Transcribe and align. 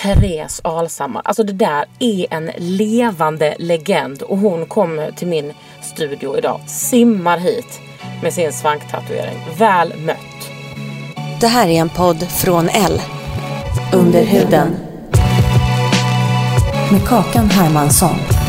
Therese 0.00 0.60
Alshammar. 0.64 1.22
Alltså 1.24 1.42
det 1.42 1.52
där 1.52 1.84
är 1.98 2.26
en 2.30 2.50
levande 2.56 3.54
legend 3.58 4.22
och 4.22 4.38
hon 4.38 4.66
kommer 4.66 5.10
till 5.10 5.26
min 5.26 5.52
studio 5.82 6.38
idag. 6.38 6.60
Simmar 6.66 7.38
hit 7.38 7.80
med 8.22 8.32
sin 8.32 8.52
svanktatuering. 8.52 9.38
Väl 9.58 9.92
mött. 9.96 10.16
Det 11.40 11.46
här 11.46 11.68
är 11.68 11.80
en 11.80 11.88
podd 11.88 12.28
från 12.28 12.68
L. 12.68 13.00
Under 13.92 14.24
huden. 14.24 14.76
Med 16.92 17.08
Kakan 17.08 17.50
Hermansson. 17.50 18.39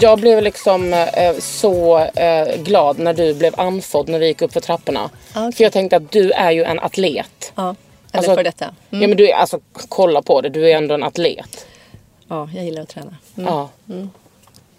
Jag 0.00 0.18
blev 0.20 0.42
liksom 0.42 0.92
eh, 0.94 1.34
så 1.38 1.98
eh, 1.98 2.56
glad 2.56 2.98
när 2.98 3.14
du 3.14 3.34
blev 3.34 3.60
andfådd 3.60 4.08
när 4.08 4.18
vi 4.18 4.26
gick 4.26 4.42
upp 4.42 4.52
för 4.52 4.60
trapporna. 4.60 5.10
okej. 5.30 5.52
För 5.52 5.64
jag 5.64 5.72
tänkte 5.72 5.96
att 5.96 6.12
du 6.12 6.30
är 6.30 6.50
ju 6.50 6.64
en 6.64 6.80
atlet. 6.80 7.52
Ja, 7.54 7.62
eller 7.62 7.76
Alltså- 8.18 8.34
för 8.34 8.44
detta. 8.44 8.64
Mm. 8.64 9.02
Ja 9.02 9.08
men 9.08 9.16
du 9.16 9.28
är, 9.30 9.34
alltså 9.34 9.60
kolla 9.88 10.22
på 10.22 10.40
det, 10.40 10.48
du 10.48 10.70
är 10.70 10.76
ändå 10.76 10.94
en 10.94 11.02
atlet. 11.02 11.66
Ja, 12.28 12.48
jag 12.54 12.64
gillar 12.64 12.82
att 12.82 12.88
träna. 12.88 13.16
Mm. 13.38 13.48
Ja. 13.52 13.68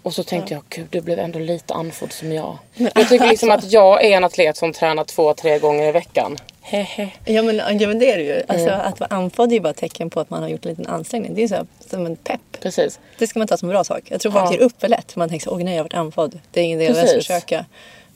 Och 0.02 0.14
så 0.14 0.22
tänkte 0.22 0.54
jag, 0.54 0.62
gud 0.68 0.86
du 0.90 1.00
blev 1.00 1.18
ändå 1.18 1.38
lite 1.38 1.74
andfådd 1.74 2.12
som 2.12 2.32
jag. 2.32 2.58
Men 2.74 2.90
Jag 2.94 3.08
tycker 3.08 3.26
liksom 3.30 3.50
alltså- 3.50 3.66
att 3.66 3.72
jag 3.72 4.04
är 4.04 4.16
en 4.16 4.24
atlet 4.24 4.56
som 4.56 4.72
tränar 4.72 5.04
två, 5.04 5.34
tre 5.34 5.58
gånger 5.58 5.88
i 5.88 5.92
veckan. 5.92 6.36
Hehe. 6.68 7.10
Ja 7.24 7.42
men, 7.42 7.56
ja 7.80 7.88
men 7.88 7.98
det 7.98 8.12
är 8.12 8.16
det 8.16 8.22
ju. 8.22 8.42
Alltså, 8.48 8.66
Mm. 8.68 8.80
Att 8.80 9.00
vara 9.00 9.08
andfådd 9.16 9.48
är 9.50 9.54
ju 9.54 9.60
bara 9.60 9.70
ett 9.70 9.76
tecken 9.76 10.10
på 10.10 10.20
att 10.20 10.30
man 10.30 10.42
har 10.42 10.48
gjort 10.48 10.64
en 10.64 10.68
liten 10.70 10.86
ansträngning. 10.86 11.34
Det 11.34 11.40
är 11.40 11.42
ju 11.42 11.48
så 11.48 11.54
här, 11.54 11.66
som 11.90 12.06
en 12.06 12.16
pepp. 12.16 12.40
Precis. 12.60 12.98
Det 13.18 13.26
ska 13.26 13.38
man 13.38 13.48
ta 13.48 13.56
som 13.56 13.68
en 13.68 13.72
bra 13.72 13.84
sak. 13.84 14.00
Jag 14.08 14.20
tror 14.20 14.32
folk 14.32 14.44
Ja. 14.44 14.52
ger 14.52 14.58
upp 14.60 14.80
för 14.80 14.88
lätt. 14.88 15.12
För 15.12 15.18
man 15.18 15.28
tänker 15.28 15.44
så 15.44 15.50
åh 15.50 15.58
nej 15.64 15.74
jag 15.74 15.78
har 15.78 15.84
varit 15.84 15.94
andfådd. 15.94 16.38
Det 16.50 16.60
är 16.60 16.64
ingen 16.64 16.80
idé 16.80 16.90
att 16.90 16.96
ens 16.96 17.10
Precis. 17.12 17.26
försöka. 17.26 17.64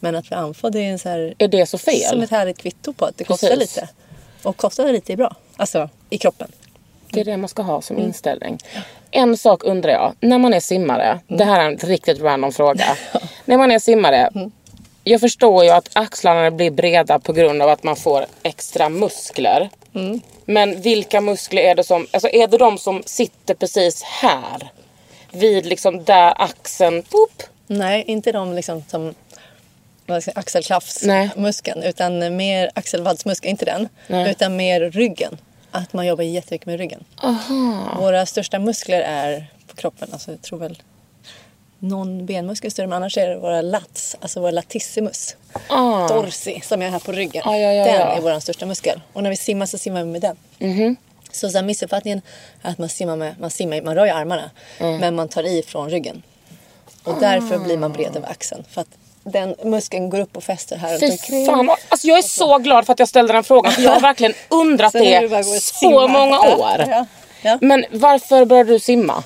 Men 0.01 0.15
att 0.17 0.27
bli 0.29 0.37
andfådd 0.37 0.77
är 0.77 0.81
en 0.81 0.99
så 0.99 1.09
här, 1.09 1.35
Är 1.39 1.49
det 1.49 1.67
så 1.67 1.79
fel? 1.79 2.01
som 2.01 2.21
ett 2.23 2.31
härligt 2.31 2.59
kvitto 2.59 2.93
på 2.93 3.05
att 3.05 3.17
det 3.17 3.25
kostar 3.25 3.49
Precis. 3.49 3.77
lite. 3.77 3.89
Och 4.43 4.57
kostar 4.57 4.93
lite 4.93 5.13
är 5.13 5.17
bra. 5.17 5.35
Alltså 5.57 5.89
i 6.11 6.19
kroppen. 6.19 6.53
Det 7.13 7.21
är 7.21 7.25
det 7.25 7.37
man 7.37 7.49
ska 7.49 7.63
ha 7.63 7.83
som 7.83 7.97
Mm. 7.97 8.09
inställning. 8.09 8.59
En 9.11 9.37
sak 9.37 9.65
undrar 9.65 9.93
jag. 9.93 10.15
När 10.21 10.39
man 10.39 10.55
är 10.55 10.61
simmare. 10.61 11.05
Mm. 11.29 11.39
Det 11.39 11.45
här 11.45 11.61
är 11.61 11.71
en 11.71 11.77
riktigt 11.77 12.21
random 12.21 12.53
fråga. 12.53 12.85
När 13.45 13.57
man 13.59 13.71
är 13.71 13.79
simmare. 13.79 14.31
Jag 15.05 15.21
förstår 15.21 15.65
ju 15.65 15.71
att 15.71 15.89
axlarna 15.93 16.51
blir 16.51 16.71
breda 16.71 17.19
på 17.19 17.33
grund 17.33 17.63
av 17.63 17.69
att 17.69 17.83
man 17.83 17.97
får 17.97 18.27
extra 18.43 18.89
muskler. 18.89 19.71
Mm. 19.95 20.21
Men 20.45 20.81
vilka 20.81 21.21
muskler 21.21 21.63
är 21.63 21.75
det 21.75 21.85
som... 21.85 22.07
Alltså 22.11 22.29
är 22.29 22.47
det 22.47 22.59
de 22.59 22.79
som 22.79 23.03
sitter 23.07 23.55
precis 23.55 24.03
här? 24.03 24.71
Vid 25.31 25.67
liksom 25.67 26.05
där 26.05 26.43
axeln... 26.43 27.03
Boop, 27.11 27.43
Nej, 27.67 28.05
inte 28.07 28.33
de 28.33 28.55
liksom 28.55 28.85
som 28.89 29.15
axelklaffsmuskeln. 30.35 31.83
Utan 31.83 32.37
mer 32.37 32.71
axelvaddsmuskeln, 32.75 33.51
inte 33.51 33.65
den. 33.65 33.89
Nej. 34.07 34.31
Utan 34.31 34.57
mer 34.57 34.81
ryggen. 34.81 35.39
Att 35.71 35.93
man 35.93 36.07
jobbar 36.07 36.25
jättemycket 36.25 36.67
med 36.67 36.79
ryggen. 36.79 37.05
Våra 37.99 38.27
största 38.27 38.59
muskler 38.59 39.01
är 39.01 39.47
på 39.67 39.77
kroppen. 39.77 40.09
Alltså 40.13 40.31
jag 40.31 40.43
tror 40.43 40.59
väl 40.59 40.83
någon 41.81 42.27
benmuskel 42.27 42.71
större. 42.71 42.87
Men 42.87 42.97
annars 42.97 43.19
är 43.19 43.29
det 43.29 43.39
våra 43.39 43.63
lats, 43.63 44.17
alltså 44.21 44.41
våra 44.41 44.51
latissimus. 44.51 45.37
Ah. 45.69 46.09
Dorsi 46.09 46.61
som 46.65 46.83
är 46.83 46.91
här 46.91 46.99
på 46.99 47.13
ryggen. 47.13 47.43
Ah, 47.47 47.57
ja, 47.57 47.73
ja, 47.73 47.85
den 47.85 47.95
ja. 47.95 48.17
Är 48.17 48.21
vår 48.21 48.41
största 48.41 48.67
muskel. 48.67 49.01
Och 49.13 49.23
när 49.23 49.31
vi 49.31 49.37
simmar 49.37 49.67
så 49.67 49.79
simmar 49.79 50.05
vi 50.05 50.11
med 50.11 50.21
den. 50.21 50.37
Så, 51.33 51.49
så 51.51 51.59
här, 51.59 51.65
missuppfattningen 51.65 52.23
är 52.63 52.71
att 52.71 52.79
man 52.79 52.89
simmar 52.89 53.17
med, 53.17 53.35
man 53.41 53.51
simmar, 53.51 53.83
man 53.83 53.95
rör 53.95 54.05
ju 54.07 54.13
armarna. 54.13 54.51
Mm. 54.79 54.97
Men 54.97 55.15
man 55.15 55.29
tar 55.29 55.43
i 55.43 55.63
från 55.63 55.91
ryggen. 55.91 56.23
Och 57.05 57.15
därför 57.21 57.59
blir 57.59 57.79
man 57.79 57.93
bred 57.93 58.17
över 58.17 58.31
axeln. 58.31 58.65
För 58.71 58.81
att 58.81 58.89
den 59.25 59.55
muskeln 59.65 60.11
går 60.11 60.21
upp 60.21 60.37
och 60.37 60.45
fäster 60.45 60.77
här 60.77 60.99
Fy 60.99 61.11
omkring. 61.11 61.47
fan. 61.47 61.71
Alltså 61.89 62.07
jag 62.07 62.19
är 62.19 62.23
så 62.23 62.59
glad 62.59 62.87
för 62.87 62.93
att 62.93 62.99
jag 62.99 63.09
ställde 63.09 63.33
den 63.33 63.45
frågan. 63.45 63.73
För 63.73 63.83
jag 63.83 63.91
har 63.91 64.01
verkligen 64.11 64.35
undrat 64.49 64.93
det 64.93 65.45
så 65.45 65.61
simma. 65.61 66.09
många 66.09 66.41
år. 66.41 67.07
Men 67.61 67.85
varför 67.91 68.45
började 68.45 68.73
du 68.73 68.79
simma? 68.81 69.23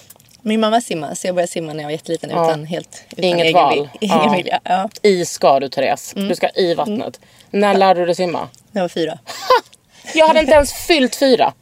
Min 0.47 0.61
mamma 0.61 0.81
simmar 0.81 1.15
så 1.15 1.27
jag 1.27 1.35
började 1.35 1.53
simma 1.53 1.73
när 1.73 1.81
jag 1.81 1.87
var 1.87 1.93
jätteliten 1.93 2.31
Ja. 2.31 2.49
utan 2.49 2.65
helt 2.65 3.03
utan 3.11 3.25
Inget 3.25 3.45
egen 3.47 3.55
val. 3.55 3.89
Ingen 4.01 4.17
Ja. 4.25 4.35
vilja. 4.37 4.61
Ja. 4.65 4.89
I 5.03 5.25
ska 5.25 5.61
du 5.61 5.69
Therese. 5.69 6.13
Mm. 6.17 6.29
Du 6.29 6.35
ska 6.35 6.49
i 6.55 6.75
vattnet. 6.75 7.21
När 7.51 7.75
lärde 7.75 8.01
du 8.01 8.07
dig 8.07 8.15
simma? 8.15 8.49
När 8.73 8.81
jag 8.81 8.85
var 8.85 8.89
fyra. 8.89 9.19
Jag 10.15 10.27
hade 10.29 10.41
inte 10.41 10.53
ens 10.53 10.73
fyllt 10.73 11.17
fyra. 11.17 11.53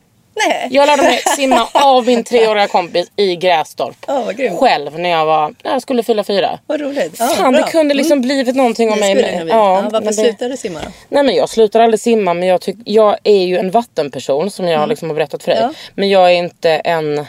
Nej. 0.48 0.68
Jag 0.70 0.86
lärde 0.86 1.02
mig 1.02 1.18
simma 1.36 1.68
av 1.74 2.06
min 2.06 2.24
treåriga 2.24 2.66
kompis 2.68 3.10
i 3.16 3.36
Grästorp. 3.36 3.96
Ja, 4.06 4.30
grymt. 4.36 4.58
Själv 4.60 4.98
när 4.98 5.10
jag 5.10 5.26
var, 5.26 5.54
när 5.64 5.72
jag 5.72 5.82
skulle 5.82 6.02
fylla 6.02 6.24
fyra. 6.24 6.58
Vad 6.66 6.80
roligt. 6.80 7.16
Ja, 7.18 7.26
Fan 7.28 7.52
bra. 7.52 7.62
det 7.62 7.70
kunde 7.70 7.94
liksom 7.94 8.20
blivit 8.20 8.56
någonting 8.56 8.88
om 8.88 8.94
Det 8.94 9.00
mig. 9.00 9.14
med- 9.14 9.42
bli. 9.44 9.52
Ja, 9.52 9.84
varför 9.92 10.06
det- 10.06 10.12
slutade 10.12 10.50
du 10.50 10.56
simma 10.56 10.78
då? 10.84 10.90
Nej 11.08 11.22
men 11.22 11.34
jag 11.34 11.48
slutar 11.48 11.80
aldrig 11.80 12.00
simma 12.00 12.34
men 12.34 12.48
jag, 12.48 12.60
tyck, 12.60 12.76
jag 12.84 13.16
är 13.24 13.44
ju 13.44 13.58
en 13.58 13.70
vattenperson 13.70 14.50
som 14.50 14.68
jag 14.68 14.88
liksom 14.88 15.08
har 15.10 15.14
berättat 15.14 15.42
för 15.42 15.50
dig. 15.50 15.58
Mm. 15.60 15.70
Ja. 15.76 15.90
Men 15.94 16.08
jag 16.10 16.30
är 16.32 16.34
inte 16.36 16.70
en... 16.70 17.26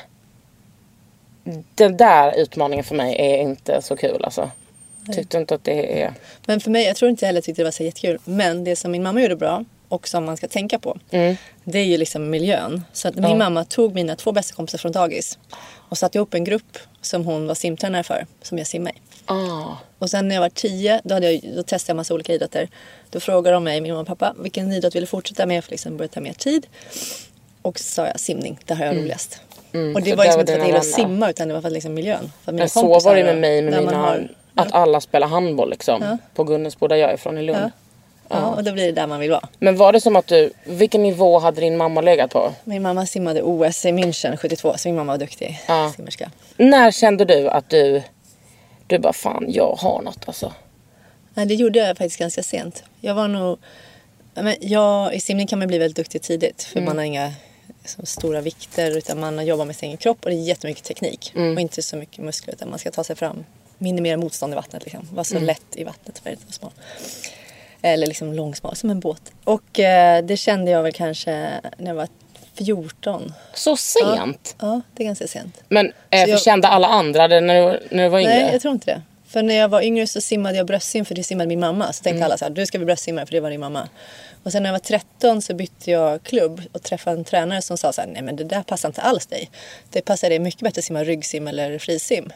Den 1.75 1.97
där 1.97 2.39
utmaningen 2.39 2.83
för 2.83 2.95
mig 2.95 3.15
är 3.19 3.37
inte 3.37 3.81
så 3.81 3.95
kul 3.95 4.23
alltså. 4.23 4.51
Tyckte 5.13 5.37
inte 5.37 5.55
att 5.55 5.63
det 5.63 6.01
är... 6.01 6.13
Men 6.45 6.59
för 6.59 6.71
mig, 6.71 6.85
jag 6.85 6.95
tror 6.95 7.09
inte 7.09 7.25
heller 7.25 7.41
tyckte 7.41 7.61
det 7.61 7.63
var 7.63 7.71
så 7.71 7.83
jättekul. 7.83 8.19
Men 8.25 8.63
det 8.63 8.75
som 8.75 8.91
min 8.91 9.03
mamma 9.03 9.21
gjorde 9.21 9.35
bra 9.35 9.65
och 9.87 10.07
som 10.07 10.25
man 10.25 10.37
ska 10.37 10.47
tänka 10.47 10.79
på. 10.79 10.97
Det 11.63 11.79
är 11.79 11.85
ju 11.85 11.97
liksom 11.97 12.29
miljön. 12.29 12.83
Så 12.93 13.07
att 13.07 13.15
min 13.15 13.37
mamma 13.37 13.65
tog 13.65 13.93
mina 13.93 14.15
två 14.15 14.31
bästa 14.31 14.55
kompisar 14.55 14.77
från 14.77 14.91
dagis. 14.91 15.37
Och 15.89 15.97
satte 15.97 16.17
ihop 16.17 16.33
en 16.33 16.43
grupp 16.43 16.77
som 17.01 17.25
hon 17.25 17.47
var 17.47 17.55
simtränare 17.55 18.03
för. 18.03 18.25
Som 18.41 18.57
jag 18.57 18.67
simmade 18.67 18.95
i. 18.95 18.99
Ah. 19.25 19.77
Och 19.99 20.09
sen 20.09 20.27
när 20.27 20.35
jag 20.35 20.41
var 20.41 20.49
tio, 20.49 21.01
då, 21.03 21.13
hade 21.13 21.31
jag, 21.31 21.55
då 21.55 21.63
testade 21.63 21.91
jag 21.91 21.95
massa 21.95 22.13
olika 22.13 22.33
idrotter. 22.33 22.69
Då 23.09 23.19
frågade 23.19 23.55
de 23.55 23.63
mig, 23.63 23.81
min 23.81 23.91
mamma 23.91 24.01
och 24.01 24.07
pappa, 24.07 24.35
vilken 24.39 24.71
idrott 24.71 24.95
vill 24.95 25.03
du 25.03 25.07
fortsätta 25.07 25.45
med 25.45 25.63
för 25.63 25.67
att 25.67 25.71
liksom 25.71 25.97
börja 25.97 26.09
ta 26.09 26.21
mer 26.21 26.33
tid. 26.33 26.67
Och 27.61 27.79
så 27.79 27.85
sa 27.85 28.07
jag 28.07 28.19
simning, 28.19 28.59
det 28.65 28.73
har 28.73 28.85
jag 28.85 28.97
roligast. 28.97 29.41
Och 29.73 30.01
det 30.01 30.11
Mm. 30.11 30.17
var 30.17 30.23
liksom 30.23 30.39
inte 30.39 30.51
för 30.51 30.59
att 30.59 30.59
jag 30.59 30.65
gillade 30.67 30.77
att 30.79 30.85
simma 30.85 31.29
utan 31.29 31.47
det 31.47 31.53
var 31.53 31.61
för 31.61 31.67
att 31.67 31.73
liksom 31.73 31.93
miljön. 31.93 32.31
För 32.43 32.51
att 32.51 32.55
mina 32.55 32.61
Men 32.63 32.69
så 32.69 32.99
var 32.99 33.15
det 33.15 33.23
med 33.23 33.37
mig 33.37 33.61
med 33.61 33.73
mina... 33.83 33.97
har- 33.97 34.29
Att 34.55 34.71
alla 34.73 35.01
spelar 35.01 35.27
handboll 35.27 35.69
liksom. 35.69 36.17
På 36.35 36.43
Gunnelsbo 36.43 36.87
där 36.87 36.95
jag 36.95 37.11
är 37.11 37.17
från 37.17 37.37
i 37.37 37.41
Lund. 37.41 37.59
Ja. 37.63 37.69
Ja, 38.29 38.55
och 38.55 38.63
då 38.63 38.71
blir 38.71 38.85
det 38.85 38.91
där 38.91 39.07
man 39.07 39.19
vill 39.19 39.29
vara. 39.31 39.47
Men 39.59 39.77
var 39.77 39.93
det 39.93 40.01
som 40.01 40.15
att 40.15 40.27
du... 40.27 40.51
Vilken 40.65 41.03
nivå 41.03 41.39
hade 41.39 41.61
din 41.61 41.77
mamma 41.77 42.01
legat 42.01 42.31
på? 42.31 42.51
Min 42.63 42.81
mamma 42.81 43.05
simmade 43.05 43.41
OS 43.41 43.85
i 43.85 43.89
München 43.91 44.37
72, 44.37 44.73
så 44.77 44.87
min 44.87 44.95
mamma 44.95 45.11
var 45.13 45.17
duktig 45.17 45.61
Ja. 45.67 45.91
simmerska. 45.95 46.31
När 46.57 46.91
kände 46.91 47.25
du 47.25 47.49
att 47.49 47.69
du... 47.69 48.01
Du 48.87 48.99
bara 48.99 49.13
fan 49.13 49.45
jag 49.47 49.75
har 49.79 50.01
något 50.01 50.19
alltså. 50.25 50.53
Nej, 51.33 51.45
det 51.45 51.53
gjorde 51.53 51.79
jag 51.79 51.87
faktiskt 51.97 52.19
ganska 52.19 52.43
sent. 52.43 52.83
Jag 53.01 53.15
var 53.15 53.27
nog... 53.27 53.57
ja, 54.33 54.41
Men 54.43 54.55
jag, 54.61 55.13
I 55.13 55.19
simning 55.19 55.47
kan 55.47 55.59
man 55.59 55.67
bli 55.67 55.77
väldigt 55.77 55.97
duktig 55.97 56.21
tidigt. 56.21 56.63
För 56.63 56.81
man 56.81 56.97
har 56.97 57.05
inga 57.05 57.31
så 57.85 58.05
stora 58.05 58.41
vikter 58.41 58.97
utan 58.97 59.19
man 59.19 59.45
jobbar 59.45 59.65
med 59.65 59.75
sin 59.75 59.87
egen 59.87 59.97
kropp 59.97 60.17
och 60.23 60.29
det 60.29 60.35
är 60.35 60.39
jättemycket 60.41 60.83
teknik. 60.83 61.31
Och 61.35 61.59
inte 61.61 61.81
så 61.81 61.95
mycket 61.95 62.17
muskler 62.23 62.53
utan 62.53 62.69
man 62.69 62.79
ska 62.79 62.91
ta 62.91 63.03
sig 63.03 63.15
fram. 63.15 63.45
Minimera 63.77 64.17
motstånd 64.17 64.53
i 64.53 64.55
vattnet 64.55 64.83
liksom. 64.83 65.07
Vara 65.13 65.23
så 65.23 65.39
lätt 65.39 65.65
i 65.75 65.83
vattnet 65.83 66.19
för 66.19 66.29
att 66.29 66.39
vara 66.43 66.51
smal. 66.51 66.71
Eller 67.81 68.07
liksom 68.07 68.33
långsmal, 68.33 68.75
som 68.75 68.89
en 68.89 68.99
båt. 68.99 69.21
Och 69.43 69.79
eh, 69.79 70.23
det 70.25 70.37
kände 70.37 70.71
jag 70.71 70.83
väl 70.83 70.93
kanske 70.93 71.49
när 71.77 71.87
jag 71.87 71.95
var 71.95 72.07
14. 72.53 73.33
Så 73.53 73.77
sent? 73.77 74.55
Ja, 74.59 74.81
det 74.93 75.03
är 75.03 75.05
ganska 75.07 75.27
sent. 75.27 75.63
Men 75.69 75.91
eh, 76.09 76.23
jag- 76.23 76.41
kände 76.41 76.67
alla 76.67 76.87
andra 76.87 77.27
det 77.27 77.41
när 77.41 77.71
du, 77.71 77.79
när 77.91 78.03
du 78.03 78.09
var 78.09 78.19
yngre? 78.19 78.33
Nej, 78.33 78.49
jag 78.51 78.61
tror 78.61 78.73
inte 78.73 78.85
det. 78.93 79.01
För 79.27 79.41
när 79.43 79.55
jag 79.55 79.69
var 79.69 79.81
yngre 79.81 80.07
så 80.07 80.21
simmade 80.21 80.57
jag 80.57 80.65
bröstsim 80.67 81.05
för 81.05 81.15
det 81.15 81.23
simmade 81.23 81.47
min 81.47 81.59
mamma. 81.59 81.93
Så 81.93 82.03
tänkte 82.03 82.17
Mm. 82.17 82.25
alla 82.25 82.37
så 82.37 82.45
här, 82.45 82.49
du 82.49 82.65
ska 82.65 82.77
bli 82.77 82.85
bröstsimare 82.85 83.25
för 83.25 83.31
det 83.33 83.39
var 83.39 83.49
din 83.49 83.59
mamma. 83.59 83.89
Och 84.43 84.51
sen 84.51 84.63
när 84.63 84.69
jag 84.69 84.73
var 84.73 84.79
13 84.79 85.41
så 85.41 85.53
bytte 85.53 85.91
jag 85.91 86.23
klubb 86.23 86.61
och 86.71 86.83
träffade 86.83 87.17
en 87.17 87.23
tränare 87.23 87.61
som 87.61 87.77
sa 87.77 87.93
så 87.93 88.01
här, 88.01 88.07
nej 88.07 88.21
men 88.21 88.35
det 88.35 88.43
där 88.43 88.63
passar 88.63 88.89
inte 88.89 89.01
alls 89.01 89.25
dig. 89.25 89.49
Det 89.89 90.01
passar 90.01 90.29
dig 90.29 90.39
mycket 90.39 90.61
bättre 90.61 90.79
att 90.79 90.85
simma 90.85 91.03
ryggsim 91.03 91.47
eller 91.47 91.77
frisim. 91.79 92.29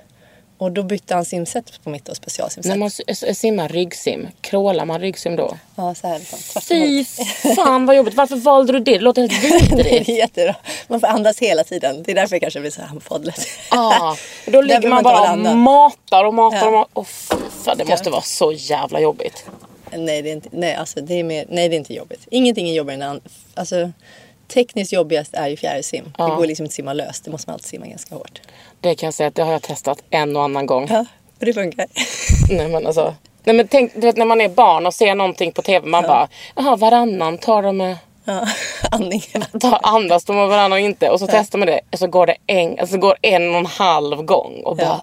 Och 0.59 0.71
då 0.71 0.83
bytte 0.83 1.15
han 1.15 1.25
simsätt 1.25 1.83
på 1.83 1.89
mitt 1.89 2.09
och 2.09 2.15
specialsimsätt. 2.15 2.69
När 2.69 2.77
man 2.77 2.89
simmar 3.35 3.69
ryggsim, 3.69 4.27
krålar 4.41 4.85
man 4.85 4.99
ryggsim 5.01 5.35
då? 5.35 5.57
Ja, 5.75 5.95
så 5.95 6.07
här 6.07 6.19
liksom, 6.19 6.61
Fy 6.61 7.05
fan 7.55 7.85
vad 7.85 7.95
jobbigt. 7.95 8.13
Varför 8.15 8.35
valde 8.35 8.73
du 8.73 8.79
det? 8.79 8.91
Det 8.91 8.99
låter 8.99 9.27
helt 9.27 9.43
vidrigt. 9.71 9.77
det 10.07 10.11
är 10.13 10.17
jättebra. 10.17 10.55
Man 10.87 10.99
får 10.99 11.07
andas 11.07 11.39
hela 11.39 11.63
tiden. 11.63 12.03
Det 12.03 12.11
är 12.11 12.15
därför 12.15 12.35
jag 12.35 12.41
kanske 12.41 12.59
blir 12.59 12.71
så 12.71 12.81
här 12.81 12.87
andfåddlet. 12.89 13.47
Ah, 13.69 14.15
då 14.45 14.51
Där 14.51 14.63
ligger 14.63 14.89
man 14.89 14.97
inte 14.99 15.03
bara 15.03 15.31
och 15.51 15.57
matar 15.57 16.23
och 16.23 16.33
matar 16.33 16.57
Ja. 16.57 16.65
och 16.67 16.71
matar. 16.73 17.01
Oh, 17.01 17.05
fan, 17.63 17.77
det 17.77 17.85
måste 17.85 18.09
vara 18.09 18.21
så 18.21 18.51
jävla 18.51 18.99
jobbigt. 18.99 19.45
Nej, 19.91 20.21
det 20.21 20.29
är 20.29 20.33
inte, 20.33 20.49
nej, 20.51 20.75
alltså, 20.75 21.01
det 21.01 21.13
är 21.13 21.23
mer, 21.23 21.45
nej, 21.49 21.69
det 21.69 21.75
är 21.75 21.77
inte 21.77 21.93
jobbigt. 21.93 22.27
Ingenting 22.31 22.69
är 22.69 22.73
jobbigare 22.73 23.03
än 23.03 23.21
alltså, 23.53 23.91
Tekniskt 24.47 24.93
jobbigast 24.93 25.33
är 25.33 25.47
ju 25.47 25.57
fjärilsim. 25.57 26.13
Ja. 26.17 26.27
Det 26.27 26.35
går 26.35 26.45
liksom 26.45 26.63
inte 26.63 26.71
att 26.71 26.75
simma 26.75 26.93
löst. 26.93 27.25
Det 27.25 27.31
måste 27.31 27.49
man 27.49 27.53
alltid 27.53 27.69
simma 27.69 27.85
ganska 27.85 28.15
hårt. 28.15 28.41
Det 28.79 28.95
kan 28.95 29.07
jag 29.07 29.13
säga 29.13 29.27
att 29.27 29.35
det 29.35 29.43
har 29.43 29.51
jag 29.51 29.61
testat 29.61 30.03
en 30.09 30.35
och 30.35 30.43
annan 30.43 30.65
gång. 30.65 30.87
Ja, 30.89 31.05
och 31.39 31.45
det 31.45 31.53
funkar. 31.53 31.87
Nej 32.49 32.67
men 32.67 32.87
alltså. 32.87 33.15
Nej 33.43 33.55
men 33.55 33.67
tänk 33.67 33.93
du 33.93 34.01
vet, 34.01 34.17
när 34.17 34.25
man 34.25 34.41
är 34.41 34.49
barn 34.49 34.85
och 34.85 34.93
ser 34.93 35.15
någonting 35.15 35.51
på 35.51 35.61
tv. 35.61 35.87
Man 35.87 36.03
bara, 36.03 36.27
jaha 36.55 36.75
varannan 36.75 37.37
tar 37.37 37.63
de 37.63 37.77
med 37.77 37.97
Ja, 38.27 38.47
andningen. 38.91 39.45
tar 39.61 39.79
andas 39.83 40.25
de 40.25 40.37
och 40.37 40.49
varannan 40.49 40.79
inte. 40.79 41.09
Och 41.09 41.19
så 41.19 41.27
testar 41.27 41.59
man 41.59 41.67
det 41.67 41.81
och 41.91 41.99
så 41.99 42.07
går 42.07 42.25
det 42.25 42.35
en, 42.47 42.79
alltså 42.79 42.97
går 42.97 43.15
en 43.21 43.49
och 43.49 43.57
en 43.57 43.65
halv 43.65 44.21
gång. 44.21 44.61
Och 44.63 44.77
bara... 44.77 45.01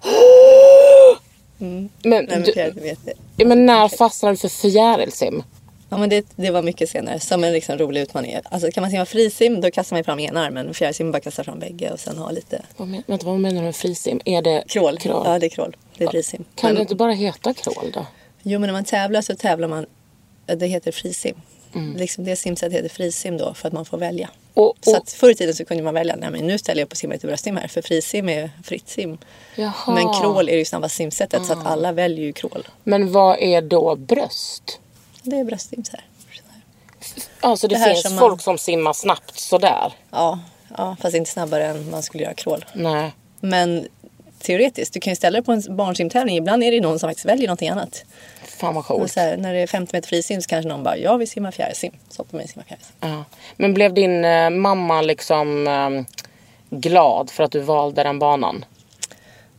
Men, 1.57 1.89
Nej, 2.03 2.25
men 2.29 2.43
du, 2.43 2.81
vet 2.81 2.99
det. 3.35 3.45
men 3.45 3.65
när 3.65 3.87
fastnade 3.87 4.33
du 4.33 4.37
för 4.37 4.47
fjärilsim? 4.49 5.43
Ja, 5.89 5.97
men 5.97 6.09
det, 6.09 6.25
det 6.35 6.51
var 6.51 6.61
mycket 6.61 6.89
senare. 6.89 7.19
Som 7.19 7.43
en 7.43 7.53
liksom 7.53 7.77
rolig 7.77 8.01
utmaning. 8.01 8.37
Alltså, 8.43 8.71
kan 8.71 8.81
man 8.81 8.91
simma 8.91 9.05
frisim 9.05 9.61
då 9.61 9.71
kastar 9.71 9.95
man 9.95 10.03
fram 10.03 10.19
ena 10.19 10.45
armen. 10.45 10.73
Fjärilsim 10.73 11.11
bara 11.11 11.19
kastar 11.19 11.43
fram 11.43 11.59
bägge 11.59 11.91
och 11.91 11.99
sen 11.99 12.17
ha 12.17 12.31
lite 12.31 12.61
Vad, 12.77 12.87
men, 12.87 13.03
vänta, 13.07 13.25
vad 13.25 13.39
menar 13.39 13.55
du 13.61 13.65
med 13.65 13.75
frisim? 13.75 14.19
Är 14.25 14.41
det 14.41 14.63
krål. 14.67 14.97
krål? 14.97 15.21
Ja, 15.25 15.39
det 15.39 15.45
är 15.45 15.49
krål. 15.49 15.75
Det 15.97 16.03
är 16.03 16.09
frisim. 16.09 16.43
Kan 16.55 16.67
Men- 16.67 16.75
det 16.75 16.81
inte 16.81 16.95
bara 16.95 17.11
heta 17.11 17.53
krål 17.53 17.91
då? 17.93 18.05
Jo, 18.43 18.59
men 18.59 18.67
när 18.67 18.73
man 18.73 18.83
tävlar 18.85 19.21
så 19.21 19.35
tävlar 19.35 19.67
man... 19.67 19.85
Det 20.45 20.67
heter 20.67 20.91
frisim. 20.91 21.35
Mm. 21.75 21.95
Liksom 21.97 22.23
det 22.23 22.35
simsättet 22.35 22.73
heter 22.77 22.89
frisim 22.89 23.37
då 23.37 23.53
för 23.53 23.67
att 23.67 23.73
man 23.73 23.85
får 23.85 23.97
välja. 23.97 24.29
Och, 24.53 24.67
och, 24.69 24.75
Så 24.81 24.97
att 24.97 25.11
förr 25.11 25.29
i 25.29 25.35
tiden 25.35 25.55
så 25.55 25.65
kunde 25.65 25.83
man 25.83 25.93
välja, 25.93 26.15
nej 26.15 26.29
men 26.31 26.47
nu 26.47 26.57
ställer 26.57 26.81
jag 26.81 26.87
och 26.91 26.97
simmar 26.97 27.13
lite 27.15 27.27
bröstsim 27.27 27.57
här 27.57 27.67
för 27.67 27.81
frisim 27.81 28.29
är 28.29 28.51
fritt 28.63 28.89
sim. 28.89 29.17
jaha. 29.55 29.73
Men 29.93 30.13
crawl 30.13 30.49
är 30.49 30.57
ju 30.57 30.65
snabbast 30.65 30.95
simsättet 30.95 31.45
så 31.45 31.53
att 31.53 31.65
alla 31.65 31.91
väljer 31.91 32.25
ju 32.25 32.33
crawl. 32.33 32.67
Men 32.83 33.11
vad 33.11 33.39
är 33.39 33.61
då 33.61 33.95
bröst? 33.95 34.79
Det 35.23 35.35
är 35.39 35.43
bröstsim 35.43 35.83
så 35.83 35.91
här. 35.91 36.05
Alltså 37.39 37.67
det, 37.67 37.75
Det 37.75 37.85
finns 37.85 38.01
som 38.01 38.15
man- 38.15 38.19
folk 38.19 38.41
som 38.41 38.57
simmar 38.57 38.93
snabbt 38.93 39.39
sådär. 39.39 39.93
Ja, 40.11 40.39
ja, 40.77 40.95
fast 41.01 41.15
inte 41.15 41.29
snabbare 41.31 41.65
än 41.67 41.89
man 41.89 42.03
skulle 42.03 42.23
göra 42.23 42.33
crawl. 42.33 42.65
Nej. 42.73 43.11
Men 43.39 43.87
teoretiskt, 44.45 44.93
du 44.93 44.99
kan 44.99 45.11
ju 45.11 45.15
ställa 45.15 45.39
dig 45.39 45.45
på 45.45 45.51
en 45.51 45.75
barnsimtävling. 45.75 46.37
Ibland 46.37 46.63
är 46.63 46.71
det 46.71 46.81
någon 46.81 46.99
som 46.99 47.09
faktiskt 47.09 47.25
väljer 47.25 47.47
någonting 47.47 47.69
annat. 47.69 48.05
Fan 48.43 48.75
vad 48.75 48.85
coolt. 48.85 49.15
här, 49.15 49.37
när 49.37 49.53
det 49.53 49.59
är 49.59 49.67
50 49.67 49.95
meter 49.95 50.07
frisim 50.09 50.41
så 50.41 50.47
kanske 50.49 50.69
någon 50.69 50.83
bara, 50.83 50.97
jag 50.97 51.17
vill 51.17 51.29
simma 51.29 51.51
fjärilsim. 51.51 51.91
Så 52.09 52.25
in 52.31 52.39
och 52.39 52.49
simmar 52.49 52.65
fjärilsim. 52.67 52.95
Ja. 52.99 53.23
Men 53.57 53.73
blev 53.73 53.93
din 53.93 54.25
eh, 54.25 54.49
mamma 54.49 55.01
liksom 55.01 55.67
eh, 55.67 56.15
glad 56.79 57.29
för 57.29 57.43
att 57.43 57.51
du 57.51 57.59
valde 57.59 58.03
den 58.03 58.19
banan? 58.19 58.65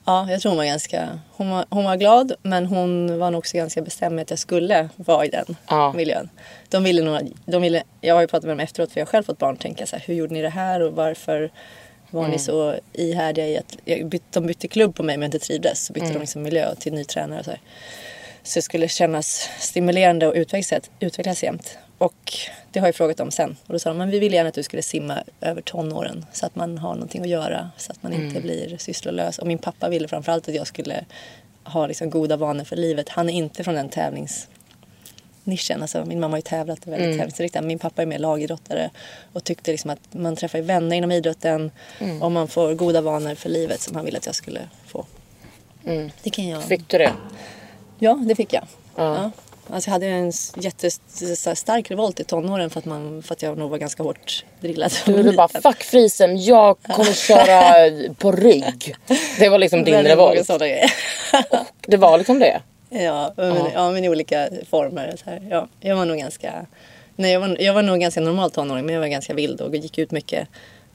Ja, 0.05 0.31
jag 0.31 0.41
tror 0.41 0.51
hon 0.51 0.57
var 0.57 0.65
ganska... 0.65 1.19
Hon 1.37 1.51
var, 1.51 1.65
hon 1.71 1.85
var 1.85 1.97
glad, 1.97 2.33
men 2.43 2.67
hon 2.67 3.19
var 3.19 3.31
nog 3.31 3.39
också 3.39 3.57
ganska 3.57 3.83
bestämd 3.83 4.15
med 4.15 4.23
att 4.23 4.31
jag 4.31 4.39
skulle 4.39 4.89
vara 4.97 5.25
i 5.25 5.29
den 5.29 5.57
Ja. 5.69 5.93
miljön. 5.93 6.29
De 6.69 6.85
ville 6.85 7.03
nog... 7.03 7.33
De 7.47 7.63
ville, 7.63 7.83
jag 8.01 8.15
har 8.15 8.21
ju 8.21 8.27
pratat 8.27 8.45
med 8.45 8.53
dem 8.53 8.61
efteråt, 8.61 8.93
för 8.93 9.01
jag 9.01 9.07
har 9.07 9.11
själv 9.11 9.25
fått 9.25 9.39
barn. 9.39 9.57
Tänka 9.57 9.87
så 9.87 9.97
här, 9.97 10.05
hur 10.07 10.15
gjorde 10.15 10.35
ni 10.35 10.43
det 10.43 10.49
här 10.49 10.83
och 10.83 10.93
varför 10.93 11.51
var 12.11 12.21
Mm. 12.21 12.33
ni 12.33 12.39
så 12.39 12.75
ihärdiga 12.93 13.47
i 13.49 13.59
att... 13.59 13.77
Jag 13.85 14.07
byt, 14.07 14.23
de 14.31 14.47
bytte 14.47 14.69
klubb 14.69 14.95
på 14.95 15.03
mig, 15.03 15.17
men 15.17 15.27
inte 15.27 15.39
trivdes. 15.39 15.87
Så 15.87 15.93
bytte 15.93 16.05
Mm. 16.07 16.15
de 16.15 16.21
liksom 16.21 16.43
miljö 16.43 16.75
till 16.75 16.93
ny 16.93 17.05
tränare 17.05 17.39
och 17.39 17.45
så 17.45 17.51
här. 17.51 17.61
Så 18.43 18.59
det 18.59 18.63
skulle 18.63 18.89
kännas 18.89 19.49
stimulerande 19.59 20.27
och 20.27 20.35
utvecklas, 20.35 20.91
utvecklas 21.01 21.43
jämt. 21.43 21.79
Och 21.99 22.33
det 22.73 22.81
har 22.81 22.89
jag 22.89 22.95
frågat 22.95 23.17
dem 23.17 23.31
sen. 23.31 23.57
Och 23.67 23.73
då 23.73 23.79
sa 23.79 23.89
de, 23.91 23.99
men 23.99 24.11
vi 24.11 24.19
vill 24.19 24.33
gärna 24.33 24.49
att 24.49 24.55
du 24.55 24.63
skulle 24.63 24.83
simma 24.83 25.23
över 25.41 25.63
tonåren. 25.63 26.27
Så 26.33 26.47
att 26.47 26.57
man 26.57 26.79
har 26.79 26.95
någonting 26.95 27.23
att 27.23 27.29
göra. 27.29 27.71
Så 27.77 27.93
att 27.93 28.03
man 28.03 28.13
inte 28.13 28.41
blir 28.41 28.77
sysslolös. 28.79 29.39
Och 29.39 29.47
min 29.47 29.59
pappa 29.59 29.89
ville 29.89 30.09
framförallt 30.09 30.49
att 30.49 30.55
jag 30.55 30.67
skulle 30.67 31.05
ha 31.65 31.87
liksom 31.87 32.11
goda 32.11 32.37
vanor 32.37 32.65
för 32.65 32.77
livet. 32.77 33.09
Han 33.09 33.29
är 33.31 33.35
inte 33.35 33.65
från 33.65 33.75
den 33.75 33.89
tävlingsnischen. 35.47 35.83
Alltså, 35.83 36.05
min 36.05 36.21
mamma 36.21 36.33
har 36.33 36.39
ju 36.39 36.43
tävlat 36.43 36.87
väldigt 36.87 37.19
tävlingsinriktad. 37.19 37.63
Min 37.63 37.79
pappa 37.79 38.03
är 38.03 38.07
mer 38.07 38.19
lagidrottare. 38.19 38.91
Och 39.33 39.45
tyckte 39.45 39.71
liksom 39.71 39.91
att 39.91 39.99
man 40.11 40.37
träffar 40.37 40.61
vänner 40.61 40.97
inom 40.97 41.13
idrotten. 41.13 41.71
Och 42.21 42.33
man 42.33 42.49
får 42.49 42.75
goda 42.75 43.01
vanor 43.01 43.35
för 43.35 43.49
livet 43.49 43.81
som 43.81 43.97
han 43.97 44.05
ville 44.05 44.19
att 44.19 44.27
jag 44.27 44.35
skulle 44.35 44.61
få. 44.87 45.05
Det 46.23 46.31
kan 46.31 46.49
jag. 46.49 46.63
Fick 46.63 46.89
du 46.89 46.99
det? 46.99 47.13
Ja, 47.99 48.15
det 48.29 48.35
fick 48.35 48.53
jag. 48.53 48.65
Ja. 48.97 49.17
Ja. 49.17 49.31
Alltså 49.75 49.89
jag 49.89 49.93
hade 49.93 50.07
en 50.07 50.33
jättestark 50.57 51.91
revolt 51.91 52.21
i 52.21 52.25
tonåren 52.25 52.71
för 52.71 52.79
att, 52.79 52.85
man, 52.85 53.23
för 53.23 53.35
att 53.35 53.43
jag 53.43 53.59
nog 53.59 53.71
var 53.71 53.79
ganska 53.79 54.03
hårt 54.03 54.45
drillad. 54.61 54.93
Du, 55.07 55.23
du 55.23 55.33
bara 55.33 55.49
fuck 55.63 55.83
frisen, 55.83 56.45
jag 56.45 56.77
kommer 56.83 57.13
köra 57.13 58.15
på 58.15 58.33
rygg. 58.33 58.97
Det 59.39 59.49
var 59.49 59.59
liksom 59.59 59.85
din 59.85 59.95
revolt. 60.03 60.37
Det 61.87 61.97
var 61.97 62.19
liksom 62.19 62.39
det. 62.39 62.61
Ja, 63.05 63.33
men, 63.37 63.73
ja, 63.75 63.91
men 63.91 64.05
i 64.05 64.09
olika 64.09 64.49
former. 64.71 65.15
Så 65.25 65.31
här. 65.31 65.43
Ja, 65.51 65.69
jag 65.81 65.97
var 65.97 66.05
nog 66.05 66.19
ganska... 66.19 66.67
Nej, 67.17 67.33
jag, 67.33 67.41
var, 67.41 67.57
jag 67.61 67.75
var 67.75 67.83
nog 67.83 68.01
ganska 68.01 68.21
normal 68.21 68.51
tonåring 68.51 68.87
men 68.87 68.95
jag 68.95 69.01
var 69.01 69.09
ganska 69.09 69.35
vild 69.35 69.61
och 69.61 69.77
gick 69.77 69.99
ut 69.99 70.11
mycket. 70.11 70.49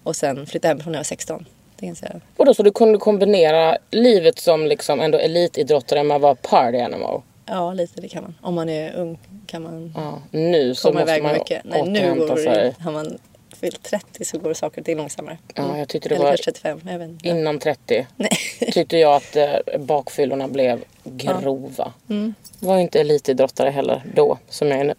Och 0.04 0.16
sen 0.16 0.46
flyttade 0.46 0.68
hemifrån 0.68 0.92
när 0.92 0.98
jag 0.98 1.00
var 1.00 1.04
16. 1.04 1.46
Det 1.76 1.86
är 1.86 1.88
ganska... 1.88 2.08
Och 2.38 2.46
då 2.46 2.54
så 2.54 2.64
du 2.64 2.72
kunde 2.72 2.98
kombinera 2.98 3.78
livet 3.92 4.40
som 4.40 4.66
liksom 4.66 5.02
ändå 5.02 5.18
elitidrottare 5.18 6.04
med 6.04 6.16
att 6.16 6.22
vara 6.22 6.36
party 6.36 6.80
animal. 6.80 7.22
Ja, 7.46 7.74
lite 7.74 8.02
det 8.02 8.08
kan 8.08 8.24
man. 8.24 8.36
Om 8.42 8.56
man 8.56 8.70
är 8.70 8.96
ung 8.96 9.20
kan 9.48 9.64
man 9.64 9.94
Ja, 9.96 10.22
nu 10.32 10.76
så 10.76 10.88
komma 10.88 11.00
måste 11.00 11.12
iväg 11.12 11.24
man 11.24 11.34
mycket. 11.34 11.62
Nej, 11.64 11.84
nu 11.84 12.16
går 12.16 12.36
det, 12.36 12.76
har 12.80 12.92
man 12.92 13.18
fyllt 13.62 13.84
30 13.84 14.26
så 14.26 14.38
går 14.38 14.54
saker 14.54 14.82
och 14.82 14.86
ting 14.86 14.98
långsammare. 14.98 15.38
Ja, 15.56 15.78
jag 15.78 15.88
tyckte 15.90 16.10
det 16.10 16.16
Eller 16.16 16.26
var 16.26 16.32
kanske 16.32 16.52
35. 16.52 16.82
Jag 16.86 17.00
vet 17.00 17.10
inte. 17.10 17.28
innan 17.28 17.60
30. 17.60 18.08
Nej. 18.16 18.30
Tyckte 18.72 18.98
jag 18.98 19.16
att 19.16 19.36
eh, 19.36 19.80
bakfyllorna 19.80 20.48
blev 20.48 20.84
grova. 21.04 21.94
Mm. 22.10 22.34
Var 22.60 22.78
inte 22.78 23.00
elitidrottare 23.00 23.70
heller 23.70 24.04
då 24.16 24.38
som 24.50 24.68
jag 24.68 24.80
är 24.80 24.84
nu. 24.84 24.96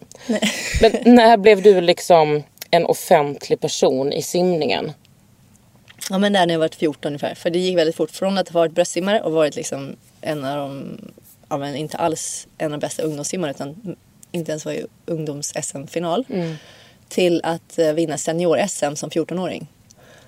Men 0.81 1.15
när 1.15 1.37
blev 1.37 1.61
du 1.61 1.81
liksom 1.81 2.43
en 2.71 2.85
offentlig 2.85 3.59
person 3.59 4.13
i 4.13 4.21
simningen? 4.21 4.91
Ja 6.09 6.17
men 6.17 6.33
där 6.33 6.45
när 6.45 6.53
jag 6.53 6.59
var 6.59 6.69
14 6.69 7.07
ungefär. 7.09 7.35
För 7.35 7.49
det 7.49 7.59
gick 7.59 7.77
väldigt 7.77 7.95
fort. 7.95 8.11
Från 8.11 8.37
att 8.37 8.49
ha 8.49 8.59
varit 8.59 8.71
bröstsimmare 8.71 9.21
och 9.21 9.31
varit 9.31 9.55
liksom 9.55 9.95
en 10.21 10.45
av 10.45 10.57
de, 10.57 10.97
ja 11.49 11.57
men 11.57 11.75
inte 11.75 11.97
alls 11.97 12.47
en 12.57 12.65
av 12.73 12.79
de 12.79 12.85
bästa 12.85 13.03
ungdomssimmare 13.03 13.51
utan 13.51 13.95
inte 14.31 14.51
ens 14.51 14.65
var 14.65 14.71
i 14.71 14.85
ungdoms-SM-final. 15.05 16.25
Till 17.13 17.41
att 17.43 17.79
eh, 17.79 17.93
vinna 17.93 18.17
senior-SM 18.17 18.95
som 18.95 19.09
14-åring. 19.09 19.67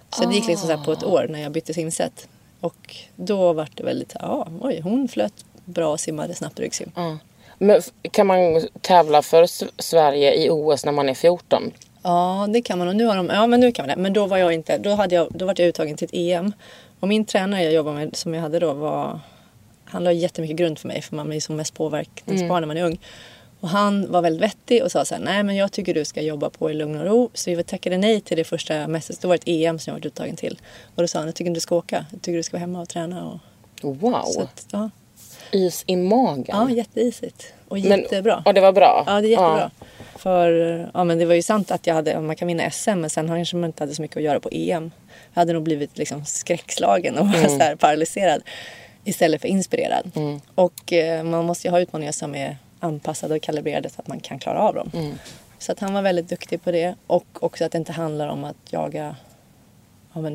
Så 0.10 0.26
det 0.26 0.36
gick 0.36 0.48
liksom 0.48 0.68
så 0.68 0.76
här 0.76 0.84
på 0.84 0.92
ett 0.92 1.04
år 1.04 1.28
när 1.30 1.40
jag 1.42 1.52
bytte 1.52 1.74
simsätt. 1.74 2.28
Och 2.60 2.96
då 3.16 3.54
var 3.54 3.68
det 3.76 3.84
väldigt, 3.84 4.16
ja 4.20 4.48
oj 4.62 4.80
hon 4.84 5.08
flöt 5.08 5.46
bra 5.66 5.92
och 5.92 6.00
simmade 6.00 6.36
snabbt 6.36 6.60
ryggsim. 6.60 6.92
Ja. 6.96 7.18
Men 7.58 7.82
kan 8.12 8.28
man 8.28 8.68
tävla 8.82 9.22
för 9.22 9.48
Sverige 9.82 10.34
i 10.34 10.50
OS 10.50 10.86
när 10.86 10.92
man 10.92 11.10
är 11.10 11.14
14? 11.14 11.72
Ja, 12.04 12.48
det 12.50 12.62
kan 12.62 12.80
man. 12.80 12.88
Och 12.88 12.96
nu 12.96 13.06
har 13.06 13.16
de, 13.16 13.30
ja, 13.30 13.48
men 13.48 13.60
nu 13.60 13.72
kan 13.72 13.88
man 13.88 13.96
det. 13.96 14.02
Men 14.02 14.14
då 14.14 14.26
var 14.26 14.38
jag 14.38 14.54
inte, 14.54 14.78
då, 14.78 14.90
hade 14.90 15.16
jag, 15.16 15.28
då 15.32 15.46
var 15.46 15.56
jag 15.58 15.68
uttagen 15.68 15.98
till 15.98 16.06
ett 16.06 16.14
EM. 16.14 16.54
Och 17.00 17.08
min 17.08 17.26
tränare 17.26 17.64
jag 17.64 17.74
jobbade 17.74 17.96
med, 17.96 18.16
som 18.16 18.34
jag 18.34 18.42
hade 18.42 18.60
då, 18.60 18.74
var, 18.74 19.20
han 19.86 20.04
la 20.04 20.12
jättemycket 20.12 20.58
grund 20.58 20.80
för 20.80 20.88
mig. 20.88 21.02
För 21.02 21.16
man 21.16 21.28
blir 21.28 21.40
som 21.40 21.56
mest 21.56 21.74
påverkningsbar 21.74 22.60
när 22.60 22.68
man 22.68 22.78
är 22.78 22.84
ung. 22.84 23.00
Och 23.66 23.72
han 23.72 24.12
var 24.12 24.22
väldigt 24.22 24.42
vettig 24.42 24.84
och 24.84 24.92
sa 24.92 25.06
så 25.06 25.16
här, 25.16 25.22
nej 25.22 25.44
men 25.44 25.56
jag 25.56 25.72
tycker 25.72 25.94
du 25.94 26.06
ska 26.06 26.22
jobba 26.22 26.50
på 26.50 26.72
i 26.72 26.74
lugn 26.74 27.00
och 27.00 27.06
ro. 27.06 27.30
Så 27.34 27.50
vi 27.56 27.64
tackade 27.64 27.98
nej 27.98 28.22
till 28.22 28.38
det 28.38 28.44
första 28.44 28.88
mästerskapet. 28.88 29.22
Då 29.22 29.28
var 29.28 29.36
det 29.38 29.42
ett 29.42 29.70
EM 29.70 29.80
som 29.80 29.92
jag 29.94 30.00
var 30.00 30.08
uttagen 30.08 30.36
till. 30.36 30.60
Och 30.96 31.02
då 31.04 31.08
sa 31.08 31.20
han, 31.20 31.28
jag 31.28 31.36
tycker 31.36 31.50
inte 31.50 31.58
du 31.58 31.62
ska 31.62 31.76
åka. 31.76 32.06
Jag 32.12 32.22
tycker 32.22 32.38
du 32.38 32.44
ska 32.44 32.54
vara 32.58 32.60
hemma 32.60 32.82
och 32.82 32.90
träna. 32.90 33.26
Och, 33.82 33.96
Wow! 33.96 34.14
att, 34.42 34.66
ja, 34.72 34.90
Is 35.52 35.84
i 35.88 35.96
magen. 35.96 36.46
ja, 36.48 36.70
jätteisigt. 36.70 37.54
Och 37.68 37.78
Men- 37.80 38.00
jättebra. 38.00 38.42
Ja, 38.46 38.54
det 38.54 38.62
var 38.62 38.72
bra. 38.72 39.04
Ja, 39.08 39.22
det 39.22 39.28
är 39.28 39.30
jättebra. 39.30 39.72
För 40.16 40.50
ja, 40.94 41.04
men 41.04 41.18
det 41.20 41.26
var 41.26 41.36
ju 41.36 41.42
sant 41.42 41.72
att 41.72 41.88
jag 41.88 41.94
hade, 41.96 42.20
man 42.22 42.36
kan 42.36 42.48
vinna 42.48 42.72
SM 42.72 42.92
men 42.92 43.10
sen 43.10 43.28
kanske 43.28 43.56
man 43.56 43.68
inte 43.70 43.84
hade 43.84 43.96
så 43.96 44.02
mycket 44.02 44.18
att 44.18 44.24
göra 44.24 44.40
på 44.40 44.50
EM. 44.52 44.92
Jag 45.34 45.42
hade 45.42 45.54
nog 45.54 45.64
blivit 45.64 45.98
liksom 45.98 46.26
skräckslagen 46.26 47.18
och 47.18 47.28
så 47.50 47.58
här 47.60 47.76
paralyserad 47.76 48.42
istället 49.04 49.42
för 49.42 49.48
inspirerad. 49.48 50.12
Och 50.56 50.94
eh, 50.94 51.24
man 51.24 51.46
måste 51.46 51.68
ju 51.68 51.72
ha 51.72 51.80
utmaningar 51.80 52.12
som 52.12 52.36
är 52.36 52.58
anpassade 52.86 53.36
och 53.36 53.42
kalibrerade 53.42 53.90
så 53.90 54.02
att 54.02 54.08
man 54.08 54.20
kan 54.20 54.40
klara 54.40 54.62
av 54.62 54.76
dem. 54.76 54.92
Så 55.60 55.72
att 55.72 55.80
han 55.80 55.94
var 55.94 56.02
väldigt 56.02 56.30
duktig 56.30 56.64
på 56.64 56.72
det 56.72 56.96
och 57.08 57.26
också 57.44 57.66
att 57.66 57.72
det 57.72 57.78
inte 57.78 57.92
handlar 57.92 58.28
om 58.28 58.44
att 58.44 58.58
jaga 58.70 59.16
ja, 60.14 60.32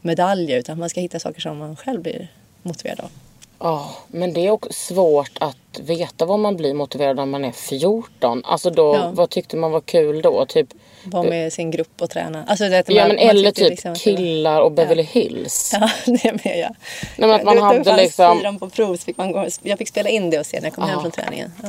medaljer 0.00 0.58
utan 0.58 0.78
man 0.78 0.90
ska 0.90 1.00
hitta 1.00 1.18
saker 1.18 1.40
som 1.40 1.58
man 1.58 1.76
själv 1.76 2.02
blir 2.02 2.28
motiverad 2.62 3.00
av. 3.00 3.10
Ja, 3.58 3.90
men 4.08 4.32
det 4.32 4.46
är 4.46 4.50
också 4.50 4.72
svårt 4.72 5.30
att 5.40 5.56
veta 5.80 6.24
vad 6.26 6.38
man 6.38 6.56
blir 6.56 6.74
motiverad 6.74 7.16
när 7.16 7.26
man 7.26 7.44
är 7.44 7.52
14. 7.52 8.42
Alltså 8.44 8.70
då, 8.70 8.94
Ja. 8.94 9.10
vad 9.14 9.30
tyckte 9.30 9.56
man 9.56 9.70
var 9.70 9.80
kul 9.80 10.22
då? 10.22 10.46
Typ, 10.46 10.68
Vara 11.04 11.22
med 11.22 11.52
sin 11.52 11.70
grupp 11.70 12.02
och 12.02 12.10
träna. 12.10 12.44
Alltså, 12.48 12.64
det, 12.68 12.84
ja 12.88 13.00
man- 13.06 13.16
men 13.16 13.26
man 13.26 13.36
eller 13.36 13.50
typ 13.50 13.70
liksom 13.70 13.94
killar 13.94 14.60
och 14.60 14.72
Beverly 14.72 15.02
Hills. 15.02 15.70
Ja, 15.72 15.90
det 16.22 16.44
med 16.44 16.58
jag. 16.58 16.74
men 17.16 17.30
att 17.30 17.44
man 17.44 17.56
det, 17.56 17.62
hade 17.62 17.78
det 17.82 17.96
liksom- 17.96 18.38
fyran 18.38 18.58
på 18.58 18.68
prov 18.70 18.96
fick 18.96 19.16
man 19.16 19.32
gå, 19.32 19.46
jag 19.62 19.78
fick 19.78 19.88
spela 19.88 20.08
in 20.08 20.30
det 20.30 20.38
och 20.38 20.46
se 20.46 20.56
när 20.60 20.66
jag 20.66 20.74
kom 20.74 20.84
hem 20.84 20.92
Ja. 20.94 21.00
från 21.00 21.10
träningen. 21.10 21.52
Ja. 21.62 21.68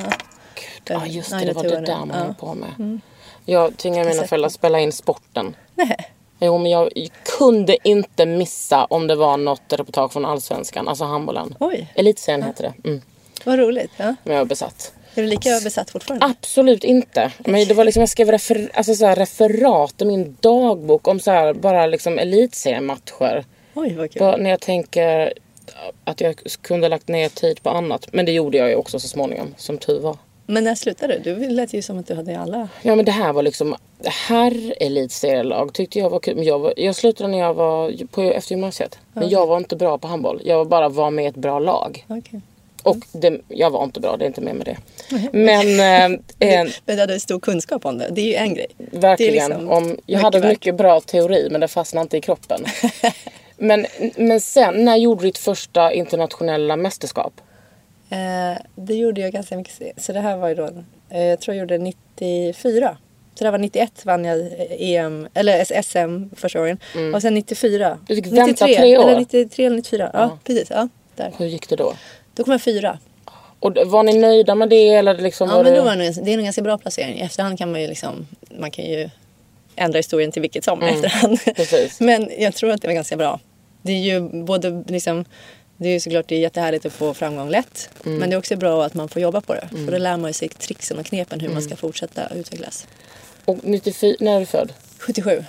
Ja 0.90 1.06
just 1.06 1.30
det, 1.32 1.46
det 1.46 1.54
var 1.54 1.64
det 1.64 1.70
där 1.82 1.98
man 1.98 2.10
Ja. 2.14 2.16
höll 2.16 2.34
på 2.34 2.54
med. 2.54 3.00
Jag 3.46 3.78
tvingade 3.78 4.10
mina 4.10 4.28
föräldrar 4.28 4.48
att 4.48 4.54
spela 4.54 4.80
in 4.80 4.92
sporten. 4.92 5.56
Nej. 5.76 5.96
Jo 6.40 6.58
men 6.58 6.72
jag 6.72 6.90
kunde 7.38 7.78
inte 7.84 8.26
missa 8.26 8.86
om 8.86 9.08
det 9.08 9.16
var 9.16 9.38
något 9.38 9.74
reportage 9.74 10.14
från 10.14 10.26
Allsvenskan, 10.26 10.88
alltså 10.88 11.04
handbollen. 11.04 11.56
Oj. 11.60 11.88
Elitserien 11.96 12.44
heter 12.44 12.64
det. 12.64 12.90
Mm. 12.90 13.02
Vad 13.44 13.60
roligt. 13.60 13.92
Ja. 13.98 14.16
Men 14.24 14.34
jag 14.34 14.42
var 14.42 14.46
besatt. 14.46 14.94
Är 15.16 15.22
du 15.22 15.28
lika 15.28 15.60
besatt 15.64 15.90
fortfarande? 15.90 16.26
Absolut 16.26 16.84
inte. 16.84 17.32
Men 17.40 17.68
det 17.68 17.74
var 17.74 17.84
liksom, 17.84 18.00
jag 18.00 18.10
skrev 18.10 18.32
refer, 18.32 18.70
alltså 18.74 18.96
så 18.96 19.06
här, 19.06 19.16
referat 19.16 20.02
i 20.02 20.06
min 20.06 20.38
dagbok 20.40 21.08
om 21.08 21.20
så 21.20 21.32
här, 21.32 21.54
bara 21.54 21.86
liksom 21.86 22.20
elitseriematcher. 22.20 23.46
Oj, 23.74 23.96
vad 23.96 24.12
kul. 24.12 24.20
Bara 24.20 24.38
När 24.38 24.50
jag 24.50 24.62
tänker 24.62 25.34
att 26.04 26.22
jag 26.22 26.36
kunde 26.62 26.90
lagt 26.90 27.08
ner 27.08 27.30
tid 27.30 27.64
på 27.64 27.70
annat. 27.70 28.08
Men 28.14 28.26
det 28.26 28.32
gjorde 28.32 28.58
jag 28.58 28.70
ju 28.70 28.76
också 28.76 29.00
så 29.00 29.08
småningom, 29.08 29.54
som 29.58 29.78
tur 29.78 30.00
var. 30.00 30.18
Men 30.46 30.64
när 30.64 30.76
slutade 30.76 31.20
du? 31.20 31.36
Du 31.36 31.50
lät 31.50 31.74
ju 31.74 31.82
som 31.82 32.00
att 32.00 32.08
du 32.08 32.16
hade 32.16 32.40
alla. 32.40 32.70
Ja 32.82 32.96
men 32.96 33.06
det 33.06 33.12
här 33.12 33.34
var 33.34 33.44
liksom 33.44 33.76
herr 34.04 34.74
elitserielag 34.84 35.74
tyckte 35.74 36.00
jag 36.00 36.10
var 36.10 36.20
kul. 36.20 36.36
Men 36.36 36.46
jag, 36.46 36.60
var, 36.60 36.74
jag 36.78 36.96
slutade 36.96 37.30
när 37.30 37.38
jag 37.38 37.54
var 37.54 38.06
på, 38.08 38.22
efter 38.22 38.52
gymnasiet. 38.52 39.00
Men 39.14 39.30
jag 39.30 39.48
var 39.48 39.58
inte 39.58 39.76
bra 39.76 39.98
på 39.98 40.08
handboll. 40.08 40.42
Jag 40.46 40.68
bara 40.68 40.90
var 40.90 41.12
med 41.12 41.26
i 41.26 41.28
ett 41.28 41.36
bra 41.36 41.60
lag. 41.60 42.06
Okej. 42.08 42.42
Och 42.84 42.98
det, 43.12 43.42
jag 43.48 43.70
var 43.70 43.84
inte 43.84 44.00
bra, 44.00 44.18
det 44.18 44.26
är 44.26 44.28
inte 44.28 44.42
mer 44.42 44.54
med 44.54 44.66
det. 44.66 44.78
Men 45.32 45.80
eh, 46.40 46.68
Men 46.86 46.96
du 46.96 47.00
hade 47.00 47.20
stor 47.20 47.40
kunskap 47.40 47.86
om 47.86 47.98
det. 47.98 48.10
Det 48.12 48.22
är 48.22 48.26
ju 48.26 48.36
en 48.36 48.54
grej. 48.54 48.68
Verkligen. 48.78 49.34
liksom 49.34 49.70
om, 49.70 49.98
jag 50.06 50.20
hade 50.20 50.40
värt. 50.40 50.50
mycket 50.50 50.76
bra 50.76 51.02
teori 51.02 51.48
men 51.52 51.62
det 51.62 51.68
fastnade 51.68 52.02
inte 52.02 52.18
i 52.18 52.22
kroppen. 52.22 52.66
men, 53.58 53.86
men 54.16 54.42
sen, 54.42 54.86
när 54.86 54.96
gjorde 54.96 55.22
du 55.22 55.28
ditt 55.28 55.38
första 55.38 55.94
internationella 55.94 56.76
mästerskap? 56.76 57.34
Eh, 58.10 58.58
det 58.76 58.96
gjorde 58.96 59.22
jag 59.22 59.32
ganska 59.32 59.58
mycket. 59.58 60.04
Så 60.04 60.14
det 60.14 60.20
här 60.20 60.38
var 60.38 60.48
ju 60.50 60.56
då, 60.56 60.70
eh, 61.10 61.24
jag 61.24 61.40
tror 61.40 61.56
jag 61.56 61.62
gjorde 61.62 61.78
94. 61.78 62.98
Så 63.36 63.44
det 63.44 63.46
här 63.48 63.52
var 63.52 63.60
91 63.60 64.06
vann 64.06 64.26
jag 64.26 64.40
eh, 64.40 64.48
EM, 64.70 65.28
eller 65.34 65.82
SM 65.84 66.36
första 66.36 66.60
gången. 66.60 66.80
Och 67.14 67.22
sen 67.22 67.34
94. 67.34 67.86
Mm. 67.88 67.98
Du 68.08 68.16
fick 68.16 68.28
vänta 68.28 68.66
tre 68.66 68.98
år. 68.98 69.04
Eller 69.10 69.20
93 69.20 69.66
eller 69.66 69.76
94. 69.78 70.10
Ja, 70.14 70.38
precis. 70.44 70.70
Ja, 70.70 70.88
där. 71.16 71.32
Hur 71.38 71.46
gick 71.46 71.70
det 71.70 71.76
då? 71.76 71.94
Då 72.36 72.44
kom 72.44 72.52
jag 72.52 72.62
fyra. 72.62 73.00
Och 73.60 73.78
var 73.86 74.04
ni 74.04 74.14
nöjda 74.14 74.56
med 74.56 74.70
det 74.70 74.90
eller 74.90 75.18
liksom 75.18 75.50
Ja, 75.50 75.56
var 75.56 75.64
men 75.64 75.74
det... 75.74 75.80
då 75.80 75.86
var 75.86 75.96
det, 75.96 76.04
nog- 76.06 76.26
det 76.26 76.34
är 76.34 76.38
en 76.38 76.44
ganska 76.44 76.62
bra 76.62 76.78
placering. 76.78 77.18
I 77.20 77.22
efterhand 77.22 77.58
kan 77.58 77.72
man 77.72 77.82
ju 77.82 77.88
liksom, 77.88 78.28
man 78.60 78.72
kan 78.72 78.86
ju 78.86 79.10
ändra 79.76 79.98
historien 79.98 80.32
till 80.32 80.42
vilket 80.42 80.64
som 80.64 80.84
i 80.84 80.90
efterhand. 80.90 81.40
Mm. 81.46 81.56
precis. 81.56 82.00
Men 82.00 82.30
jag 82.38 82.56
tror 82.56 82.72
att 82.72 82.82
det 82.82 82.88
var 82.88 82.94
ganska 82.96 83.18
bra. 83.18 83.40
Det 83.82 83.92
är 83.92 84.00
ju 84.00 84.44
både 84.44 84.84
liksom, 84.88 85.26
det 85.78 85.90
är 85.90 85.94
ju 85.94 86.00
såklart 86.00 86.28
det 86.28 86.36
är 86.36 86.40
jättehärligt 86.40 86.86
att 86.86 86.94
få 86.94 87.14
framgång 87.14 87.50
lätt. 87.50 87.90
Mm. 88.06 88.18
Men 88.18 88.30
det 88.30 88.36
är 88.36 88.38
också 88.38 88.56
bra 88.56 88.86
att 88.86 88.94
man 88.94 89.10
får 89.10 89.22
jobba 89.22 89.42
på 89.42 89.54
det. 89.54 89.68
För 89.72 89.92
då 89.92 89.98
lär 89.98 90.18
man 90.18 90.34
sig 90.34 90.50
tricksen 90.50 91.00
och 91.00 91.06
knepen 91.06 91.40
hur 91.40 91.48
man 91.48 91.58
Mm. 91.58 91.70
ska 91.70 91.76
fortsätta 91.76 92.28
utvecklas. 92.36 92.88
Och 93.46 93.58
94, 93.64 94.16
när 94.20 94.36
är 94.36 94.40
du 94.40 94.46
född? 94.46 94.74
77. 95.00 95.44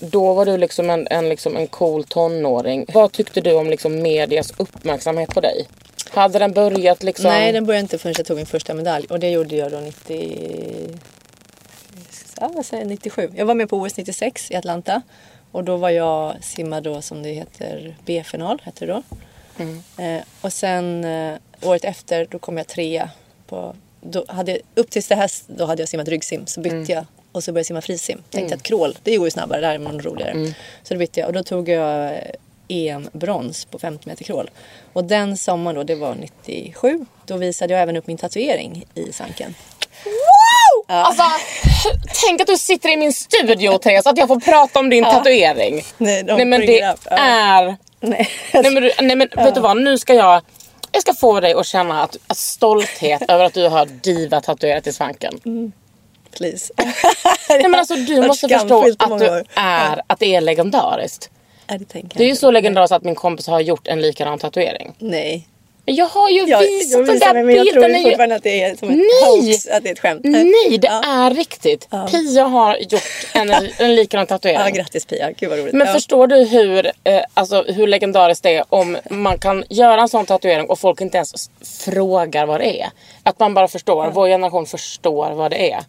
Då 0.00 0.34
var 0.34 0.46
du 0.46 0.56
liksom 0.58 0.90
en, 0.90 1.06
en, 1.10 1.28
liksom 1.28 1.56
en 1.56 1.66
cool 1.66 2.04
tonåring. 2.04 2.86
Vad 2.94 3.12
tyckte 3.12 3.40
du 3.40 3.52
om 3.52 3.70
liksom 3.70 4.02
medias 4.02 4.52
uppmärksamhet 4.56 5.28
på 5.34 5.40
dig? 5.40 5.68
Hade 6.10 6.38
den 6.38 6.52
börjat 6.52 7.02
liksom... 7.02 7.24
Nej, 7.24 7.52
den 7.52 7.66
började 7.66 7.80
inte 7.82 7.98
förrän 7.98 8.14
jag 8.18 8.26
tog 8.26 8.36
min 8.36 8.46
första 8.46 8.74
medalj. 8.74 9.06
Och 9.10 9.20
det 9.20 9.30
gjorde 9.30 9.56
jag 9.56 9.72
då 9.72 9.78
90... 9.80 10.98
Ja, 12.40 12.50
vad 12.54 12.66
säger 12.66 12.82
jag? 12.82 12.88
97. 12.88 13.30
Jag 13.36 13.46
var 13.46 13.54
med 13.54 13.68
på 13.70 13.76
OS 13.76 13.96
96 13.96 14.50
i 14.50 14.54
Atlanta. 14.56 15.02
Och 15.52 15.64
då 15.64 15.76
var 15.76 15.90
jag 15.90 16.44
simmad 16.44 16.82
då 16.82 17.02
som 17.02 17.22
det 17.22 17.28
heter 17.30 17.96
B-final, 18.04 18.60
hette 18.64 18.86
det 18.86 18.92
då. 18.92 19.02
Eh, 19.98 20.22
och 20.40 20.52
sen 20.52 21.04
eh, 21.04 21.34
året 21.62 21.84
efter 21.84 22.26
då 22.30 22.38
kom 22.38 22.56
jag 22.56 22.66
trea. 22.66 23.10
På, 23.46 23.74
då 24.00 24.24
hade, 24.28 24.52
jag- 24.52 24.60
upp 24.74 24.90
tills 24.90 25.08
det 25.08 25.14
här 25.14 25.30
då 25.46 25.64
hade 25.64 25.82
jag 25.82 25.88
simmat 25.88 26.08
ryggsim. 26.08 26.46
Så 26.46 26.60
bytte 26.60 26.92
jag 26.92 27.04
och 27.32 27.44
så 27.44 27.52
började 27.52 27.60
jag 27.60 27.66
simma 27.66 27.80
frisim. 27.80 28.22
Tänkte 28.30 28.54
att 28.54 28.62
crawl, 28.62 28.98
det 29.02 29.16
går 29.16 29.26
ju 29.26 29.30
snabbare, 29.30 29.60
där 29.60 29.74
är 29.74 29.78
man 29.78 30.00
roligare. 30.00 30.52
Så 30.82 30.94
då 30.94 30.98
bytte 30.98 31.20
jag 31.20 31.26
och 31.26 31.32
då 31.32 31.42
tog 31.42 31.68
jag 31.68 32.06
eh, 32.06 32.18
EM-brons 32.68 33.64
på 33.64 33.78
50 33.78 34.08
meter 34.08 34.24
crawl. 34.24 34.50
Och 34.92 35.04
den 35.04 35.36
sommaren 35.36 35.74
då, 35.76 35.82
det 35.82 35.94
var 35.94 36.14
97, 36.14 37.06
då 37.26 37.36
visade 37.36 37.72
jag 37.72 37.82
även 37.82 37.96
upp 37.96 38.06
min 38.06 38.18
tatuering 38.18 38.84
i 38.94 39.12
sanken. 39.12 39.54
Alltså, 40.88 41.22
tänk 42.26 42.40
att 42.40 42.46
du 42.46 42.56
sitter 42.58 42.88
i 42.88 42.96
min 42.96 43.12
studio 43.12 43.78
Therese, 43.78 44.06
att 44.06 44.18
jag 44.18 44.28
får 44.28 44.40
prata 44.40 44.78
om 44.78 44.90
din 44.90 45.04
tatuering. 45.04 45.82
Nej, 45.98 46.22
Nej 46.22 46.44
men 46.44 46.60
det. 46.60 46.96
Ja. 47.04 47.16
är... 47.16 47.76
Nej. 48.10 48.28
Nej 48.52 48.70
men, 48.70 48.82
du, 48.82 48.90
nej, 49.00 49.16
men 49.16 49.28
vet 49.36 49.54
du 49.54 49.60
vad, 49.60 49.76
nu 49.76 49.98
ska 49.98 50.14
jag... 50.14 50.42
Jag 50.92 51.02
ska 51.02 51.14
få 51.14 51.40
dig 51.40 51.54
att 51.54 51.66
känna 51.66 52.02
att, 52.02 52.16
att 52.26 52.36
stolthet 52.36 53.22
över 53.28 53.44
att 53.44 53.54
du 53.54 53.68
har 53.68 53.86
diva 53.86 54.40
tatuerat 54.40 54.86
i 54.86 54.92
svanken. 54.92 55.40
Please. 56.36 56.72
Nej 57.48 57.62
men 57.62 57.74
alltså 57.74 57.94
du 57.94 58.26
måste 58.26 58.48
förstå 58.48 58.84
att, 58.98 59.18
du 59.18 59.44
är, 59.54 60.02
att 60.06 60.18
det 60.18 60.34
är 60.34 60.40
legendariskt. 60.40 61.30
Ja, 61.66 61.78
det 61.78 62.02
Det 62.14 62.24
är 62.24 62.28
ju 62.28 62.36
så 62.36 62.50
legendariskt 62.50 62.92
att 62.92 63.04
min 63.04 63.14
kompis 63.14 63.46
har 63.46 63.60
gjort 63.60 63.88
en 63.88 64.00
likadan 64.00 64.38
tatuering. 64.38 64.94
Nej. 64.98 65.48
Jag 65.88 66.06
har 66.06 66.30
ju 66.30 66.44
Jag, 66.46 66.60
visat 66.60 67.06
den 67.06 67.18
där 67.18 67.34
mig, 67.34 67.42
men 67.44 67.54
jag 67.56 67.66
tror 67.66 67.74
bilden. 67.82 67.94
är 67.94 67.98
ju- 67.98 68.04
fortfarande 68.04 68.34
att 68.34 68.42
det 68.42 68.62
är 68.62 68.76
som 68.76 68.88
ett 68.90 68.96
Nej! 68.96 69.46
hoax, 69.50 69.66
att 69.66 69.82
det 69.82 69.88
är 69.88 69.92
ett 69.92 69.98
skämt. 69.98 70.20
Nej, 70.24 70.78
det 70.78 70.86
Ja. 70.86 71.02
är 71.04 71.30
riktigt. 71.30 71.88
Pia 72.10 72.44
har 72.44 72.76
gjort 72.76 73.02
en, 73.34 73.50
en 73.78 73.94
likadan 73.94 74.26
tatuering. 74.26 74.60
Ja, 74.60 74.68
grattis 74.70 75.06
Pia, 75.06 75.30
gud 75.32 75.50
vad 75.50 75.58
roligt. 75.58 75.74
Men 75.74 75.86
ja. 75.86 75.92
förstår 75.92 76.26
du 76.26 76.36
hur, 76.44 76.86
eh, 77.04 77.20
alltså, 77.34 77.62
hur 77.68 77.86
legendariskt 77.86 78.42
det 78.42 78.54
är 78.56 78.64
om 78.68 78.96
man 79.10 79.38
kan 79.38 79.64
göra 79.70 80.00
en 80.00 80.08
sån 80.08 80.26
tatuering 80.26 80.66
och 80.70 80.78
folk 80.78 81.00
inte 81.00 81.16
ens 81.16 81.50
frågar 81.84 82.46
vad 82.46 82.60
det 82.60 82.80
är. 82.82 82.88
Att 83.22 83.38
man 83.38 83.54
bara 83.54 83.68
förstår, 83.68 84.10
vår 84.10 84.28
generation 84.28 84.66
förstår 84.66 85.30
vad 85.30 85.50
det 85.50 85.72
är. 85.72 85.80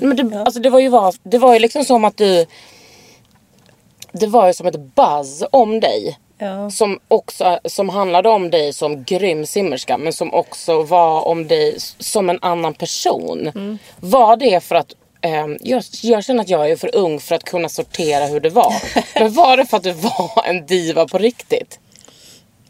Men 0.00 0.16
det, 0.30 0.40
alltså, 0.44 0.60
det, 0.60 0.70
var 0.70 0.80
ju 0.80 0.88
var, 0.88 1.14
det 1.22 1.38
var 1.38 1.52
ju 1.52 1.58
liksom 1.58 1.84
som 1.84 2.04
att 2.04 2.16
du... 2.16 2.46
Det 4.12 4.26
var 4.26 4.46
ju 4.46 4.52
som 4.54 4.66
ett 4.66 4.76
buzz 4.80 5.44
om 5.52 5.80
dig. 5.80 6.18
Ja. 6.40 6.70
Som, 6.70 7.00
också, 7.08 7.58
som 7.64 7.88
handlade 7.88 8.28
om 8.28 8.50
dig 8.50 8.72
som 8.72 9.04
grym 9.04 9.46
simmerska 9.46 9.98
men 9.98 10.12
som 10.12 10.34
också 10.34 10.82
var 10.82 11.28
om 11.28 11.48
dig 11.48 11.76
som 11.98 12.30
en 12.30 12.38
annan 12.42 12.74
person. 12.74 13.48
Mm. 13.54 13.78
Var 14.00 14.36
det 14.36 14.64
för 14.64 14.74
att 14.74 14.94
ehm, 15.20 15.58
jag, 15.60 15.82
jag 16.02 16.24
känner 16.24 16.42
att 16.42 16.48
jag 16.48 16.70
är 16.70 16.76
för 16.76 16.96
ung 16.96 17.20
för 17.20 17.34
att 17.34 17.44
kunna 17.44 17.68
sortera 17.68 18.26
hur 18.26 18.40
det 18.40 18.50
var. 18.50 18.74
men 19.20 19.32
var 19.32 19.56
det 19.56 19.66
för 19.66 19.76
att 19.76 19.82
du 19.82 19.92
var 19.92 20.42
en 20.44 20.66
diva 20.66 21.06
på 21.08 21.18
riktigt? 21.18 21.78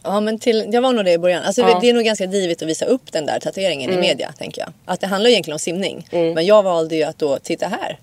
Ja, 0.03 0.21
men 0.21 0.39
till, 0.39 0.69
jag 0.73 0.83
var 0.83 0.93
nog 0.93 1.05
det 1.05 1.12
i 1.12 1.19
början. 1.19 1.43
Alltså, 1.43 1.61
Ja. 1.61 1.69
Mm. 1.69 1.81
Det 1.81 1.89
är 1.89 1.95
nog 1.95 2.05
ganska 2.05 2.27
divigt 2.27 2.62
att 2.62 2.69
visa 2.69 2.85
upp 2.85 3.12
den 3.12 3.27
där 3.27 3.41
tatueringen 3.41 3.91
i 3.93 3.97
media, 3.97 4.33
tänker 4.39 4.61
jag. 4.61 4.73
Att 4.85 5.00
det 5.00 5.07
handlar 5.07 5.31
egentligen 5.31 5.55
om 5.55 5.59
simning. 5.59 6.09
Men 6.11 6.47
jag 6.47 6.62
valde 6.62 6.97
ju 6.97 7.03
att 7.03 7.19
då 7.19 7.39
titta 7.39 7.67
här. 7.67 7.99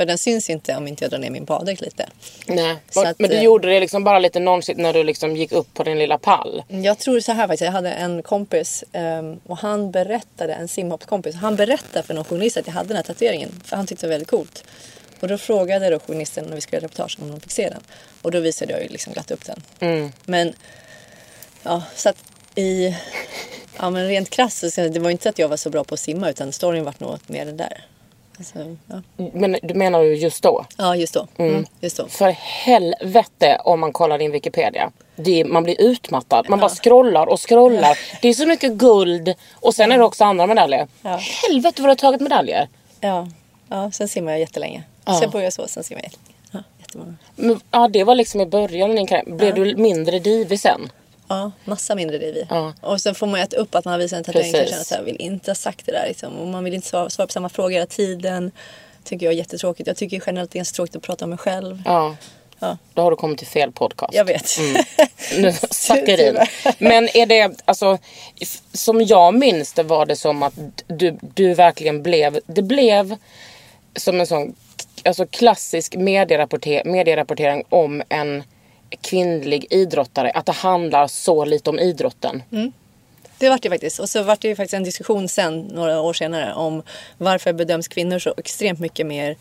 För 0.00 0.06
den 0.06 0.18
syns 0.18 0.50
inte 0.50 0.76
om 0.76 0.88
inte 0.88 1.04
jag 1.04 1.10
drar 1.10 1.18
ner 1.18 1.30
min 1.30 1.44
baddräkt 1.44 1.80
lite. 1.80 2.08
Nej. 2.46 2.76
Så 2.90 3.06
att, 3.06 3.18
men 3.18 3.30
du 3.30 3.36
eh, 3.36 3.42
gjorde 3.42 3.68
det 3.68 3.80
liksom 3.80 4.04
bara 4.04 4.18
lite 4.18 4.40
nonchalant 4.40 4.82
när 4.82 4.92
du 4.92 5.04
liksom 5.04 5.36
gick 5.36 5.52
upp 5.52 5.74
på 5.74 5.84
din 5.84 5.98
lilla 5.98 6.18
pall. 6.18 6.62
Jag 6.68 6.98
tror 6.98 7.20
så 7.20 7.32
här 7.32 7.46
faktiskt. 7.46 7.64
Jag 7.64 7.72
hade 7.72 7.90
en 7.90 8.22
kompis 8.22 8.84
ehm, 8.92 9.40
och 9.46 9.58
han 9.58 9.90
berättade, 9.90 10.54
en 10.54 10.68
simhoppskompis. 10.68 11.34
Han 11.34 11.56
berättade 11.56 12.06
för 12.06 12.14
någon 12.14 12.24
journalist 12.24 12.56
att 12.56 12.66
jag 12.66 12.74
hade 12.74 12.88
den 12.88 12.96
här 12.96 13.02
tatueringen. 13.02 13.60
För 13.64 13.76
han 13.76 13.86
tyckte 13.86 14.06
det 14.06 14.08
var 14.08 14.14
väldigt 14.14 14.30
coolt. 14.30 14.64
Och 15.20 15.28
då 15.28 15.38
frågade 15.38 15.90
då 15.90 15.98
journalisten 15.98 16.44
när 16.44 16.54
vi 16.54 16.60
skulle 16.60 16.76
göra 16.76 16.84
reportage 16.84 17.18
om 17.20 17.30
de 17.30 17.40
fick 17.40 17.52
se 17.52 17.68
den. 17.68 17.82
Och 18.22 18.30
då 18.30 18.40
visade 18.40 18.72
jag 18.72 18.82
ju 18.82 18.88
liksom 18.88 19.12
glatt 19.12 19.30
upp 19.30 19.44
den. 19.44 19.62
Mm. 19.80 20.12
Men 20.24 20.54
ja, 21.62 21.82
så 21.94 22.08
att 22.08 22.16
i 22.54 22.96
ja, 23.78 23.90
men 23.90 24.08
rent 24.08 24.30
krasst 24.30 24.72
så 24.72 24.88
det 24.88 24.98
var 24.98 25.10
inte 25.10 25.28
att 25.28 25.38
jag 25.38 25.48
var 25.48 25.56
så 25.56 25.70
bra 25.70 25.84
på 25.84 25.94
att 25.94 26.00
simma 26.00 26.30
utan 26.30 26.52
storyn 26.52 26.84
vart 26.84 27.00
nog 27.00 27.18
mer 27.26 27.44
den 27.46 27.56
där. 27.56 27.84
Alltså, 28.40 28.76
ja. 28.86 29.02
Men 29.32 29.56
du 29.62 29.74
menar 29.74 30.02
ju 30.02 30.14
just 30.14 30.42
då? 30.42 30.64
ja, 30.78 30.96
just 30.96 31.14
då. 31.14 31.26
Mm, 31.36 31.66
just 31.80 31.96
då. 31.96 32.06
För 32.08 32.30
helvete 32.30 33.60
om 33.64 33.80
man 33.80 33.92
kollar 33.92 34.18
din 34.18 34.30
Wikipedia. 34.30 34.90
Det 35.16 35.44
man 35.44 35.62
blir 35.62 35.80
utmattad. 35.80 36.46
Man 36.48 36.60
bara 36.60 36.70
scrollar 36.70 37.26
och 37.26 37.48
scrollar. 37.48 37.98
Det 38.22 38.28
är 38.28 38.34
så 38.34 38.46
mycket 38.46 38.72
guld. 38.72 39.34
Och 39.54 39.74
sen 39.74 39.92
är 39.92 39.98
det 39.98 40.04
också 40.04 40.24
andra 40.24 40.46
medaljer. 40.46 40.88
Ja. 41.02 41.20
Helvete 41.48 41.82
vad 41.82 41.88
du 41.88 41.90
har 41.90 41.94
tagit 41.94 42.20
medaljer. 42.20 42.68
Ja, 43.00 43.28
ja, 43.68 43.90
sen 43.90 44.08
simmar 44.08 44.32
jag 44.32 44.40
jättelänge. 44.40 44.82
Ja. 45.04 45.12
Så 45.12 45.24
jag 45.24 45.30
började 45.30 45.50
så, 45.52 45.68
sen 45.68 45.84
simmar 45.84 46.02
jag 46.02 46.12
jättelänge. 46.12 46.36
Ja, 46.50 46.62
jättemånga. 46.80 47.14
Men, 47.36 47.60
ja, 47.70 47.88
det 47.88 48.04
var 48.04 48.14
liksom 48.14 48.40
i 48.40 48.46
början 48.46 48.90
av 48.90 48.96
din 48.96 49.06
karriär. 49.06 49.36
Blev 49.36 49.54
du 49.54 49.76
mindre 49.76 50.18
divig 50.18 50.60
sen? 50.60 50.92
Ja, 51.30 51.52
massa 51.64 51.94
mindre 51.94 52.18
driv 52.18 52.46
Ja. 52.48 52.74
Och 52.80 53.00
sen 53.00 53.14
får 53.14 53.26
man 53.26 53.40
ju 53.40 53.44
äta 53.44 53.56
upp 53.56 53.74
att 53.74 53.84
man 53.84 53.92
har 53.92 53.98
visat 53.98 54.16
en 54.16 54.24
tatuering. 54.24 54.52
Precis. 54.52 54.70
Kanske 54.70 54.94
att 54.94 54.98
jag 54.98 55.04
vill 55.04 55.16
inte 55.20 55.50
ha 55.50 55.54
sagt 55.54 55.86
det 55.86 55.92
där. 55.92 56.08
Liksom. 56.08 56.38
Och 56.38 56.46
man 56.46 56.64
vill 56.64 56.74
inte 56.74 56.88
svara, 56.88 57.10
svara 57.10 57.26
på 57.26 57.32
samma 57.32 57.48
frågor 57.48 57.70
hela 57.70 57.86
tiden. 57.86 58.50
Tycker 59.04 59.26
jag 59.26 59.32
är 59.32 59.36
jättetråkigt. 59.36 59.86
Jag 59.86 59.96
tycker 59.96 60.22
generellt 60.26 60.50
det 60.50 60.56
är 60.56 60.58
ganska 60.58 60.76
tråkigt 60.76 60.96
att 60.96 61.02
prata 61.02 61.24
om 61.24 61.28
mig 61.28 61.38
själv. 61.38 61.82
Ja. 61.84 62.16
Ja. 62.58 62.78
Då 62.94 63.02
har 63.02 63.10
du 63.10 63.16
kommit 63.16 63.38
till 63.38 63.46
fel 63.46 63.72
podcast. 63.72 64.14
Jag 64.14 64.24
vet. 64.24 64.58
Nu 65.38 65.52
Sackarin. 65.70 66.38
Men 66.78 67.16
är 67.16 67.26
det, 67.26 67.62
alltså, 67.64 67.98
som 68.72 69.02
jag 69.02 69.34
minns 69.34 69.72
det 69.72 69.82
var 69.82 70.06
det 70.06 70.16
som 70.16 70.42
att 70.42 70.54
du, 70.86 71.18
du 71.34 71.54
verkligen 71.54 72.02
blev, 72.02 72.40
det 72.46 72.62
blev 72.62 73.16
som 73.96 74.20
en 74.20 74.26
sån 74.26 74.54
alltså, 75.04 75.26
klassisk 75.26 75.96
medierapporter, 75.96 76.84
medierapportering 76.84 77.64
om 77.68 78.02
en 78.08 78.42
kvinnlig 79.00 79.66
idrottare. 79.70 80.30
Att 80.30 80.46
det 80.46 80.52
handlar 80.52 81.06
så 81.06 81.44
lite 81.44 81.70
om 81.70 81.78
idrotten. 81.78 82.42
Det 83.38 83.48
vart 83.48 83.62
det 83.62 83.70
faktiskt. 83.70 83.98
Och 83.98 84.08
så 84.08 84.22
vart 84.22 84.40
det 84.40 84.48
ju 84.48 84.56
faktiskt 84.56 84.74
en 84.74 84.84
diskussion 84.84 85.28
sen, 85.28 85.60
några 85.60 86.00
år 86.00 86.12
senare, 86.12 86.54
om 86.54 86.82
varför 87.18 87.52
bedöms 87.52 87.88
kvinnor 87.88 88.18
så 88.18 88.34
extremt 88.36 88.80
mycket 88.80 89.06
mer 89.06 89.36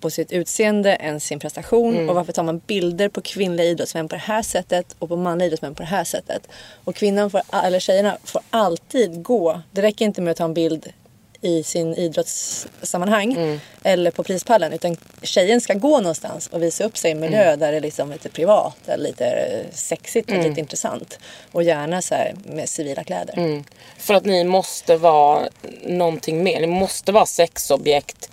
på 0.00 0.10
sitt 0.10 0.32
utseende 0.32 0.94
än 0.94 1.20
sin 1.20 1.38
prestation. 1.38 2.08
Och 2.08 2.14
varför 2.14 2.32
tar 2.32 2.42
man 2.42 2.60
bilder 2.66 3.08
på 3.08 3.20
kvinnliga 3.20 3.66
idrottsmän 3.66 4.08
på 4.08 4.14
det 4.14 4.22
här 4.22 4.42
sättet 4.42 4.96
och 4.98 5.08
på 5.08 5.16
manliga 5.16 5.46
idrottsmän 5.46 5.74
på 5.74 5.82
det 5.82 5.88
här 5.88 6.04
sättet. 6.04 6.48
Och 6.84 6.94
kvinnan, 6.94 7.30
får, 7.30 7.40
eller 7.64 7.80
tjejerna, 7.80 8.18
får 8.24 8.42
alltid 8.50 9.22
gå. 9.22 9.60
Det 9.72 9.82
räcker 9.82 10.04
inte 10.04 10.20
med 10.20 10.30
att 10.30 10.36
ta 10.36 10.44
en 10.44 10.54
bild 10.54 10.92
i 11.40 11.62
sin 11.62 11.94
idrottssammanhang 11.94 13.60
eller 13.82 14.10
på 14.10 14.22
prispallen 14.22 14.72
utan 14.72 14.96
tjejen 15.22 15.60
ska 15.60 15.74
gå 15.74 16.00
någonstans 16.00 16.46
och 16.46 16.62
visa 16.62 16.84
upp 16.84 16.96
sig 16.96 17.10
i 17.10 17.12
en 17.12 17.20
miljö 17.20 17.56
där 17.56 17.70
det 17.70 17.76
är 17.76 17.80
liksom 17.80 18.10
lite 18.10 18.28
privat 18.28 18.88
eller 18.88 19.04
lite 19.04 19.46
sexigt 19.72 20.30
och 20.30 20.38
lite 20.38 20.60
intressant. 20.60 21.18
Och 21.52 21.62
gärna 21.62 22.02
så 22.02 22.14
med 22.44 22.68
civila 22.68 23.04
kläder. 23.04 23.34
Mm. 23.38 23.64
För 23.98 24.14
att 24.14 24.24
ni 24.24 24.44
måste 24.44 24.96
vara 24.96 25.48
någonting 25.82 26.42
mer. 26.42 26.60
Ni 26.60 26.66
måste 26.66 27.12
vara 27.12 27.26
sexobjekt. 27.26 28.30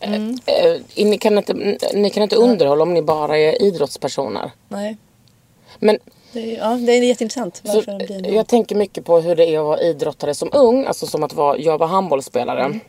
Mm. 0.00 0.38
Eh, 0.46 0.66
eh, 0.66 0.80
ni, 0.96 1.18
kan 1.18 1.38
inte, 1.38 1.54
ni 1.94 2.10
kan 2.10 2.22
inte 2.22 2.36
underhålla 2.36 2.82
om 2.82 2.94
ni 2.94 3.02
bara 3.02 3.38
är 3.38 3.62
idrottspersoner. 3.62 4.50
Nej. 4.68 4.96
Men 5.78 5.98
Det 6.32 6.56
är, 6.56 6.58
ja, 6.58 6.76
det 6.76 6.92
är 6.92 7.02
jätteintressant. 7.02 7.56
så, 7.56 7.74
Varför 7.74 7.98
det 7.98 8.06
blir 8.06 8.34
jag 8.34 8.46
tänker 8.46 8.76
mycket 8.76 9.04
på 9.04 9.20
hur 9.20 9.36
det 9.36 9.46
är 9.46 9.58
att 9.58 9.64
vara 9.64 9.80
idrottare 9.80 10.34
som 10.34 10.48
ung. 10.52 10.86
Alltså 10.86 11.06
som 11.06 11.22
att 11.22 11.32
vara, 11.32 11.58
jag 11.58 11.78
var 11.78 11.86
handbollsspelare. 11.86 12.64
Mm. 12.64 12.80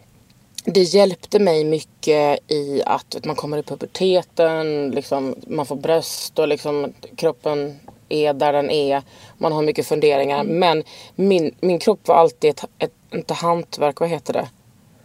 Det 0.65 0.81
hjälpte 0.81 1.39
mig 1.39 1.63
mycket 1.63 2.51
i 2.51 2.83
att 2.85 3.15
vet, 3.15 3.25
man 3.25 3.35
kommer 3.35 3.57
i 3.57 3.63
puberteten, 3.63 4.91
liksom, 4.91 5.35
man 5.47 5.65
får 5.65 5.75
bröst 5.75 6.39
och 6.39 6.47
liksom, 6.47 6.93
kroppen 7.15 7.79
är 8.09 8.33
där 8.33 8.53
den 8.53 8.69
är. 8.69 9.01
Man 9.37 9.51
har 9.51 9.61
mycket 9.61 9.87
funderingar. 9.87 10.39
Mm. 10.39 10.59
Men 10.59 10.83
min, 11.15 11.55
min 11.61 11.79
kropp 11.79 12.07
var 12.07 12.15
alltid 12.15 12.49
ett, 12.49 12.65
ett, 12.79 12.93
inte 13.13 13.33
hantverk, 13.33 13.99
vad 13.99 14.09
heter 14.09 14.33
det? 14.33 14.47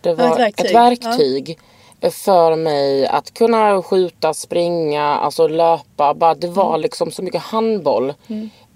Det 0.00 0.14
var 0.14 0.32
ett 0.32 0.38
verktyg. 0.38 0.66
ett 0.66 0.74
verktyg 0.74 1.58
för 2.00 2.56
mig 2.56 3.06
att 3.06 3.34
kunna 3.34 3.82
skjuta, 3.82 4.34
springa, 4.34 5.02
alltså 5.04 5.48
löpa. 5.48 6.14
Bara, 6.14 6.34
det 6.34 6.48
var 6.48 6.68
Mm. 6.68 6.80
liksom 6.80 7.10
så 7.10 7.22
mycket 7.22 7.42
handboll. 7.42 8.14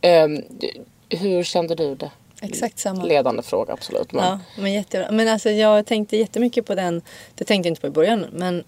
Ehm, 0.00 0.42
hur 1.08 1.42
kände 1.42 1.74
du 1.74 1.94
det? 1.94 2.10
Exakt 2.42 2.78
samma. 2.78 3.04
Ledande 3.04 3.42
fråga 3.42 3.72
absolut. 3.72 4.12
Men, 4.12 4.24
Ja, 4.24 4.40
men 4.62 4.72
jättebra. 4.72 5.10
Men 5.10 5.28
alltså 5.28 5.50
jag 5.50 5.86
tänkte 5.86 6.16
jättemycket 6.16 6.66
på 6.66 6.74
den. 6.74 7.02
Det 7.34 7.44
tänkte 7.44 7.68
jag 7.68 7.70
inte 7.72 7.80
på 7.80 7.86
i 7.86 7.90
början. 7.90 8.26
Men 8.32 8.64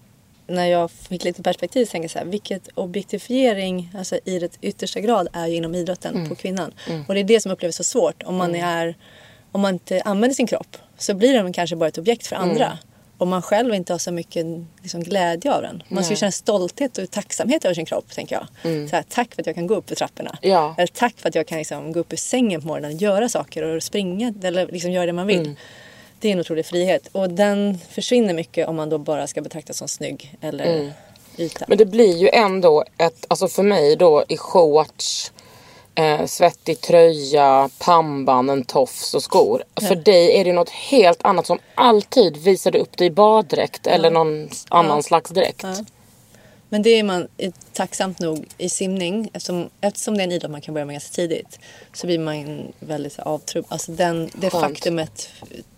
när 0.47 0.65
jag 0.65 0.91
fick 0.91 1.23
lite 1.23 1.43
perspektiv 1.43 1.85
så 1.85 1.91
tänkte 1.91 2.03
jag 2.03 2.11
så 2.11 2.19
här. 2.19 2.25
Vilket 2.25 2.69
objektifiering 2.75 3.91
alltså 3.97 4.19
i 4.25 4.39
det 4.39 4.57
yttersta 4.61 4.99
grad 4.99 5.27
är 5.33 5.47
ju 5.47 5.55
inom 5.55 5.75
idrotten 5.75 6.29
på 6.29 6.35
kvinnan. 6.35 6.73
Och 7.07 7.13
det 7.13 7.19
är 7.19 7.23
det 7.23 7.39
som 7.41 7.51
upplevs 7.51 7.75
så 7.75 7.83
svårt. 7.83 8.23
Om 8.23 8.35
man, 8.35 8.55
är, 8.55 8.95
om 9.51 9.61
man 9.61 9.73
inte 9.73 10.01
använder 10.05 10.35
sin 10.35 10.47
kropp 10.47 10.77
så 10.97 11.13
blir 11.13 11.33
den 11.33 11.53
kanske 11.53 11.75
bara 11.75 11.87
ett 11.89 11.97
objekt 11.97 12.27
för 12.27 12.35
andra. 12.35 12.77
Om 13.23 13.29
man 13.29 13.41
själv 13.41 13.73
inte 13.73 13.93
har 13.93 13.97
så 13.97 14.11
mycket 14.11 14.45
liksom, 14.81 15.03
glädje 15.03 15.53
av 15.53 15.61
den. 15.61 15.83
Man 15.87 16.03
ska 16.03 16.13
ju 16.13 16.17
känna 16.17 16.31
stolthet 16.31 16.97
och 16.97 17.11
tacksamhet 17.11 17.65
över 17.65 17.75
sin 17.75 17.85
kropp, 17.85 18.11
tänker 18.15 18.35
jag. 18.35 18.47
Så 18.89 18.95
här, 18.95 19.03
tack 19.09 19.35
för 19.35 19.41
att 19.41 19.47
jag 19.47 19.55
kan 19.55 19.67
gå 19.67 19.75
upp 19.75 19.89
för 19.89 19.95
trapporna. 19.95 20.37
Ja. 20.41 20.75
Eller 20.77 20.87
tack 20.87 21.15
för 21.17 21.29
att 21.29 21.35
jag 21.35 21.47
kan 21.47 21.57
liksom, 21.57 21.91
gå 21.91 21.99
upp 21.99 22.13
ur 22.13 22.17
sängen 22.17 22.61
på 22.61 22.67
morgonen 22.67 22.95
och 22.95 23.01
göra 23.01 23.29
saker 23.29 23.63
och 23.63 23.83
springa 23.83 24.33
eller 24.43 24.67
liksom 24.67 24.91
göra 24.91 25.05
det 25.05 25.13
man 25.13 25.27
vill. 25.27 25.55
Det 26.19 26.27
är 26.27 26.31
en 26.31 26.39
otrolig 26.39 26.65
frihet. 26.65 27.09
Och 27.11 27.29
den 27.29 27.79
försvinner 27.89 28.33
mycket 28.33 28.67
om 28.67 28.75
man 28.75 28.89
då 28.89 28.97
bara 28.97 29.27
ska 29.27 29.41
betraktas 29.41 29.77
som 29.77 29.87
snygg 29.87 30.37
eller 30.41 30.93
yta. 31.37 31.65
men 31.67 31.77
det 31.77 31.85
blir 31.85 32.17
ju 32.17 32.29
ändå 32.29 32.83
ett, 32.97 33.25
alltså 33.27 33.47
för 33.47 33.63
mig 33.63 33.95
då 33.95 34.25
i 34.29 34.37
shorts, 34.37 35.31
eh, 35.95 36.25
svettig 36.25 36.81
tröja, 36.81 37.69
pannband, 37.79 38.49
en 38.49 38.63
tofs 38.63 39.13
och 39.13 39.23
skor. 39.23 39.63
För 39.87 39.95
dig 39.95 40.39
är 40.39 40.45
det 40.45 40.53
något 40.53 40.69
helt 40.69 41.25
annat 41.25 41.45
som 41.45 41.59
alltid 41.75 42.37
visade 42.37 42.79
upp 42.79 42.97
dig 42.97 43.07
i 43.07 43.11
baddräkt 43.11 43.87
eller 43.87 44.11
någon 44.11 44.49
annan 44.69 45.03
slags 45.03 45.31
dräkt. 45.31 45.63
Ja. 45.63 45.75
Men 46.69 46.81
det 46.81 46.89
är 46.89 47.03
man 47.03 47.27
tacksamt 47.73 48.19
nog 48.19 48.45
i 48.57 48.69
simning. 48.69 49.29
Eftersom, 49.33 49.69
eftersom 49.81 50.17
det 50.17 50.21
är 50.21 50.23
en 50.23 50.31
idrott 50.31 50.51
man 50.51 50.61
kan 50.61 50.73
börja 50.73 50.85
med 50.85 50.93
ganska 50.93 51.15
tidigt. 51.15 51.59
Så 51.93 52.07
blir 52.07 52.19
man 52.19 52.73
väldigt 52.79 53.13
så 53.13 53.21
här 53.21 53.31
avtrubb. 53.31 53.65
Alltså 53.67 53.91
den, 53.91 54.29
det 54.33 54.49
Skönt. 54.49 54.63
faktumet 54.63 55.29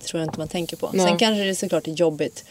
tror 0.06 0.22
jag 0.22 0.28
inte 0.28 0.40
man 0.40 0.48
tänker 0.48 0.78
på. 0.78 0.90
Nej. 0.94 1.08
Sen 1.08 1.18
kanske 1.18 1.44
det 1.44 1.56
såklart 1.56 1.88
är 1.88 1.92
jobbigt. 1.92 2.46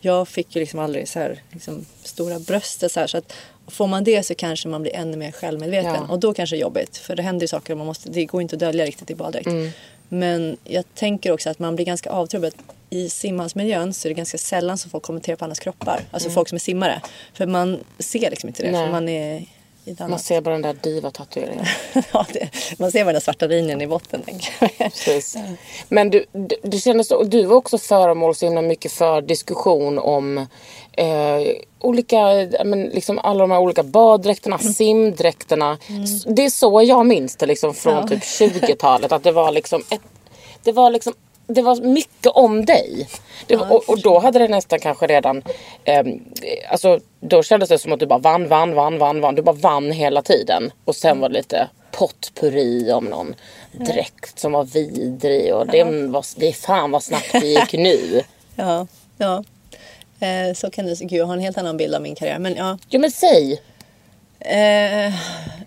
Jag 0.00 0.28
fick 0.28 0.56
ju 0.56 0.60
liksom 0.60 0.80
aldrig 0.80 1.08
så 1.08 1.18
här, 1.18 1.42
liksom, 1.50 1.86
stora 2.02 2.38
bröst. 2.38 2.90
Så, 2.90 3.00
här, 3.00 3.06
så 3.06 3.18
att 3.18 3.32
får 3.68 3.86
man 3.86 4.04
det 4.04 4.22
så 4.22 4.34
kanske 4.34 4.68
man 4.68 4.82
blir 4.82 4.94
ännu 4.94 5.16
mer 5.16 5.32
självmedveten. 5.32 6.04
Ja. 6.08 6.12
Och 6.12 6.18
då 6.18 6.34
kanske 6.34 6.56
det 6.56 6.58
är 6.58 6.62
jobbigt. 6.62 6.96
För 6.96 7.16
det 7.16 7.22
händer 7.22 7.44
ju 7.44 7.48
saker 7.48 7.72
och 7.72 7.78
man 7.78 7.86
måste, 7.86 8.10
det 8.10 8.24
går 8.24 8.42
inte 8.42 8.56
att 8.56 8.60
dölja 8.60 8.84
riktigt 8.84 9.10
i 9.10 9.14
baddräkt. 9.14 9.46
Mm. 9.46 9.70
Men 10.08 10.56
jag 10.64 10.84
tänker 10.94 11.32
också 11.32 11.50
att 11.50 11.58
man 11.58 11.76
blir 11.76 11.86
ganska 11.86 12.10
avtrubbad. 12.10 12.52
I 12.90 13.08
simhallsmiljön 13.08 13.94
så 13.94 14.08
är 14.08 14.10
det 14.10 14.14
ganska 14.14 14.38
sällan 14.38 14.78
som 14.78 14.90
folk 14.90 15.04
kommenterar 15.04 15.36
på 15.36 15.44
andras 15.44 15.58
kroppar. 15.58 16.00
Alltså 16.10 16.30
folk 16.30 16.48
som 16.48 16.56
är 16.56 16.60
simmare. 16.60 17.00
För 17.34 17.46
man 17.46 17.78
ser 17.98 18.30
liksom 18.30 18.48
inte 18.48 18.62
det. 18.62 18.68
Mm. 18.68 18.80
Nej. 18.80 18.86
För 18.86 18.92
man 18.92 19.08
är 19.08 19.46
Man 20.08 20.18
ser 20.18 20.40
bara 20.40 20.50
den 20.58 20.62
där 20.62 20.76
diva-tatueringen. 20.82 21.64
ja, 22.12 22.26
det, 22.32 22.48
man 22.78 22.92
ser 22.92 23.04
bara 23.04 23.12
den 23.12 23.20
svarta 23.20 23.46
linjen 23.46 23.80
i 23.82 23.86
botten. 23.86 24.22
Precis. 24.78 25.36
Men 25.88 26.10
du, 26.10 26.24
du, 26.32 26.56
det 26.62 26.78
kändes, 26.78 27.08
du 27.26 27.44
var 27.44 27.56
också 27.56 27.78
föremål 27.78 28.34
så 28.34 28.46
himla 28.46 28.62
mycket 28.62 28.92
för 28.92 29.20
diskussion 29.22 29.98
om 29.98 30.38
eh, 30.92 31.40
olika, 31.80 32.18
men 32.64 32.82
liksom 32.84 33.18
alla 33.18 33.40
de 33.40 33.50
här 33.50 33.58
olika 33.60 33.82
baddräkterna, 33.82 34.58
simdräkterna. 34.58 35.78
S- 36.04 36.24
Det 36.28 36.44
är 36.44 36.50
så 36.50 36.82
jag 36.82 37.06
minns 37.06 37.36
det 37.36 37.46
liksom 37.46 37.74
från 37.74 37.94
Ja. 37.94 38.06
typ 38.08 38.22
20-talet. 38.22 39.12
Att 39.12 39.22
det 39.22 39.32
var 39.32 39.52
liksom 39.52 39.82
ett, 39.90 40.00
det 40.62 40.72
var 40.72 40.90
liksom 40.90 41.12
det 41.46 41.62
var 41.62 41.76
mycket 41.76 42.26
om 42.26 42.64
dig. 42.64 43.08
Det 43.46 43.56
och, 43.56 43.88
och 43.88 44.00
då 44.02 44.18
hade 44.18 44.38
det 44.38 44.48
nästan 44.48 44.80
kanske 44.80 45.06
redan... 45.06 45.42
ehm, 45.84 46.24
alltså, 46.70 47.00
då 47.20 47.42
kändes 47.42 47.68
det 47.68 47.78
som 47.78 47.92
att 47.92 48.00
du 48.00 48.06
bara 48.06 48.18
vann, 48.18 48.48
vann, 48.48 48.74
vann, 48.74 48.98
vann, 48.98 49.20
vann. 49.20 49.34
Du 49.34 49.42
bara 49.42 49.56
vann 49.56 49.90
hela 49.92 50.22
tiden. 50.22 50.72
Och 50.84 50.96
sen 50.96 51.20
var 51.20 51.28
det 51.28 51.34
lite 51.34 51.68
potpurri 51.90 52.92
om 52.92 53.04
någon 53.04 53.34
dräkt 53.72 54.38
som 54.38 54.52
var 54.52 54.64
vidrig. 54.64 55.54
Och 55.54 55.66
det, 55.66 55.84
var, 55.84 56.40
det 56.40 56.52
fan 56.52 56.90
vad 56.90 57.02
snabbt 57.02 57.32
det 57.32 57.46
gick 57.46 57.72
nu. 57.72 58.22
ja, 58.56 58.86
ja. 59.18 59.44
Eh, 60.20 60.54
så 60.54 60.70
kan 60.70 60.86
det 60.86 60.94
Gud, 61.00 61.12
jag 61.12 61.26
har 61.26 61.34
en 61.34 61.40
helt 61.40 61.58
annan 61.58 61.76
bild 61.76 61.94
av 61.94 62.02
min 62.02 62.14
karriär. 62.14 62.38
Men 62.38 62.54
ja, 62.54 62.78
Jo 62.88 63.00
men 63.00 63.10
säg. 63.10 63.62
Eh, 64.46 65.14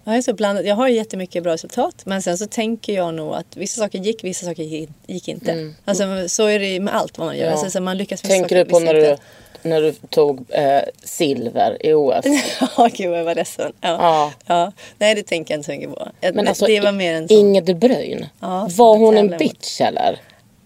jag 0.03 0.17
är 0.17 0.21
så 0.21 0.33
blandad. 0.33 0.65
Jag 0.65 0.75
har 0.75 0.87
ju 0.87 0.95
jättemycket 0.95 1.43
bra 1.43 1.53
resultat. 1.53 1.95
Men 2.05 2.21
sen 2.21 2.37
så 2.37 2.47
tänker 2.47 2.93
jag 2.93 3.13
nog 3.13 3.33
att 3.35 3.57
vissa 3.57 3.81
saker 3.81 3.99
gick, 3.99 4.23
vissa 4.23 4.45
saker 4.45 4.63
gick, 5.07 5.27
inte. 5.27 5.73
Alltså, 5.85 6.03
så 6.29 6.45
är 6.47 6.59
det 6.59 6.79
med 6.79 6.95
allt 6.95 7.17
vad 7.17 7.27
man 7.27 7.37
gör. 7.37 7.43
Mm. 7.43 7.53
Ja. 7.55 7.61
Alltså, 7.63 7.77
så 7.77 7.81
man 7.83 7.97
lyckas 7.97 8.23
med 8.23 8.29
Tänker 8.31 8.49
saker, 8.49 8.65
du 8.65 8.71
på 8.71 8.79
när 8.79 8.93
du, 8.93 9.17
när 9.61 9.81
du 9.81 9.91
tog 9.91 10.45
eh, 10.49 10.81
silver 11.03 11.85
i 11.85 11.93
OS? 11.93 12.25
Ja, 12.77 12.89
gud 12.93 13.11
jag 13.17 13.23
var 13.23 13.35
ledsen. 13.35 13.71
Ja. 13.81 13.89
Ja. 13.89 14.31
Ja. 14.45 14.71
Nej, 14.97 15.15
det 15.15 15.23
tänker 15.23 15.53
jag 15.53 15.59
inte 15.59 15.65
så 15.65 15.71
mycket 15.71 15.89
på. 15.89 16.07
Jag- 16.21 16.35
Men 16.35 16.47
alltså, 16.47 16.65
det 16.65 16.79
var 16.79 16.91
mer 16.91 17.13
en 17.13 17.27
sån... 17.27 17.37
Inge 17.37 17.61
de 17.61 17.73
Bruyne. 17.73 18.29
Ja, 18.39 18.67
var 18.71 18.97
hon 18.97 19.17
en 19.17 19.27
mot. 19.29 19.37
bitch 19.37 19.81
eller? 19.81 20.19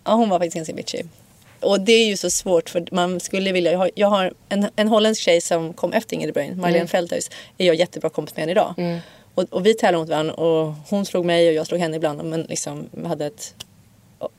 Ja, 0.06 0.14
hon 0.14 0.30
var 0.30 0.40
faktiskt 0.40 0.56
ganska 0.56 0.74
bitchy. 0.74 1.04
Och 1.64 1.82
det 1.82 1.94
är 1.94 2.06
ju 2.06 2.18
så 2.18 2.30
svårt 2.30 2.70
för 2.70 2.88
man 2.92 3.20
skulle 3.20 3.52
vilja... 3.52 3.72
Jag 3.72 3.80
har, 3.80 3.92
jag 3.96 4.08
har 4.08 4.34
en, 4.50 4.68
en 4.76 4.88
holländsk 4.88 5.22
tjej 5.22 5.42
som 5.42 5.74
kom 5.74 5.94
efter 5.94 6.16
Ingrid 6.16 6.34
Bruyne, 6.34 6.56
Marlene 6.56 6.78
Mm. 6.78 6.88
Feldhuis, 6.88 7.30
är 7.58 7.66
jag 7.66 7.76
jättebra 7.76 8.10
kompis 8.10 8.36
med 8.36 8.44
än 8.44 8.50
idag. 8.50 8.74
Och, 9.36 9.44
och 9.50 9.66
vi 9.66 9.74
tävlade 9.74 9.98
mot 9.98 10.10
varandra 10.10 10.34
och 10.34 10.74
hon 10.90 11.06
slog 11.06 11.26
mig 11.26 11.48
och 11.48 11.54
jag 11.54 11.68
slog 11.68 11.80
henne 11.80 11.96
ibland. 11.98 12.24
Men 12.24 12.42
liksom 12.42 12.90
hade 13.06 13.26
ett... 13.26 13.56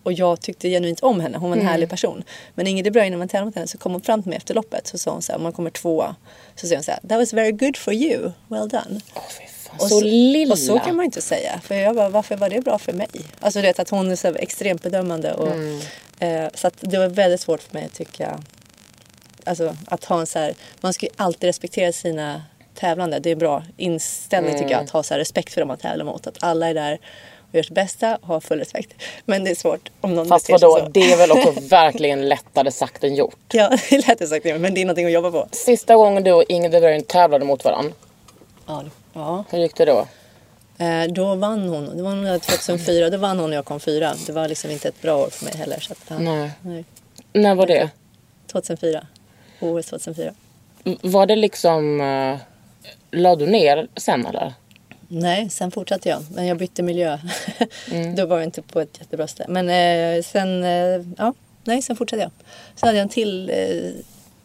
och- 0.02 0.12
jag 0.12 0.40
tyckte 0.40 0.68
genuint 0.68 1.00
om 1.00 1.20
henne. 1.20 1.38
Hon 1.38 1.50
var 1.50 1.56
en 1.56 1.60
Mm. 1.62 1.72
härlig 1.72 1.88
person. 1.90 2.22
Men 2.54 2.66
Ingrid 2.66 2.92
Bruyne, 2.92 3.10
när 3.10 3.16
man 3.18 3.28
tävlade 3.28 3.46
mot 3.46 3.54
henne 3.54 3.66
så 3.66 3.78
kom 3.78 3.92
hon 3.92 4.00
fram 4.00 4.22
till 4.22 4.30
mig 4.30 4.36
efter 4.36 4.54
loppet. 4.54 4.86
Så 4.86 4.98
sa 4.98 5.10
hon 5.10 5.22
så 5.22 5.32
här, 5.32 5.36
om 5.36 5.42
man 5.42 5.52
kommer 5.52 5.70
tvåa. 5.70 6.16
Så 6.56 6.66
säger 6.66 6.76
hon 6.76 6.84
så 6.84 6.90
här, 6.90 7.00
that 7.08 7.18
was 7.18 7.32
very 7.32 7.52
good 7.52 7.76
for 7.76 7.94
you. 7.94 8.30
Well 8.48 8.68
done. 8.68 9.00
Fan. 9.14 9.76
Och 9.80 9.88
så, 9.88 10.00
lilla. 10.00 10.52
Och 10.52 10.58
så 10.58 10.78
kan 10.78 10.96
man 10.96 11.04
inte 11.04 11.22
säga. 11.22 11.60
För 11.64 11.74
jag 11.74 11.96
bara, 11.96 12.08
varför 12.08 12.36
var 12.36 12.48
det 12.50 12.60
bra 12.60 12.78
för 12.78 12.92
mig? 12.92 13.08
Alltså 13.40 13.58
du 13.60 13.66
vet 13.66 13.78
att 13.78 13.90
hon 13.90 14.10
är 14.10 14.16
så 14.16 14.28
extremt 14.34 14.82
bedömande. 14.82 15.32
Och, 15.34 15.52
Mm. 15.52 15.80
Eh, 16.20 16.46
så 16.54 16.70
det 16.80 16.98
var 16.98 17.08
väldigt 17.08 17.40
svårt 17.40 17.62
för 17.62 17.74
mig 17.74 17.84
att 17.84 17.94
tycka. 17.94 18.40
Alltså 19.44 19.76
att 19.86 20.04
ha 20.04 20.20
en 20.20 20.26
så 20.26 20.38
här. 20.38 20.54
Man 20.80 20.92
ska 20.92 21.06
ju 21.06 21.12
alltid 21.16 21.46
respektera 21.46 21.92
sina 21.92 22.42
tävlande. 22.74 23.18
Det 23.18 23.28
är 23.28 23.32
en 23.32 23.38
bra 23.38 23.62
inställning 23.76 24.52
tycker 24.52 24.64
jag. 24.64 24.72
Mm. 24.72 24.84
Att 24.84 24.90
ha 24.90 25.02
så 25.02 25.14
respekt 25.14 25.52
för 25.54 25.60
dem 25.60 25.68
man 25.68 25.78
tävlar 25.78 26.04
mot. 26.04 26.26
Att 26.26 26.36
alla 26.40 26.68
är 26.68 26.74
där 26.74 26.98
och 27.48 27.54
gör 27.54 27.62
sitt 27.62 27.74
bästa 27.74 28.16
och 28.16 28.26
har 28.26 28.40
full 28.40 28.58
respekt. 28.58 28.94
Men 29.24 29.44
det 29.44 29.50
är 29.50 29.54
svårt 29.54 29.90
om 30.00 30.14
någon 30.14 30.28
Fast 30.28 30.50
vadå, 30.50 30.78
så. 30.78 30.88
det 30.88 31.12
är 31.12 31.16
väl 31.16 31.32
också 31.32 31.60
verkligen 31.60 32.28
lättare 32.28 32.70
sagt 32.70 33.04
än 33.04 33.14
gjort. 33.14 33.36
Ja, 33.52 33.70
det 33.90 34.08
lät 34.08 34.18
det 34.18 34.26
sagt 34.26 34.44
men 34.44 34.74
det 34.74 34.80
är 34.80 34.84
någonting 34.84 35.06
att 35.06 35.12
jobba 35.12 35.30
på. 35.30 35.48
Sista 35.50 35.96
gången 35.96 36.24
du 36.24 36.32
och 36.32 36.44
de 36.48 36.68
Bruyne 36.68 37.00
tävlade 37.00 37.44
mot 37.44 37.64
varandra. 37.64 37.92
Ja, 38.66 38.84
ja. 39.12 39.44
Hur 39.50 39.58
gick 39.58 39.76
det 39.76 39.84
då? 39.84 40.06
Eh, 40.78 41.04
då 41.12 41.34
vann 41.34 41.68
hon. 41.68 41.96
Det 41.96 42.02
var 42.02 42.14
nog 42.14 42.42
2004. 42.42 43.10
Då 43.10 43.16
vann 43.18 43.38
hon 43.38 43.50
och 43.50 43.56
jag 43.56 43.64
kom 43.64 43.80
fyra. 43.80 44.14
Det 44.26 44.32
var 44.32 44.48
liksom 44.48 44.70
inte 44.70 44.88
ett 44.88 45.02
bra 45.02 45.16
år 45.16 45.28
för 45.30 45.44
mig 45.44 45.56
heller. 45.56 45.80
Så 45.80 45.92
att, 45.92 46.20
Nej. 46.20 46.50
nej. 46.62 46.84
När 47.32 47.54
var 47.54 47.66
det? 47.66 47.90
2004. 48.52 49.06
OS 49.60 49.86
2004. 49.86 50.32
V- 50.84 50.96
Var 51.02 51.26
det 51.26 51.36
liksom... 51.36 52.00
Uh, 52.00 52.36
lade 53.10 53.44
du 53.46 53.50
ner 53.52 53.88
sen 53.96 54.26
eller? 54.26 54.52
Nej, 55.08 55.50
sen 55.50 55.70
fortsatte 55.70 56.08
jag. 56.08 56.24
Men 56.34 56.46
jag 56.46 56.56
bytte 56.56 56.82
miljö. 56.82 57.18
Mm. 57.92 58.14
Då 58.16 58.26
var 58.26 58.36
jag 58.36 58.44
inte 58.44 58.62
på 58.62 58.80
ett 58.80 58.96
jättebra 58.98 59.26
ställe. 59.26 59.48
Men 59.52 59.68
eh, 59.68 60.22
sen, 60.22 60.64
eh, 60.64 61.04
ja, 61.18 61.34
nej, 61.64 61.82
sen 61.82 61.96
fortsatte 61.96 62.22
jag. 62.22 62.30
Sen 62.76 62.86
hade 62.86 62.98
jag 62.98 63.02
en 63.02 63.08
till 63.08 63.50
eh, 63.50 63.90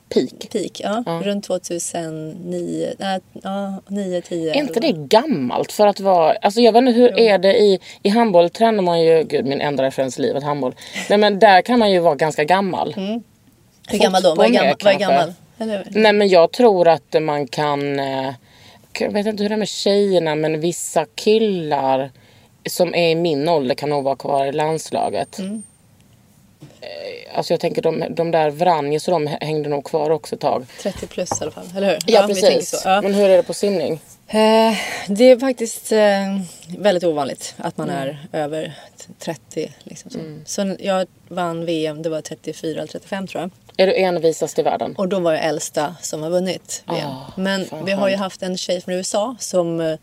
Peak. 0.10 0.50
peak. 0.52 0.72
Ja, 0.84 1.04
Ja. 1.06 1.22
Runt 1.24 1.43
2009, 1.45 2.93
nej, 3.00 3.19
ja, 3.43 3.82
9, 3.88 4.22
10. 4.22 4.52
Är 4.52 4.56
inte 4.56 4.80
det 4.80 4.91
gammalt 4.91 5.72
för 5.72 5.88
att 5.88 6.00
vara... 6.00 6.34
Alltså 6.41 6.62
jag 6.62 6.72
vet 6.72 6.80
inte, 6.80 6.91
hur 6.91 7.19
är 7.19 7.38
det 7.38 7.58
i... 7.60 7.80
I 8.04 8.10
handboll 8.10 8.50
tränar 8.50 8.84
man 8.84 9.02
ju... 9.02 9.24
Gud, 9.24 9.45
min 9.45 9.62
enda 9.62 9.84
referens 9.84 10.19
i 10.19 10.22
livet, 10.22 10.43
handboll. 10.43 10.76
Nej 11.10 11.17
men 11.19 11.39
där 11.39 11.62
kan 11.62 11.80
man 11.80 11.91
ju 11.91 12.00
vara 12.00 12.15
ganska 12.15 12.43
gammal. 12.43 12.93
Hur 13.89 14.00
gammal 14.00 14.22
då? 14.24 14.36
Vad 14.36 14.45
är 14.45 14.52
med, 14.52 14.76
Vad 14.84 14.93
är 14.93 15.00
gammal? 15.00 15.34
Eller? 15.58 15.88
Nej 15.89 16.13
men 16.13 16.28
jag 16.28 16.52
tror 16.52 16.88
att 16.88 17.15
man 17.22 17.48
kan... 17.48 18.00
eh, 18.00 18.34
Jag 19.00 19.12
vet 19.12 19.26
inte 19.28 19.43
hur 19.43 19.50
det 19.50 19.56
är 19.56 19.60
med 19.60 19.67
tjejerna 19.67 20.36
men 20.36 20.60
vissa 20.60 21.06
killar 21.15 22.12
som 22.69 22.95
är 22.95 23.10
i 23.10 23.15
min 23.15 23.50
ålder 23.50 23.76
kan 23.76 23.89
nog 23.89 24.04
vara 24.04 24.15
kvar 24.15 24.45
i 24.45 24.52
landslaget. 24.52 25.39
Mm. 25.39 25.63
Eh, 26.82 27.38
Alltså 27.38 27.54
jag 27.54 27.60
tänker 27.60 27.82
de, 27.82 28.06
de 28.10 28.32
där 28.32 28.50
Vranjes 28.50 29.08
och 29.08 29.12
de 29.12 29.28
hängde 29.28 29.69
nog 29.69 29.84
kvar 29.86 30.10
också 30.10 30.36
ett 30.36 30.41
tag. 30.41 30.65
30 30.82 31.08
plus 31.08 31.30
i 31.32 31.36
alla 31.41 31.52
fall, 31.52 31.65
eller 31.78 31.88
hur? 31.89 31.98
Ja, 32.06 32.28
tänker 32.28 32.41
precis. 32.41 32.82
Ja. 32.86 33.02
Men 33.02 33.13
hur 33.13 33.30
är 33.30 33.38
det 33.38 33.43
på 33.43 33.54
simning? 33.54 33.93
Eh, 34.28 34.74
det 35.08 35.24
är 35.24 35.39
faktiskt 35.39 35.91
eh, 35.91 36.00
väldigt 36.78 37.04
ovanligt 37.04 37.54
att 37.58 37.78
man 37.78 37.89
Mm. 37.89 38.02
är 38.10 38.28
över 38.43 38.74
t- 38.98 39.13
30. 39.19 39.72
Liksom 39.84 40.12
så. 40.12 40.19
så 40.45 40.76
jag 40.80 41.08
vann 41.28 41.65
VM, 41.65 42.02
det 42.02 42.10
var 42.10 42.22
34 42.22 42.72
eller 42.80 42.88
35 42.91 43.28
tror 43.28 43.41
jag. 43.41 43.52
Är 43.78 43.88
du 43.88 43.95
envisast 43.95 44.60
i 44.60 44.62
världen? 44.62 44.95
Och 44.98 45.08
då 45.08 45.19
var 45.19 45.34
jag 45.34 45.45
äldsta 45.45 45.95
som 46.02 46.24
har 46.24 46.30
vunnit 46.30 46.84
VM. 46.88 47.10
Ah, 47.10 47.32
Men 47.38 47.67
vi 47.86 47.91
har 47.91 48.10
ju 48.10 48.15
haft 48.15 48.41
en 48.43 48.58
tjej 48.58 48.82
från 48.82 48.93
USA 48.95 49.36
som 49.39 49.82
eh, 49.82 49.95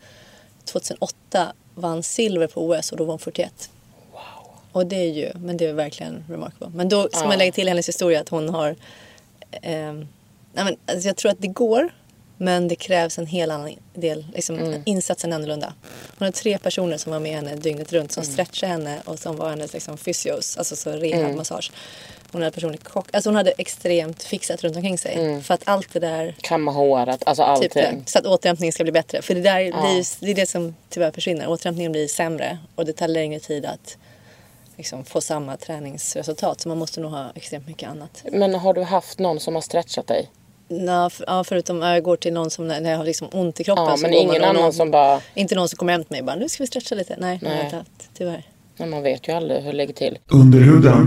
2008 0.65 1.53
vann 1.75 2.03
silver 2.03 2.47
på 2.47 2.61
OS 2.69 2.93
och 2.93 2.99
då 2.99 3.05
var 3.05 3.13
hon 3.13 3.19
41. 3.19 3.71
Och 4.77 4.87
det 4.87 4.97
är 4.97 5.13
ju, 5.13 5.33
men 5.35 5.57
det 5.57 5.67
är 5.67 5.73
verkligen 5.73 6.25
remarkable. 6.29 6.69
Men 6.75 6.89
då 6.89 7.09
ska 7.09 7.21
Ja. 7.21 7.27
man 7.29 7.39
lägga 7.39 7.53
till 7.53 7.69
hennes 7.69 7.89
historia 7.89 8.21
att 8.21 8.29
hon 8.29 8.49
har, 8.49 8.69
eh, 9.63 9.93
nej 9.93 10.05
men, 10.53 10.77
alltså 10.87 11.07
jag 11.09 11.17
tror 11.17 11.31
att 11.33 11.41
det 11.41 11.49
går. 11.49 11.91
Men 12.39 12.69
det 12.69 12.77
krävs 12.77 13.19
en 13.19 13.27
hel 13.27 13.51
annan 13.51 13.75
del, 13.95 14.27
liksom 14.35 14.59
Mm. 14.59 14.83
insatsen 14.87 15.33
är 15.33 15.37
annorlunda. 15.37 15.75
Hon 16.19 16.27
har 16.27 16.33
tre 16.33 16.59
personer 16.59 16.97
som 16.97 17.13
var 17.13 17.21
med 17.21 17.33
henne 17.33 17.55
dygnet 17.57 17.93
runt 17.93 18.13
som 18.13 18.23
Mm. 18.23 18.33
stretchade 18.33 18.73
henne 18.73 19.01
och 19.05 19.19
som 19.19 19.37
var 19.37 19.51
hennes 19.51 19.73
liksom, 19.73 19.97
fysios, 19.99 20.57
alltså 20.57 20.77
så 20.77 20.91
Mm. 20.91 21.01
rehabmassage. 21.03 21.71
Hon 22.33 22.43
hade 22.43 22.55
personlig 22.55 22.83
kock, 22.85 23.09
alltså 23.13 23.29
hon 23.31 23.37
hade 23.37 23.51
extremt 23.51 24.23
fixat 24.23 24.65
runt 24.65 24.77
omkring 24.77 24.99
sig. 24.99 25.15
Mm. 25.15 25.43
För 25.43 25.55
att 25.55 25.63
allt 25.65 25.93
det 25.93 25.99
där 26.01 26.35
Kamma 26.41 26.71
håret, 26.73 27.23
alltså 27.27 27.43
allting. 27.43 27.69
Typ, 27.71 28.09
så 28.09 28.19
att 28.19 28.27
återhämtningen 28.27 28.73
ska 28.73 28.83
bli 28.83 28.93
bättre. 28.93 29.23
För 29.23 29.35
det, 29.35 29.41
där 29.41 29.61
Ja. 29.61 30.03
det 30.21 30.31
är 30.31 30.35
det 30.35 30.47
som 30.49 30.75
tyvärr 30.91 31.11
försvinner. 31.11 31.49
Återhämtningen 31.49 31.93
blir 31.93 32.09
sämre 32.09 32.59
och 32.75 32.85
det 32.87 32.93
tar 32.93 33.09
längre 33.09 33.41
tid 33.41 33.67
att 33.67 33.97
liksom, 34.77 35.05
få 35.05 35.21
samma 35.21 35.57
träningsresultat. 35.57 36.61
Så 36.61 36.69
man 36.69 36.79
måste 36.79 37.01
nog 37.01 37.11
ha 37.11 37.31
extremt 37.35 37.67
mycket 37.67 37.89
annat. 37.89 38.25
Men 38.33 38.55
har 38.55 38.75
du 38.75 38.83
haft 38.83 39.19
någon 39.19 39.41
som 39.41 39.55
har 39.55 39.63
stretchat 39.63 40.07
dig? 40.07 40.31
Nå, 40.69 41.07
f- 41.07 41.23
ja, 41.27 41.45
förutom 41.45 41.83
jag 41.83 42.03
går 42.03 42.17
till 42.17 42.33
någon 42.33 42.51
som 42.51 42.69
när 42.69 42.91
jag 42.91 42.99
har 42.99 43.05
liksom 43.05 43.29
ont 43.33 43.61
i 43.61 43.65
kroppen. 43.65 43.85
Ja, 43.85 43.97
så 43.97 44.03
men 44.03 44.15
ingen 44.15 44.45
annan 44.45 44.63
någon, 44.63 44.73
som 44.73 44.91
bara... 44.91 45.21
Inte 45.35 45.55
någon 45.55 45.69
som 45.69 45.77
kommer 45.77 45.93
hem 45.93 46.05
till 46.05 46.13
mig 46.13 46.21
och 46.21 46.27
bara 46.27 46.37
nu 46.37 46.49
ska 46.49 46.63
vi 46.63 46.67
stretcha 46.67 46.95
lite. 46.95 47.17
Nej, 47.19 47.39
det 47.43 47.47
har 47.47 47.53
jag 47.55 47.59
Nej. 47.59 47.65
inte 47.67 47.77
haft. 47.77 48.11
Tyvärr. 48.15 48.47
Nej, 48.77 48.89
man 48.89 49.03
vet 49.03 49.29
ju 49.29 49.33
aldrig 49.33 49.63
hur 49.63 49.73
det 49.73 49.77
ligger 49.77 49.95
till. 49.95 50.19
Under 50.31 50.59
huden. 50.59 51.07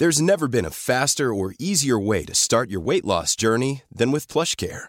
There's 0.00 0.20
never 0.22 0.48
been 0.48 0.66
a 0.66 0.70
faster 0.70 1.24
or 1.24 1.54
easier 1.58 2.08
way 2.08 2.24
to 2.26 2.34
start 2.34 2.70
your 2.70 2.80
weight 2.88 3.04
loss 3.04 3.36
journey 3.36 3.82
than 3.98 4.12
with 4.12 4.26
PlushCare. 4.32 4.88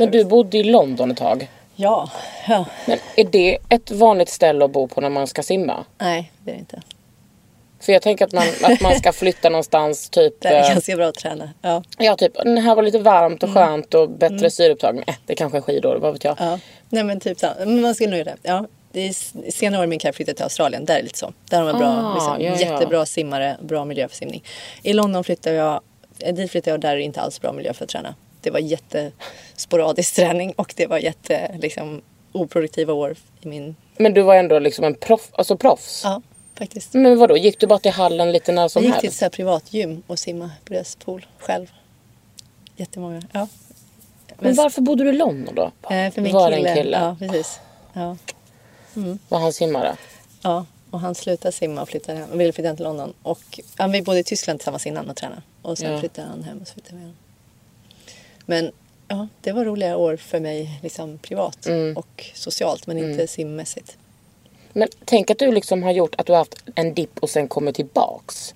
Men 0.00 0.10
du 0.10 0.24
bodde 0.24 0.58
i 0.58 0.62
London 0.62 1.10
ett 1.10 1.16
tag. 1.16 1.48
Ja, 1.76 2.10
ja. 2.48 2.64
Men 2.86 2.98
är 3.16 3.24
det 3.24 3.58
ett 3.68 3.90
vanligt 3.90 4.28
ställe 4.28 4.64
att 4.64 4.70
bo 4.70 4.88
på 4.88 5.00
när 5.00 5.10
man 5.10 5.26
ska 5.26 5.42
simma? 5.42 5.84
Nej, 5.98 6.32
det 6.44 6.50
är 6.50 6.54
det 6.54 6.58
inte. 6.60 6.82
För 7.80 7.92
jag 7.92 8.02
tänker 8.02 8.24
att 8.24 8.32
man, 8.32 8.44
att 8.62 8.80
man 8.80 8.98
ska 8.98 9.12
flytta 9.12 9.48
någonstans 9.48 10.10
typ... 10.10 10.40
Det 10.40 10.48
är 10.48 10.62
eh, 10.62 10.74
ganska 10.74 10.96
bra 10.96 11.06
att 11.06 11.14
träna. 11.14 11.50
Ja. 11.62 11.82
Ja, 11.98 12.16
typ 12.16 12.34
den 12.34 12.58
här 12.58 12.74
var 12.74 12.82
lite 12.82 12.98
varmt 12.98 13.42
och 13.42 13.50
skönt 13.50 13.94
och 13.94 14.10
bättre 14.10 14.50
syreupptagning. 14.50 15.04
Eh, 15.06 15.14
det 15.26 15.34
kanske 15.34 15.58
är 15.58 15.62
skidor, 15.62 15.96
vad 15.96 16.12
vet 16.12 16.24
jag. 16.24 16.36
Ja, 16.40 16.58
nej 16.88 17.04
men 17.04 17.20
typ 17.20 17.38
så. 17.38 17.46
Men 17.58 17.80
man 17.80 17.94
skulle 17.94 18.10
nog 18.10 18.18
göra 18.18 18.30
det. 18.30 18.48
Ja, 18.48 18.66
det 18.92 19.00
är 19.08 19.12
senare 19.50 19.82
år 19.82 19.86
min 19.86 19.98
karriär 19.98 20.12
flyttade 20.12 20.36
till 20.36 20.44
Australien. 20.44 20.84
Där 20.84 20.94
är 20.94 20.98
det 20.98 21.04
lite 21.04 21.18
så. 21.18 21.32
Där 21.50 21.58
har 21.58 21.64
man 21.64 21.78
bra, 21.78 21.88
Ah, 21.88 22.14
liksom, 22.14 22.36
ja, 22.40 22.66
ja. 22.68 22.72
jättebra 22.72 23.06
simmare, 23.06 23.56
bra 23.62 23.84
miljö 23.84 24.08
för 24.08 24.16
simning. 24.16 24.44
I 24.82 24.92
London 24.92 25.24
flyttade 25.24 25.56
jag, 25.56 25.80
eh, 26.18 26.34
dit 26.34 26.50
flyttade 26.50 26.70
jag 26.70 26.76
och 26.76 26.80
där 26.80 26.92
är 26.92 26.96
det 26.96 27.02
inte 27.02 27.20
alls 27.20 27.40
bra 27.40 27.52
miljö 27.52 27.72
för 27.72 27.84
att 27.84 27.90
träna. 27.90 28.14
Det 28.42 28.50
var 28.50 28.60
jättesporadisk 29.60 30.14
träning 30.14 30.52
och 30.56 30.74
det 30.76 30.86
var 30.86 30.98
jätte, 30.98 31.56
liksom, 31.58 32.02
oproduktiva 32.32 32.92
år 32.92 33.16
i 33.40 33.48
min... 33.48 33.76
Men 33.98 34.14
du 34.14 34.22
var 34.22 34.34
ändå 34.34 34.58
liksom 34.58 34.84
en 34.84 34.94
proff, 34.94 35.28
alltså 35.32 35.56
proffs. 35.56 36.00
Ja, 36.04 36.22
faktiskt. 36.58 36.94
Men 36.94 37.18
vadå, 37.18 37.36
gick 37.36 37.60
du 37.60 37.66
bara 37.66 37.78
till 37.78 37.90
hallen 37.90 38.32
lite 38.32 38.52
när 38.52 38.68
som 38.68 38.82
jag 38.82 38.90
gick 38.90 39.00
till 39.00 39.08
ett 39.08 39.20
helst? 39.20 39.36
privatgym 39.36 40.02
och 40.06 40.18
simma 40.18 40.50
på 40.64 40.72
deras 40.72 40.96
pool 40.96 41.26
själv. 41.38 41.70
Jättemånga, 42.76 43.22
ja. 43.32 43.48
Men 44.38 44.54
varför 44.54 44.82
bodde 44.82 45.04
du 45.04 45.10
i 45.10 45.12
London 45.12 45.54
då? 45.54 45.64
Eh, 45.94 46.12
för 46.12 46.20
min 46.22 46.32
var 46.32 46.52
kille. 46.52 46.68
en 46.70 46.76
kille? 46.76 46.98
Ja, 46.98 47.16
precis. 47.18 47.60
Ja. 47.92 48.16
Var 49.28 49.38
han 49.38 49.52
simmare? 49.52 49.96
Ja, 50.42 50.66
och 50.90 51.00
han 51.00 51.14
slutade 51.14 51.52
simma 51.52 51.82
och 51.82 51.88
flyttade 51.88 52.18
hem. 52.18 52.30
Och 52.30 52.40
ville 52.40 52.52
flytta 52.52 52.68
hem 52.68 52.76
till 52.76 52.84
London. 52.84 53.14
Och 53.22 53.60
ja, 53.78 53.86
vi 53.86 54.02
bodde 54.02 54.18
i 54.18 54.24
Tyskland 54.24 54.60
tillsammans 54.60 54.86
innan 54.86 55.10
och 55.10 55.16
tränade. 55.16 55.42
Och 55.62 55.78
sen 55.78 55.92
Ja. 55.92 56.00
flyttade 56.00 56.28
han 56.28 56.42
hem 56.42 56.58
och 56.58 56.68
så 56.68 56.74
flyttade 56.74 56.96
vi 56.96 57.02
hem. 57.02 57.14
Men 58.46 58.72
ja, 59.10 59.28
det 59.40 59.52
var 59.52 59.64
roliga 59.64 59.96
år 59.96 60.16
för 60.16 60.40
mig 60.40 60.80
liksom 60.82 61.18
privat 61.18 61.66
Mm. 61.66 61.96
och 61.96 62.30
socialt. 62.34 62.86
Men 62.86 62.98
inte 62.98 63.26
simmässigt. 63.26 63.96
Men 64.72 64.88
tänk 65.04 65.30
att 65.30 65.38
du 65.38 65.52
liksom 65.52 65.82
har 65.82 65.90
gjort 65.92 66.14
att 66.18 66.26
du 66.26 66.32
har 66.32 66.38
haft 66.38 66.54
en 66.74 66.94
dipp 66.94 67.18
och 67.18 67.30
sen 67.30 67.48
kommit 67.48 67.76
tillbaks. 67.76 68.54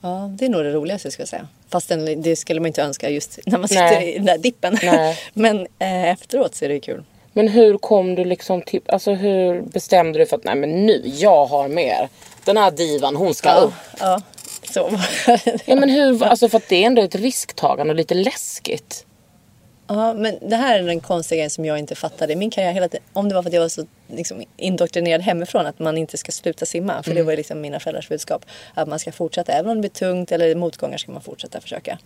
Ja, 0.00 0.30
det 0.38 0.44
är 0.44 0.48
nog 0.48 0.64
det 0.64 0.70
roligaste 0.72 1.10
skulle 1.10 1.22
jag 1.22 1.28
säga. 1.28 1.48
Fast 1.68 1.90
det 2.16 2.36
skulle 2.36 2.60
man 2.60 2.66
inte 2.66 2.82
önska 2.82 3.10
just 3.10 3.38
när 3.46 3.58
man 3.58 3.68
sitter 3.68 3.82
Nej. 3.84 4.12
i 4.12 4.16
den 4.16 4.26
där 4.26 4.38
dippen. 4.38 4.78
Men 5.34 5.60
eh, 5.78 6.04
efteråt 6.04 6.54
så 6.54 6.64
är 6.64 6.68
det 6.68 6.80
kul. 6.80 7.04
Men 7.32 7.48
hur 7.48 7.78
kom 7.78 8.14
du 8.14 8.24
liksom 8.24 8.62
till, 8.62 8.80
alltså 8.86 9.12
hur 9.12 9.62
bestämde 9.62 10.18
du 10.18 10.26
för 10.26 10.36
att 10.36 10.44
nej 10.44 10.54
men 10.54 10.86
nu, 10.86 11.02
jag 11.04 11.46
har 11.46 11.68
mer. 11.68 12.08
Den 12.44 12.56
här 12.56 12.70
divan, 12.70 13.16
hon 13.16 13.34
ska 13.34 13.48
Ja, 13.48 13.54
upp. 13.56 13.72
ja. 14.00 14.22
så 14.72 14.98
Ja 15.66 15.76
men 15.76 15.88
hur, 15.90 16.24
alltså 16.24 16.48
för 16.48 16.56
att 16.56 16.68
det 16.68 16.76
är 16.82 16.86
ändå 16.86 17.02
ett 17.02 17.14
risktagande 17.14 17.90
och 17.92 17.96
lite 17.96 18.14
läskigt. 18.14 19.06
Ja, 19.86 20.14
men 20.14 20.38
det 20.40 20.56
här 20.56 20.78
är 20.78 20.82
den 20.82 21.00
konstiga 21.00 21.36
grejen 21.36 21.50
som 21.50 21.64
jag 21.64 21.78
inte 21.78 21.94
fattade 21.94 22.32
i 22.32 22.36
min 22.36 22.50
karriär 22.50 22.72
hela 22.72 22.88
tiden. 22.88 23.06
Om 23.12 23.28
det 23.28 23.34
var 23.34 23.42
för 23.42 23.50
att 23.50 23.54
jag 23.54 23.60
var 23.60 23.68
så 23.68 23.86
liksom, 24.06 24.44
indoktrinerad 24.56 25.22
hemifrån 25.22 25.66
att 25.66 25.78
man 25.78 25.98
inte 25.98 26.16
ska 26.16 26.32
sluta 26.32 26.66
simma. 26.66 27.02
För 27.02 27.14
det 27.14 27.22
var 27.22 27.36
liksom 27.36 27.60
mina 27.60 27.80
föräldrars 27.80 28.08
budskap. 28.08 28.44
Att 28.74 28.88
man 28.88 28.98
ska 28.98 29.12
fortsätta. 29.12 29.52
Även 29.52 29.70
om 29.70 29.76
det 29.76 29.80
blir 29.80 29.90
tungt 29.90 30.32
eller 30.32 30.54
motgångar 30.54 30.98
ska 30.98 31.12
man 31.12 31.22
fortsätta 31.22 31.60
försöka. 31.60 31.98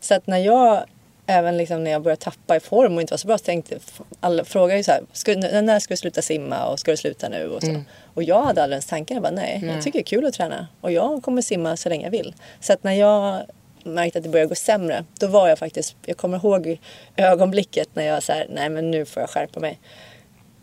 Så 0.00 0.14
att 0.14 0.26
när 0.26 0.38
jag 0.38 0.84
även 1.26 1.56
liksom 1.56 1.84
när 1.84 1.90
jag 1.90 2.02
började 2.02 2.22
tappa 2.22 2.56
i 2.56 2.60
form 2.60 2.94
och 2.94 3.00
inte 3.00 3.12
var 3.12 3.18
så 3.18 3.26
bra 3.26 3.38
så 3.38 3.44
tänkte 3.44 3.78
alla 4.20 4.44
frågade 4.44 4.76
ju 4.76 4.84
så 4.84 4.92
här, 4.92 5.02
ska, 5.12 5.34
när 5.34 5.78
ska 5.78 5.92
du 5.94 5.96
sluta 5.96 6.22
simma 6.22 6.66
och 6.66 6.80
ska 6.80 6.90
du 6.90 6.96
sluta 6.96 7.28
nu 7.28 7.48
och 7.48 7.62
så. 7.62 7.68
Mm. 7.68 7.84
Och 8.14 8.22
jag 8.22 8.42
hade 8.42 8.62
aldrig 8.62 8.74
ens 8.74 8.86
tanken, 8.86 9.14
jag 9.14 9.22
bara 9.22 9.32
nej, 9.32 9.60
jag 9.74 9.82
tycker 9.82 9.98
det 9.98 10.02
är 10.02 10.06
kul 10.06 10.26
att 10.26 10.34
träna 10.34 10.68
och 10.80 10.92
jag 10.92 11.22
kommer 11.22 11.42
simma 11.42 11.76
så 11.76 11.88
länge 11.88 12.04
jag 12.04 12.10
vill. 12.10 12.34
Så 12.60 12.72
att 12.72 12.84
när 12.84 12.92
jag 12.92 13.42
märkte 13.84 14.18
att 14.18 14.22
det 14.24 14.30
började 14.30 14.48
gå 14.48 14.54
sämre, 14.54 15.04
då 15.20 15.26
var 15.26 15.48
jag 15.48 15.58
faktiskt, 15.58 15.96
jag 16.06 16.16
kommer 16.16 16.36
ihåg 16.38 16.78
ögonblicket 17.16 17.88
när 17.94 18.04
jag 18.04 18.22
så 18.22 18.32
här, 18.32 18.46
nej 18.50 18.68
men 18.68 18.90
nu 18.90 19.04
får 19.04 19.20
jag 19.20 19.30
skärpa 19.30 19.60
mig. 19.60 19.78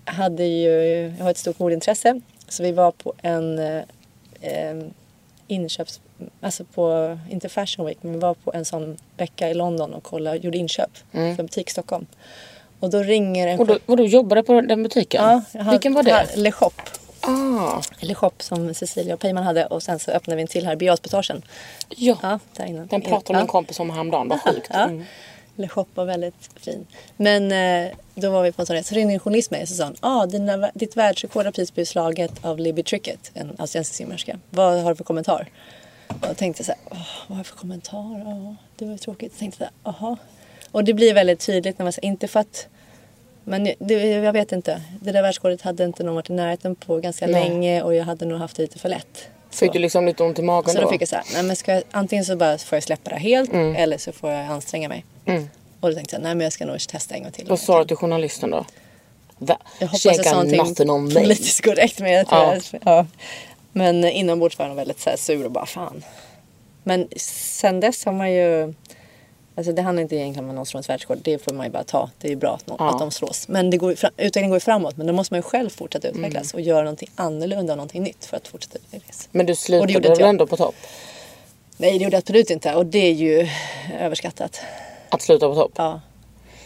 Jag 0.06 0.14
hade 0.14 0.44
ju, 0.46 0.70
jag 1.18 1.24
har 1.24 1.32
ett 1.32 1.38
stort 1.38 1.60
modintresse 1.60 2.22
så 2.48 2.64
vi 2.64 2.72
var 2.72 2.92
på 2.92 3.14
en 3.22 3.60
eh, 3.60 3.82
eh, 4.42 4.76
inköps... 5.48 6.02
Alltså 6.42 6.64
på, 6.64 7.18
inte 7.30 7.50
Fashion 7.50 7.86
Week, 7.86 7.98
men 8.02 8.14
vi 8.14 8.20
var 8.20 8.34
på 8.34 8.54
en 8.54 8.66
sån 8.66 8.98
vecka 9.18 9.50
i 9.50 9.54
London 9.54 9.94
och 9.94 10.04
kollade, 10.04 10.38
gjorde 10.38 10.58
inköp 10.58 10.90
för 11.12 11.20
en 11.20 11.36
butik 11.36 11.68
i 11.68 11.72
Stockholm. 11.72 12.06
Och 12.80 12.90
då 12.90 13.00
ringer 13.04 13.48
en... 13.48 13.60
Och 13.60 13.68
då, 13.68 13.80
och 13.86 13.98
då 13.98 14.04
jobbade 14.06 14.44
på 14.44 14.62
den 14.62 14.84
butiken? 14.84 15.24
Ja, 15.24 15.60
hade- 15.60 15.72
Vilken 15.72 15.94
var 15.94 16.04
det? 16.04 16.28
Le 16.36 16.52
Shop. 16.52 16.72
Ah, 17.22 17.82
Le 18.00 18.16
Shop 18.16 18.32
som 18.38 18.74
Cecilia 18.74 19.14
och 19.14 19.20
Peyman 19.20 19.44
hade 19.44 19.66
och 19.66 19.84
sen 19.84 20.00
så 20.00 20.12
öppnade 20.12 20.36
vi 20.36 20.42
en 20.42 20.48
till 20.48 20.66
här, 20.66 20.76
Biaspotagen. 20.76 21.42
ja. 21.90 22.18
Ja, 22.22 22.40
där 22.56 22.66
inne. 22.66 22.88
Den 22.90 23.02
pratade 23.02 23.40
min 23.40 23.48
kompis 23.48 23.80
om 23.80 23.90
häromdagen, 23.90 24.28
vad 24.28 24.42
sjukt. 24.42 24.68
Ja. 24.70 24.84
Mm. 24.84 25.06
Le 25.56 25.68
Shop 25.68 25.86
var 25.96 26.06
väldigt 26.06 26.50
fin. 26.56 26.88
Men 27.18 27.52
eh, 27.52 27.92
då 28.16 28.30
var 28.32 28.44
vi 28.44 28.52
på 28.52 28.62
en 28.62 28.66
sån 28.66 28.76
resa. 28.76 28.90
Så 28.90 28.96
ringde 28.96 29.14
en 29.14 29.20
journalist 29.20 29.52
mig 29.52 29.62
och 29.62 29.68
sa 29.68 29.94
ah, 30.00 30.26
dina, 30.26 30.72
ditt 30.74 30.98
världsrekord 30.98 31.46
har 31.46 31.52
precis 31.52 31.74
blivit 31.74 31.90
slaget 31.90 32.46
av 32.46 32.60
Libby 32.60 32.84
Trickett, 32.84 33.32
en 33.34 33.50
australiensisk 33.50 33.96
simmerska. 33.96 34.40
Vad 34.50 34.82
har 34.82 34.90
du 34.90 34.96
för 34.96 35.04
kommentar? 35.04 35.50
Och 36.08 36.28
jag 36.28 36.38
tänkte 36.38 36.64
så 36.64 36.72
här, 36.72 36.82
Åh, 36.92 36.98
vad 37.28 37.38
har 37.38 37.40
jag 37.40 37.46
för 37.46 37.56
kommentar? 37.56 38.24
Åh, 38.26 38.54
det 38.76 38.86
var 38.86 38.92
ju 38.92 38.98
tråkigt. 38.98 39.32
Jag 39.32 39.40
tänkte 39.40 39.58
så 39.58 39.64
här, 39.64 39.74
aha. 39.84 40.18
Och 40.72 40.84
det 40.84 40.94
blir 40.94 41.14
väldigt 41.14 41.40
tydligt 41.40 41.80
när 41.80 41.84
man 41.84 41.94
säger, 41.94 42.08
inte 42.08 42.28
för 42.28 42.40
att 42.40 42.68
men 43.44 43.64
det, 43.80 43.94
jag 44.10 44.34
vet 44.34 44.52
inte. 44.52 44.82
Det 45.02 45.12
där 45.12 45.22
världsrekordet 45.22 45.62
hade 45.62 45.84
inte 45.84 46.04
någon 46.04 46.16
varit 46.16 46.30
i 46.30 46.34
närheten 46.34 46.76
på 46.76 46.98
ganska 46.98 47.28
Nej. 47.28 47.50
länge 47.50 47.82
och 47.82 47.96
jag 47.96 48.04
hade 48.06 48.26
nog 48.26 48.40
haft 48.40 48.56
det 48.56 48.62
lite 48.62 48.80
för 48.80 48.90
lätt. 48.90 49.28
Fick 49.50 49.74
du 49.74 49.80
liksom 49.80 50.06
lite 50.06 50.24
ont 50.24 50.40
i 50.40 50.42
magen 50.42 50.70
Så 50.70 50.78
då? 50.78 50.84
då 50.84 50.90
fick 50.92 51.02
jag 51.02 51.10
så 51.10 51.16
här, 51.16 51.26
nej 51.34 51.44
men 51.44 51.56
ska 51.56 51.74
jag, 51.74 51.84
antingen 51.92 52.26
så 52.26 52.36
bara 52.36 52.58
får 52.58 52.76
jag 52.76 52.84
släppa 52.84 53.10
det 53.10 53.16
helt 53.16 53.54
eller 53.54 53.98
så 53.98 54.12
får 54.12 54.32
jag 54.32 54.46
anstränga 54.46 54.90
mig. 54.90 55.06
Och 55.80 55.90
då 55.90 55.96
tänkte 55.96 56.16
jag, 56.16 56.24
nej 56.24 56.36
men 56.36 56.44
jag 56.44 56.54
ska 56.54 56.66
nog 56.66 56.80
testa 56.80 57.16
en 57.16 57.24
gång 57.24 57.32
till. 57.32 57.46
Vad 57.48 57.60
sa 57.60 57.80
du 57.80 57.86
till 57.88 57.96
journalisten 57.98 58.50
då? 58.52 58.66
The, 59.48 59.54
Jag 59.80 59.88
hoppas 59.88 60.04
she 60.04 60.10
jag 60.10 60.26
sa 60.26 60.44
någonting 60.44 60.88
me. 61.08 61.14
politiskt 61.22 61.64
korrekt. 61.64 62.00
Men, 62.00 62.12
jag 62.12 62.28
tror 62.28 62.42
Ja. 62.42 62.54
jag, 62.72 62.82
ja. 62.86 63.06
men 63.72 64.06
inombords 64.06 64.58
var 64.60 64.66
jag 64.66 64.70
nog 64.70 64.78
väldigt 64.78 65.00
så 65.00 65.10
här 65.10 65.18
sur 65.18 65.46
och 65.46 65.52
bara 65.52 65.66
fan. 65.66 66.04
Men 66.84 67.08
sen 67.18 67.80
dess 67.80 68.06
har 68.06 68.14
man 68.14 68.32
ju... 68.32 68.74
Alltså 69.56 69.74
det 69.74 69.82
handlar 69.82 70.02
inte 70.02 70.16
egentligen 70.16 70.50
om 70.50 70.56
någon 70.56 70.66
slår 70.66 70.80
ett 70.80 70.90
världsrekord. 70.90 71.18
Det 71.22 71.38
får 71.44 71.54
man 71.54 71.66
ju 71.66 71.72
bara 71.72 71.84
ta. 71.84 72.10
Det 72.18 72.28
är 72.28 72.30
ju 72.30 72.36
bra 72.36 72.54
att, 72.56 72.68
någon, 72.68 72.78
Ja. 72.80 72.90
att 72.90 73.00
de 73.00 73.12
slås. 73.12 73.48
Men 73.48 73.70
det 73.70 73.78
går, 73.78 73.92
utvecklingen 73.92 74.50
går 74.50 74.56
ju 74.56 74.60
framåt. 74.60 74.98
Men 74.98 75.08
då 75.08 75.14
måste 75.14 75.34
man 75.34 75.38
ju 75.38 75.42
själv 75.44 75.70
fortsätta 75.70 76.08
Mm. 76.08 76.20
utvecklas. 76.20 76.54
Och 76.54 76.62
göra 76.62 76.84
någonting 76.84 77.10
annorlunda 77.16 77.74
och 77.74 77.78
någonting 77.78 78.04
nytt 78.04 78.26
för 78.26 78.38
att 78.38 78.48
fortsätta 78.48 78.78
utvecklas. 78.78 79.30
Men 79.32 79.46
du 79.46 79.56
slutade 79.56 80.00
väl 80.10 80.20
jag. 80.20 80.30
ändå 80.30 80.48
på 80.48 80.58
topp? 80.58 80.76
Nej 81.78 81.92
det 81.92 82.04
gjorde 82.04 82.16
jag 82.16 82.20
absolut 82.22 82.50
inte. 82.50 82.76
Och 82.76 82.86
det 82.86 83.00
är 83.00 83.12
ju 83.14 83.48
överskattat. 84.00 84.62
Att 85.10 85.22
sluta 85.22 85.48
på 85.48 85.56
topp? 85.56 85.72
Ja. 85.76 86.02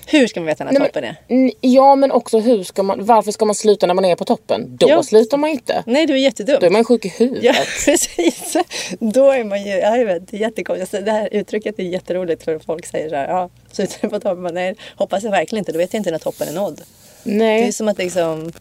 Hur 0.07 0.27
ska 0.27 0.39
man 0.39 0.47
veta 0.47 0.63
när 0.63 0.71
Nej, 0.71 0.81
toppen 0.87 1.03
är? 1.03 1.51
Ja 1.61 1.95
men 1.95 2.11
också 2.11 2.39
hur 2.39 2.63
ska 2.63 2.83
man, 2.83 3.05
varför 3.05 3.31
ska 3.31 3.45
man 3.45 3.55
sluta 3.55 3.87
när 3.87 3.93
man 3.93 4.05
är 4.05 4.15
på 4.15 4.25
toppen? 4.25 4.77
Då 4.77 4.89
Ja. 4.89 5.03
slutar 5.03 5.37
man 5.37 5.49
inte. 5.49 5.83
Nej 5.87 6.05
du 6.05 6.13
är 6.13 6.17
jättedum. 6.17 6.57
Då 6.59 6.65
är 6.65 6.69
man 6.69 6.83
sjuk 6.83 7.05
i 7.05 7.09
huvudet. 7.09 7.43
Ja, 7.43 7.53
precis. 7.85 8.55
Då 8.99 9.31
är 9.31 9.43
man 9.43 9.63
ju, 9.63 9.69
ja, 9.71 9.97
jag 9.97 10.05
vet, 10.05 10.27
det 10.27 10.37
är 10.37 10.41
jättekonstigt. 10.41 11.05
Det 11.05 11.11
här 11.11 11.29
uttrycket 11.31 11.79
är 11.79 11.83
jätteroligt 11.83 12.43
för 12.43 12.59
folk 12.59 12.85
säger 12.85 13.09
så 13.09 13.15
här, 13.15 13.27
ja, 13.27 13.49
slutar 13.71 13.97
du 14.01 14.09
på 14.09 14.19
toppen? 14.19 14.53
Nej, 14.53 14.75
hoppas 14.95 15.23
jag 15.23 15.31
verkligen 15.31 15.59
inte. 15.61 15.71
Då 15.71 15.77
vet 15.77 15.93
jag 15.93 15.99
inte 15.99 16.11
när 16.11 16.19
toppen 16.19 16.47
är 16.47 16.53
nådd. 16.53 16.81
Det 17.23 17.31
Nej. 17.33 17.67
är 17.67 17.71
som 17.71 17.87
att 17.87 17.97
liksom, 17.97 18.51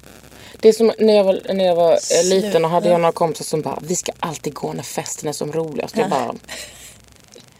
Det 0.61 0.69
är 0.69 0.73
som 0.73 0.93
när 0.99 1.15
jag 1.15 1.25
var, 1.25 1.41
när 1.55 1.65
jag 1.65 1.77
var 1.77 1.93
eh, 1.93 2.29
liten 2.29 2.65
och 2.65 2.71
hade 2.71 2.89
jag 2.89 3.01
några 3.01 3.13
kompisar 3.13 3.45
som 3.45 3.61
bara 3.63 3.79
Vi 3.83 3.97
ska 3.97 4.13
alltid 4.21 4.55
gå 4.55 4.73
när 4.73 4.83
festen 4.83 5.29
är 5.29 5.33
som 5.33 5.53
roligast. 5.53 5.97
Jag 5.97 6.11
bara... 6.11 6.35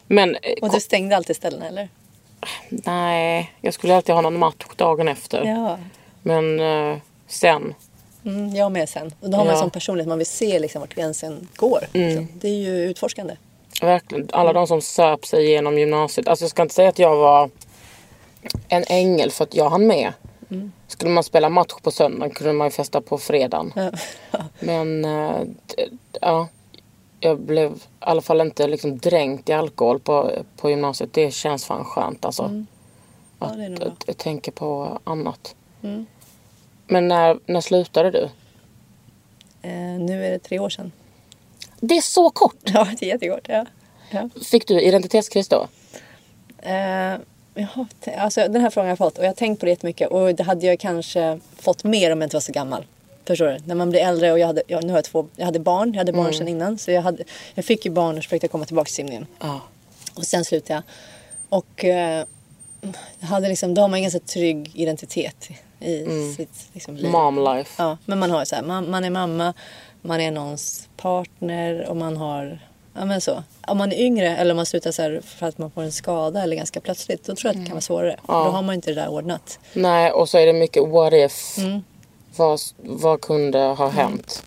Men 0.07 0.37
eh, 0.43 0.53
och 0.63 0.73
du 0.73 0.81
stängde 0.81 1.17
alltid 1.17 1.37
ställena 1.37 1.69
eller? 1.69 1.89
Nej, 2.69 3.53
jag 3.61 3.75
skulle 3.75 3.97
alltid 3.97 4.15
ha 4.15 4.23
någon 4.23 4.39
match 4.39 4.65
dagen 4.77 5.09
efter. 5.09 5.45
Ja. 5.45 5.79
Men 6.23 6.61
eh, 6.61 6.97
sen. 7.27 7.75
Mm, 8.25 8.55
jag 8.55 8.73
med 8.73 8.89
sen. 8.89 9.15
Och 9.21 9.31
då 9.31 9.37
har 9.37 9.45
man 9.45 9.55
Ja. 9.55 9.61
sån 9.61 9.71
personlighet, 9.71 10.09
man 10.09 10.19
vill 10.19 10.27
se 10.27 10.59
liksom 10.59 10.81
vart 10.81 10.95
gränsen 10.95 11.49
går. 11.57 11.85
Mm. 11.93 12.29
Det 12.41 12.49
är 12.49 12.55
ju 12.55 12.79
utforskande. 12.79 13.37
Verkligen. 13.83 14.29
Alla 14.33 14.53
de 14.53 14.67
som 14.67 14.83
söp 14.83 15.27
sig 15.27 15.45
igenom 15.47 15.79
gymnasiet. 15.79 16.29
Alltså 16.29 16.43
jag 16.45 16.51
ska 16.51 16.63
inte 16.63 16.75
säga 16.75 16.89
att 16.89 16.99
jag 16.99 17.17
var 17.17 17.51
en 18.69 18.85
ängel 18.89 19.31
för 19.31 19.45
att 19.45 19.55
jag 19.55 19.71
hann 19.71 19.87
med. 19.87 20.13
Mm. 20.51 20.73
Skulle 20.89 21.11
man 21.11 21.25
spela 21.25 21.49
match 21.49 21.73
på 21.83 21.91
söndagen 21.91 22.35
kunde 22.35 22.53
man 22.53 22.67
ju 22.67 22.71
festa 22.71 23.01
på 23.01 23.19
fredagen. 23.19 23.73
Men 24.61 25.05
eh, 25.05 25.43
ja, 26.21 26.49
jag 27.25 27.41
blev 27.41 27.73
i 27.73 27.77
alla 27.99 28.21
fall 28.23 28.41
inte 28.41 28.67
liksom 28.69 28.99
dränkt 28.99 29.49
i 29.49 29.53
alkohol 29.53 30.01
på, 30.01 30.31
på 30.57 30.71
gymnasiet. 30.71 31.13
Det 31.13 31.31
känns 31.31 31.65
fan 31.65 31.85
skönt 31.85 32.25
alltså. 32.25 32.43
Mm. 32.43 32.67
Ja, 33.39 33.47
bra. 33.77 33.87
Att, 33.87 34.09
att 34.09 34.19
tänka 34.19 34.51
på 34.51 34.99
annat. 35.05 35.55
Mm. 35.83 36.07
Men 36.87 37.09
när, 37.09 37.39
när 37.47 37.61
slutade 37.61 38.11
du? 38.11 38.23
Eh, 39.63 39.99
nu 40.01 40.27
är 40.27 40.31
det 40.31 40.39
tre 40.39 40.59
år 40.59 40.69
sedan. 40.71 40.93
Det 41.81 41.97
är 41.97 42.01
så 42.03 42.31
kort! 42.31 42.57
Ja, 42.65 42.89
det 42.99 43.07
är 43.07 43.09
jättekort. 43.11 43.49
Ja. 43.49 43.67
Ja. 44.11 44.29
Fick 44.45 44.69
du 44.69 44.81
identitetskris 44.81 45.49
då? 45.49 45.69
Eh, 46.59 47.17
t- 48.01 48.15
alltså, 48.19 48.41
den 48.41 48.61
här 48.63 48.71
frågan 48.71 48.87
har 48.87 48.91
jag 48.91 48.99
fått 48.99 49.19
och 49.19 49.25
jag 49.25 49.29
har 49.29 49.35
tänkt 49.35 49.61
på 49.61 49.67
det 49.67 49.71
jättemycket 49.71 50.11
och 50.11 50.35
det 50.35 50.43
hade 50.43 50.67
jag 50.67 50.81
kanske 50.81 51.41
fått 51.59 51.85
mer 51.85 52.11
om 52.13 52.21
jag 52.21 52.27
inte 52.27 52.37
var 52.37 52.41
så 52.41 52.53
gammal. 52.53 52.85
Förstår 53.27 53.47
du? 53.47 53.59
När 53.65 53.75
man 53.75 53.91
blir 53.91 54.01
äldre 54.01 54.33
och 54.33 54.39
jag 54.39 54.47
hade, 54.47 54.63
ja, 54.67 54.81
nu 54.81 54.89
har 54.89 54.99
jag 54.99 55.05
två, 55.05 55.27
jag 55.37 55.45
hade 55.45 55.59
barn, 55.59 55.93
jag 55.93 55.99
hade 55.99 56.13
barn 56.13 56.35
sedan 56.35 56.49
innan 56.49 56.79
så 56.79 56.91
jag, 56.91 57.03
hade, 57.03 57.25
jag 57.55 57.65
fick 57.65 57.85
ju 57.85 57.91
barn 57.91 58.19
och 58.19 58.25
så 58.25 58.29
försökte 58.29 58.45
jag 58.45 58.53
komma 58.53 58.65
tillbaka 58.65 58.85
till 58.85 58.95
simningen. 58.95 59.27
Ja. 59.41 59.61
Och 60.15 60.25
sen 60.25 60.45
slutade 60.45 60.75
jag. 60.75 60.83
Och 61.49 61.85
eh, 61.85 62.25
jag 63.21 63.27
hade 63.27 63.49
liksom, 63.49 63.75
då 63.75 63.83
har 63.83 63.89
man 63.89 63.97
en 63.97 64.03
ganska 64.03 64.21
trygg 64.21 64.71
identitet 64.75 65.51
i 65.81 66.35
sitt 66.37 66.69
liksom, 66.73 66.97
liv. 66.97 67.11
Mom 67.11 67.45
life. 67.45 67.83
Ja, 67.83 67.99
men 68.05 68.19
man 68.19 68.31
har 68.31 68.45
så 68.45 68.57
här, 68.57 68.63
man, 68.63 68.91
man 68.91 69.05
är 69.05 69.11
mamma, 69.11 69.55
man 70.03 70.21
är 70.21 70.31
någons 70.31 70.89
partner 70.97 71.89
och 71.89 71.97
man 71.97 72.17
har, 72.17 72.59
ja 72.95 73.05
men 73.05 73.21
så. 73.21 73.43
Om 73.67 73.79
man 73.79 73.93
är 73.93 73.97
yngre 74.01 74.37
eller 74.37 74.51
om 74.51 74.57
man 74.57 74.67
slutar 74.67 74.93
så 74.93 75.03
här 75.03 75.21
för 75.25 75.47
att 75.47 75.59
man 75.59 75.71
får 75.71 75.83
en 75.83 75.93
skada 75.93 76.43
eller 76.43 76.57
ganska 76.57 76.81
plötsligt, 76.81 77.25
då 77.25 77.35
tror 77.35 77.49
jag 77.49 77.57
att 77.57 77.65
det 77.65 77.67
kan 77.67 77.75
vara 77.75 77.81
svårare. 77.81 78.17
Då 78.27 78.33
har 78.33 78.63
man 78.63 78.75
inte 78.75 78.91
det 78.91 79.01
där 79.01 79.09
ordnat. 79.09 79.59
Nej, 79.73 80.13
och 80.13 80.29
så 80.29 80.39
är 80.39 80.47
det 80.47 80.53
mycket 80.53 80.89
what 80.89 81.13
if. 81.13 81.59
Mm. 81.59 81.83
Vad, 82.37 82.61
vad 82.79 83.21
kunde 83.21 83.59
ha 83.59 83.89
hänt? 83.89 84.43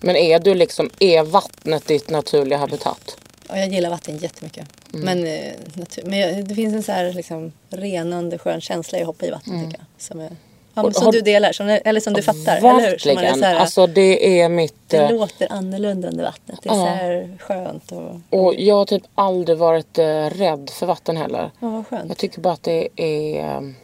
Men 0.00 0.16
är 0.16 0.38
du 0.38 0.54
liksom, 0.54 0.90
är 0.98 1.22
vattnet 1.22 1.86
ditt 1.86 2.10
naturliga 2.10 2.58
habitat? 2.58 3.16
Och 3.48 3.58
jag 3.58 3.68
gillar 3.68 3.90
vatten 3.90 4.16
jättemycket. 4.18 4.66
Men, 4.90 5.26
eh, 5.26 5.52
natur, 5.74 6.02
men 6.06 6.18
jag, 6.18 6.44
det 6.48 6.54
finns 6.54 6.74
en 6.74 6.82
så 6.82 6.92
här 6.92 7.12
liksom, 7.12 7.52
renande 7.70 8.38
skön 8.38 8.60
känsla 8.60 8.98
i 8.98 9.00
att 9.00 9.06
hoppa 9.06 9.26
i 9.26 9.30
vatten 9.30 9.64
tycker 9.64 9.78
jag. 9.78 9.86
Som, 9.98 10.20
är, 10.20 10.30
ja, 10.74 10.82
Och 10.82 10.94
som 10.94 11.04
har- 11.06 11.12
du 11.12 11.20
delar, 11.20 11.52
som, 11.52 11.68
eller 11.84 12.00
som 12.00 12.12
du 12.14 12.22
fattar. 12.22 12.56
Eller 12.56 12.90
hur? 12.90 12.98
Som 12.98 13.14
man 13.14 13.24
är 13.24 13.28
Verkligen. 13.28 13.38
så 13.38 13.44
här, 13.44 13.54
Alltså 13.56 13.86
det 13.86 14.40
är 14.40 14.48
mitt... 14.48 14.74
det 14.86 14.96
eh, 14.96 15.10
låter 15.10 15.52
annorlunda 15.52 16.08
under 16.08 16.24
vattnet. 16.24 16.58
Det 16.62 16.68
är 16.68 16.72
Ja. 16.74 16.78
så 16.80 16.86
här 16.86 17.36
skönt 17.40 17.92
och 17.92 18.38
Och 18.40 18.54
jag 18.54 18.74
har 18.74 18.84
typ 18.84 19.02
aldrig 19.14 19.58
varit 19.58 19.98
eh, 19.98 20.04
rädd 20.30 20.70
för 20.74 20.86
vatten 20.86 21.16
heller. 21.16 21.50
ja, 21.60 21.68
vad 21.70 21.86
skönt. 21.86 22.08
Jag 22.08 22.16
tycker 22.18 22.40
bara 22.40 22.54
att 22.54 22.62
det 22.62 22.88
är 22.96 23.74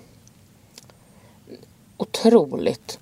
otroligt. 1.99 2.99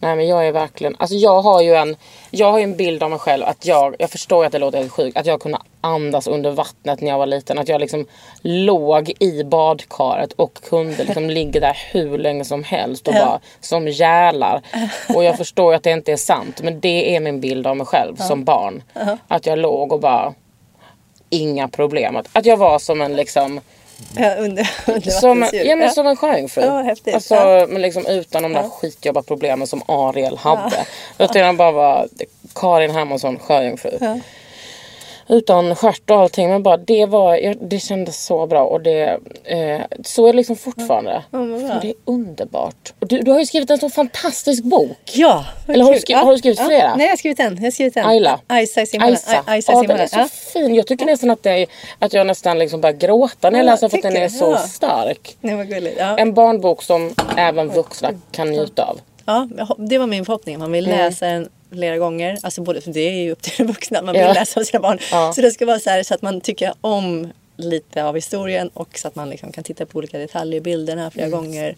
Nej 0.00 0.16
men 0.16 0.28
jag 0.28 0.46
är 0.46 0.52
verkligen, 0.52 0.96
alltså 0.98 1.16
jag 1.16 1.42
har 1.42 1.62
ju 1.62 1.74
en, 1.74 1.96
jag 2.30 2.52
har 2.52 2.60
en 2.60 2.76
bild 2.76 3.02
av 3.02 3.10
mig 3.10 3.18
själv 3.18 3.44
att 3.44 3.66
jag, 3.66 3.96
jag 3.98 4.10
förstår 4.10 4.44
att 4.44 4.52
det 4.52 4.58
låter 4.58 4.78
helt 4.78 4.92
sjukt, 4.92 5.16
att 5.16 5.26
jag 5.26 5.40
kunde 5.40 5.58
andas 5.80 6.26
under 6.26 6.50
vattnet 6.50 7.00
när 7.00 7.08
jag 7.08 7.18
var 7.18 7.26
liten. 7.26 7.58
Att 7.58 7.68
jag 7.68 7.80
liksom 7.80 8.06
låg 8.42 9.12
i 9.18 9.44
badkaret 9.44 10.32
och 10.32 10.54
kunde 10.54 11.04
liksom 11.04 11.30
ligga 11.30 11.60
där 11.60 11.78
hur 11.92 12.18
länge 12.18 12.44
som 12.44 12.64
helst 12.64 13.08
och 13.08 13.14
bara 13.14 13.40
som 13.60 13.88
gälar. 13.88 14.62
Och 15.14 15.24
jag 15.24 15.36
förstår 15.38 15.74
att 15.74 15.82
det 15.82 15.90
inte 15.90 16.12
är 16.12 16.16
sant 16.16 16.62
men 16.62 16.80
det 16.80 17.16
är 17.16 17.20
min 17.20 17.40
bild 17.40 17.66
av 17.66 17.76
mig 17.76 17.86
själv 17.86 18.16
som 18.16 18.44
barn. 18.44 18.82
Att 19.28 19.46
jag 19.46 19.58
låg 19.58 19.92
och 19.92 20.00
bara, 20.00 20.34
inga 21.30 21.68
problem. 21.68 22.16
Att, 22.16 22.28
att 22.32 22.46
jag 22.46 22.56
var 22.56 22.78
som 22.78 23.00
en 23.00 23.16
liksom 23.16 23.60
Ja, 24.16 24.34
under, 24.34 24.70
under 24.86 25.10
som, 25.10 25.48
ja, 25.52 25.76
men 25.76 25.80
Ja. 25.80 25.90
som 25.90 26.06
en 26.06 26.16
sjöjungfru. 26.16 26.62
Ja, 26.62 26.82
häftigt. 26.82 27.14
Alltså, 27.14 27.34
Ja. 27.34 27.66
men 27.68 27.82
liksom 27.82 28.06
utan 28.06 28.42
de 28.42 28.52
där 28.52 28.62
skitjobba 28.68 29.22
problemen 29.22 29.66
som 29.66 29.82
Ariel 29.88 30.36
hade. 30.36 30.86
Utan 31.18 31.42
jag 31.42 31.56
bara 31.56 31.72
var 31.72 32.08
Karin 32.54 32.90
Hermansson, 32.90 33.38
sjöjungfru. 33.38 33.98
Utan 35.28 35.74
stjärt 35.76 36.10
och 36.10 36.16
allting. 36.16 36.50
Men 36.50 36.62
bara 36.62 36.76
det 36.76 37.06
var, 37.06 37.36
jag- 37.36 37.56
det 37.60 37.78
kändes 37.80 38.24
så 38.24 38.46
bra 38.46 38.64
och 38.64 38.80
det, 38.80 39.18
eh, 39.44 39.80
så 40.04 40.26
är 40.26 40.32
det 40.32 40.36
liksom 40.36 40.56
fortfarande. 40.56 41.22
bra. 41.30 41.40
Fan, 41.68 41.78
det 41.82 41.88
är 41.88 41.94
underbart. 42.04 42.92
Och 43.00 43.06
du, 43.08 43.18
du 43.18 43.30
har 43.30 43.38
ju 43.38 43.46
skrivit 43.46 43.70
en 43.70 43.78
så 43.78 43.90
fantastisk 43.90 44.64
bok. 44.64 44.98
Ja, 45.14 45.44
Eller 45.68 45.84
har 45.84 45.92
du 45.94 46.00
skri- 46.00 46.14
har 46.14 46.32
du 46.32 46.38
skrivit 46.38 46.60
flera? 46.60 46.94
Nej, 46.96 47.06
jag 47.06 47.12
har 47.12 47.16
skrivit 47.16 47.40
en. 47.40 47.56
Jag 47.56 47.62
har 47.62 47.70
skrivit 47.70 47.96
en. 47.96 48.06
Ayla. 48.06 48.40
Ajsa 48.46 48.80
i 48.80 48.84
i 48.84 48.86
Ja, 48.92 49.82
den 49.82 49.90
är 50.00 50.06
så 50.06 50.18
Ja. 50.18 50.28
fin. 50.52 50.74
Jag 50.74 50.86
tycker 50.86 51.06
nästan 51.06 51.30
att, 51.30 51.42
det 51.42 51.50
är, 51.50 51.66
att 51.98 52.12
jag 52.12 52.26
nästan 52.26 52.58
liksom 52.58 52.80
börjar 52.80 52.96
gråta 52.96 53.50
när 53.50 53.58
jag 53.58 53.66
Ja, 53.66 53.70
läser 53.70 53.88
för 53.88 53.96
att 53.96 54.02
den 54.02 54.16
är 54.16 54.28
så 54.28 54.44
Ja. 54.50 54.58
stark. 54.58 55.36
Nej, 55.40 55.54
vad 55.56 55.68
gulligt. 55.68 55.96
Ja. 55.98 56.18
En 56.18 56.34
barnbok 56.34 56.82
som 56.82 57.14
även 57.36 57.68
vuxna 57.68 58.10
kan 58.32 58.50
njuta 58.50 58.84
av. 58.84 59.00
Ja, 59.26 59.48
det 59.78 59.98
var 59.98 60.06
min 60.06 60.24
förhoppning. 60.24 60.58
Man 60.58 60.72
vill 60.72 60.84
läsa 60.84 61.26
den 61.26 61.48
flera 61.72 61.98
gånger. 61.98 62.38
Alltså 62.42 62.62
både, 62.62 62.80
för 62.80 62.92
det 62.92 63.00
är 63.00 63.22
ju 63.22 63.30
upp 63.32 63.42
till 63.42 63.66
vuxna. 63.66 64.02
Man 64.02 64.12
vill 64.12 64.22
Ja. 64.22 64.32
läsa 64.32 64.60
av 64.60 64.64
sina 64.64 64.80
barn. 64.80 64.98
Ja. 65.10 65.32
Så 65.34 65.40
det 65.40 65.50
ska 65.50 65.66
vara 65.66 65.78
så 65.78 65.90
här 65.90 66.02
så 66.02 66.14
att 66.14 66.22
man 66.22 66.40
tycker 66.40 66.72
om 66.80 67.32
lite 67.56 68.04
av 68.04 68.14
historien 68.14 68.68
och 68.74 68.98
så 68.98 69.08
att 69.08 69.14
man 69.14 69.30
liksom 69.30 69.52
kan 69.52 69.64
titta 69.64 69.86
på 69.86 69.98
olika 69.98 70.18
detaljer 70.18 70.56
i 70.58 70.60
bilderna 70.60 71.10
flera 71.10 71.28
gånger. 71.28 71.76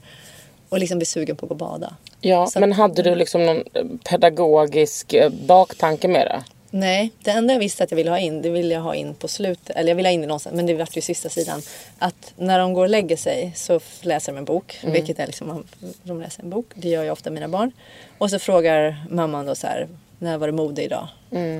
Och 0.68 0.78
liksom 0.78 0.98
bli 0.98 1.06
sugen 1.06 1.36
på 1.36 1.46
att 1.46 1.48
gå 1.48 1.52
och 1.54 1.58
bada. 1.58 1.94
Ja, 2.20 2.46
Så- 2.46 2.60
men 2.60 2.72
hade 2.72 3.02
du 3.02 3.14
liksom 3.14 3.46
någon 3.46 3.62
pedagogisk 4.04 5.12
eh, 5.14 5.30
baktanke 5.30 6.08
med 6.08 6.26
det? 6.26 6.42
Nej, 6.70 7.10
det 7.22 7.30
enda 7.30 7.54
jag 7.54 7.60
visste 7.60 7.84
att 7.84 7.90
jag 7.90 7.96
ville 7.96 8.10
ha 8.10 8.18
in, 8.18 8.42
det 8.42 8.50
ville 8.50 8.74
jag 8.74 8.80
ha 8.80 8.94
in 8.94 9.14
på 9.14 9.28
slutet. 9.28 9.76
Eller 9.76 9.88
jag 9.88 9.96
ville 9.96 10.08
ha 10.08 10.12
in 10.12 10.20
det 10.20 10.26
någonstans, 10.26 10.56
men 10.56 10.66
det 10.66 10.74
vart 10.74 10.96
ju 10.96 11.00
sista 11.00 11.28
sidan. 11.28 11.62
Att 11.98 12.32
när 12.36 12.58
de 12.58 12.72
går 12.72 12.82
och 12.82 12.88
lägger 12.88 13.16
sig 13.16 13.52
så 13.56 13.80
läser 14.00 14.32
de 14.32 14.38
en 14.38 14.44
bok. 14.44 14.78
Vilket 14.92 15.18
är 15.18 15.26
liksom, 15.26 15.64
de 16.02 16.20
läser 16.20 16.42
en 16.42 16.50
bok. 16.50 16.66
Det 16.74 16.88
gör 16.88 17.04
ju 17.04 17.10
ofta 17.10 17.30
mina 17.30 17.48
barn. 17.48 17.72
Och 18.18 18.30
så 18.30 18.38
frågar 18.38 19.06
mamman 19.10 19.46
då 19.46 19.54
så 19.54 19.66
här, 19.66 19.88
när 20.18 20.38
var 20.38 20.46
du 20.46 20.52
modig 20.52 20.84
idag? 20.84 21.08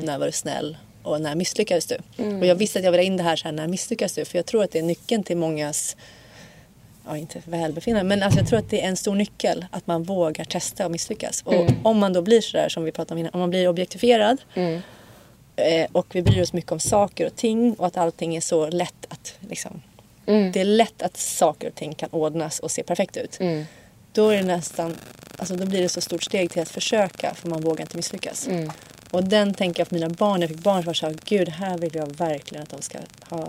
När 0.05 0.19
var 0.19 0.27
du 0.27 0.33
snäll? 0.33 0.77
Och 1.03 1.21
när 1.21 1.35
misslyckades 1.35 1.87
du? 1.87 1.97
Och 2.41 2.47
jag 2.47 2.55
visste 2.55 2.79
att 2.79 2.85
jag 2.85 2.93
ville 2.93 3.03
ha 3.03 3.07
in 3.07 3.17
det 3.17 3.23
här, 3.23 3.37
så 3.37 3.45
här, 3.45 3.53
när 3.53 3.67
misslyckades 3.69 4.15
du? 4.15 4.25
För 4.25 4.39
jag 4.39 4.47
tror 4.47 4.65
att 4.65 4.71
det 4.71 4.79
är 4.79 4.83
nyckeln 4.83 5.23
till 5.23 5.37
mångas 5.37 5.97
ja, 7.07 7.17
inte 7.17 7.43
välbefinnande, 7.45 8.09
men 8.09 8.23
alltså 8.23 8.41
jag 8.41 8.49
tror 8.49 8.59
att 8.59 8.71
det 8.71 8.83
är 8.83 8.89
en 8.89 8.97
stor 8.97 9.15
nyckel 9.15 9.67
att 9.71 9.87
man 9.87 10.03
vågar 10.03 10.45
testa 10.45 10.85
och 10.85 10.91
misslyckas. 10.91 11.43
Och 11.43 11.67
om 11.83 11.99
man 11.99 12.13
då 12.13 12.23
blir 12.23 12.41
sådär 12.41 12.69
som 12.69 12.85
vi 12.85 12.93
pratade 12.93 13.15
om 13.15 13.19
innan, 13.19 13.35
om 13.35 13.41
man 13.41 13.51
blir 13.51 13.69
objektifierad 13.69 14.39
eh, 14.55 14.79
och 15.93 16.07
vi 16.15 16.23
bryr 16.23 16.43
oss 16.43 16.53
mycket 16.53 16.73
om 16.73 16.81
saker 16.81 17.27
och 17.27 17.37
ting 17.37 17.75
och 17.75 17.87
att 17.87 17.97
allting 17.97 18.37
är 18.37 18.41
så 18.41 18.69
lätt 18.71 19.07
att 19.09 19.35
liksom, 19.41 19.83
det 20.53 20.61
är 20.61 20.65
lätt 20.65 21.03
att 21.03 21.17
saker 21.17 21.69
och 21.69 21.75
ting 21.75 21.95
kan 21.95 22.09
ordnas 22.13 22.59
och 22.59 22.71
se 22.71 22.83
perfekt 22.83 23.17
ut. 23.17 23.39
Då 24.13 24.29
är 24.29 24.37
det 24.37 24.45
nästan, 24.45 24.97
alltså 25.37 25.55
då 25.57 25.67
blir 25.67 25.83
det 25.83 25.89
så 25.89 26.01
stort 26.01 26.23
steg 26.23 26.51
till 26.51 26.63
att 26.63 26.69
försöka 26.69 27.35
för 27.35 27.49
man 27.49 27.61
vågar 27.61 27.81
inte 27.81 27.97
misslyckas. 27.97 28.49
Och 29.11 29.25
den 29.25 29.55
tänker 29.55 29.81
jag 29.81 29.89
för 29.89 29.95
mina 29.95 30.09
barn, 30.09 30.41
när 30.41 30.47
jag 30.47 30.57
fick 30.57 30.65
barn 30.65 30.83
så 30.83 30.87
var 30.87 30.93
det 30.93 30.99
så 30.99 31.07
här, 31.07 31.17
gud 31.25 31.49
här 31.49 31.79
vill 31.79 31.95
jag 31.95 32.17
verkligen 32.17 32.63
att 32.63 32.71
de 32.71 32.83
ska 32.83 32.99
ha 33.31 33.49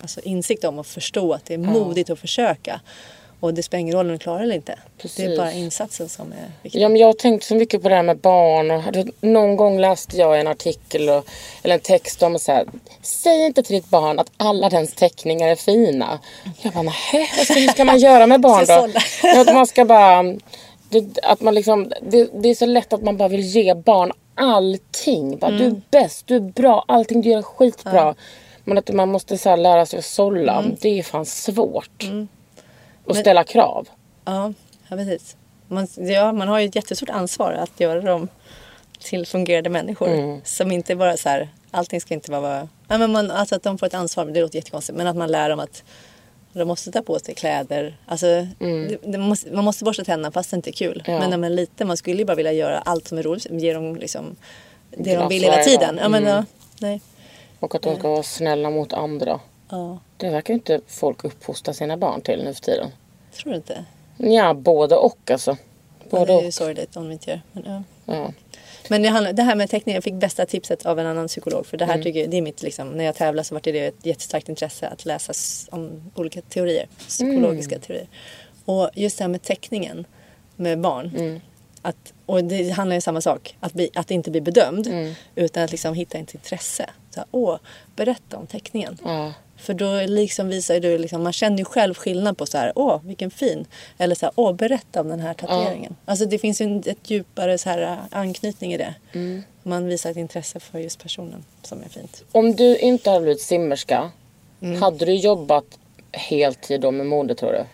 alltså, 0.00 0.20
insikt 0.20 0.64
om 0.64 0.78
och 0.78 0.86
förstå 0.86 1.32
att 1.32 1.44
det 1.44 1.54
är 1.54 1.58
modigt 1.58 2.10
att 2.10 2.18
försöka. 2.18 2.80
Och 3.40 3.54
det 3.54 3.62
spelar 3.62 3.80
ingen 3.80 3.94
roll 3.94 4.06
om 4.06 4.12
du 4.12 4.18
klarar 4.18 4.40
eller 4.40 4.54
inte. 4.54 4.72
Det 4.72 5.02
Precis. 5.02 5.24
är 5.24 5.36
bara 5.36 5.52
insatsen 5.52 6.08
som 6.08 6.32
är 6.32 6.52
viktig. 6.62 6.80
Ja, 6.80 6.88
men 6.88 6.96
jag 6.96 7.06
har 7.06 7.12
tänkt 7.12 7.44
så 7.44 7.54
mycket 7.54 7.82
på 7.82 7.88
det 7.88 7.94
här 7.94 8.02
med 8.02 8.18
barn. 8.18 8.70
Och 8.70 8.82
hade, 8.82 9.06
någon 9.20 9.56
gång 9.56 9.80
läste 9.80 10.16
jag 10.16 10.40
en 10.40 10.46
artikel 10.46 11.08
och, 11.08 11.26
eller 11.62 11.74
en 11.74 11.80
text 11.80 12.22
om 12.22 12.38
så 12.38 12.52
här, 12.52 12.66
Säg 13.02 13.46
inte 13.46 13.62
till 13.62 13.76
ditt 13.76 13.90
barn 13.90 14.18
att 14.18 14.30
alla 14.36 14.68
dens 14.68 14.94
teckningar 14.94 15.48
är 15.48 15.56
fina. 15.56 16.18
Jag 16.62 16.72
bara, 16.72 16.82
nej, 16.82 17.30
vad 17.36 17.74
ska, 17.74 17.84
man 17.84 17.98
göra 17.98 18.26
med 18.26 18.40
barn 18.40 18.64
då? 18.66 19.00
Ja, 19.22 19.40
Att 19.40 19.54
man 19.54 19.66
ska 19.66 19.84
bara... 19.84 20.22
Det, 20.90 21.18
att 21.22 21.40
man 21.40 21.54
liksom, 21.54 21.92
det, 22.02 22.30
det 22.42 22.48
är 22.48 22.54
så 22.54 22.66
lätt 22.66 22.92
att 22.92 23.02
man 23.02 23.16
bara 23.16 23.28
vill 23.28 23.40
ge 23.40 23.74
barn 23.74 24.12
allting. 24.34 25.38
Bara, 25.38 25.50
Du 25.50 25.64
är 25.64 25.80
bäst, 25.90 26.26
du 26.26 26.36
är 26.36 26.40
bra, 26.40 26.84
allting 26.88 27.20
du 27.20 27.28
gör 27.30 27.38
är 27.38 27.42
skitbra. 27.42 28.14
Men 28.64 28.78
att 28.78 28.92
man 28.92 29.08
måste 29.08 29.38
så 29.38 29.56
lära 29.56 29.86
sig 29.86 29.98
att 29.98 30.04
sålla, 30.04 30.64
det 30.80 30.98
är 30.98 31.02
fan 31.02 31.26
svårt. 31.26 32.04
Och 33.08 33.16
ställa 33.16 33.44
krav. 33.44 33.88
Ja, 34.24 34.52
ja 34.88 34.96
precis. 34.96 35.36
Man, 35.68 35.88
ja, 35.96 36.32
man 36.32 36.48
har 36.48 36.58
ju 36.58 36.66
ett 36.68 36.74
jättestort 36.74 37.10
ansvar 37.10 37.52
att 37.52 37.80
göra 37.80 38.00
dem 38.00 38.28
till 39.00 39.26
fungerande 39.26 39.70
människor. 39.70 40.08
Mm. 40.08 40.40
Som 40.44 40.72
inte 40.72 40.96
bara 40.96 41.16
så 41.16 41.28
här, 41.28 41.48
allting 41.70 42.00
ska 42.00 42.14
inte 42.14 42.30
bara 42.30 42.40
vara... 42.40 42.68
Ja, 42.88 42.98
men 42.98 43.12
man, 43.12 43.30
alltså 43.30 43.54
att 43.54 43.62
de 43.62 43.78
får 43.78 43.86
ett 43.86 43.94
ansvar, 43.94 44.24
det 44.24 44.40
låter 44.40 44.56
jättekonstigt. 44.56 44.96
Men 44.98 45.06
att 45.06 45.16
man 45.16 45.30
lär 45.32 45.50
dem 45.50 45.60
att 45.60 45.82
de 46.52 46.68
måste 46.68 46.92
ta 46.92 47.02
på 47.02 47.18
sig 47.18 47.34
kläder. 47.34 47.96
Alltså, 48.06 48.26
det, 48.58 48.98
det 49.02 49.18
måste, 49.18 49.50
man 49.50 49.64
måste 49.64 49.84
borsta 49.84 50.04
tänderna 50.04 50.32
fast 50.32 50.50
det 50.50 50.56
inte 50.56 50.70
är 50.70 50.72
kul. 50.72 51.02
Mm. 51.06 51.14
Ja. 51.14 51.20
Men 51.20 51.30
när 51.30 51.36
man 51.36 51.52
är 51.52 51.56
liten, 51.56 51.86
man 51.86 51.96
skulle 51.96 52.18
ju 52.18 52.24
bara 52.24 52.34
vilja 52.36 52.52
göra 52.52 52.78
allt 52.78 53.08
som 53.08 53.18
är 53.18 53.22
roligt. 53.22 53.46
Ge 53.50 53.72
dem 53.72 53.96
liksom 53.96 54.36
det 54.90 55.02
Glass 55.02 55.18
de 55.22 55.28
vill 55.28 55.42
hela 55.42 55.62
tiden. 55.62 55.98
Ja, 56.02 56.08
men, 56.08 56.22
Mm. 56.22 56.34
ja, 56.36 56.44
nej. 56.80 57.00
Och 57.60 57.74
att 57.74 57.82
de 57.82 57.98
ska 57.98 58.08
vara 58.08 58.22
snälla 58.22 58.70
mot 58.70 58.92
andra. 58.92 59.40
Ja, 59.70 59.98
Det 60.16 60.30
verkar 60.30 60.54
ju 60.54 60.58
inte 60.58 60.80
folk 60.86 61.24
uppfostra 61.24 61.74
sina 61.74 61.96
barn 61.96 62.20
till 62.20 62.44
nu 62.44 62.54
för 62.54 62.62
tiden. 62.62 62.90
tror 63.32 63.50
du 63.50 63.56
inte? 63.56 63.84
Ja, 64.16 64.54
både 64.54 64.96
och 64.96 65.30
alltså. 65.30 65.56
Ja, 66.00 66.06
Både 66.10 66.32
det 66.32 66.40
är 66.40 66.44
ju 66.44 66.52
sorgligt 66.52 66.96
om 66.96 67.04
de 67.04 67.12
inte 67.12 67.30
gör. 67.30 67.40
Men, 67.52 67.64
ja. 67.66 67.82
Ja. 68.14 68.32
Men 68.88 69.02
det, 69.02 69.08
handlar, 69.08 69.32
det 69.32 69.42
här 69.42 69.54
med 69.54 69.70
teckning, 69.70 69.94
jag 69.94 70.04
fick 70.04 70.14
bästa 70.14 70.46
tipset 70.46 70.86
av 70.86 70.98
en 70.98 71.06
annan 71.06 71.28
psykolog. 71.28 71.66
För 71.66 71.76
det 71.76 71.84
här 71.84 72.02
tycker 72.02 72.20
jag, 72.20 72.30
det 72.30 72.36
är 72.36 72.42
mitt, 72.42 72.62
liksom, 72.62 72.90
när 72.90 73.04
jag 73.04 73.14
tävlar 73.14 73.42
så 73.42 73.54
var 73.54 73.62
det 73.64 73.86
ett 73.86 74.06
jättestarkt 74.06 74.48
intresse 74.48 74.88
att 74.88 75.04
läsa 75.04 75.32
om 75.70 76.10
olika 76.14 76.40
teorier. 76.40 76.88
Psykologiska 76.98 77.78
teorier. 77.78 78.08
Och 78.64 78.90
just 78.94 79.18
det 79.18 79.24
här 79.24 79.28
med 79.28 79.42
teckningen 79.42 80.06
med 80.56 80.80
barn. 80.80 81.40
Att, 81.82 82.12
och 82.26 82.44
det 82.44 82.70
handlar 82.70 82.94
ju 82.94 82.96
om 82.98 83.02
samma 83.02 83.20
sak. 83.20 83.56
Att, 83.60 83.72
bli, 83.72 83.90
att 83.94 84.10
inte 84.10 84.30
bli 84.30 84.40
bedömd. 84.40 85.14
Utan 85.34 85.62
att 85.62 85.70
liksom 85.70 85.94
hitta 85.94 86.18
ett 86.18 86.34
intresse. 86.34 86.90
Så 87.10 87.20
här, 87.20 87.26
Åh, 87.30 87.58
berätta 87.96 88.36
om 88.36 88.46
teckningen. 88.46 88.98
Ja. 89.58 89.62
För 89.64 89.74
då 89.74 90.00
liksom 90.06 90.48
visar 90.48 90.80
du, 90.80 90.98
liksom, 90.98 91.22
man 91.22 91.32
känner 91.32 91.58
ju 91.58 91.64
själv 91.64 91.94
skillnad 91.94 92.38
på 92.38 92.46
så 92.46 92.58
här, 92.58 92.72
åh 92.74 93.00
vilken 93.02 93.30
fin. 93.30 93.66
Eller 93.98 94.14
så 94.14 94.26
här, 94.26 94.32
åh 94.36 94.52
berätta 94.52 95.00
om 95.00 95.08
den 95.08 95.20
här 95.20 95.34
tatueringen. 95.34 95.96
Alltså 96.04 96.26
det 96.26 96.38
finns 96.38 96.60
ju 96.60 96.64
en 96.64 96.82
ett 96.86 97.10
djupare 97.10 97.58
så 97.58 97.70
här, 97.70 97.98
anknytning 98.10 98.74
i 98.74 98.76
det. 98.76 98.94
Man 99.62 99.86
visar 99.86 100.10
ett 100.10 100.16
intresse 100.16 100.60
för 100.60 100.78
just 100.78 101.02
personen 101.02 101.44
som 101.62 101.82
är 101.82 101.88
fint. 101.88 102.24
Om 102.32 102.56
du 102.56 102.76
inte 102.78 103.10
hade 103.10 103.22
blivit 103.22 103.42
simmerska, 103.42 104.10
Mm. 104.62 104.82
hade 104.82 105.04
du 105.04 105.14
jobbat 105.14 105.64
heltid 106.12 106.80
då 106.80 106.90
med 106.90 107.06
mode 107.06 107.34
tror 107.34 107.52
du? 107.52 107.64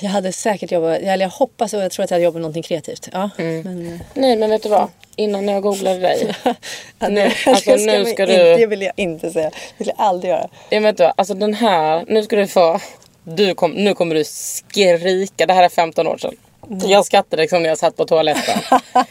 Jag 0.00 0.10
hade 0.10 0.32
säkert 0.32 0.72
jobbat, 0.72 0.98
eller 1.00 1.24
jag 1.24 1.30
hoppas 1.30 1.74
och 1.74 1.80
jag 1.82 1.92
tror 1.92 2.04
att 2.04 2.10
jag 2.10 2.14
hade 2.14 2.24
jobbat 2.24 2.34
med 2.34 2.42
någonting 2.42 2.62
kreativt. 2.62 3.08
Ja, 3.12 3.30
men, 3.36 3.92
äh, 3.94 4.00
Nej 4.14 4.36
men 4.36 4.50
vet 4.50 4.62
du 4.62 4.68
vad? 4.68 4.88
Innan 5.16 5.48
jag 5.48 5.62
googlade 5.62 5.98
dig. 5.98 6.34
ja, 6.44 6.54
Nu- 7.08 7.14
det- 7.14 7.50
alltså, 7.50 7.70
nu 7.70 8.04
ska 8.04 8.22
inte, 8.22 8.26
du- 8.26 8.56
Det 8.56 8.66
vill 8.66 8.82
jag 8.82 8.92
inte 8.96 9.30
säga. 9.30 9.50
Det 9.50 9.56
vill 9.78 9.88
jag 9.88 10.06
aldrig 10.06 10.30
göra. 10.30 10.48
Jag 10.70 10.80
vet 10.80 10.88
inte, 10.88 11.10
alltså 11.10 11.34
den 11.34 11.54
här, 11.54 12.04
nu 12.08 12.22
ska 12.22 12.36
du 12.36 12.46
få, 12.46 12.80
du 13.24 13.54
kom, 13.54 13.70
nu 13.70 13.94
kommer 13.94 14.14
du 14.14 14.24
skrika. 14.24 15.46
Det 15.46 15.52
här 15.52 15.62
är 15.62 15.68
15 15.68 16.06
år 16.06 16.18
sedan. 16.18 16.34
Mm. 16.70 16.90
Jag 16.90 17.06
skrattade 17.06 17.42
liksom 17.42 17.62
när 17.62 17.68
jag 17.68 17.78
satt 17.78 17.96
på 17.96 18.04
toaletten. 18.04 18.58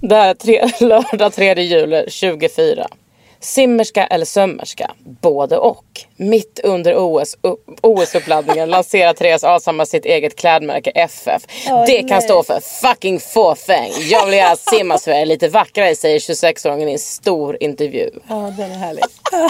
det 0.00 0.14
här 0.14 0.28
är 0.30 0.34
tre, 0.34 0.70
lördag 0.80 1.32
3 1.32 1.62
juli 1.62 1.96
2004. 2.10 2.88
Simmerska 3.46 4.06
eller 4.06 4.24
sömmerska? 4.24 4.90
Både 5.04 5.58
och. 5.58 5.84
Mitt 6.16 6.60
under 6.64 6.94
OS, 6.96 7.36
OS-uppladdningen 7.80 8.70
lanserar 8.70 9.12
Therese 9.12 9.44
Alshammar 9.44 9.84
sitt 9.84 10.04
eget 10.04 10.36
klädmärke 10.36 10.90
FF. 10.90 11.42
det 11.86 11.98
kan 11.98 12.08
nej. 12.08 12.22
stå 12.22 12.42
för 12.42 12.60
fucking 12.60 13.20
fåfäng. 13.20 13.92
Jag 14.10 14.26
vill 14.26 14.34
göra 14.34 14.56
simmarsverige 14.56 15.24
lite 15.24 15.48
vackrare 15.48 15.94
säger 15.94 16.18
26-åringen 16.18 16.88
i 16.88 16.92
en 16.92 16.98
stor 16.98 17.56
intervju. 17.60 18.10
Ja, 18.28 18.52
den 18.56 18.70
är 18.70 18.78
härlig. 18.78 19.04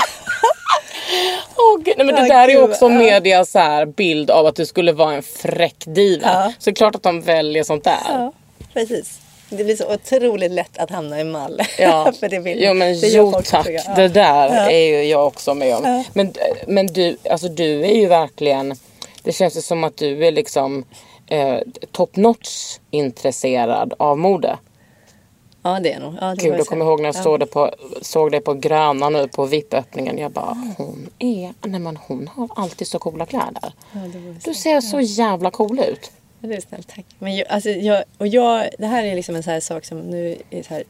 Gud, 1.84 1.94
nej, 1.96 2.06
men 2.06 2.14
det 2.14 2.20
Ja, 2.20 2.28
där 2.34 2.48
är 2.48 2.52
gud, 2.52 2.62
också 2.70 2.84
ja. 2.84 2.88
medias 2.98 3.50
så 3.50 3.58
här 3.58 3.86
bild 3.86 4.30
av 4.30 4.46
att 4.46 4.56
du 4.56 4.66
skulle 4.66 4.92
vara 4.92 5.14
en 5.14 5.22
fräck 5.22 5.84
diva. 5.86 6.52
Så 6.58 6.74
klart 6.74 6.94
att 6.94 7.02
de 7.02 7.20
väljer 7.20 7.64
sånt 7.64 7.84
där. 7.84 7.98
Ja, 8.08 8.32
precis. 8.72 9.20
Det 9.50 9.64
blir 9.64 9.76
så 9.76 9.94
otroligt 9.94 10.52
lätt 10.52 10.78
att 10.78 10.90
hamna 10.90 11.20
i 11.20 11.24
mall. 11.24 11.60
Ja. 11.78 12.12
För 12.20 12.28
det 12.28 12.38
vill, 12.38 12.62
jo 12.64 12.74
men 12.74 13.00
det 13.00 13.06
jo 13.08 13.32
tack. 13.44 13.68
Ja. 13.70 13.94
Det 13.96 14.08
där 14.08 14.48
Ja. 14.54 14.70
är 14.70 14.86
ju 14.86 15.02
jag 15.02 15.26
också 15.26 15.54
med 15.54 15.76
om. 15.76 15.84
Ja. 15.84 16.04
Men, 16.14 16.32
men 16.66 16.86
du, 16.86 17.16
alltså 17.30 17.48
du 17.48 17.80
är 17.84 17.94
ju 17.94 18.06
verkligen. 18.06 18.74
Det 19.22 19.32
känns 19.32 19.56
ju 19.56 19.60
som 19.60 19.84
att 19.84 19.96
du 19.96 20.26
är 20.26 20.32
liksom 20.32 20.84
eh, 21.26 21.56
top 21.92 22.16
notch 22.16 22.78
intresserad 22.90 23.94
av 23.98 24.18
mode. 24.18 24.58
Ja 25.62 25.80
det 25.82 25.92
är 25.92 26.00
nog. 26.00 26.14
Ja, 26.20 26.26
det 26.34 26.44
Gud, 26.44 26.58
jag 26.58 26.66
kommer 26.66 26.84
ihåg 26.84 27.00
när 27.00 27.08
jag 27.08 27.16
Ja. 27.16 27.22
såg 27.22 27.40
det 27.40 27.46
på, 27.46 27.70
såg 28.02 28.32
det 28.32 28.40
på 28.40 28.54
Gröna 28.54 29.08
nu 29.08 29.28
på 29.28 29.44
VIP-öppningen. 29.44 30.18
Jag 30.18 30.30
bara, 30.30 30.74
hon 30.76 31.10
är, 31.18 31.54
nej 31.68 31.80
men 31.80 31.96
hon 31.96 32.28
har 32.34 32.48
alltid 32.56 32.86
så 32.88 32.98
coola 32.98 33.26
kläder. 33.26 33.72
Du 34.44 34.54
ser 34.54 34.80
så 34.80 35.00
jävla 35.00 35.50
cool 35.50 35.78
ut. 35.80 36.10
Det 36.40 36.54
är 36.56 36.60
snällt, 36.60 36.88
tack. 36.88 37.04
Men 37.18 37.36
jag, 37.36 37.48
alltså, 37.48 37.70
jag, 37.70 38.04
och 38.18 38.26
jag, 38.26 38.68
det 38.78 38.86
här 38.86 39.04
är 39.04 39.14
liksom 39.14 39.36
en 39.36 39.42
sån 39.42 39.52
här 39.52 39.60
sak 39.60 39.84
som 39.84 39.98
nu 40.00 40.36
är 40.50 40.62
så 40.62 40.74
här 40.74 40.84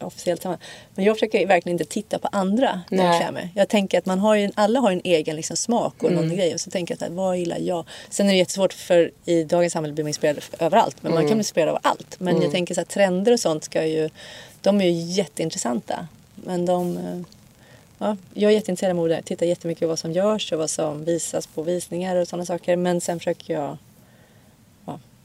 officiellt 0.00 0.42
samma. 0.42 0.58
Men 0.94 1.04
jag 1.04 1.16
försöker 1.16 1.46
verkligen 1.46 1.74
inte 1.80 1.92
titta 1.92 2.18
på 2.18 2.28
andra 2.32 2.80
när 2.90 3.04
jag 3.04 3.20
klär 3.20 3.32
mig. 3.32 3.48
Jag 3.54 3.68
tänker 3.68 3.98
att 3.98 4.06
man 4.06 4.18
har 4.18 4.34
ju, 4.34 4.50
alla 4.54 4.80
har 4.80 4.92
en 4.92 5.00
egen 5.04 5.36
liksom 5.36 5.56
smak 5.56 6.02
och 6.02 6.10
Mm. 6.10 6.24
någon 6.28 6.36
grej. 6.36 6.54
Och 6.54 6.60
så 6.60 6.70
tänker 6.70 6.96
jag 7.00 7.06
här, 7.08 7.14
vad 7.14 7.38
gillar 7.38 7.58
jag? 7.58 7.84
Sen 8.10 8.26
är 8.26 8.30
det 8.32 8.36
jättesvårt 8.38 8.72
för 8.72 9.10
i 9.24 9.44
dagens 9.44 9.72
samhälle 9.72 9.94
blir 9.94 10.04
man 10.04 10.08
inspirerad 10.08 10.38
överallt. 10.58 10.96
Men 11.00 11.12
Mm. 11.12 11.22
man 11.22 11.28
kan 11.30 11.36
bli 11.36 11.40
inspirerad 11.40 11.74
av 11.74 11.78
allt. 11.82 12.20
Men 12.20 12.42
jag 12.42 12.50
tänker 12.52 12.74
så 12.74 12.80
här, 12.80 12.86
trender 12.86 13.32
och 13.32 13.40
sånt 13.40 13.64
ska 13.64 13.86
ju, 13.86 14.10
de 14.60 14.80
är 14.80 14.84
ju 14.84 14.90
jätteintressanta. 14.92 16.06
Men 16.34 16.66
de... 16.66 16.96
eh, 16.96 17.20
Ja, 17.98 18.16
jag 18.34 18.50
är 18.50 18.54
jätteintresserad 18.54 18.90
av 18.90 18.96
mode. 18.96 19.22
Tittar 19.22 19.46
jättemycket 19.46 19.80
på 19.80 19.86
vad 19.86 19.98
som 19.98 20.12
görs 20.12 20.52
och 20.52 20.58
vad 20.58 20.70
som 20.70 21.04
visas 21.04 21.46
på 21.46 21.62
visningar 21.62 22.16
och 22.16 22.28
sådana 22.28 22.44
saker. 22.46 22.76
Men 22.76 23.00
sen 23.00 23.18
försöker 23.18 23.54
jag... 23.54 23.76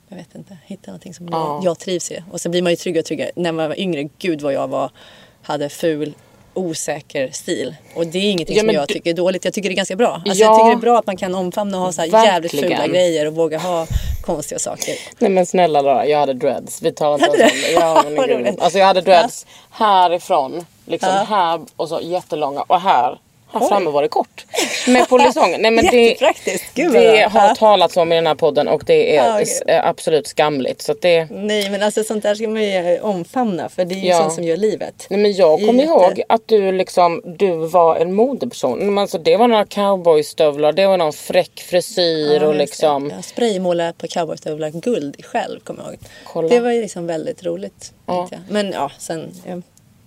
Ja, 0.10 0.16
jag 0.16 0.18
vet 0.18 0.36
inte. 0.36 0.58
Hitta 0.66 0.92
någonting 0.92 1.14
som 1.14 1.28
Ja. 1.32 1.62
jag, 1.64 1.80
trivs 1.80 2.12
i. 2.12 2.24
Och 2.32 2.42
så 2.42 2.50
blir 2.50 2.62
man 2.62 2.72
ju 2.72 2.76
tryggare 2.76 3.00
och 3.02 3.06
tryggare. 3.06 3.32
När 3.36 3.52
man 3.52 3.68
var 3.70 3.80
yngre, 3.80 4.04
gud 4.20 4.42
vad 4.42 4.54
jag 4.54 4.68
var... 4.68 4.92
Hade 5.42 5.70
ful 5.70 6.14
osäker 6.54 7.30
stil. 7.32 7.76
Och 7.96 8.08
det 8.08 8.18
är 8.20 8.32
ingenting 8.32 8.56
Ja, 8.58 8.62
som 8.64 8.70
jag 8.70 8.88
du- 8.88 8.94
tycker 8.94 9.10
är 9.10 9.14
dåligt. 9.14 9.46
Jag 9.46 9.54
tycker 9.54 9.70
det 9.70 9.74
är 9.74 9.78
ganska 9.78 9.96
bra. 9.96 10.14
Alltså, 10.26 10.44
Ja. 10.44 10.46
Jag 10.46 10.56
tycker 10.60 10.70
det 10.70 10.76
är 10.76 10.82
bra 10.82 11.00
att 11.00 11.06
man 11.08 11.18
kan 11.18 11.36
omfamna 11.36 11.78
och 11.78 11.84
ha 11.84 11.92
så 11.92 12.02
här 12.02 12.26
jävligt 12.26 12.52
fula 12.52 12.88
grejer 12.88 13.26
och 13.26 13.34
våga 13.36 13.58
ha 13.60 13.88
konstiga 14.22 14.60
saker. 14.60 14.94
Nej 15.20 15.32
men 15.32 15.46
snälla 15.46 15.82
Lara, 15.82 16.06
jag 16.08 16.20
hade 16.20 16.34
dreads. 16.34 16.82
Vi 16.82 16.92
tar 16.92 17.14
inte 17.14 17.30
oss. 17.30 17.52
Ja, 17.74 18.04
men. 18.10 18.60
Alltså 18.60 18.80
jag 18.80 18.86
hade 18.86 19.02
dreads 19.02 19.46
härifrån, 19.72 20.66
liksom 20.86 21.10
Ja. 21.10 21.24
här 21.30 21.62
och 21.76 21.90
så 21.90 22.00
jättelånga 22.02 22.62
och 22.62 22.82
här. 22.82 23.20
Här 23.54 23.68
framme 23.68 23.90
var 23.90 24.02
det 24.02 24.08
kort. 24.08 24.46
Med 24.88 25.10
polisong. 25.10 25.56
Nej 25.60 25.72
men 25.72 25.86
det, 25.92 25.98
Jättepraktiskt. 26.02 26.66
Det 26.76 26.90
bra. 26.90 27.28
har 27.30 27.48
Ja. 27.48 27.56
talats 27.56 27.98
om 27.98 28.12
i 28.12 28.16
den 28.16 28.28
här 28.28 28.36
podden 28.36 28.68
och 28.68 28.84
det 28.86 29.18
är 29.18 29.42
Ja, 29.68 29.74
eh, 29.74 29.88
absolut 29.88 30.28
skamligt. 30.28 30.82
Så 30.82 30.94
det, 31.02 31.26
Nej 31.32 31.70
men 31.70 31.84
alltså 31.84 32.04
sånt 32.04 32.24
där 32.24 32.36
ska 32.36 32.48
man 32.48 32.64
ju 32.64 33.00
omfamna 33.00 33.70
för 33.70 33.86
det 33.86 33.96
är 33.96 34.00
ju 34.00 34.08
Ja. 34.08 34.18
sånt 34.18 34.34
som 34.34 34.44
gör 34.44 34.58
livet. 34.58 35.08
Nej 35.10 35.20
men 35.20 35.34
jag 35.34 35.60
kommer 35.60 35.74
Jätte- 35.84 35.84
ihåg 35.92 36.22
att 36.30 36.42
du 36.48 36.72
liksom, 36.72 37.22
du 37.26 37.56
var 37.56 37.96
en 37.96 38.14
modeperson. 38.14 38.80
Men 38.80 38.98
alltså 38.98 39.18
det 39.18 39.38
var 39.38 39.48
några 39.48 39.66
cowboystövlar, 39.66 40.72
det 40.74 40.88
var 40.88 40.98
någon 40.98 41.14
fräck 41.14 41.60
frisyr 41.60 42.28
och 42.28 42.34
just 42.34 42.42
det. 42.54 42.58
liksom. 42.58 43.10
Jag 43.16 43.26
spraymålade 43.26 43.94
på 43.98 44.08
cowboystövlar 44.08 44.70
guld 44.70 45.26
själv 45.26 45.60
kommer 45.60 45.84
jag 45.84 45.90
ihåg. 45.94 46.00
Kolla. 46.24 46.48
Det 46.50 46.60
var 46.60 46.72
ju 46.72 46.82
liksom 46.82 47.08
väldigt 47.08 47.44
roligt. 47.46 47.94
Ja. 48.06 48.30
Men 48.50 48.72
ja, 48.72 48.92
sen... 49.00 49.32
Ja. 49.48 49.62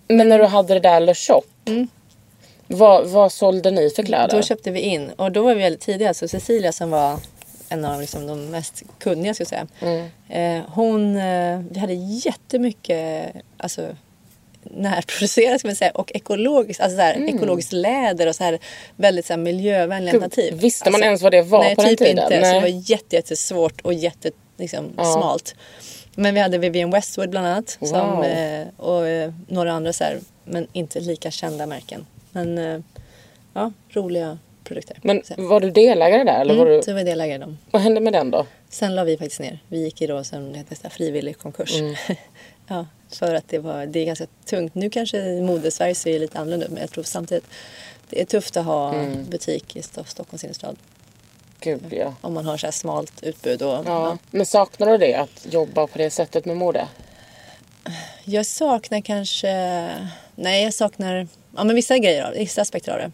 Men 0.09 0.29
när 0.29 0.39
du 0.39 0.45
hade 0.45 0.75
det 0.75 0.81
där 0.81 1.01
Le 1.01 1.15
Shop. 1.15 1.43
Vad, 2.73 3.07
vad 3.09 3.33
sålde 3.33 3.71
ni 3.71 3.91
för 3.91 4.03
kläder? 4.03 4.37
Då 4.37 4.43
köpte 4.43 4.71
vi 4.71 4.81
in 4.81 5.11
och 5.17 5.33
då 5.33 5.43
var 5.43 5.55
vi 5.55 5.63
väldigt 5.63 5.81
tidiga. 5.81 6.15
Så 6.15 6.29
Cecilia 6.29 6.73
som 6.73 6.91
var 6.91 7.19
en 7.69 7.85
av 7.85 8.01
liksom 8.01 8.27
de 8.27 8.51
mest 8.51 8.83
kunniga 8.99 9.35
ska 9.35 9.43
jag 9.43 9.49
säga. 9.49 9.67
Mm. 9.81 10.09
Eh, 10.29 10.65
hon, 10.71 11.17
eh, 11.17 11.61
vi 11.71 11.79
hade 11.81 11.93
jättemycket 11.95 13.33
alltså, 13.57 13.97
närproducerat 14.63 15.61
ska 15.61 15.69
man 15.69 15.77
säga 15.77 15.91
och 15.91 16.13
ekologiskt, 16.15 16.81
alltså 16.81 16.97
så 16.97 17.03
här, 17.03 17.15
Mm. 17.15 17.37
ekologiskt 17.37 17.73
läder 17.73 18.27
och 18.27 18.35
så 18.37 18.45
här 18.45 18.59
väldigt 18.97 19.27
så 19.27 19.33
här, 19.33 19.39
miljövänliga 19.39 20.15
alternativ. 20.15 20.55
visste 20.61 20.91
man 20.91 20.95
Alltså, 20.95 21.07
ens 21.07 21.23
vad 21.23 21.33
det 21.33 21.43
var 21.43 21.65
nej, 21.65 21.75
på 21.77 21.83
den 21.83 21.91
typ 21.91 21.99
tiden? 21.99 22.19
inte. 22.25 22.35
Så 22.35 22.41
Nej. 22.41 22.55
det 22.55 22.61
var 22.61 22.91
jätte, 22.91 23.17
jättesvårt 23.17 23.81
och 23.81 23.95
jätte 23.95 24.31
liksom, 24.57 24.93
Ja. 24.97 25.05
smalt. 25.05 25.55
Men 26.15 26.35
vi 26.35 26.41
hade 26.41 26.59
Vivienne 26.59 26.93
Westwood 26.97 27.31
bland 27.31 27.47
annat. 27.47 27.79
Som, 27.83 27.89
Wow. 28.17 28.25
eh, 28.25 28.67
och 28.77 29.07
eh, 29.09 29.33
några 29.49 29.73
andra 29.73 29.93
så 29.93 30.05
här, 30.05 30.19
men 30.45 30.67
inte 30.73 31.01
lika 31.01 31.31
kända 31.31 31.67
märken. 31.67 32.07
Men 32.33 32.59
eh, 32.59 32.81
ja, 33.55 33.73
roliga 33.91 34.39
produkter. 34.65 34.99
Men 35.03 35.23
var 35.39 35.61
du 35.61 35.71
delägare 35.71 36.25
där? 36.25 36.41
Eller 36.41 36.55
var 36.55 36.67
Mm, 36.67 36.77
du, 36.77 36.83
så 36.83 36.93
var 36.93 36.99
jag 36.99 37.07
delägare 37.07 37.37
i 37.37 37.39
dem. 37.39 37.59
vad 37.71 37.83
hände 37.83 38.01
med 38.01 38.13
den 38.13 38.31
då? 38.31 38.47
Sen 38.69 38.95
la 38.95 39.05
vi 39.05 39.17
faktiskt 39.17 39.41
ner. 39.41 39.59
Vi 39.69 39.83
gick 39.85 40.03
i 40.03 40.07
då 40.07 40.25
som 40.25 40.55
heter, 40.55 40.75
så 40.75 40.83
här, 40.83 40.91
frivillig 40.91 41.39
konkurs. 41.39 41.81
Mm. 41.81 41.95
ja, 42.69 42.87
för 43.13 43.35
att 43.35 43.49
det, 43.49 43.59
var, 43.59 43.87
det 43.87 44.01
är 44.01 44.05
ganska 44.05 44.27
tungt. 44.45 44.75
Nu 44.75 44.91
kanske 44.91 45.41
modesverige 45.43 45.95
ser 45.95 46.19
lite 46.19 46.39
annorlunda 46.39 46.67
ut 46.67 46.73
men 46.73 46.81
jag 46.81 46.91
tror 46.91 47.05
samtidigt 47.05 47.45
det 48.11 48.21
är 48.21 48.25
tufft 48.25 48.57
att 48.57 48.65
ha 48.65 48.95
Mm. 48.95 49.25
butik 49.31 49.77
i 49.77 49.81
Sto- 49.81 50.05
Stockholms 50.05 50.45
innerstad. 50.45 50.77
Gud 51.61 51.81
ja. 51.91 52.15
Om 52.21 52.33
man 52.35 52.45
har 52.47 52.57
så 52.57 52.67
här 52.67 52.73
smalt 52.73 53.23
utbud. 53.23 53.63
Och, 53.63 53.69
ja. 53.73 53.83
ja. 53.87 54.19
Men 54.31 54.47
saknar 54.47 54.87
du 54.87 54.99
det? 54.99 55.15
Att 55.15 55.47
jobba 55.51 55.87
på 55.87 55.99
det 55.99 56.11
sättet 56.11 56.45
med 56.45 56.57
mode? 56.57 56.89
Jag 58.25 58.47
saknar 58.47 59.01
kanske... 59.01 59.53
Nej, 60.35 60.65
jag 60.65 60.75
saknar 60.75 61.29
ja, 61.57 61.65
men 61.65 61.77
vissa 61.77 61.99
grejer. 61.99 62.33
Vissa 62.35 62.63
aspekter 62.63 62.93
av 62.93 62.99
det. 62.99 63.11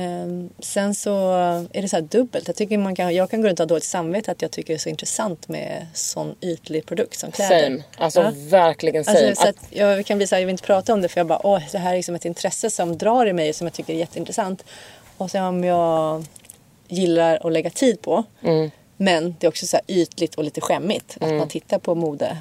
Ehm, 0.00 0.50
sen 0.58 0.94
så 0.94 1.30
är 1.72 1.82
det 1.82 1.88
så 1.88 2.00
dubbelt. 2.00 2.46
Jag, 2.46 2.56
tycker 2.56 2.78
man 2.78 2.94
kan, 2.96 3.14
jag 3.14 3.30
kan 3.30 3.42
gå 3.42 3.48
runt 3.48 3.60
och 3.60 3.64
ha 3.64 3.68
dåligt 3.68 3.84
samvete 3.84 4.30
att 4.30 4.42
jag 4.42 4.50
tycker 4.50 4.72
det 4.72 4.76
är 4.76 4.78
så 4.78 4.88
intressant 4.88 5.48
med 5.48 5.86
sån 5.94 6.34
ytlig 6.40 6.86
produkt 6.86 7.18
som 7.18 7.32
kläder. 7.32 7.62
Same. 7.62 7.82
Alltså 7.98 8.20
Ja. 8.20 8.32
verkligen 8.34 9.04
same. 9.04 9.28
Alltså, 9.28 9.42
så 9.42 9.48
att, 9.48 9.56
jag 9.70 10.06
kan 10.06 10.16
bli 10.18 10.26
så 10.26 10.34
här, 10.34 10.40
jag 10.40 10.46
vill 10.46 10.52
inte 10.52 10.64
prata 10.66 10.92
om 10.92 11.02
det 11.02 11.08
för 11.08 11.20
jag 11.20 11.26
bara, 11.26 11.46
åh, 11.46 11.62
det 11.72 11.78
här 11.78 11.92
är 11.92 11.96
liksom 11.96 12.14
ett 12.14 12.24
intresse 12.24 12.70
som 12.70 12.98
drar 12.98 13.26
i 13.26 13.32
mig 13.32 13.52
som 13.52 13.66
jag 13.66 13.74
tycker 13.74 13.94
är 13.94 13.98
jätteintressant. 13.98 14.64
Och 15.16 15.30
sen 15.30 15.44
om 15.44 15.64
jag 15.64 16.24
gillar 16.88 17.46
att 17.46 17.52
lägga 17.52 17.70
tid 17.70 18.02
på. 18.02 18.24
Mm. 18.42 18.70
Men 18.96 19.34
det 19.38 19.46
är 19.46 19.48
också 19.48 19.66
så 19.66 19.76
här 19.76 19.84
ytligt 19.88 20.34
och 20.34 20.44
lite 20.44 20.60
skämmigt 20.60 21.16
att 21.20 21.32
man 21.32 21.48
tittar 21.48 21.78
på 21.78 21.94
mode. 21.94 22.36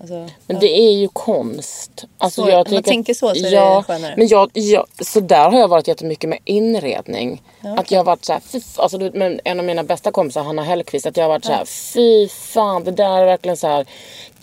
Alltså, 0.00 0.28
men 0.46 0.58
det 0.60 0.78
är 0.78 0.92
ju 0.92 1.08
konst. 1.08 2.04
Alltså, 2.18 2.42
Så, 2.42 2.50
jag 2.50 2.66
om 2.66 2.74
man 2.74 2.82
tänker 2.82 3.14
så 3.14 3.34
så 3.34 3.46
är 3.46 3.50
det 3.50 3.56
ja, 3.56 3.84
skönare. 3.86 4.14
Men 4.16 4.28
jag, 4.28 4.50
jag, 4.52 4.86
så 5.00 5.20
där 5.20 5.50
har 5.50 5.58
jag 5.58 5.68
varit 5.68 5.88
jättemycket 5.88 6.30
med 6.30 6.38
inredning. 6.44 7.42
Att 7.76 7.90
jag 7.90 7.98
har 7.98 8.04
varit 8.04 8.24
så 8.24 8.32
här, 8.32 8.40
fy, 8.40 8.60
alltså, 8.76 9.10
men 9.14 9.40
en 9.44 9.58
av 9.58 9.66
mina 9.66 9.84
bästa 9.84 10.10
kompisar, 10.10 10.42
Hanna 10.42 10.62
Hellquist, 10.62 11.06
att 11.06 11.16
jag 11.16 11.24
har 11.24 11.28
varit 11.28 11.44
så 11.44 11.52
här, 11.52 11.64
fy 11.64 12.28
fan, 12.28 12.84
det 12.84 12.90
där 12.90 13.22
är 13.22 13.26
verkligen 13.26 13.56
så 13.56 13.66
här, 13.66 13.86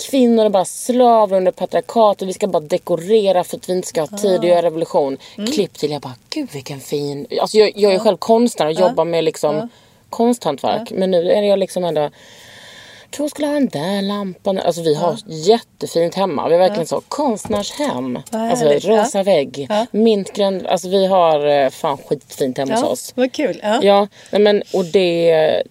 kvinnor 0.09 0.45
är 0.45 0.49
bara 0.49 0.65
slavar 0.65 1.37
under 1.37 1.51
patriarkatet, 1.51 2.27
vi 2.27 2.33
ska 2.33 2.47
bara 2.47 2.59
dekorera 2.59 3.43
för 3.43 3.57
att 3.57 3.69
vi 3.69 3.73
inte 3.73 3.87
ska 3.87 4.01
ha 4.01 4.17
tid 4.17 4.39
att 4.39 4.47
göra 4.47 4.61
revolution. 4.61 5.17
Mm. 5.37 5.51
Klipp 5.51 5.73
till, 5.73 5.91
jag 5.91 6.01
bara, 6.01 6.15
gud 6.29 6.49
vilken 6.53 6.79
fin, 6.79 7.27
alltså 7.41 7.57
jag, 7.57 7.71
jag 7.75 7.93
är 7.93 7.99
själv 7.99 8.17
konstnär 8.17 8.65
och 8.65 8.73
jobbar 8.73 9.05
med 9.05 9.23
liksom 9.23 9.69
konsthantverk. 10.09 10.91
Men 10.91 11.11
nu 11.11 11.31
är 11.31 11.41
jag 11.41 11.59
liksom 11.59 11.83
ändå 11.83 12.09
tror 13.15 13.27
skulle 13.27 13.47
ha 13.47 13.53
den 13.53 13.67
där 13.67 14.01
lampan. 14.01 14.57
Alltså 14.59 14.81
vi 14.81 14.95
har 14.95 15.17
jättefint 15.25 16.15
hemma. 16.15 16.47
Vi 16.49 16.55
är 16.55 16.59
verkligen 16.59 16.87
så 16.87 17.01
konstnärshem. 17.01 18.19
Alltså 18.31 18.65
rosa 18.65 19.17
Ja. 19.17 19.23
vägg. 19.23 19.65
Ja. 19.69 19.85
Mintgrön. 19.91 20.65
Alltså 20.67 20.89
vi 20.89 21.05
har 21.05 21.45
eh, 21.47 21.69
fan 21.69 21.97
skitfint 21.97 22.57
hemma 22.57 22.73
hos 22.73 22.81
ja, 22.81 22.87
oss. 22.87 23.11
vad 23.15 23.31
kul. 23.31 23.59
Ja. 23.63 23.79
Ja, 23.83 24.07
nej, 24.31 24.41
men 24.41 24.63
och 24.73 24.85
det, 24.85 25.63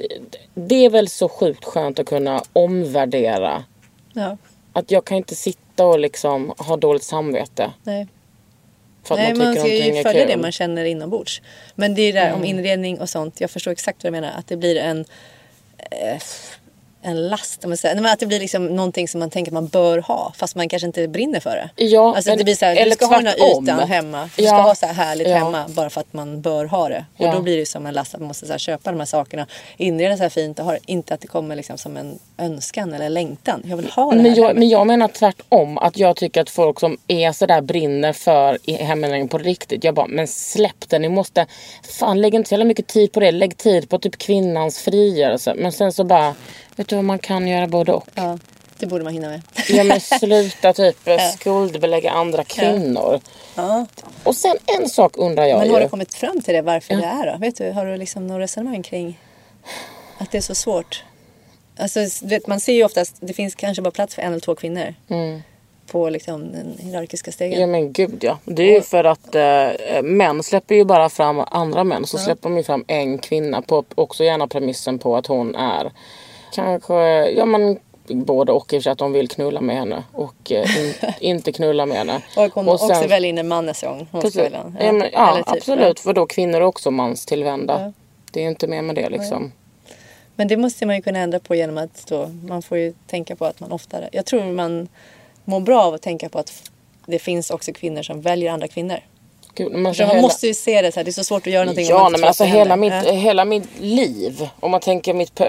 det 0.55 0.85
är 0.85 0.91
väl 0.91 1.09
så 1.09 1.29
sjukt 1.29 1.65
skönt 1.65 1.99
att 1.99 2.07
kunna 2.07 2.43
omvärdera. 2.53 3.65
Ja, 4.13 4.37
Att 4.73 4.91
jag 4.91 5.05
kan 5.05 5.17
inte 5.17 5.35
sitta 5.35 5.87
och 5.87 5.99
liksom 5.99 6.55
ha 6.59 6.77
dåligt 6.77 7.05
samvete. 7.05 7.71
nej. 7.83 8.07
Nej, 9.11 9.35
man 9.35 9.47
man 9.47 9.55
ska 9.57 9.69
ju 9.69 10.03
följa 10.03 10.27
det 10.27 10.37
man 10.37 10.53
känner 10.53 10.85
inombords. 10.85 11.43
Men 11.75 11.95
det 11.95 12.03
är 12.03 12.13
det 12.13 12.19
där 12.21 12.27
Mm. 12.27 12.39
om 12.41 12.45
inredning 12.45 13.01
och 13.01 13.09
sånt. 13.09 13.41
Jag 13.41 13.51
förstår 13.51 13.71
exakt 13.71 14.05
vad 14.05 14.13
du 14.13 14.21
menar. 14.21 14.39
Att 14.39 14.49
det 14.49 14.57
blir 14.57 14.77
en, 14.77 15.05
eh, 15.91 16.21
en 17.05 17.29
last. 17.29 17.65
Om 17.65 17.71
man 17.71 17.77
säger. 17.77 17.95
Nej, 17.95 18.03
men 18.03 18.13
att 18.13 18.19
det 18.21 18.27
blir 18.27 18.41
liksom 18.41 18.67
någonting 18.67 19.09
som 19.09 19.21
man 19.21 19.31
tänker 19.31 19.51
att 19.51 19.55
man 19.55 19.67
bör 19.67 19.99
ha. 19.99 20.33
Fast 20.37 20.57
man 20.57 20.69
kanske 20.69 20.87
inte 20.87 21.09
brinner 21.09 21.41
för 21.41 21.51
det. 21.51 21.85
Ja, 21.85 22.15
alltså 22.17 22.31
men- 22.31 22.39
det 22.39 22.45
blir 22.45 22.55
så 22.55 22.65
här, 22.65 22.75
du 22.75 22.81
eller 22.81 22.95
ska 22.95 23.07
ha 23.07 23.17
den 23.17 23.27
här 23.27 23.63
ytan 23.63 23.89
hemma. 23.89 24.31
Du 24.37 24.43
Ja. 24.43 24.49
ska 24.49 24.57
ha 24.63 24.75
så 24.75 24.87
här 24.87 24.95
härligt 24.95 25.29
Ja. 25.29 25.37
hemma 25.37 25.65
bara 25.69 25.91
för 25.91 26.01
att 26.01 26.13
man 26.13 26.41
bör 26.41 26.65
ha 26.65 26.89
det. 26.89 27.05
Och 27.19 27.25
Ja. 27.27 27.33
då 27.33 27.41
blir 27.43 27.57
det 27.57 27.67
som 27.67 27.87
en 27.87 27.95
last 27.95 28.15
att 28.15 28.21
man 28.21 28.29
måste 28.29 28.47
så 28.47 28.53
här, 28.53 28.59
köpa 28.59 28.91
de 28.91 28.99
här 28.99 29.07
sakerna. 29.07 29.47
Inreda 29.77 30.17
så 30.17 30.23
här 30.23 30.31
fint 30.31 30.59
och 30.59 30.65
ha. 30.65 30.77
Inte 30.87 31.15
att 31.15 31.21
det 31.21 31.27
kommer 31.27 31.57
liksom 31.57 31.79
som 31.79 31.97
en 31.97 32.19
önskan 32.39 32.95
eller 32.95 33.09
längtan. 33.09 33.63
Jag 33.67 33.77
vill 33.77 33.91
ha 33.91 34.11
det 34.11 34.17
Men 34.17 34.27
här 34.27 34.39
jag, 34.39 34.57
men 34.57 34.69
jag 34.69 34.87
menar 34.87 35.09
tvärtom. 35.09 35.79
Att 35.79 35.99
jag 35.99 36.17
tycker 36.17 36.41
att 36.41 36.51
folk 36.51 36.81
som 36.81 36.99
är 37.09 37.33
sådär 37.33 37.61
brinner 37.61 38.13
för 38.13 38.59
heminredning 38.85 39.29
på 39.29 39.39
riktigt. 39.39 39.85
Jag 39.85 39.95
bara, 39.95 40.07
men 40.07 40.27
släpp 40.29 40.89
det. 40.89 40.99
Ni 40.99 41.09
måste, 41.09 41.47
fan 41.99 42.21
lägg 42.21 42.35
inte 42.35 42.49
så 42.49 42.53
jävla 42.55 42.65
mycket 42.65 42.87
tid 42.87 43.13
på 43.13 43.21
det. 43.21 43.33
Lägg 43.33 43.57
tid 43.57 43.89
på 43.89 43.99
typ 43.99 44.19
kvinnans 44.19 44.79
frigörelse. 44.79 45.55
Men 45.57 45.73
sen 45.73 45.93
så 45.93 46.05
bara, 46.05 46.35
vet 46.77 46.89
du 46.89 46.97
vad 46.97 47.05
man 47.05 47.19
kan 47.19 47.49
göra 47.49 47.67
både 47.67 47.93
och. 47.93 48.07
Ja, 48.15 48.39
det 48.79 48.87
borde 48.87 49.05
man 49.05 49.13
hinna 49.13 49.29
med. 49.29 49.43
Ja 49.69 49.85
men 49.85 50.01
sluta 50.01 50.73
typ 50.73 50.97
skuldbelägga 51.35 52.11
andra 52.11 52.45
kvinnor. 52.45 53.21
Ja. 53.55 53.87
Och 54.25 54.37
sen 54.37 54.57
en 54.67 54.89
sak 54.89 55.13
undrar 55.19 55.45
jag 55.45 55.59
Men 55.59 55.67
ju. 55.67 55.73
har 55.73 55.81
du 55.81 55.89
kommit 55.89 56.15
fram 56.15 56.43
till 56.43 56.55
det 56.55 56.63
varför 56.63 56.97
det 56.97 57.05
är 57.05 57.33
då? 57.33 57.39
Vet 57.39 57.57
du, 57.57 57.71
har 57.71 57.87
du 57.87 57.97
liksom 57.97 58.27
något 58.27 58.41
resonemang 58.41 58.83
kring 58.83 59.19
att 60.19 60.31
det 60.31 60.39
är 60.39 60.43
så 60.43 60.55
svårt? 60.55 61.05
Alltså, 61.79 62.01
vet, 62.23 62.47
man 62.47 62.61
ser 62.61 62.73
ju 62.73 62.85
oftast, 62.85 63.17
det 63.21 63.33
finns 63.33 63.55
kanske 63.55 63.83
bara 63.83 63.91
plats 63.91 64.15
för 64.15 64.23
en 64.23 64.33
eller 64.33 64.41
två 64.41 64.55
kvinnor 64.55 64.95
på 65.87 66.09
liksom 66.11 66.53
den 66.53 66.79
hierarkiska 66.79 67.33
stegen. 67.33 67.61
Ja 67.61 67.67
men 67.67 67.93
gud 67.93 68.19
ja. 68.25 68.39
Det 68.45 68.63
är 68.63 68.73
ju 68.73 68.81
för 68.83 69.05
att 69.05 69.35
eh, 69.35 70.03
män 70.03 70.43
släpper 70.43 70.75
ju 70.75 70.85
bara 70.85 71.09
fram 71.09 71.41
andra 71.51 71.85
män. 71.85 72.07
Så 72.07 72.19
släpper 72.19 72.49
de 72.49 72.57
ju 72.57 72.63
fram 72.63 72.85
en 72.87 73.19
kvinna 73.19 73.63
på 73.63 73.85
också 73.95 74.25
gärna 74.25 74.47
premissen 74.49 74.99
på 74.99 75.17
att 75.17 75.27
hon 75.27 75.55
är 75.55 75.93
kanske, 76.55 76.95
ja 77.31 77.45
men 77.45 77.79
både 78.09 78.53
och 78.53 78.73
i 78.73 78.77
och 78.77 78.81
för 78.81 78.83
sig 78.83 78.93
att 78.93 78.99
de 78.99 79.13
vill 79.13 79.29
knulla 79.29 79.61
med 79.61 79.77
henne 79.77 80.05
och 80.13 80.53
eh, 80.53 80.87
in, 80.87 80.95
inte 81.21 81.53
knulla 81.53 81.87
med 81.87 81.97
henne. 81.99 82.23
och 82.37 82.53
hon 82.55 82.69
Och 82.69 82.81
sen- 82.81 82.91
också 82.91 83.07
väljer 83.09 83.29
in 83.29 83.39
en 83.39 83.49
man 83.49 83.67
nästa 83.67 83.89
gång. 83.89 84.09
Hon 84.11 84.21
Precis. 84.23 84.41
välja. 84.43 84.73
Ja, 84.81 84.93
men, 84.93 85.09
ja 85.13 85.35
typ, 85.37 85.49
absolut. 85.49 86.01
För 86.01 86.13
då 86.13 86.27
kvinnor 86.27 86.61
är 86.61 86.65
också 86.65 86.91
manstillvända. 86.91 87.81
Ja. 87.81 87.93
Det 88.33 88.45
är 88.45 88.49
inte 88.49 88.67
mer 88.67 88.83
med 88.83 88.95
det 88.95 89.09
liksom. 89.09 89.53
Men 90.37 90.49
det 90.49 90.57
måste 90.57 90.87
man 90.87 90.97
ju 90.97 91.03
kunna 91.03 91.19
ändra 91.19 91.41
på 91.41 91.55
genom 91.55 91.79
att 91.79 92.07
då, 92.07 92.27
man 92.27 92.63
får 92.63 92.79
ju 92.79 92.95
tänka 93.07 93.37
på 93.37 93.45
att 93.45 93.61
man 93.61 93.73
oftare, 93.73 94.09
jag 94.13 94.27
tror 94.27 94.45
man 94.45 94.89
mår 95.45 95.61
bra 95.61 95.83
av 95.83 95.95
att 95.95 96.03
tänka 96.03 96.29
på 96.29 96.39
att 96.39 96.71
det 97.07 97.19
finns 97.19 97.51
också 97.51 97.73
kvinnor 97.73 98.03
som 98.03 98.21
väljer 98.21 98.53
andra 98.53 98.69
kvinnor. 98.69 98.99
Gud, 99.57 99.87
alltså 99.87 100.03
man 100.03 100.11
hela- 100.11 100.23
måste 100.23 100.47
ju 100.47 100.55
se 100.55 100.83
det 100.83 100.93
så 100.93 101.01
här. 101.01 101.05
Det 101.05 101.11
är 101.11 101.13
så 101.13 101.25
svårt 101.25 101.47
att 101.47 101.53
göra 101.53 101.65
någonting 101.65 101.87
Ja, 101.87 102.09
men 102.13 102.25
alltså 102.25 102.45
hela 102.45 102.77
mitt. 102.77 102.93
Ja. 102.93 103.13
hela 103.13 103.45
mitt 103.45 103.69
liv. 103.81 104.49
Om 104.61 104.71
man 104.71 104.81
tänker 104.81 105.15
mitt 105.15 105.41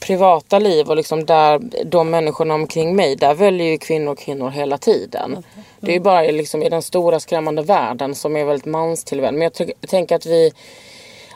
privata 0.00 0.58
liv 0.58 0.88
och 0.90 0.96
liksom 0.96 1.24
där 1.26 1.60
de 1.84 2.10
människorna 2.10 2.54
omkring 2.54 2.96
mig. 2.96 3.16
Där 3.16 3.34
väljer 3.34 3.66
ju 3.66 3.78
kvinnor 3.78 4.12
och 4.12 4.18
kvinnor 4.18 4.50
hela 4.50 4.78
tiden. 4.78 5.44
Det 5.80 5.90
är 5.90 5.94
ju 5.94 6.00
bara 6.00 6.22
liksom 6.22 6.62
i 6.62 6.68
den 6.68 6.82
stora 6.82 7.20
skrämmande 7.20 7.62
världen 7.62 8.14
som 8.14 8.36
är 8.36 8.44
väldigt 8.44 8.66
manstillvänd. 8.66 9.38
Men 9.38 9.50
jag 9.58 9.70
tänker 9.88 10.16
att 10.16 10.26
vi... 10.26 10.52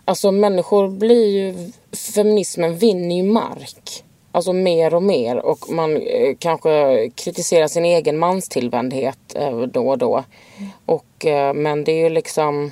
Alltså 0.04 0.30
människor 0.30 0.88
blir 0.88 1.26
ju... 1.26 1.70
Feminismen 2.14 2.78
vinner 2.78 3.16
ju 3.16 3.22
mark. 3.22 4.02
Alltså 4.36 4.52
mer 4.52 4.94
och 4.94 5.02
mer 5.02 5.36
och 5.36 5.70
man 5.70 5.96
eh, 5.96 6.36
kanske 6.38 7.08
kritiserar 7.14 7.68
sin 7.68 7.84
egen 7.84 8.18
manstillvändhet 8.18 9.18
eh, 9.34 9.60
då 9.60 9.88
och 9.88 9.98
då. 9.98 10.24
Och, 10.86 11.26
eh, 11.26 11.54
men 11.54 11.84
det 11.84 11.92
är 11.92 12.02
ju 12.02 12.08
liksom... 12.08 12.70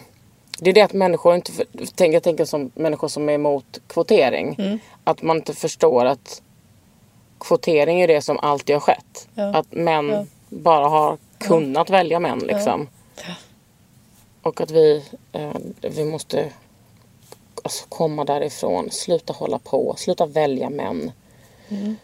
Det 0.60 0.70
är 0.70 0.74
det 0.74 0.80
att 0.80 0.92
människor 0.92 1.34
inte... 1.34 1.52
För, 1.52 1.66
tänk, 1.94 2.14
jag 2.14 2.22
tänker 2.22 2.44
som 2.44 2.70
människor 2.74 3.08
som 3.08 3.28
är 3.28 3.32
emot 3.32 3.80
kvotering. 3.86 4.56
Mm. 4.58 4.78
Att 5.04 5.22
man 5.22 5.36
inte 5.36 5.54
förstår 5.54 6.04
att 6.04 6.42
kvotering 7.40 8.00
är 8.00 8.08
det 8.08 8.22
som 8.22 8.38
alltid 8.38 8.76
har 8.76 8.80
skett. 8.80 9.28
Ja. 9.34 9.56
Att 9.56 9.72
män 9.72 10.10
Ja. 10.10 10.26
bara 10.48 10.88
har 10.88 11.18
kunnat 11.38 11.90
välja 11.90 12.20
män 12.20 12.38
liksom. 12.38 12.88
Och 14.42 14.60
att 14.60 14.70
vi, 14.70 15.04
eh, 15.32 15.56
vi 15.80 16.04
måste 16.04 16.52
alltså, 17.62 17.86
komma 17.88 18.24
därifrån. 18.24 18.90
Sluta 18.90 19.32
hålla 19.32 19.58
på. 19.58 19.94
Sluta 19.98 20.26
välja 20.26 20.70
män. 20.70 21.12
Mm. 21.68 21.96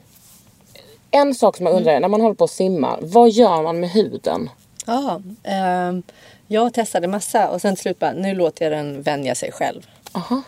En 1.10 1.34
sak 1.34 1.56
som 1.56 1.66
jag 1.66 1.74
undrar 1.74 1.92
är, 1.92 2.00
när 2.00 2.08
man 2.08 2.20
håller 2.20 2.34
på 2.34 2.44
och 2.44 2.50
simmar, 2.50 2.98
vad 3.02 3.30
gör 3.30 3.62
man 3.62 3.80
med 3.80 3.90
huden? 3.90 4.50
Ja, 4.86 5.22
ehm, 5.42 6.02
jag 6.46 6.74
testade 6.74 7.08
massa 7.08 7.48
och 7.48 7.60
sen 7.60 7.74
till 7.74 7.82
slut 7.82 7.98
bara, 7.98 8.12
nu 8.12 8.34
låter 8.34 8.64
jag 8.64 8.72
den 8.72 9.02
vänja 9.02 9.34
sig 9.34 9.52
själv. 9.52 9.86
Aha. 10.12 10.42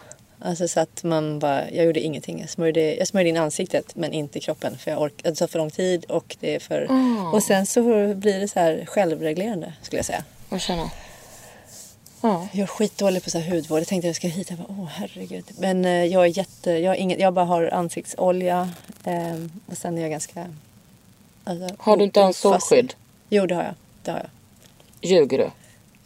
Alltså 0.44 0.68
så 0.68 0.80
att 0.80 1.02
man 1.04 1.38
bara, 1.38 1.70
jag 1.70 1.86
gjorde 1.86 2.00
ingenting. 2.00 2.40
Jag 2.40 2.50
smörjde, 2.50 2.94
jag 2.94 3.08
smörjde 3.08 3.30
in 3.30 3.36
ansiktet 3.36 3.96
men 3.96 4.12
inte 4.12 4.40
kroppen 4.40 4.78
för 4.78 4.90
jag 4.90 5.00
ork, 5.00 5.12
det 5.22 5.34
tar 5.34 5.46
för 5.46 5.58
lång 5.58 5.70
tid 5.70 6.04
och 6.04 6.36
det 6.40 6.54
är 6.54 6.60
för... 6.60 6.88
Och 7.34 7.42
sen 7.42 7.66
så 7.66 7.82
blir 8.14 8.40
det 8.40 8.48
så 8.48 8.60
här 8.60 8.84
självreglerande 8.86 9.72
skulle 9.82 9.98
jag 9.98 10.06
säga. 10.06 10.24
Vad 10.48 10.60
känner 10.60 10.88
Ja. 12.22 12.48
Jag 12.52 12.62
är 12.62 12.66
skitdålig 12.66 13.24
på 13.24 13.30
så 13.30 13.38
här 13.38 13.50
hudvård. 13.54 13.80
Jag 13.80 13.86
tänkte 13.88 14.06
jag 14.06 14.16
ska 14.16 14.28
hit. 14.28 14.50
Jag 14.50 14.58
bara, 14.58 14.68
åh 14.68 14.86
herregud. 14.86 15.44
Men 15.58 15.84
eh, 15.84 16.04
jag 16.04 16.22
är 16.22 16.38
jätte, 16.38 16.70
jag 16.70 16.90
har 16.90 16.96
inget, 16.96 17.20
jag 17.20 17.32
bara 17.34 17.44
har 17.44 17.70
ansiktsolja. 17.74 18.70
ehm, 19.04 19.50
och 19.66 19.76
sen 19.76 19.98
är 19.98 20.02
jag 20.02 20.10
ganska... 20.10 20.46
Alltså, 21.44 21.76
Har 21.78 21.96
du 21.96 22.04
inte 22.04 22.20
ens 22.20 22.36
solskydd? 22.38 22.94
Jo 23.28 23.46
det 23.46 23.54
har 23.54 23.62
jag. 23.62 23.74
Det 24.02 24.10
har 24.10 24.18
jag. 24.18 25.10
Ljuger 25.10 25.38
du? 25.38 25.50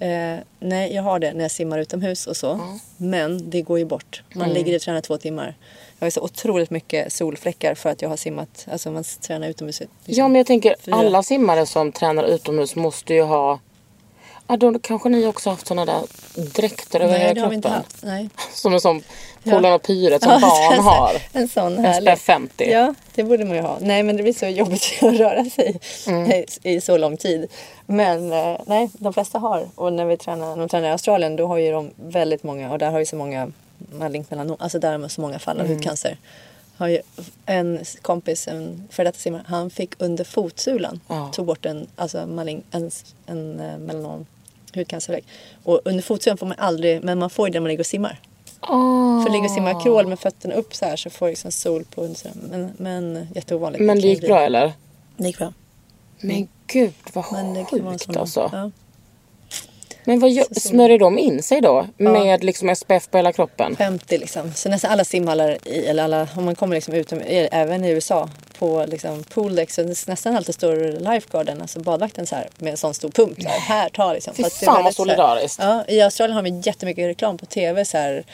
Eh, 0.07 0.39
nej, 0.61 0.95
jag 0.95 1.03
har 1.03 1.19
det 1.19 1.33
när 1.33 1.41
jag 1.45 1.51
simmar 1.51 1.79
utomhus 1.79 2.27
och 2.27 2.37
så. 2.37 2.79
Men 2.97 3.51
det 3.51 3.63
går 3.63 3.79
ju 3.79 3.85
bort. 3.85 4.23
Man 4.35 4.51
ligger 4.51 4.75
och 4.77 4.83
tränar 4.83 5.01
två 5.01 5.19
timmar. 5.19 5.55
Jag 5.99 6.07
har 6.07 6.11
så 6.11 6.21
otroligt 6.21 6.71
mycket 6.71 7.13
solfläckar 7.13 7.75
för 7.75 7.91
att 7.91 8.03
jag 8.03 8.09
har 8.09 8.17
simmat. 8.17 8.67
Alltså 8.73 8.91
man 8.91 9.05
tränar 9.21 9.49
utomhus. 9.49 9.81
liksom 9.81 9.89
Ja 10.05 10.29
men 10.29 10.37
jag 10.37 10.47
tänker 10.47 10.75
fyra. 10.81 10.95
alla 10.95 11.23
simmare 11.23 11.67
som 11.67 11.93
tränar 11.93 12.25
utomhus 12.25 12.77
måste 12.77 13.15
ju 13.15 13.23
ha 13.23 13.59
Ja 14.49 14.57
då 14.57 14.79
kanske 14.79 15.09
ni 15.09 15.27
också 15.27 15.51
haft 15.51 15.67
såna 15.67 15.85
där 15.85 16.01
dräkter 16.35 17.01
över 17.01 17.13
Nej, 17.13 17.21
hela 17.21 17.35
det 17.35 17.41
har 17.41 17.49
vi 17.49 17.55
inte 17.55 17.69
kroppen. 17.69 17.85
haft. 17.91 18.03
Nej. 18.03 18.29
Som 18.55 18.75
en 18.75 18.81
sån. 18.81 19.03
Polarn 19.45 19.73
och 19.73 19.83
Pyret 19.83 20.23
som 20.23 20.33
Ja, 20.33 20.39
barn 20.41 20.79
har. 20.85 21.23
En 21.33 21.49
sån 21.49 21.79
härlig. 21.79 22.13
SPF 22.13 22.21
50. 22.25 22.71
Ja, 22.71 22.95
det 23.15 23.23
borde 23.25 23.45
man 23.45 23.57
ju 23.57 23.63
ha. 23.63 23.79
Nej, 23.81 24.03
men 24.03 24.17
det 24.17 24.23
blir 24.23 24.33
så 24.33 24.47
jobbigt 24.47 24.85
att 25.03 25.15
röra 25.15 25.45
sig 25.45 25.81
Mm. 26.07 26.45
i, 26.63 26.81
så 26.81 26.97
lång 26.97 27.17
tid. 27.17 27.47
Men 27.87 28.33
eh, 28.33 28.57
nej, 28.67 28.91
de 28.93 29.13
flesta 29.13 29.39
har. 29.39 29.69
Och 29.75 29.93
när 29.93 30.05
vi 30.05 30.17
tränar, 30.17 30.47
när 30.51 30.57
de 30.57 30.69
tränar 30.69 30.89
i 30.89 30.91
Australien 30.93 31.37
då 31.37 31.47
har 31.47 31.57
ju 31.57 31.73
de 31.73 31.91
väldigt 31.97 32.43
många 32.43 32.73
och 32.73 32.79
där 32.79 32.91
har 32.91 32.99
ju 32.99 33.07
så 33.07 33.17
många 33.17 33.49
malignt 33.93 34.33
alltså 34.59 34.79
där 34.79 34.91
har 34.91 34.99
man 34.99 35.11
så 35.11 35.21
många 35.21 35.39
fall 35.39 35.57
Mm. 35.61 35.71
av 35.71 35.75
hudcancer. 35.77 36.17
Har 36.77 36.89
ju 36.89 36.99
en 37.47 37.81
kompis, 38.03 38.49
en 38.49 38.89
före 38.91 39.05
detta 39.09 39.19
simmare, 39.19 39.43
han 39.47 39.71
fick 39.71 39.93
under 39.99 40.25
fotsulan, 40.25 41.01
Ja. 41.09 41.31
tog 41.33 41.47
bort 41.47 41.67
en, 41.67 41.87
alltså 41.97 42.27
malign, 42.27 42.63
en, 42.71 42.91
en 43.27 43.61
eh, 43.61 43.79
melanom 43.79 44.27
hudcancerfläck. 44.77 45.25
Och 45.65 45.81
under 45.85 46.03
fotsulan 46.03 46.37
får 46.37 46.47
man 46.47 46.59
aldrig, 46.59 47.05
men 47.05 47.19
man 47.19 47.31
får 47.31 47.49
ju 47.49 47.53
det 47.53 47.57
när 47.57 47.61
man 47.61 47.69
ligger 47.69 47.83
och 47.83 47.87
simmar. 47.87 48.21
Åh. 48.63 49.25
För 49.25 49.31
ligger 49.31 49.45
och 49.45 49.51
simmar 49.51 49.83
crawl 49.83 50.07
med 50.07 50.19
fötterna 50.19 50.55
upp 50.55 50.75
så 50.75 50.85
här 50.85 50.97
så 50.97 51.11
får 51.11 51.29
jag 51.29 51.33
liksom 51.33 51.53
sol 51.53 51.85
på 51.95 52.03
undersidan. 52.03 52.39
Men, 52.51 52.73
men 52.77 53.29
jätteovanligt. 53.35 53.85
Men 53.85 54.01
det 54.01 54.09
gick 54.09 54.21
bra 54.21 54.41
eller? 54.41 54.73
Det 55.17 55.27
gick 55.27 55.39
bra. 55.39 55.53
Men 56.21 56.49
gud 56.67 56.93
vad 57.13 57.33
Men 57.33 57.65
sjukt 57.65 58.17
alltså. 58.17 58.51
Ja. 58.53 58.71
Men 60.07 60.21
vad 60.21 60.31
gör, 60.31 60.47
smörjer 60.61 60.99
de 60.99 61.19
in 61.19 61.43
sig 61.43 61.61
då? 61.61 61.87
Med 61.97 62.45
liksom 62.45 62.77
SPF 62.77 63.09
på 63.11 63.17
hela 63.19 63.33
kroppen? 63.33 63.77
50 63.77 64.19
liksom. 64.19 64.53
Så 64.55 64.69
nästan 64.69 64.91
alla 64.91 65.05
simhallar, 65.05 65.59
i, 65.69 65.87
eller 65.87 66.05
alla, 66.05 66.29
om 66.37 66.45
man 66.45 66.55
kommer 66.55 66.75
liksom 66.75 66.95
ut, 66.95 67.13
även 67.29 67.85
i 67.85 67.91
USA, 67.91 68.29
på 68.59 68.85
liksom 68.89 69.25
pooldäck 69.25 69.71
så 69.71 69.83
nästan 70.07 70.37
alltid 70.37 70.55
står 70.55 70.77
lifeguarden, 71.13 71.63
alltså 71.63 71.81
badvakten 71.81 72.27
så 72.27 72.35
här 72.37 72.49
med 72.59 72.71
en 72.71 72.77
sån 72.77 72.95
stor 72.95 73.09
pump. 73.11 73.43
Så 73.43 73.49
här, 73.49 73.59
här 73.61 73.89
ta 73.89 74.13
liksom. 74.13 74.35
Fy 74.35 74.43
Fast 74.43 74.65
fan, 74.65 74.75
vad 74.75 74.85
här- 74.85 74.91
solidariskt. 74.93 75.59
Ja, 75.63 75.85
i 75.89 76.01
Australien 76.01 76.37
har 76.37 76.43
vi 76.43 76.61
jättemycket 76.65 77.09
reklam 77.09 77.39
på 77.39 77.47
tv 77.47 77.85
så 77.85 77.99
här. 77.99 78.25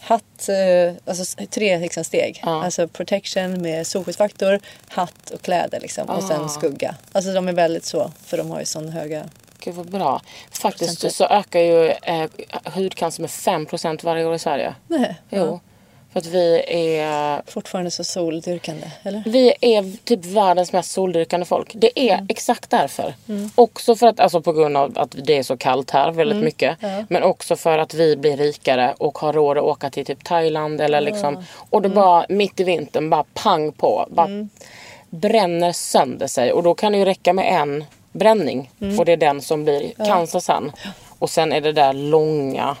Hatt, 0.00 0.48
eh, 0.48 0.94
alltså 1.06 1.36
tre 1.50 1.78
liksom 1.78 2.04
steg. 2.04 2.40
Ja. 2.42 2.64
Alltså 2.64 2.88
protection 2.88 3.62
med 3.62 3.86
solskyddsfaktor, 3.86 4.60
hatt 4.88 5.30
och 5.30 5.42
kläder 5.42 5.80
liksom. 5.80 6.08
Och 6.10 6.18
Ah. 6.24 6.28
sen 6.28 6.48
skugga. 6.48 6.94
Alltså 7.12 7.32
de 7.32 7.48
är 7.48 7.52
väldigt 7.52 7.84
så, 7.84 8.10
för 8.26 8.36
de 8.36 8.50
har 8.50 8.60
ju 8.60 8.66
sån 8.66 8.88
höga... 8.88 9.24
Gud 9.64 9.74
vad 9.74 9.90
bra. 9.90 10.20
Faktiskt 10.50 11.12
så 11.14 11.24
ökar 11.26 11.60
ju 11.60 11.86
eh, 11.90 12.30
hudcancer 12.74 13.20
med 13.20 13.30
5% 13.30 14.04
varje 14.04 14.24
år 14.26 14.34
i 14.34 14.38
Sverige. 14.38 14.74
Nej, 14.88 15.14
Jo. 15.30 15.60
För 16.12 16.20
att 16.20 16.26
vi 16.26 16.62
är 16.68 17.42
fortfarande 17.46 17.90
så 17.90 18.04
soldyrkande, 18.04 18.86
eller? 19.02 19.22
Vi 19.26 19.54
är 19.60 19.96
typ 20.04 20.24
världens 20.24 20.72
mest 20.72 20.90
soldyrkande 20.90 21.46
folk. 21.46 21.72
Det 21.74 22.00
är 22.00 22.14
Mm. 22.14 22.26
exakt 22.28 22.70
därför. 22.70 23.14
Också 23.54 23.96
för 23.96 24.06
att, 24.06 24.20
alltså 24.20 24.40
på 24.40 24.52
grund 24.52 24.76
av 24.76 24.98
att 24.98 25.14
det 25.24 25.38
är 25.38 25.42
så 25.42 25.56
kallt 25.56 25.90
här 25.90 26.10
väldigt 26.10 26.34
Mm. 26.34 26.44
mycket. 26.44 26.76
Men 27.08 27.22
också 27.22 27.56
för 27.56 27.78
att 27.78 27.94
vi 27.94 28.16
blir 28.16 28.36
rikare 28.36 28.94
och 28.98 29.18
har 29.18 29.32
råd 29.32 29.58
att 29.58 29.64
åka 29.64 29.90
till 29.90 30.04
typ 30.06 30.24
Thailand 30.24 30.80
eller 30.80 31.00
liksom. 31.00 31.44
Och 31.70 31.78
Mm. 31.78 31.90
det 31.90 31.94
bara 31.94 32.26
mitt 32.28 32.60
i 32.60 32.64
vintern 32.64 33.10
bara 33.10 33.24
pang 33.34 33.72
på. 33.72 34.06
Bara 34.10 34.28
bränner 35.10 35.72
sönder 35.72 36.26
sig. 36.26 36.52
Och 36.52 36.62
då 36.62 36.74
kan 36.74 36.92
det 36.92 36.98
ju 36.98 37.04
räcka 37.04 37.32
med 37.32 37.60
en 37.62 37.84
bränning. 38.14 38.70
Mm. 38.80 38.98
Och 38.98 39.04
det 39.04 39.12
är 39.12 39.16
den 39.16 39.40
som 39.40 39.64
blir 39.64 39.92
cancer 40.06 40.40
sen. 40.40 40.72
Och 41.18 41.30
sen 41.30 41.52
är 41.52 41.60
det 41.60 41.72
där 41.72 41.92
långa, 41.92 42.76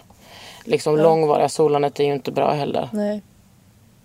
liksom 0.64 0.96
långvariga 0.96 1.48
solandet 1.48 2.00
är 2.00 2.04
ju 2.04 2.12
inte 2.12 2.32
bra 2.32 2.52
heller. 2.52 2.88
Nej. 2.92 3.22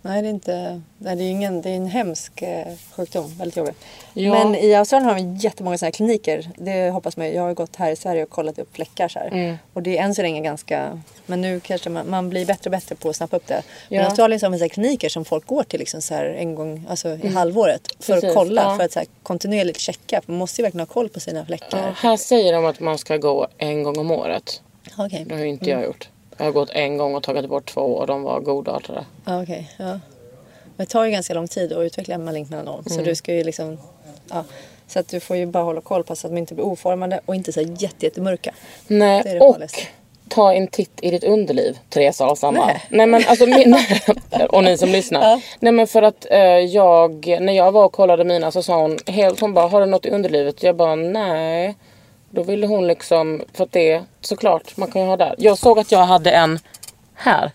Nej, 0.01 0.21
det 0.21 0.27
är 0.27 0.29
inte... 0.29 0.81
Nej, 0.97 1.15
det 1.15 1.23
är 1.23 1.29
ingen... 1.29 1.61
Det 1.61 1.69
är 1.69 1.75
en 1.75 1.85
hemsk 1.87 2.41
eh, 2.41 2.65
sjukdom. 2.95 3.37
Väldigt 3.37 3.57
jobbig. 3.57 3.73
Ja. 4.13 4.33
Men 4.33 4.55
i 4.55 4.75
Australien 4.75 5.09
har 5.09 5.15
vi 5.15 5.37
jättemånga 5.43 5.77
sådana 5.77 5.87
här 5.87 5.91
kliniker. 5.91 6.49
Det 6.57 6.89
hoppas 6.89 7.17
man. 7.17 7.33
Jag 7.33 7.41
har 7.43 7.53
gått 7.53 7.75
här 7.75 7.91
i 7.91 7.95
Sverige 7.95 8.23
och 8.23 8.29
kollat 8.29 8.59
upp 8.59 8.75
fläckar 8.75 9.07
så. 9.07 9.19
Mm. 9.19 9.55
Och 9.73 9.83
det 9.83 9.97
är 9.97 10.03
än 10.03 10.15
så 10.15 10.21
länge 10.21 10.41
ganska... 10.41 11.01
Men 11.25 11.41
nu 11.41 11.59
kanske 11.59 11.89
man, 11.89 12.09
man 12.09 12.29
blir 12.29 12.45
bättre 12.45 12.67
och 12.67 12.71
bättre 12.71 12.95
på 12.95 13.09
att 13.09 13.15
snappa 13.15 13.35
upp 13.37 13.47
det. 13.47 13.63
Men 13.89 13.97
Ja. 13.97 14.03
i 14.03 14.05
Australien 14.05 14.39
så 14.39 14.45
har 14.45 14.49
man 14.49 14.59
så 14.59 14.63
här 14.65 14.69
kliniker 14.69 15.09
som 15.09 15.25
folk 15.25 15.47
går 15.47 15.63
till 15.63 15.79
liksom 15.79 16.01
så 16.01 16.13
här 16.13 16.25
en 16.25 16.55
gång 16.55 16.85
alltså 16.89 17.09
i 17.23 17.27
halvåret. 17.27 17.81
För 17.99 18.13
Mm. 18.13 18.21
Precis, 18.21 18.29
att 18.29 18.35
kolla. 18.35 18.61
ja. 18.61 18.77
För 18.77 18.83
att 18.85 18.91
så 18.91 18.99
här 18.99 19.07
kontinuerligt 19.23 19.79
checka. 19.79 20.21
Man 20.25 20.37
måste 20.37 20.61
ju 20.61 20.63
verkligen 20.63 20.87
ha 20.87 20.93
koll 20.93 21.09
på 21.09 21.19
sina 21.19 21.45
fläckar. 21.45 21.91
Här 21.97 22.17
säger 22.17 22.53
de 22.53 22.65
att 22.65 22.79
man 22.79 22.97
ska 22.97 23.17
gå 23.17 23.47
en 23.57 23.83
gång 23.83 23.97
om 23.99 24.11
året. 24.11 24.61
Okej. 24.97 25.25
Det 25.27 25.35
har 25.35 25.41
ju 25.41 25.47
inte 25.49 25.69
jag 25.69 25.83
gjort. 25.83 26.09
Jag 26.39 26.45
har 26.45 26.51
gått 26.51 26.69
en 26.69 26.97
gång 26.97 27.15
och 27.15 27.23
tagit 27.23 27.49
bort 27.49 27.65
två 27.73 27.81
och 27.81 28.07
de 28.07 28.23
var 28.23 28.39
godartade. 28.39 29.05
Ja, 29.25 29.43
okej. 29.43 29.71
Ja. 29.77 29.85
Men 29.85 29.99
det 30.75 30.85
tar 30.85 31.05
ju 31.05 31.11
ganska 31.11 31.33
lång 31.33 31.47
tid 31.47 31.73
att 31.73 31.79
utveckla 31.83 32.17
malignt 32.17 32.49
melanom. 32.49 32.73
Mm. 32.87 32.97
Så 32.97 33.01
du 33.01 33.15
ska 33.15 33.33
ju 33.33 33.43
liksom... 33.43 33.77
Ja. 34.29 34.43
Så 34.87 34.99
att 34.99 35.07
du 35.07 35.19
får 35.19 35.37
ju 35.37 35.45
bara 35.45 35.63
hålla 35.63 35.81
koll 35.81 36.03
på 36.03 36.15
så 36.15 36.27
att 36.27 36.33
de 36.33 36.37
inte 36.37 36.53
blir 36.55 36.65
oformade 36.65 37.19
och 37.25 37.35
inte 37.35 37.53
så 37.53 37.61
jätte, 37.61 38.05
jättemörka. 38.05 38.53
Nej, 38.87 39.21
Det 39.23 39.33
det 39.33 39.39
och 39.39 39.53
farligaste. 39.53 39.81
ta 40.27 40.53
en 40.53 40.67
titt 40.67 40.91
i 41.01 41.11
ditt 41.11 41.23
underliv, 41.23 41.77
Teresa 41.89 42.25
Alshammar. 42.25 42.65
Nej. 42.65 42.81
Nej. 42.89 43.07
men 43.07 43.23
alltså 43.27 43.45
min, 43.57 43.75
och 44.49 44.63
ni 44.63 44.77
som 44.77 44.89
lyssnar. 44.89 45.21
Ja. 45.21 45.41
Nej 45.59 45.71
men 45.71 45.87
för 45.87 46.01
att 46.01 46.25
eh, 46.31 46.39
jag, 46.59 47.27
när 47.41 47.53
jag 47.53 47.71
var 47.71 47.85
och 47.85 47.91
kollade 47.91 48.23
mina 48.23 48.51
så 48.51 48.63
sa 48.63 48.81
hon 48.81 48.97
helt, 49.07 49.39
hon 49.39 49.53
bara, 49.53 49.67
har 49.67 49.79
du 49.79 49.85
något 49.85 50.05
i 50.05 50.09
underlivet? 50.09 50.63
Jag 50.63 50.75
bara, 50.75 50.95
nej. 50.95 51.75
Då 52.31 52.43
ville 52.43 52.67
hon 52.67 52.87
liksom, 52.87 53.41
för 53.53 53.63
att 53.63 53.71
det, 53.71 54.03
såklart, 54.21 54.77
man 54.77 54.91
kan 54.91 55.01
ju 55.01 55.07
ha 55.07 55.17
där. 55.17 55.35
Jag 55.37 55.57
såg 55.57 55.79
att 55.79 55.91
jag 55.91 56.05
hade 56.05 56.31
en 56.31 56.59
här. 57.13 57.51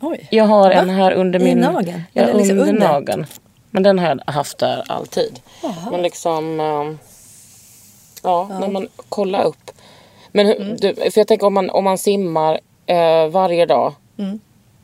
Oj. 0.00 0.28
Jag 0.30 0.44
har 0.44 0.68
Va? 0.68 0.72
en 0.72 0.90
här 0.90 1.12
under 1.12 1.40
I 1.40 1.44
min... 1.44 1.58
nageln? 1.58 2.02
Ja, 2.12 2.22
Eller 2.22 2.34
liksom 2.34 2.58
under, 2.58 2.72
under? 2.72 2.88
nageln. 2.88 3.26
Men 3.70 3.82
den 3.82 3.98
har 3.98 4.08
jag 4.26 4.32
haft 4.32 4.58
där 4.58 4.84
alltid. 4.88 5.40
Men 5.90 6.02
liksom... 6.02 6.60
ehm, 6.60 6.98
ja, 8.22 8.48
när 8.60 8.68
man 8.68 8.88
kollar 9.08 9.44
upp. 9.44 9.70
Men 10.32 10.46
Mm. 10.52 10.76
du, 10.76 10.94
för 10.94 11.18
jag 11.20 11.26
tänker 11.26 11.46
om 11.46 11.54
man, 11.54 11.70
om 11.70 11.84
man 11.84 11.98
simmar 11.98 12.60
eh, 12.86 13.26
varje 13.28 13.66
dag. 13.66 13.94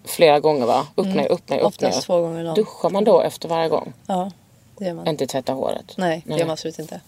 Flera 0.04 0.40
gånger 0.40 0.66
va? 0.66 0.86
Upp 0.94 1.06
ner, 1.06 1.14
upp 1.14 1.16
ner, 1.18 1.28
upp 1.30 1.48
ner. 1.50 1.56
Mm. 1.56 1.66
Oftast 1.66 2.02
två 2.06 2.20
gånger 2.20 2.48
om. 2.48 2.54
Duschar 2.54 2.90
man 2.90 3.04
då 3.04 3.20
efter 3.20 3.48
varje 3.48 3.68
gång? 3.68 3.92
Ja, 4.06 4.30
det 4.78 4.84
gör 4.84 4.94
man. 4.94 5.06
Inte 5.06 5.26
tvätta 5.26 5.52
håret? 5.52 5.94
Nej, 5.96 6.22
det 6.26 6.32
gör 6.36 6.44
man 6.46 6.50
absolut 6.52 6.78
inte. 6.78 7.00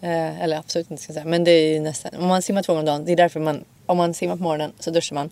Eh, 0.00 0.42
eller 0.42 0.56
absolut 0.56 0.90
inte 0.90 1.02
ska 1.02 1.10
jag 1.10 1.14
säga. 1.14 1.30
Men 1.30 1.44
det 1.44 1.50
är 1.50 1.74
ju 1.74 1.80
nästan. 1.80 2.14
Om 2.18 2.28
man 2.28 2.42
simmar 2.42 2.62
två 2.62 2.72
gånger 2.72 2.80
om 2.80 2.86
dagen. 2.86 3.04
Det 3.04 3.12
är 3.12 3.16
därför 3.16 3.40
man. 3.40 3.64
Om 3.86 3.96
man 3.96 4.14
simmar 4.14 4.36
på 4.36 4.42
morgonen 4.42 4.72
så 4.78 4.90
duschar 4.90 5.14
man. 5.14 5.30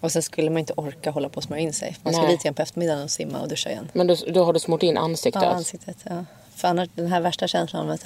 Och 0.00 0.12
sen 0.12 0.22
skulle 0.22 0.50
man 0.50 0.58
inte 0.58 0.72
orka 0.76 1.10
hålla 1.10 1.28
på 1.28 1.36
och 1.36 1.44
smörja 1.44 1.62
in 1.62 1.72
sig. 1.72 1.96
Man 2.02 2.14
ska 2.14 2.26
dit 2.26 2.44
igen 2.44 2.54
på 2.54 2.62
eftermiddagen 2.62 3.02
och 3.02 3.10
simma 3.10 3.40
och 3.40 3.48
duscha 3.48 3.70
igen. 3.70 3.88
Men 3.92 4.06
då, 4.06 4.16
då 4.28 4.44
har 4.44 4.52
du 4.52 4.58
smort 4.58 4.82
in 4.82 4.96
ansiktet. 4.96 5.42
Ja, 5.42 5.48
ansiktet. 5.48 5.96
Ja. 6.04 6.24
För 6.54 6.68
annars 6.68 6.88
den 6.94 7.06
här 7.06 7.20
värsta 7.20 7.48
känslan 7.48 7.82
av 7.86 7.90
att 7.90 8.00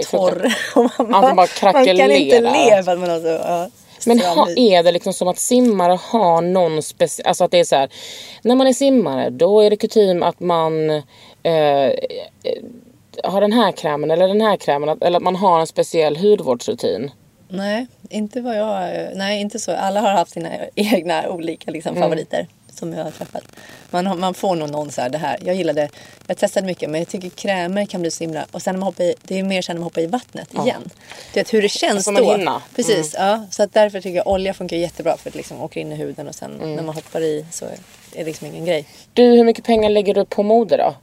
är 0.00 0.04
torr. 0.04 0.54
och 0.76 1.08
man, 1.08 1.14
Alltså, 1.14 1.34
bara 1.34 1.34
man 1.34 1.46
kan 1.46 1.86
inte 1.86 2.40
leva. 2.40 2.96
Men 2.96 3.10
alltså, 3.10 3.28
ja, 3.28 3.70
Men 4.06 4.20
ha, 4.20 4.50
är 4.56 4.82
det 4.82 4.92
liksom 4.92 5.12
som 5.12 5.28
att 5.28 5.38
simmare 5.38 5.98
har 6.02 6.42
någon 6.42 6.82
speciell... 6.82 7.26
Alltså 7.26 7.44
att 7.44 7.50
det 7.50 7.58
är 7.58 7.64
så 7.64 7.76
här. 7.76 7.90
När 8.42 8.54
man 8.54 8.66
är 8.66 8.72
simmare 8.72 9.30
då 9.30 9.60
är 9.60 9.70
det 9.70 9.76
kutym 9.76 10.22
att 10.22 10.40
man 10.40 10.90
eh, 11.42 11.90
har 13.24 13.40
den 13.40 13.52
här 13.52 13.72
krämen 13.72 14.10
eller 14.10 14.28
den 14.28 14.40
här 14.40 14.56
krämen. 14.56 14.98
Eller 15.00 15.16
att 15.16 15.22
man 15.22 15.36
har 15.36 15.60
en 15.60 15.66
speciell 15.66 16.16
hudvårdsrutin. 16.16 17.10
Nej, 17.48 17.86
inte 18.10 18.40
vad 18.40 18.56
jag... 18.56 18.90
Nej, 19.16 19.40
inte 19.40 19.58
så. 19.58 19.72
Alla 19.72 20.00
har 20.00 20.10
haft 20.10 20.32
sina 20.32 20.50
egna 20.74 21.28
olika 21.28 21.70
liksom, 21.70 21.96
favoriter 21.96 22.46
som 22.74 22.92
jag 22.92 23.04
har 23.04 23.10
träffat. 23.10 23.42
Man, 23.90 24.20
man 24.20 24.34
får 24.34 24.56
nog 24.56 24.70
någon 24.70 24.90
så 24.90 25.00
här, 25.00 25.08
det 25.08 25.18
här. 25.18 25.38
Jag 25.44 25.54
gillade, 25.54 25.88
jag 26.26 26.36
testade 26.36 26.66
mycket 26.66 26.90
men 26.90 27.00
jag 27.00 27.08
tycker 27.08 27.28
krämer 27.28 27.86
kan 27.86 28.00
bli 28.00 28.10
så 28.10 28.24
himla... 28.24 28.46
Och 28.50 28.62
sen 28.62 28.74
när 28.74 28.78
man 28.78 28.86
hoppar 28.86 29.04
i, 29.04 29.14
det 29.22 29.38
är 29.38 29.42
mer 29.42 29.62
sen 29.62 29.76
när 29.76 29.80
man 29.80 29.84
hoppar 29.84 30.02
i 30.02 30.06
vattnet 30.06 30.54
igen. 30.54 30.90
Du 31.34 31.40
vet 31.40 31.54
hur 31.54 31.62
det 31.62 31.68
känns 31.68 32.04
då. 32.04 32.32
hinna. 32.32 32.62
Precis, 32.76 33.14
ja. 33.18 33.46
Så 33.50 33.62
att 33.62 33.72
därför 33.72 34.00
tycker 34.00 34.16
jag 34.16 34.26
olja 34.26 34.54
funkar 34.54 34.76
jättebra 34.76 35.16
för 35.16 35.30
att 35.30 35.34
liksom 35.36 35.60
åker 35.62 35.80
in 35.80 35.92
i 35.92 35.94
huden 35.94 36.28
och 36.28 36.34
sen 36.34 36.50
när 36.50 36.82
man 36.82 36.94
hoppar 36.94 37.20
i 37.20 37.46
så 37.50 37.64
är 37.64 37.78
det 38.12 38.24
liksom 38.24 38.46
ingen 38.46 38.64
grej. 38.64 38.86
Du, 39.12 39.22
hur 39.22 39.44
mycket 39.44 39.64
pengar 39.64 39.90
lägger 39.90 40.14
du 40.14 40.24
på 40.24 40.42
mode 40.42 40.76
då? 40.76 40.94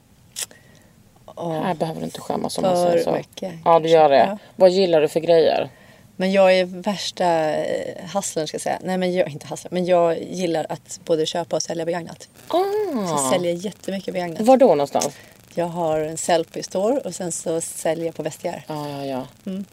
Åh, 1.37 1.61
Här 1.61 1.73
behöver 1.75 1.99
du 1.99 2.05
inte 2.05 2.21
skämmas 2.21 2.57
om 2.57 2.61
man 2.63 2.77
säger 2.77 3.03
så. 3.03 3.11
mycket, 3.11 3.53
Ja, 3.65 3.79
du 3.79 3.89
gör 3.89 4.09
det. 4.09 4.17
Ja. 4.17 4.37
Vad 4.55 4.69
gillar 4.69 5.01
du 5.01 5.07
för 5.07 5.19
grejer? 5.19 5.69
Men 6.15 6.31
jag 6.31 6.53
är 6.59 6.65
värsta 6.65 7.25
eh, 7.55 8.05
hustlern 8.13 8.47
ska 8.47 8.55
jag 8.55 8.61
säga. 8.61 8.79
Nej 8.83 8.97
men 8.97 9.13
jag, 9.13 9.29
inte 9.29 9.47
hustlern, 9.47 9.73
men 9.73 9.85
jag 9.85 10.21
gillar 10.23 10.65
att 10.69 10.99
både 11.05 11.25
köpa 11.25 11.55
och 11.55 11.61
sälja 11.61 11.85
begagnat. 11.85 12.27
Så 12.51 12.57
jag 12.93 13.13
Ah. 13.13 13.31
säljer 13.31 13.53
jättemycket 13.53 14.13
begagnat. 14.13 14.41
Var 14.41 14.57
då 14.57 14.67
någonstans? 14.67 15.09
Jag 15.55 15.65
har 15.65 15.99
en 15.99 16.17
Sellpy 16.17 16.63
store 16.63 16.97
och 16.99 17.15
sen 17.15 17.31
så 17.31 17.61
säljer 17.61 18.05
jag 18.05 18.15
på 18.15 18.23
Vestiaire. 18.23 18.63
Ja, 18.67 18.89
ja, 18.89 19.05
ja. 19.05 19.27
Mm. 19.51 19.65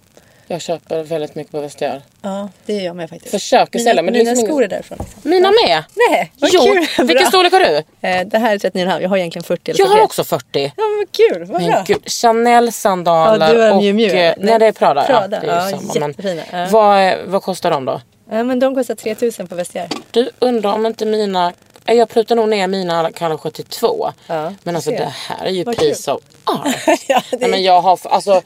Jag 0.47 0.61
köper 0.61 1.03
väldigt 1.03 1.35
mycket 1.35 1.53
på 1.53 1.61
Vestiaire. 1.61 2.03
Ja, 2.23 2.49
det 2.67 2.73
gör 2.75 2.83
jag 2.83 2.97
med 2.97 3.11
faktiskt. 3.11 3.31
Försöker 3.31 3.79
mina, 3.79 3.89
sälja, 3.91 4.03
men 4.03 4.13
det 4.15 4.19
är 4.19 4.25
mina 4.25 4.31
liksom 4.31 4.47
skor 4.49 4.63
är 4.65 4.69
därifrån. 4.69 4.99
Liksom. 5.01 5.31
Mina 5.31 5.51
med! 5.65 5.85
Nej, 6.11 6.33
vad 6.39 6.51
jo, 6.53 6.61
kul! 6.61 7.07
Vilken 7.07 7.27
storlek 7.27 7.53
har 7.53 7.61
du? 7.61 7.77
Eh, 8.09 8.27
det 8.27 8.39
här 8.39 8.55
är 8.55 8.59
39,5. 8.59 9.01
Jag 9.01 9.09
har 9.09 9.17
egentligen 9.17 9.45
40 9.45 9.71
eller 9.71 9.81
Jag 9.81 9.87
41. 9.89 9.99
har 9.99 10.05
också 10.05 10.25
40. 10.25 10.73
Ja 10.77 10.83
men 10.85 10.97
vad 10.99 11.13
kul, 11.13 11.45
vad 11.53 11.61
Men 11.63 11.71
bra. 11.71 11.85
gud, 11.87 12.03
Chanel-sandaler 12.11 13.47
Ja, 13.47 13.53
du 13.55 13.61
har 13.61 13.71
och... 13.71 13.83
Miu 13.83 13.93
Miu, 13.93 14.07
eh, 14.07 14.13
eller? 14.33 14.45
nej, 14.47 14.59
det 14.59 14.67
är 14.67 14.73
Prada. 14.73 15.05
Prada, 15.05 15.37
ja, 15.37 15.41
det 15.43 15.51
är 15.53 15.71
ja, 15.71 15.79
samma. 15.93 16.15
Men 16.19 16.41
ja. 16.53 16.67
vad, 16.71 16.99
är- 16.99 17.25
vad 17.27 17.43
kostar 17.43 17.71
de 17.71 17.85
då? 17.85 18.01
Ja, 18.31 18.45
men 18.45 18.59
de 18.61 18.75
kostar 18.75 18.95
3000 18.95 19.47
på 19.47 19.55
Vestiaire. 19.55 19.89
Du 20.11 20.31
undrar 20.39 20.73
om 20.73 20.87
inte 20.87 21.07
mina... 21.07 21.53
eh, 21.87 21.95
Jag 21.95 22.09
prutar 22.09 22.37
nog 22.37 22.49
ner 22.49 22.67
mina 22.67 23.11
kanske 23.15 23.39
72. 23.51 24.13
Ja, 24.27 24.53
men 24.63 24.77
alltså 24.77 24.91
ser. 24.91 24.99
det 24.99 25.13
här 25.29 25.47
är 25.47 25.51
ju 25.51 25.65
Vad 25.65 25.77
piece 25.77 26.13
of 26.13 26.21
art. 26.45 26.67
ja, 27.09 27.23
det 27.31 27.37
Nej, 27.41 27.51
men 27.51 27.63
jag 27.63 27.81
har... 27.81 27.99
Alltså, 28.05 28.43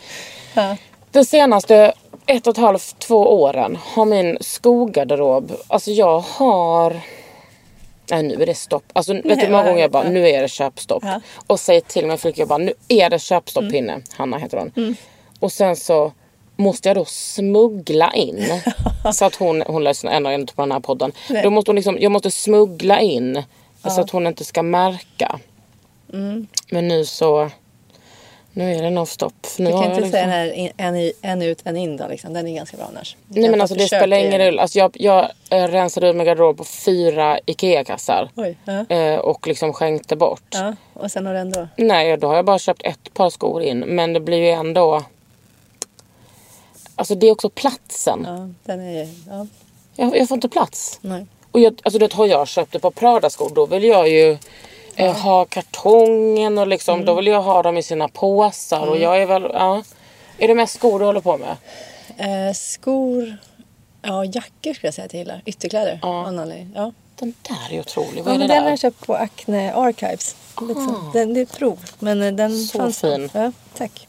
Ja. 0.55 0.77
De 1.19 1.25
senaste 1.25 1.93
ett 2.27 2.47
och 2.47 2.51
ett 2.51 2.57
halvt, 2.57 2.99
två 2.99 3.43
åren 3.43 3.79
har 3.83 4.05
min 4.05 4.39
skogarderob... 4.41 5.53
Alltså 5.69 5.91
jag 5.91 6.21
har... 6.21 7.01
Nej 8.11 8.23
nu 8.23 8.43
är 8.43 8.47
det 8.47 8.55
stopp. 8.55 8.85
Alltså 8.93 9.13
vet 9.13 9.25
du 9.25 9.35
hur 9.35 9.51
många 9.51 9.65
gånger 9.65 9.81
jag 9.81 9.91
bara, 9.91 10.05
ja. 10.05 10.11
nu 10.11 10.29
är 10.29 10.43
det 10.43 10.49
köpstopp. 10.49 11.03
Ja. 11.07 11.21
Och 11.47 11.61
säger 11.61 11.81
till 11.81 12.07
min 12.07 12.19
flicka, 12.19 12.41
jag 12.41 12.49
bara, 12.49 12.59
nu 12.59 12.73
är 12.89 13.11
det 13.11 13.19
köpstopp 13.19 13.63
Mm. 13.63 13.73
Pinne. 13.73 14.03
Hanna 14.17 14.39
heter 14.39 14.59
hon. 14.59 14.97
Och 15.41 15.53
sen 15.53 15.77
så 15.77 16.13
måste 16.57 16.89
jag 16.89 16.97
då 16.97 17.05
smuggla 17.05 18.13
in. 18.13 18.45
så 19.13 19.25
att 19.25 19.35
hon, 19.35 19.63
hon 19.67 19.85
lyssnar 19.85 20.13
ändå 20.13 20.33
inte 20.33 20.55
på 20.55 20.63
den 20.63 20.73
här 20.73 20.81
podden. 20.81 21.13
Nej. 21.31 21.43
Då 21.43 21.51
måste 21.51 21.71
hon 21.71 21.77
liksom, 21.77 21.99
jag 22.01 22.13
måste 22.13 22.31
smuggla 22.31 23.01
in. 23.01 23.43
Så 23.83 24.01
att 24.01 24.11
hon 24.11 24.27
inte 24.27 24.45
ska 24.45 24.63
märka. 24.63 25.41
Mm. 26.13 26.47
Men 26.71 26.89
nu 26.89 27.05
så, 27.05 27.51
nu 28.53 28.75
är 28.75 28.83
det 28.83 28.91
nu 29.59 29.65
Du 29.67 29.73
kan 29.73 29.83
inte 29.85 29.95
liksom... 29.95 30.11
säga 30.11 30.27
den 30.27 30.73
en, 30.77 30.97
i- 30.97 31.13
en 31.23 31.43
ut, 31.43 31.61
en 31.65 31.77
in 31.77 31.97
då 31.97 32.09
liksom. 32.09 32.33
Den 32.33 32.47
är 32.49 32.55
ganska 32.55 32.77
bra 32.77 32.87
annars. 32.87 33.17
Du 33.27 33.41
Nej 33.41 33.51
men 33.51 33.61
alltså 33.61 33.75
det 33.77 33.87
spelar 33.87 34.17
ingen 34.17 34.39
roll. 34.47 34.59
Alltså, 34.59 34.79
jag, 34.79 34.91
jag 34.95 35.31
eh, 35.51 35.69
rensade 35.69 36.09
ur 36.09 36.13
min 36.13 36.27
garderob 36.27 36.57
på 36.57 36.65
fyra 36.65 37.39
IKEA-kassar. 37.47 38.31
Oj, 38.37 38.57
ja. 38.65 38.97
Eh, 38.97 39.19
och 39.19 39.47
liksom 39.47 39.73
skänkte 39.73 40.17
bort. 40.17 40.43
ja. 40.51 40.75
Och 40.95 41.11
sen 41.11 41.27
har 41.27 41.33
du 41.35 41.39
ändå... 41.41 41.69
Nej, 41.77 42.17
då 42.17 42.27
har 42.27 42.37
jag 42.37 42.45
bara 42.45 42.59
köpt 42.59 42.83
ett 42.85 43.15
par 43.15 43.31
skor 43.31 43.63
in. 43.63 43.79
Men 43.79 44.13
det 44.13 44.21
blir 44.21 44.39
ju 44.39 44.49
ändå... 44.51 45.03
Alltså 46.95 47.15
det 47.15 47.27
är 47.27 47.33
också 47.33 47.51
platsen. 47.51 48.25
Ja, 48.27 48.49
den 48.65 48.81
är... 48.81 49.09
Ja, 49.29 49.47
Jag, 49.97 50.17
jag 50.17 50.29
får 50.29 50.35
inte 50.35 50.49
plats. 50.49 50.99
nej. 51.03 51.27
Och 51.53 51.61
jag, 51.61 51.81
alltså 51.83 51.99
det 51.99 52.13
har 52.13 52.27
jag 52.27 52.49
köpt 52.49 52.75
ett 52.75 52.83
par 52.83 52.91
Prada-skor. 52.91 53.53
Då 53.55 53.67
vill 53.67 53.85
jag 53.85 54.09
ju 54.09 54.39
eh, 54.99 55.17
ha 55.17 55.45
kartongen 55.45 56.59
och 56.59 56.67
liksom. 56.67 56.95
Mm. 56.95 57.07
Då 57.07 57.15
vill 57.15 57.27
jag 57.27 57.43
ha 57.43 57.63
dem 57.63 57.77
i 57.79 57.83
sina 57.83 58.09
påsar. 58.09 58.87
Och 58.87 58.99
jag 58.99 59.23
är 59.23 59.27
väl... 59.27 59.43
Ja. 59.55 59.83
Är 60.39 60.49
det 60.49 60.55
mest 60.55 60.75
skor 60.75 60.99
du 60.99 61.05
håller 61.05 61.21
på 61.21 61.39
med? 61.39 61.57
Eh, 62.17 62.55
skor... 62.55 63.37
Ja, 64.03 64.25
jackor 64.25 64.75
skulle 64.75 64.87
jag 64.87 64.95
säga 64.95 65.05
att 65.07 65.13
jag 65.13 65.19
gillar. 65.19 65.43
Ytterkläder. 65.45 65.99
Ja. 66.03 66.33
Ja. 66.75 66.93
Den 67.19 67.35
där 67.43 67.77
är 67.77 67.81
otrolig. 67.81 68.25
Vad 68.25 68.35
Ja, 68.35 68.35
är 68.35 68.39
det 68.39 68.39
men 68.39 68.49
den 68.49 68.57
har 68.57 68.65
där? 68.65 68.71
jag 68.71 68.79
köpt 68.79 69.07
på 69.07 69.15
Acne 69.15 69.75
Archives. 69.75 70.37
Liksom. 70.61 71.11
Den, 71.13 71.35
det 71.35 71.41
är 71.41 71.43
ett 71.43 71.59
prov. 71.59 71.79
Men 71.99 72.23
eh, 72.23 72.33
den 72.33 72.59
Så 72.59 72.79
fanns 72.79 73.01
fin. 73.01 73.31
Ja, 73.33 73.53
tack. 73.79 74.09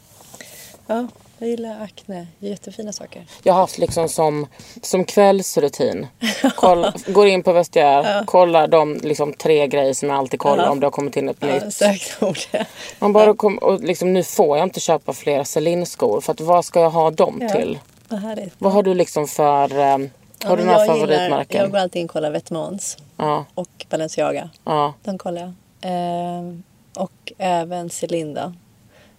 Ja, 0.86 1.08
jag 1.40 1.48
gillar 1.48 1.80
Acne. 1.84 2.26
Jättefina 2.38 2.92
saker. 2.92 3.26
Jag 3.42 3.52
har 3.52 3.60
haft 3.60 3.78
liksom 3.78 4.08
som, 4.08 4.46
som 4.82 5.04
kvällsrutin. 5.04 6.06
Koll, 6.56 6.86
går 7.06 7.26
in 7.28 7.42
på 7.42 7.52
Vestiaire, 7.52 8.24
kollar 8.26 8.68
de 8.68 8.94
liksom 9.02 9.32
tre 9.32 9.66
grejer 9.66 9.94
som 9.94 10.08
jag 10.08 10.18
alltid 10.18 10.40
kollar 10.40 10.68
om 10.68 10.80
det 10.80 10.86
har 10.86 10.90
kommit 10.90 11.16
in 11.16 11.28
ett 11.28 11.36
Ja, 11.40 11.46
nytt. 11.46 11.74
sökt 11.74 12.22
ord. 12.22 12.38
Man 12.98 13.12
bara 13.12 13.34
kom, 13.34 13.58
och 13.58 13.80
liksom, 13.80 14.12
nu 14.12 14.22
får 14.24 14.58
jag 14.58 14.66
inte 14.66 14.80
köpa 14.80 15.12
fler 15.12 15.44
Celine-skor 15.44 16.20
för 16.20 16.32
att 16.32 16.40
vad 16.40 16.64
ska 16.64 16.80
jag 16.80 16.90
ha 16.90 17.10
dem 17.10 17.38
Ja. 17.42 17.48
till? 17.48 17.78
Vad 18.08 18.20
härligt. 18.20 18.54
Vad 18.58 18.72
har 18.72 18.82
du 18.82 18.94
liksom 18.94 19.28
för, 19.28 19.78
eh, 19.78 19.84
har 19.84 20.00
Ja, 20.44 20.56
du 20.56 20.64
några 20.64 20.72
jag 20.72 20.80
gillar- 20.82 20.86
favoritmärken? 20.86 21.60
Jag 21.60 21.70
går 21.70 21.78
alltid 21.78 22.00
in 22.00 22.06
och 22.06 22.12
kollar 22.12 22.30
Vetements 22.30 22.96
Ja, 23.16 23.44
och 23.54 23.86
Balenciaga. 23.90 24.50
ja. 24.64 24.94
De 25.04 25.18
kollar 25.18 25.40
jag. 25.40 25.52
Ehm, 25.82 26.62
och 26.96 27.32
även 27.38 27.90
Celinda. 27.90 28.54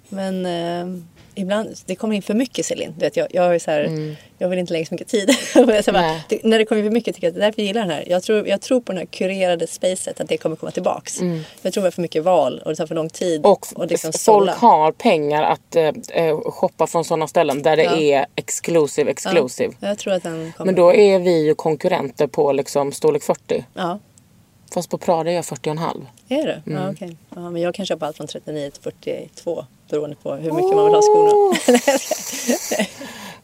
Men 0.09 0.45
ehm, 0.45 1.07
ibland, 1.35 1.75
det 1.85 1.95
kommer 1.95 2.15
in 2.15 2.21
för 2.21 2.33
mycket 2.33 2.65
Celine. 2.65 2.93
Du 2.97 3.05
vet, 3.05 3.17
jag, 3.17 3.27
jag, 3.31 3.55
är 3.55 3.59
så 3.59 3.71
här, 3.71 4.15
jag 4.37 4.49
vill 4.49 4.59
inte 4.59 4.73
lägga 4.73 4.85
så 4.85 4.93
mycket 4.93 5.07
tid. 5.07 5.29
Och 5.55 5.67
bara, 5.67 6.21
det, 6.29 6.43
när 6.43 6.57
det 6.59 6.65
kommer 6.65 6.81
in 6.81 6.87
för 6.87 6.93
mycket 6.93 7.15
tycker 7.15 7.27
jag 7.27 7.31
att 7.31 7.35
det 7.35 7.41
är 7.41 7.45
därför 7.45 7.61
jag 7.61 7.67
gillar 7.67 7.81
den 7.81 7.89
här. 7.91 8.03
Jag 8.07 8.23
tror, 8.23 8.47
jag 8.47 8.61
tror 8.61 8.81
på 8.81 8.91
den 8.91 8.99
här 8.99 9.05
kurerade 9.05 9.67
spacet, 9.67 10.21
att 10.21 10.27
det 10.29 10.37
kommer 10.37 10.55
komma 10.55 10.71
tillbaks. 10.71 11.19
Jag 11.61 11.73
tror 11.73 11.83
det 11.83 11.89
är 11.89 11.91
för 11.91 12.01
mycket 12.01 12.23
val 12.23 12.61
och 12.65 12.71
det 12.71 12.75
tar 12.75 12.85
för 12.87 12.95
lång 12.95 13.09
tid. 13.09 13.45
Och, 13.45 13.67
liksom 13.89 14.09
f- 14.09 14.21
sålla. 14.21 14.51
folk 14.51 14.61
har 14.61 14.91
pengar 14.91 15.43
att 15.43 15.75
eh, 15.75 15.91
eh, 16.09 16.39
shoppa 16.41 16.87
från 16.87 17.05
sådana 17.05 17.27
ställen 17.27 17.61
där 17.61 17.75
det 17.77 17.83
Ja. 17.83 17.97
är 17.99 18.25
exclusive, 18.35 19.11
exclusive. 19.11 19.73
Ja, 19.79 19.87
jag 19.87 19.97
tror 19.97 20.13
att 20.13 20.23
den 20.23 20.53
kommer. 20.57 20.65
Men 20.65 20.75
då 20.75 20.93
är 20.93 21.19
vi 21.19 21.45
ju 21.45 21.55
konkurrenter 21.55 22.27
på 22.27 22.51
liksom 22.51 22.91
storlek 22.91 23.23
40. 23.23 23.65
Ja, 23.73 23.99
Fast 24.73 24.89
på 24.89 24.97
Prada 24.97 25.31
är 25.31 25.35
jag 25.35 25.43
40,5. 25.45 26.05
är 26.29 26.45
det? 26.47 26.61
Mm. 26.67 26.83
Ja, 26.83 26.91
okej. 26.91 27.15
ja, 27.35 27.49
men 27.49 27.61
jag 27.61 27.75
kan 27.75 27.85
köpa 27.85 28.05
allt 28.07 28.17
från 28.17 28.27
39 28.27 28.69
till 28.71 28.81
42 28.81 29.65
beroende 29.91 30.15
på 30.15 30.33
hur 30.33 30.51
mycket 30.51 30.75
man 30.75 30.85
vill 30.85 30.93
ha 30.93 31.01
skorna. 31.01 31.57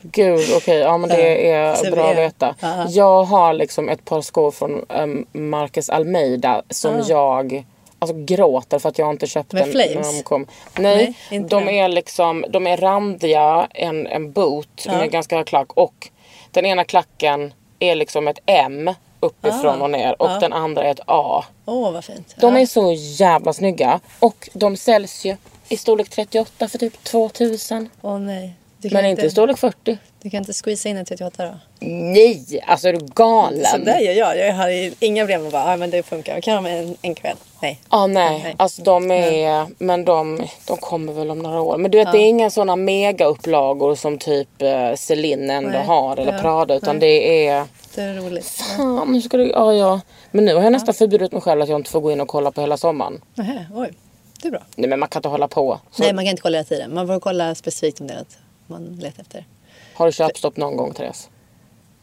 Gud, 0.01 0.49
okej. 0.55 0.77
Ja, 0.77 0.97
men 0.97 1.09
det 1.09 1.51
är 1.51 1.75
Så 1.75 1.91
bra 1.91 2.09
att 2.09 2.17
veta. 2.17 2.55
Ja. 2.59 2.85
Jag 2.89 3.23
har 3.23 3.53
liksom 3.53 3.89
ett 3.89 4.05
par 4.05 4.21
skor 4.21 4.51
från 4.51 4.85
um, 4.89 5.25
Marcus 5.31 5.89
Almeida 5.89 6.61
som 6.69 7.03
jag 7.07 7.65
alltså, 7.99 8.17
gråter 8.17 8.79
för 8.79 8.89
att 8.89 8.99
jag 8.99 9.09
inte 9.09 9.27
köpte 9.27 9.55
Med 9.55 9.65
när 9.65 9.71
flames? 9.71 10.17
de 10.17 10.23
kom. 10.23 10.47
Nej, 10.77 11.13
Nej, 11.31 11.39
de 11.39 11.69
är 11.69 11.87
liksom 11.87 12.45
de 12.49 12.67
är 12.67 12.77
randiga, 12.77 13.67
en, 13.73 14.07
en 14.07 14.31
boot 14.31 14.85
med 14.87 15.11
ganska 15.11 15.35
hög 15.35 15.47
klack 15.47 15.73
och 15.73 16.09
den 16.51 16.65
ena 16.65 16.83
klacken 16.83 17.53
är 17.79 17.95
liksom 17.95 18.27
ett 18.27 18.39
M 18.45 18.89
uppifrån 19.19 19.81
och 19.81 19.89
ner 19.89 20.21
och 20.21 20.39
den 20.39 20.53
andra 20.53 20.83
är 20.83 20.91
ett 20.91 20.99
A. 21.05 21.43
Åh, 21.65 21.91
vad 21.91 22.05
fint. 22.05 22.35
De 22.39 22.55
ja. 22.55 22.61
är 22.61 22.65
så 22.65 22.93
jävla 22.93 23.53
snygga 23.53 23.99
och 24.19 24.49
de 24.53 24.77
säljs 24.77 25.25
ju 25.25 25.35
i 25.69 25.77
storlek 25.77 26.09
38 26.09 26.67
för 26.67 26.77
typ 26.77 27.03
2000. 27.03 27.89
Åh 28.01 28.19
nej. 28.19 28.53
Du 28.81 28.89
Men 28.93 29.05
inte 29.05 29.25
i 29.25 29.29
storlek 29.29 29.57
40. 29.57 29.97
Du 30.21 30.29
kan 30.29 30.37
inte 30.37 30.53
squeeza 30.53 30.89
in 30.89 30.97
en 30.97 31.05
38 31.05 31.45
då? 31.45 31.53
Nej, 31.79 32.63
alltså 32.67 32.87
är 32.87 32.93
du 32.93 32.99
galen? 33.15 33.65
Så 33.65 33.77
där 33.77 33.99
gör 33.99 34.13
jag. 34.13 34.37
Jag 34.37 34.53
har 34.53 34.93
inga 35.03 35.23
problem 35.23 35.43
med 35.43 35.51
bara, 35.51 35.71
ja 35.71 35.77
men 35.77 35.89
det 35.89 36.03
funkar. 36.03 36.33
Jag 36.33 36.43
kan 36.43 36.53
ha 36.53 36.61
med 36.61 36.83
en, 36.83 36.95
en 37.01 37.15
kväll. 37.15 37.35
Nej. 37.61 37.79
Ja 37.91 38.07
nej, 38.07 38.39
Nej. 38.43 38.55
alltså 38.57 38.81
de 38.81 39.11
är, 39.11 39.65
men 39.83 40.05
de, 40.05 40.47
de 40.67 40.77
kommer 40.77 41.13
väl 41.13 41.31
om 41.31 41.39
några 41.39 41.61
år. 41.61 41.77
Men 41.77 41.91
du 41.91 41.97
vet 41.97 42.11
det 42.11 42.17
är 42.17 42.27
inga 42.29 42.49
sådana 42.49 42.75
megaupplagor 42.75 43.95
som 43.95 44.17
typ 44.17 44.61
eh, 44.61 44.93
Celine 44.95 45.49
ändå 45.49 45.69
Nej. 45.69 45.85
har 45.85 46.17
eller 46.17 46.33
Ja. 46.33 46.39
Prada 46.39 46.75
utan 46.75 46.97
Nej. 46.97 47.09
det 47.09 47.47
är 47.47 47.65
Det 47.95 48.01
är 48.01 48.13
roligt. 48.13 48.45
Fan, 48.45 49.11
nu 49.11 49.21
ska 49.21 49.37
du, 49.37 49.47
ja, 49.49 49.73
ja. 49.73 50.01
Men 50.31 50.45
nu 50.45 50.55
har 50.55 50.61
jag 50.63 50.71
nästan 50.71 50.93
förbjudit 50.93 51.31
mig 51.31 51.41
själv 51.41 51.61
att 51.61 51.69
jag 51.69 51.79
inte 51.79 51.91
får 51.91 52.01
gå 52.01 52.11
in 52.11 52.21
och 52.21 52.27
kolla 52.27 52.51
på 52.51 52.61
hela 52.61 52.77
sommaren. 52.77 53.21
Nähä, 53.35 53.65
oj. 53.75 53.93
Det 54.41 54.47
är 54.47 54.51
bra. 54.51 54.63
Nej 54.75 54.89
men 54.89 54.99
man 54.99 55.09
kan 55.09 55.19
inte 55.19 55.29
hålla 55.29 55.47
på. 55.47 55.79
Så, 55.91 56.03
Nej, 56.03 56.13
man 56.13 56.25
kan 56.25 56.29
inte 56.31 56.41
kolla 56.41 56.57
hela 56.57 56.65
tiden. 56.65 56.93
Man 56.93 57.07
får 57.07 57.19
kolla 57.19 57.55
specifikt 57.55 58.01
om 58.01 58.07
det 58.07 58.13
är 58.13 58.17
något. 58.17 58.37
man 58.67 58.95
letar 58.95 59.21
efter. 59.21 59.45
Har 59.93 60.05
du 60.05 60.11
köpstopp 60.11 60.57
någon 60.57 60.77
gång 60.77 60.93
Therese? 60.93 61.29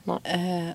Nej. 0.04 0.18
Eh, 0.24 0.68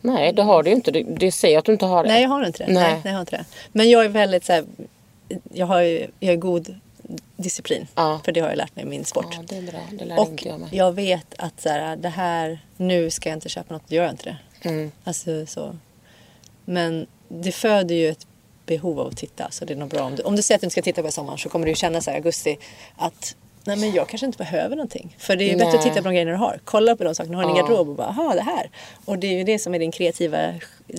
Nej 0.00 0.32
det 0.32 0.42
har 0.42 0.62
du 0.62 0.70
ju 0.70 0.76
inte. 0.76 0.90
Det, 0.90 1.02
det 1.02 1.32
säger 1.32 1.58
att 1.58 1.64
du 1.64 1.72
inte 1.72 1.86
har 1.86 2.02
det. 2.02 2.08
nej, 2.08 2.22
jag 2.22 2.28
har 2.28 2.46
inte 2.46 2.66
det. 2.66 2.72
Nej. 2.72 2.82
Nej. 2.82 2.92
nej, 2.92 3.00
jag 3.04 3.12
har 3.12 3.20
inte 3.20 3.36
det. 3.36 3.44
Men 3.72 3.90
jag 3.90 4.04
är 4.04 4.08
väldigt 4.08 4.44
så 4.44 4.52
här, 4.52 4.64
jag 5.52 5.66
har 5.66 5.80
ju, 5.80 6.06
jag 6.20 6.32
är 6.32 6.36
god 6.36 6.74
disciplin. 7.36 7.86
Ja. 7.94 8.20
För 8.24 8.32
det 8.32 8.40
har 8.40 8.48
jag 8.48 8.56
lärt 8.56 8.76
mig 8.76 8.84
i 8.84 8.88
min 8.88 9.04
sport. 9.04 9.26
Ja, 9.32 9.42
det 9.48 9.56
är 9.56 9.62
bra. 9.62 9.80
Det 9.92 10.04
lär 10.04 10.20
Och 10.20 10.28
inte 10.28 10.48
jag 10.48 10.60
mig. 10.60 10.68
jag 10.72 10.92
vet 10.92 11.34
att 11.38 11.60
så 11.60 11.68
här, 11.68 11.96
det 11.96 12.08
här, 12.08 12.58
nu 12.76 13.10
ska 13.10 13.28
jag 13.28 13.36
inte 13.36 13.48
köpa 13.48 13.74
något, 13.74 13.82
då 13.88 13.94
gör 13.94 14.02
jag 14.02 14.12
inte 14.12 14.24
det. 14.62 14.68
Mm. 14.68 14.90
Alltså 15.04 15.46
så. 15.46 15.76
Men 16.64 17.06
det 17.28 17.52
föder 17.52 17.94
ju 17.94 18.08
ett 18.08 18.26
behov 18.66 19.00
av 19.00 19.06
att 19.06 19.16
titta. 19.16 19.50
Så 19.50 19.64
det 19.64 19.72
är 19.72 19.76
nog 19.76 19.88
bra 19.88 20.02
om 20.02 20.14
du, 20.16 20.22
om 20.22 20.36
du 20.36 20.42
säger 20.42 20.56
att 20.56 20.60
du 20.60 20.64
inte 20.66 20.72
ska 20.72 20.82
titta 20.82 21.02
på 21.02 21.10
sommaren 21.10 21.38
så 21.38 21.48
kommer 21.48 21.66
du 21.66 21.74
känna 21.74 22.00
så 22.00 22.10
här 22.10 22.16
i 22.16 22.20
augusti 22.20 22.58
att 22.96 23.36
Nej 23.64 23.76
men 23.76 23.92
jag 23.92 24.08
kanske 24.08 24.26
inte 24.26 24.38
behöver 24.38 24.76
någonting. 24.76 25.16
För 25.18 25.36
det 25.36 25.44
är 25.44 25.48
ju 25.48 25.52
bättre 25.56 25.68
att 25.68 25.74
Nej. 25.74 25.82
titta 25.82 26.02
på 26.02 26.08
de 26.08 26.14
grejerna 26.14 26.30
du 26.30 26.36
har. 26.36 26.60
Kolla 26.64 26.96
på 26.96 27.04
de 27.04 27.14
sakerna 27.14 27.38
du 27.38 27.44
har 27.44 27.50
i 27.50 27.54
din 27.54 27.56
Ja. 27.56 27.62
garderob 27.62 27.88
och 27.88 27.94
bara, 27.94 28.06
aha 28.06 28.34
det 28.34 28.40
här. 28.42 28.70
Och 29.04 29.18
det 29.18 29.26
är 29.26 29.38
ju 29.38 29.44
det 29.44 29.58
som 29.58 29.74
är 29.74 29.78
din 29.78 29.92
kreativa 29.92 30.54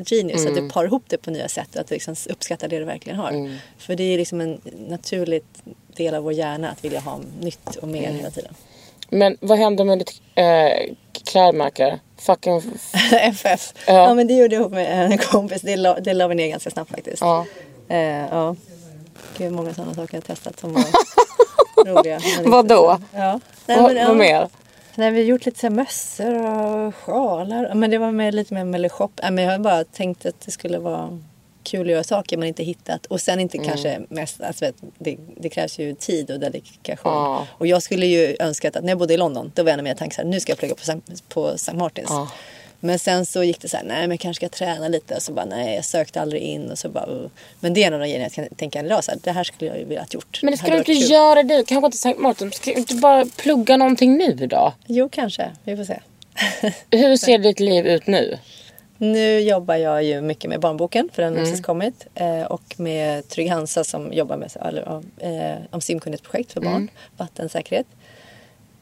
genius. 0.05 0.41
Att 0.45 0.51
Mm. 0.51 0.63
du 0.68 0.70
par 0.74 0.86
ihop 0.86 1.03
det 1.07 1.18
på 1.18 1.32
nya 1.32 1.47
sätt. 1.47 1.76
Att 1.78 1.88
du 1.88 1.95
liksom 1.95 2.15
uppskattar 2.30 2.68
det 2.68 2.80
du 2.80 2.86
verkligen 2.86 3.20
har. 3.20 3.30
Mm. 3.30 3.55
För 3.78 3.95
det 3.95 4.03
är 4.03 4.18
liksom 4.18 4.41
en 4.41 4.61
naturlig 4.88 5.43
del 5.95 6.15
av 6.15 6.24
vår 6.24 6.34
hjärna 6.34 6.70
att 6.70 6.84
vilja 6.86 6.99
ha 6.99 7.20
nytt 7.41 7.76
och 7.76 7.88
mer 7.88 8.03
Mm. 8.03 8.15
hela 8.15 8.30
tiden. 8.32 8.53
Men 9.09 9.38
vad 9.41 9.57
händer 9.57 9.84
med 9.84 9.99
ditt 9.99 10.22
äh, 10.36 10.45
klädmärke? 11.26 11.99
Fucking... 12.18 12.61
FF. 13.22 13.74
Ja. 13.88 13.93
Ja. 13.93 14.13
men 14.13 14.28
det 14.28 14.34
gjorde 14.34 14.55
jag 14.55 14.61
ihop 14.61 14.72
med 14.72 15.11
en 15.11 15.18
kompis. 15.18 15.61
Det 15.61 15.76
la, 15.76 15.99
det 15.99 16.13
la 16.13 16.28
vi 16.28 16.36
ner 16.36 16.47
ganska 16.47 16.70
snabbt 16.70 16.91
faktiskt. 16.91 17.22
Ja. 17.22 17.45
Eh, 17.88 17.99
ja. 17.99 18.55
Gud, 19.38 19.51
många 19.51 19.74
sådana 19.74 19.93
saker 19.93 20.13
jag 20.15 20.22
har 20.22 20.36
testat 20.36 20.59
som 20.59 20.74
var 20.74 20.84
roliga. 21.86 22.20
Vadå? 22.45 22.97
Ja. 23.13 23.39
Nej, 23.65 23.82
men, 23.82 23.95
ja. 23.95 24.07
vad 24.07 24.18
mer? 24.18 24.49
Nej, 24.95 25.11
vi 25.11 25.20
har 25.20 25.26
gjort 25.26 25.45
lite 25.45 25.59
så 25.59 25.70
mössor 25.70 26.45
och 26.45 26.95
sjalar. 26.95 27.74
Men 27.74 27.91
det 27.91 27.97
var 27.97 28.11
med, 28.11 28.36
lite 28.36 28.53
mer 28.53 28.63
med 28.63 28.91
shop. 28.91 29.09
Nej, 29.22 29.32
men 29.32 29.43
jag 29.43 29.51
har 29.51 29.59
bara 29.59 29.84
tänkt 29.84 30.26
att 30.26 30.41
det 30.45 30.51
skulle 30.51 30.78
vara 30.80 31.20
kul 31.68 31.82
att 31.88 31.91
göra 31.91 32.03
saker 32.03 32.38
man 32.38 32.47
inte 32.47 32.63
hittat. 32.63 33.05
Och 33.05 33.22
sen 33.22 33.39
inte 33.39 33.57
Mm. 33.57 33.70
kanske 33.70 33.99
mest, 34.09 34.41
alltså, 34.41 34.72
det, 34.99 35.18
det 35.38 35.49
krävs 35.49 35.80
ju 35.80 35.93
tid 35.95 36.32
och 36.32 36.39
dedikation. 36.39 37.11
Ja. 37.13 37.47
Och 37.51 37.68
jag 37.68 37.84
skulle 37.84 38.05
ju 38.05 38.36
önskat 38.39 38.76
att 38.76 38.84
när 38.84 38.91
jag 38.91 38.97
bodde 38.99 39.13
i 39.13 39.18
London, 39.18 39.51
då 39.55 39.63
var 39.63 39.72
en 39.72 39.80
av 39.80 39.84
mina 39.84 39.95
tankar 39.95 40.15
så 40.15 40.22
här, 40.22 40.30
nu 40.30 40.39
ska 40.39 40.51
jag 40.51 40.59
plugga 40.59 40.76
på, 40.76 40.82
St- 40.82 41.24
på 41.30 41.49
St. 41.49 41.74
Martins. 41.74 42.07
Ja. 42.09 42.30
Men 42.80 42.99
sen 42.99 43.26
så 43.26 43.43
gick 43.43 43.61
det 43.61 43.70
så 43.70 43.78
här, 43.78 43.84
nej 43.84 44.01
men 44.01 44.09
jag 44.11 44.20
kanske 44.20 44.45
ska 44.47 44.57
träna 44.57 44.88
lite. 44.88 45.15
Och 45.15 45.22
så 45.22 45.32
bara, 45.34 45.45
nej 45.45 45.76
jag 45.76 45.86
sökte 45.86 46.22
aldrig 46.22 46.41
in. 46.41 46.72
Och 46.72 46.78
så 46.78 46.89
bara, 46.89 47.05
uh. 47.05 47.28
Men 47.59 47.74
det 47.74 47.84
är 47.84 47.88
en 47.88 47.93
av 47.93 47.99
de 47.99 48.05
grejerna 48.05 48.24
jag 48.26 48.34
kan 48.34 48.47
tänka 48.55 48.80
idag, 48.86 49.03
så 49.03 49.11
här, 49.11 49.20
det 49.24 49.32
här 49.32 49.43
skulle 49.43 49.72
jag 49.72 49.80
ju 49.80 49.86
velat 49.86 50.13
gjort. 50.13 50.39
Men 50.43 50.51
det 50.51 50.57
ska 50.57 50.65
hade 50.68 50.84
du 50.84 50.93
inte 50.93 51.03
kul. 51.05 51.11
göra 51.11 51.43
du. 51.43 51.63
Kanske 51.65 51.86
inte 51.86 51.97
Sankt 51.97 52.20
Martin. 52.20 52.51
Ska 52.51 52.72
du 52.72 52.78
inte 52.78 52.95
bara 52.95 53.26
plugga 53.38 53.78
någonting 53.78 54.18
nu 54.18 54.34
då? 54.47 54.74
Jo, 54.88 55.09
kanske. 55.09 55.51
Vi 55.63 55.78
får 55.78 55.84
se. 55.84 55.99
Hur 56.91 57.18
ser 57.18 57.38
ditt 57.38 57.59
liv 57.59 57.86
ut 57.88 58.07
nu? 58.07 58.38
Nu 58.98 59.39
jobbar 59.39 59.76
jag 59.76 60.04
ju 60.04 60.22
mycket 60.22 60.50
med 60.50 60.60
barnboken 60.60 61.10
för 61.14 61.22
den 61.24 61.34
har 61.34 61.38
Mm. 61.39 61.50
precis 61.52 61.66
kommit. 61.66 62.08
Eh, 62.16 62.41
och 62.43 62.80
med 62.80 63.28
Trygg 63.30 63.50
Hansa 63.50 63.84
som 63.84 64.14
jobbar 64.14 64.38
med 64.38 64.52
eller, 64.62 65.02
eh, 65.18 65.58
om 65.70 65.82
simkunnighetsprojekt 65.82 66.52
för 66.54 66.62
barn. 66.62 66.76
Mm. 66.76 66.89
Vattensäkerhet. 67.18 67.88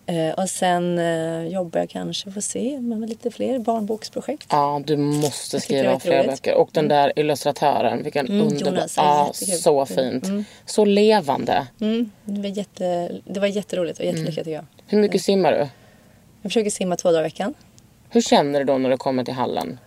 Eh, 0.07 0.29
och 0.43 0.49
sen 0.49 0.99
eh, 0.99 1.47
jobbar 1.47 1.79
jag 1.79 1.89
kanske, 1.89 2.31
får 2.31 2.41
se, 2.41 2.79
med 2.81 3.09
lite 3.09 3.31
fler 3.31 3.59
barnboksprojekt. 3.59 4.47
Ja, 4.51 4.81
du 4.85 4.97
måste 4.97 5.59
skriva 5.59 5.99
fler 5.99 6.11
jätteroligt. 6.11 6.43
böcker. 6.43 6.55
Och 6.57 6.69
den 6.71 6.87
där 6.87 7.13
illustratören, 7.15 8.03
vilken 8.03 8.27
Mm, 8.27 8.47
underbar... 8.47 8.83
Ja, 8.97 9.31
så 9.33 9.85
fint. 9.85 10.25
Så 10.65 10.85
levande. 10.85 11.67
Mm, 11.81 12.11
det, 12.25 12.41
var 12.41 12.49
jätte, 12.49 13.11
det 13.25 13.39
var 13.39 13.47
jätteroligt 13.47 13.99
och 13.99 14.05
jättelyckat 14.05 14.33
Mm. 14.33 14.43
tycker 14.43 14.51
jag. 14.55 14.65
Hur 14.87 14.99
mycket 15.01 15.21
simmar 15.21 15.51
du? 15.51 15.57
Jag 16.41 16.51
försöker 16.51 16.69
simma 16.69 16.95
två 16.95 17.07
dagar 17.11 17.19
i 17.21 17.23
veckan. 17.23 17.53
Hur 18.09 18.21
känner 18.21 18.59
du 18.59 18.65
då 18.65 18.77
när 18.77 18.89
du 18.89 18.97
kommer 18.97 19.23
till 19.23 19.33
hallen? 19.33 19.79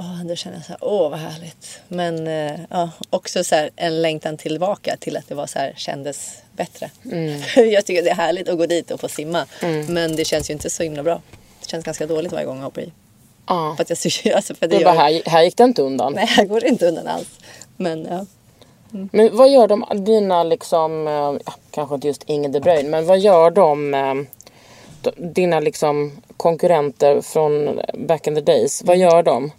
Åh, 0.00 0.24
då 0.24 0.34
känner 0.36 0.56
jag 0.56 0.64
så 0.64 0.72
här, 0.72 0.78
åh 0.84 1.10
vad 1.10 1.18
härligt. 1.18 1.80
Men 1.88 2.26
eh, 2.26 2.60
ja, 2.70 2.90
också 3.10 3.44
så 3.44 3.54
här, 3.54 3.70
en 3.76 4.02
längtan 4.02 4.36
tillbaka 4.36 4.96
till 4.96 5.16
att 5.16 5.28
det 5.28 5.34
var 5.34 5.46
så 5.46 5.58
här, 5.58 5.72
kändes 5.76 6.42
bättre. 6.52 6.90
Mm. 7.04 7.40
jag 7.70 7.86
tycker 7.86 8.02
det 8.02 8.10
är 8.10 8.14
härligt 8.14 8.48
att 8.48 8.58
gå 8.58 8.66
dit 8.66 8.90
och 8.90 9.00
få 9.00 9.08
simma. 9.08 9.46
Men 9.88 10.16
det 10.16 10.24
känns 10.24 10.50
ju 10.50 10.52
inte 10.54 10.70
så 10.70 10.82
himla 10.82 11.02
bra. 11.02 11.20
Det 11.60 11.68
känns 11.68 11.84
ganska 11.84 12.06
dåligt 12.06 12.32
varje 12.32 12.46
gång 12.46 12.56
jag 12.56 12.64
hoppar 12.64 12.82
i. 12.82 12.92
Ja. 13.46 13.74
För 13.76 13.82
att 13.82 14.24
jag, 14.24 14.34
alltså 14.36 14.54
för 14.54 14.68
det 14.68 14.84
bara, 14.84 14.94
gör, 14.94 15.00
här, 15.00 15.30
här 15.30 15.42
gick 15.42 15.56
det 15.56 15.64
inte 15.64 15.82
undan. 15.82 16.12
Nej, 16.12 16.28
jag 16.36 16.48
går 16.48 16.64
inte 16.64 16.86
undan 16.88 17.06
alls. 17.06 17.28
Men 17.76 18.06
ja. 18.10 18.26
Men 19.12 19.36
vad 19.36 19.50
gör 19.50 19.68
de, 19.68 19.84
dina 20.06 20.42
liksom, 20.42 21.06
eh, 21.08 21.12
ja, 21.46 21.54
kanske 21.70 21.94
inte 21.94 22.06
just 22.06 22.22
Ingen 22.26 22.52
de 22.52 22.60
Bruyne, 22.60 22.88
men 22.88 23.06
vad 23.06 23.18
gör 23.18 23.50
de, 23.50 23.94
eh, 23.94 24.14
d- 25.02 25.10
dina 25.16 25.60
liksom 25.60 26.22
konkurrenter 26.36 27.20
från 27.20 27.80
back 27.94 28.26
in 28.26 28.34
the 28.34 28.40
days, 28.40 28.82
vad 28.84 28.96
gör 28.96 29.22
de? 29.22 29.52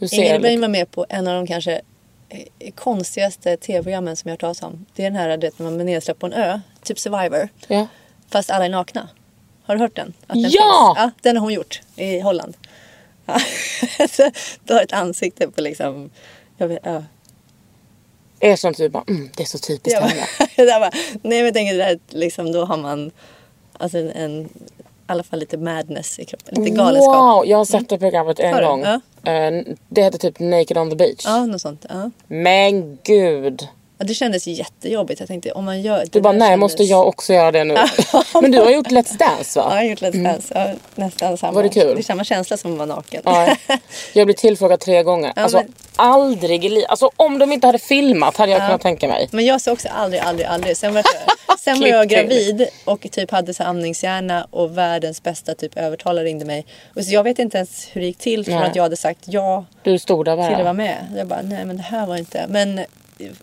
Ingrid 0.00 0.42
Bergman 0.42 0.60
var 0.60 0.68
med 0.68 0.90
på 0.90 1.06
en 1.08 1.28
av 1.28 1.34
de 1.34 1.46
kanske 1.46 1.80
eh, 2.28 2.72
konstigaste 2.74 3.56
tv-programmen 3.56 4.16
som 4.16 4.28
jag 4.28 4.32
har 4.32 4.34
hört 4.34 4.40
talas 4.40 4.62
om. 4.62 4.86
Det 4.94 5.02
är 5.02 5.10
den 5.10 5.20
här 5.20 5.36
du 5.36 5.46
vet, 5.46 5.58
när 5.58 5.70
man 5.70 5.80
är 5.80 5.84
nedsläppt 5.84 6.20
på 6.20 6.26
en 6.26 6.32
ö, 6.32 6.60
typ 6.82 6.98
Survivor. 6.98 7.48
Ja. 7.68 7.86
Fast 8.28 8.50
alla 8.50 8.64
är 8.64 8.68
nakna. 8.68 9.08
Har 9.62 9.74
du 9.74 9.80
hört 9.80 9.96
den? 9.96 10.12
Att 10.26 10.34
den 10.34 10.42
Ja! 10.42 10.48
Finns? 10.50 10.54
ja! 10.54 11.10
Den 11.22 11.36
har 11.36 11.42
hon 11.42 11.52
gjort 11.52 11.80
i 11.96 12.20
Holland. 12.20 12.56
Ja. 13.26 13.40
Du 14.64 14.74
har 14.74 14.82
ett 14.82 14.92
ansikte 14.92 15.50
på 15.50 15.60
liksom... 15.60 16.10
Jag 16.56 16.68
vet, 16.68 16.78
ja. 16.82 17.02
Är 18.40 18.56
som 18.56 18.74
typ 18.74 18.92
bara, 18.92 19.04
mm, 19.08 19.30
det 19.36 19.42
är 19.42 19.46
så 19.46 19.58
typiskt 19.58 20.00
henne. 20.00 20.26
nej 21.22 21.22
men 21.22 21.44
jag 21.44 21.54
tänker 21.54 21.74
det 21.74 21.84
där, 21.84 21.98
liksom, 22.08 22.52
då 22.52 22.64
har 22.64 22.76
man 22.76 23.10
alltså 23.72 23.98
en, 23.98 24.10
en, 24.10 24.48
alla 25.06 25.22
fall 25.22 25.38
lite 25.38 25.56
madness 25.56 26.18
i 26.18 26.24
kroppen. 26.24 26.64
Lite 26.64 26.76
galenskap. 26.76 27.14
Wow, 27.14 27.46
jag 27.46 27.56
har 27.58 27.64
sett 27.64 27.88
det 27.88 27.98
programmet 27.98 28.38
en 28.40 28.64
gång. 28.64 28.80
Ja. 28.82 29.00
Eh, 29.32 29.62
Det 29.88 30.02
heter 30.02 30.18
typ 30.18 30.40
Naked 30.40 30.78
on 30.78 30.90
the 30.90 30.96
beach. 30.96 31.22
Ja, 31.24 31.46
något 31.46 31.60
sånt. 31.60 31.86
Ja. 31.88 32.10
Men 32.26 32.98
gud. 33.04 33.68
Ja, 33.98 34.04
det 34.04 34.14
kändes 34.14 34.46
jättejobbigt. 34.46 35.20
Jag 35.20 35.28
tänkte 35.28 35.52
om 35.52 35.64
man 35.64 35.82
gör... 35.82 35.98
Du 36.00 36.04
det 36.10 36.20
bara, 36.20 36.32
där 36.32 36.38
nej 36.38 36.48
kändes- 36.48 36.60
måste 36.60 36.82
jag 36.82 37.06
också 37.08 37.32
göra 37.32 37.52
det 37.52 37.64
nu? 37.64 37.76
Men 38.42 38.50
du 38.50 38.58
har 38.58 38.70
gjort 38.70 38.86
Let's 38.90 39.18
Dance 39.18 39.58
Ja, 39.58 39.62
jag 39.62 39.64
va? 39.64 39.74
har 39.74 39.82
gjort 39.82 40.00
Let's 40.00 40.22
Dance. 40.24 40.54
Ja, 40.54 40.68
nästan 40.94 41.36
samma. 41.38 41.52
Var 41.52 41.62
det 41.62 41.68
kul? 41.68 41.94
Det 41.94 42.00
är 42.00 42.02
samma 42.02 42.24
känsla 42.24 42.56
som 42.56 42.72
att 42.72 42.78
vara 42.78 42.86
naken. 42.86 43.22
Ja, 43.24 43.56
jag 44.12 44.26
blev 44.26 44.34
tillfrågad 44.34 44.80
tre 44.80 45.02
gånger. 45.02 45.32
Ja, 45.36 45.42
alltså 45.42 45.56
men- 45.58 45.72
aldrig 45.96 46.64
i 46.64 46.68
livet. 46.68 46.90
Alltså 46.90 47.10
om 47.16 47.38
de 47.38 47.52
inte 47.52 47.66
hade 47.66 47.78
filmat 47.78 48.36
hade 48.36 48.52
jag 48.52 48.60
Ja. 48.60 48.66
kunnat 48.66 48.80
tänka 48.82 49.08
mig. 49.08 49.28
Men 49.32 49.44
jag 49.44 49.60
sa 49.60 49.72
också 49.72 49.88
aldrig, 49.88 50.20
aldrig, 50.22 50.46
aldrig. 50.46 50.76
Sen 50.76 50.94
var 50.94 51.02
jag, 51.48 51.58
sen 51.60 51.80
var 51.80 51.88
jag 51.88 52.08
gravid 52.08 52.68
och 52.84 53.06
typ 53.12 53.30
hade 53.30 53.54
så 53.54 53.62
amningshjärna 53.62 54.46
och 54.50 54.78
världens 54.78 55.22
bästa 55.22 55.54
typ 55.54 55.76
övertalare 55.76 56.24
ringde 56.24 56.44
mig. 56.44 56.66
Och 56.94 57.04
så 57.04 57.14
jag 57.14 57.22
vet 57.22 57.38
inte 57.38 57.56
ens 57.56 57.88
hur 57.92 58.00
det 58.00 58.06
gick 58.06 58.18
till 58.18 58.44
från 58.44 58.54
Nej. 58.54 58.68
att 58.70 58.76
jag 58.76 58.82
hade 58.82 58.96
sagt 58.96 59.20
ja 59.24 59.64
Du 59.82 59.98
stod 59.98 60.24
där 60.24 60.34
till 60.36 60.44
att 60.44 60.50
vara 60.52 60.64
bara. 60.64 60.72
med. 60.72 60.96
Jag 61.16 61.26
bara, 61.26 61.42
nej 61.42 61.64
men 61.64 61.76
det 61.76 61.82
här 61.82 62.06
var 62.06 62.16
inte. 62.16 62.44
Men 62.48 62.80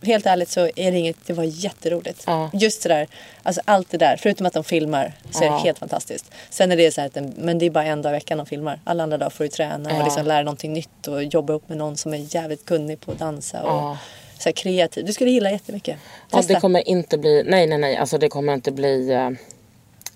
helt 0.01 0.25
ärligt 0.25 0.49
så 0.49 0.69
är 0.75 0.91
det 0.91 0.97
inget, 0.97 1.17
det 1.25 1.33
var 1.33 1.43
jätteroligt. 1.43 2.23
Ja. 2.27 2.49
Just 2.53 2.83
det 2.83 2.89
där, 2.89 3.07
alltså 3.43 3.61
allt 3.65 3.89
det 3.91 3.97
där, 3.97 4.17
förutom 4.19 4.45
att 4.45 4.53
de 4.53 4.63
filmar 4.63 5.13
så 5.31 5.41
är 5.43 5.45
Ja. 5.47 5.51
det 5.53 5.57
helt 5.59 5.79
fantastiskt. 5.79 6.31
Sen 6.49 6.71
är 6.71 6.77
det 6.77 6.91
så 6.91 7.01
här 7.01 7.07
att 7.07 7.13
den, 7.13 7.33
men 7.37 7.59
det 7.59 7.65
är 7.65 7.69
bara 7.69 7.83
en 7.85 8.01
dag 8.01 8.09
i 8.11 8.13
veckan 8.13 8.37
de 8.37 8.45
filmar. 8.47 8.79
Alla 8.83 9.03
andra 9.03 9.17
dagar 9.17 9.29
får 9.29 9.43
du 9.43 9.49
träna 9.49 9.89
Ja. 9.91 9.97
och 9.97 10.03
liksom 10.03 10.25
lära 10.25 10.43
någonting 10.43 10.73
nytt 10.73 11.07
och 11.07 11.23
jobba 11.23 11.53
upp 11.53 11.69
med 11.69 11.77
någon 11.77 11.97
som 11.97 12.13
är 12.13 12.35
jävligt 12.35 12.65
kunnig 12.65 12.99
på 13.01 13.11
att 13.11 13.19
dansa 13.19 13.61
och 13.63 13.69
Ja. 13.69 13.97
så 14.39 14.49
här 14.49 14.53
kreativ. 14.53 15.05
Du 15.05 15.13
skulle 15.13 15.31
gilla 15.31 15.51
jättemycket. 15.51 15.97
Ja, 16.31 16.37
Testa. 16.37 16.53
det 16.53 16.59
kommer 16.59 16.87
inte 16.87 17.17
bli, 17.17 17.43
nej 17.45 17.67
nej 17.67 17.77
nej, 17.77 17.97
alltså 17.97 18.17
det 18.17 18.29
kommer 18.29 18.53
inte 18.53 18.71
bli, 18.71 19.11
eh, 19.11 19.29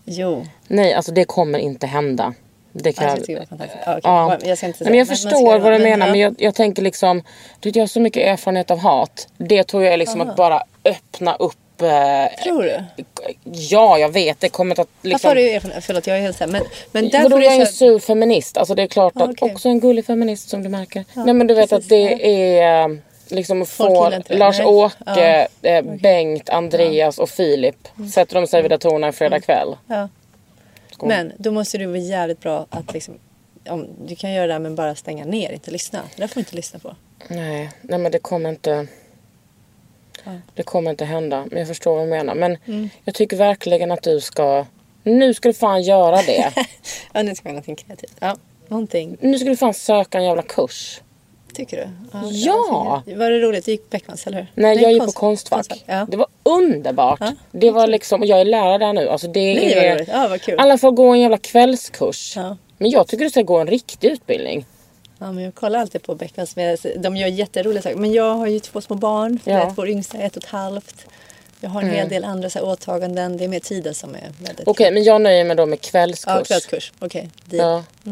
Jo, 0.06 0.46
nej 0.68 0.94
alltså 0.94 1.12
det 1.12 1.26
kommer 1.26 1.60
inte 1.60 1.88
hända. 1.88 2.34
Det 2.72 2.94
kan 2.94 3.08
jag 3.08 3.40
var 3.40 3.46
fantastiskt. 3.46 3.84
Ja. 4.04 4.38
Jag 4.44 4.58
ska 4.58 4.68
inte 4.68 4.84
Nej, 4.84 4.90
men 4.92 4.98
jag 5.00 5.08
säga- 5.08 5.16
förstår 5.16 5.30
ska- 5.52 5.60
vad 5.60 5.74
du 5.74 5.80
menar 5.80 6.08
men 6.08 6.20
jag, 6.20 6.36
jag 6.38 6.56
tänker 6.56 6.82
liksom, 6.82 7.24
du 7.60 7.70
vet, 7.70 7.76
jag 7.76 7.84
har 7.84 7.88
så 7.88 8.00
mycket 8.00 8.28
erfarenhet 8.28 8.72
av 8.72 8.80
hat. 8.80 9.28
Det 9.38 9.64
tror 9.64 9.84
jag 9.84 9.94
är 9.94 9.98
liksom 9.98 10.22
att 10.22 10.36
bara 10.36 10.64
öppna 10.86 11.36
upp 11.36 11.82
eh, 11.82 12.44
Tror 12.44 12.64
du? 12.64 12.84
Ja, 13.44 13.98
jag 13.98 14.10
vet. 14.10 14.40
Det 14.40 14.50
kommer 14.50 14.72
att 14.72 14.78
Varför 14.78 15.10
liksom... 15.10 15.28
har 15.28 15.36
du 15.36 15.50
erfarenhet? 15.50 15.86
Förlåt, 15.86 16.08
jag 16.08 16.18
är 16.18 16.22
helt 16.22 16.38
såhär. 16.38 16.52
Men, 16.52 16.64
men 16.92 17.10
där 17.10 17.24
Vadå, 17.24 17.40
jag 17.42 17.54
är 17.56 17.60
en 17.62 17.68
sur 17.68 18.00
feminist. 18.00 18.58
Alltså 18.58 18.76
det 18.76 18.84
är 18.84 18.88
klart 18.88 19.14
Ja, 19.16 19.24
att 19.24 19.42
också 19.42 19.70
en 19.70 19.80
gullig 19.80 20.06
feminist 20.06 20.50
som 20.50 20.64
du 20.64 20.70
märker. 20.70 21.06
Nej 21.14 21.34
men 21.34 21.48
du 21.48 21.54
vet 21.54 21.70
precis, 21.70 21.86
att 21.86 21.90
det 21.90 22.26
är 22.58 22.84
eh, 22.90 22.98
liksom 23.30 23.66
få. 23.66 24.12
Lars-Åke, 24.30 25.48
eh, 25.62 25.82
Bengt, 25.82 26.50
Andreas 26.50 27.18
och 27.20 27.30
Filip. 27.30 27.88
Mm. 27.98 28.10
Sätter 28.10 28.36
de 28.36 28.48
sig 28.48 28.62
vid 28.62 28.72
datorerna 28.72 29.08
en 29.08 29.14
fredag 29.14 29.40
kväll. 29.40 29.76
Skål. 30.98 31.10
Men 31.10 31.32
då 31.38 31.52
måste 31.52 31.78
du 31.78 31.86
vara 31.86 31.98
jävligt 31.98 32.40
bra 32.40 32.66
att 32.70 32.94
liksom, 32.94 33.14
om, 33.70 33.88
du 34.06 34.16
kan 34.16 34.32
göra 34.34 34.48
det 34.48 34.54
här 34.54 34.60
men 34.60 34.76
bara 34.76 34.96
stänga 34.96 35.26
ner, 35.26 35.52
inte 35.52 35.72
lyssna. 35.72 36.02
Det 36.16 36.22
där 36.22 36.28
får 36.28 36.36
du 36.36 36.40
inte 36.40 36.56
lyssna 36.56 36.80
på. 36.80 36.96
Nej, 37.28 37.72
nej 37.82 38.00
men 38.00 38.12
det 38.12 38.20
kommer 38.20 38.50
inte... 38.50 38.88
Det 40.54 40.64
kommer 40.64 40.92
inte 40.92 41.06
hända. 41.06 41.46
Men 41.50 41.60
jag 41.60 41.68
förstår 41.68 41.96
vad 41.96 42.06
du 42.06 42.10
menar. 42.10 42.36
Men 42.36 42.58
Mm. 42.66 42.90
jag 43.04 43.16
tycker 43.16 43.38
verkligen 43.38 43.92
att 43.92 44.04
du 44.04 44.22
ska... 44.22 44.66
Nu 45.04 45.34
ska 45.34 45.50
du 45.50 45.54
fan 45.54 45.82
göra 45.84 46.16
det. 46.22 46.54
Ja, 47.14 47.24
nu 47.24 47.36
ska 47.36 47.44
vi 47.44 47.50
göra 47.50 47.54
någonting 47.54 47.76
kreativt. 47.76 48.16
Ja, 48.20 48.38
någonting. 48.68 49.18
nu 49.22 49.40
ska 49.40 49.50
du 49.50 49.58
fan 49.58 49.74
söka 49.74 50.18
en 50.18 50.24
jävla 50.24 50.42
kurs. 50.42 51.02
Tycker 51.54 51.78
du? 51.78 51.88
Ja. 52.30 53.04
det- 53.06 53.16
Var 53.16 53.30
det 53.32 53.40
roligt? 53.40 53.66
Du 53.66 53.72
gick 53.72 53.90
Beckmans, 53.90 54.28
eller 54.28 54.38
hur? 54.38 54.48
Nej, 54.56 54.82
jag 54.82 54.92
gick 54.92 55.02
konst- 55.02 55.14
på 55.16 55.20
Konstfack. 55.20 55.84
Ja. 55.86 56.08
Det 56.12 56.18
var 56.18 56.28
underbart. 56.44 57.20
Ja, 57.20 57.34
det 57.52 57.72
var 57.72 57.88
liksom, 57.88 58.22
och 58.22 58.28
jag 58.28 58.42
är 58.42 58.46
lärare 58.46 58.78
där 58.78 58.94
nu. 58.94 59.10
Alltså 59.10 59.28
det 59.28 59.54
Nej, 59.54 59.74
är. 59.74 60.06
Ja, 60.10 60.28
vad 60.28 60.42
kul. 60.42 60.60
alla 60.60 60.78
får 60.78 60.92
gå 60.92 61.04
en 61.14 61.20
jävla 61.20 61.38
kvällskurs. 61.38 62.34
Ja. 62.36 62.58
Men 62.78 62.90
jag 62.92 63.08
tycker 63.08 63.24
du 63.24 63.30
ska 63.30 63.42
gå 63.42 63.58
en 63.58 63.68
riktig 63.68 64.08
utbildning. 64.12 64.66
Ja, 65.20 65.32
men 65.32 65.44
jag 65.44 65.56
kollar 65.56 65.80
alltid 65.80 66.04
på 66.04 66.16
Beckmans. 66.16 66.56
De 66.98 67.18
gör 67.18 67.28
jätteroliga 67.28 67.82
saker. 67.82 67.96
Men 67.96 68.12
jag 68.14 68.34
har 68.36 68.48
ju 68.48 68.60
två 68.60 68.82
små 68.82 68.96
barn. 68.96 69.40
Ja. 69.44 69.52
Mm. 69.52 69.68
Ja. 69.68 69.74
Vår 69.78 69.90
yngsta 69.90 70.18
är 70.18 70.26
ett 70.28 70.38
och 70.38 70.44
ett 70.44 70.50
halvt. 70.50 71.06
Jag 71.62 71.70
har 71.70 71.82
en 71.82 71.90
hel 71.90 72.10
del 72.10 72.24
andra 72.24 72.50
så 72.50 72.60
här, 72.60 72.66
åtaganden. 72.68 73.38
Det 73.38 73.44
är 73.44 73.48
mer 73.48 73.60
tiden 73.60 73.94
som 73.94 74.16
är 74.16 74.32
väldigt... 74.40 74.68
Okej, 74.68 74.92
men 74.92 75.04
jag 75.04 75.22
nöjer 75.22 75.44
mig 75.46 75.56
då 75.58 75.66
med 75.66 75.82
kvällskurs. 75.82 76.34
Ja, 76.38 76.44
kvällskurs. 76.44 76.92
Okej, 77.00 77.30
deal. 77.46 77.84
Ja. 78.04 78.12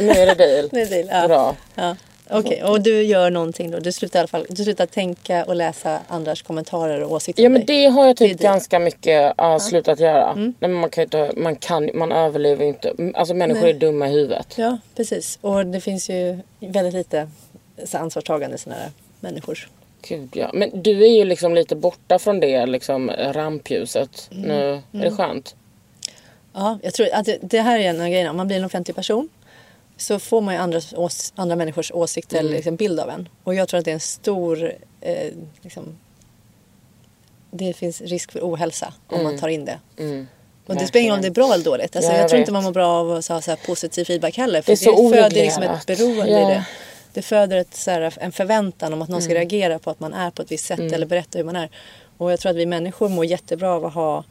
Nu 0.00 0.10
är 0.10 0.26
det 0.26 0.34
deal. 0.34 0.68
Det 0.72 0.80
är 0.82 0.86
deal. 0.86 1.08
Ja. 1.22 1.28
Bra. 1.28 1.56
Ja. 1.74 1.96
Okej, 2.30 2.62
och 2.64 2.80
du 2.80 3.02
gör 3.02 3.30
någonting 3.30 3.70
då? 3.70 3.78
Du 3.78 3.92
slutar 3.92 4.18
i 4.18 4.20
alla 4.20 4.28
fall 4.28 4.46
du 4.48 4.64
slutar 4.64 4.86
tänka 4.86 5.44
och 5.44 5.54
läsa 5.54 6.00
andras 6.08 6.42
kommentarer 6.42 7.02
och 7.02 7.12
åsikter 7.12 7.42
Ja 7.42 7.48
men 7.48 7.66
det 7.66 7.86
har 7.86 8.06
jag 8.06 8.16
typ 8.16 8.40
ganska 8.40 8.78
mycket 8.78 9.40
uh, 9.42 9.58
slutat 9.58 10.00
göra. 10.00 10.32
Mm. 10.32 10.54
Nej, 10.58 10.70
men 10.70 10.80
man 10.80 10.90
kan 10.90 11.04
inte, 11.04 11.32
man 11.36 11.56
kan, 11.56 11.90
man 11.94 12.12
överlever 12.12 12.62
ju 12.62 12.68
inte. 12.68 12.92
Alltså 13.14 13.34
människor 13.34 13.62
Nej. 13.62 13.70
är 13.70 13.78
dumma 13.78 14.08
i 14.08 14.12
huvudet. 14.12 14.54
Ja, 14.58 14.78
precis. 14.96 15.38
Och 15.40 15.66
det 15.66 15.80
finns 15.80 16.10
ju 16.10 16.38
väldigt 16.60 16.94
lite 16.94 17.28
så 17.84 17.98
ansvarstagande 17.98 18.58
sådana 18.58 18.82
här 18.82 18.90
människor. 19.20 19.68
Gud 20.08 20.28
ja. 20.32 20.50
Men 20.54 20.82
du 20.82 21.04
är 21.04 21.16
ju 21.16 21.24
liksom 21.24 21.54
lite 21.54 21.76
borta 21.76 22.18
från 22.18 22.40
det 22.40 22.66
liksom 22.66 23.10
rampljuset 23.10 24.28
Mm. 24.32 24.48
nu. 24.48 24.82
Är 25.00 25.04
det 25.04 25.10
skönt? 25.10 25.54
Ja, 26.52 26.78
jag 26.82 26.94
tror 26.94 27.08
att 27.12 27.24
det, 27.24 27.38
det 27.42 27.60
här 27.60 27.78
är 27.78 27.82
en 27.82 28.00
av 28.00 28.08
grejerna. 28.08 28.30
Om 28.30 28.36
man 28.36 28.46
blir 28.46 28.56
en 28.56 28.64
offentlig 28.64 28.96
person 28.96 29.28
så 29.96 30.18
får 30.18 30.40
man 30.40 30.54
ju 30.54 30.60
andras, 30.60 30.92
ås, 30.96 31.32
andra 31.36 31.56
människors 31.56 31.92
åsikter 31.92 32.38
eller 32.38 32.50
liksom 32.50 32.76
bild 32.76 33.00
av 33.00 33.10
en. 33.10 33.28
Och 33.44 33.54
jag 33.54 33.68
tror 33.68 33.78
att 33.78 33.84
det 33.84 33.90
är 33.90 33.94
en 33.94 34.00
stor... 34.00 34.72
Eh, 35.00 35.32
liksom, 35.62 35.98
det 37.50 37.72
finns 37.72 38.00
risk 38.00 38.32
för 38.32 38.40
ohälsa 38.40 38.94
om 39.06 39.22
man 39.22 39.38
tar 39.38 39.48
in 39.48 39.64
det. 39.64 39.78
Mm. 39.98 40.26
Och 40.66 40.74
det 40.76 40.86
spelar 40.86 41.02
ingen 41.02 41.12
roll 41.12 41.18
om 41.18 41.22
det 41.22 41.28
är 41.28 41.30
bra 41.30 41.54
eller 41.54 41.64
dåligt. 41.64 41.96
Alltså, 41.96 42.10
Ja, 42.10 42.14
jag, 42.16 42.22
jag 42.22 42.30
tror 42.30 42.40
inte 42.40 42.52
man 42.52 42.64
mår 42.64 42.72
bra 42.72 42.86
av 42.86 43.12
att 43.12 43.26
ha 43.28 43.40
så 43.40 43.56
positiv 43.66 44.04
feedback 44.04 44.36
heller. 44.36 44.62
För 44.62 44.72
Det 44.72 44.76
så 44.76 45.10
föder 45.12 45.30
liksom 45.30 45.62
ett 45.62 45.86
beroende 45.86 46.30
Ja. 46.32 46.50
i 46.50 46.54
det. 46.54 46.64
Det 47.12 47.22
föder 47.22 47.56
ett, 47.56 47.74
så 47.74 47.90
här, 47.90 48.12
en 48.20 48.32
förväntan 48.32 48.92
om 48.92 49.02
att 49.02 49.08
någon 49.08 49.22
ska 49.22 49.30
Mm. 49.32 49.40
reagera 49.40 49.78
på 49.78 49.90
att 49.90 50.00
man 50.00 50.14
är 50.14 50.30
på 50.30 50.42
ett 50.42 50.52
visst 50.52 50.64
sätt 50.64 50.78
eller 50.92 51.06
berätta 51.06 51.38
hur 51.38 51.44
man 51.44 51.56
är. 51.56 51.70
Och 52.18 52.32
jag 52.32 52.40
tror 52.40 52.50
att 52.50 52.56
vi 52.56 52.66
människor 52.66 53.08
mår 53.08 53.24
jättebra 53.24 53.70
av 53.74 53.84
att 53.84 53.94
ha 53.94 54.24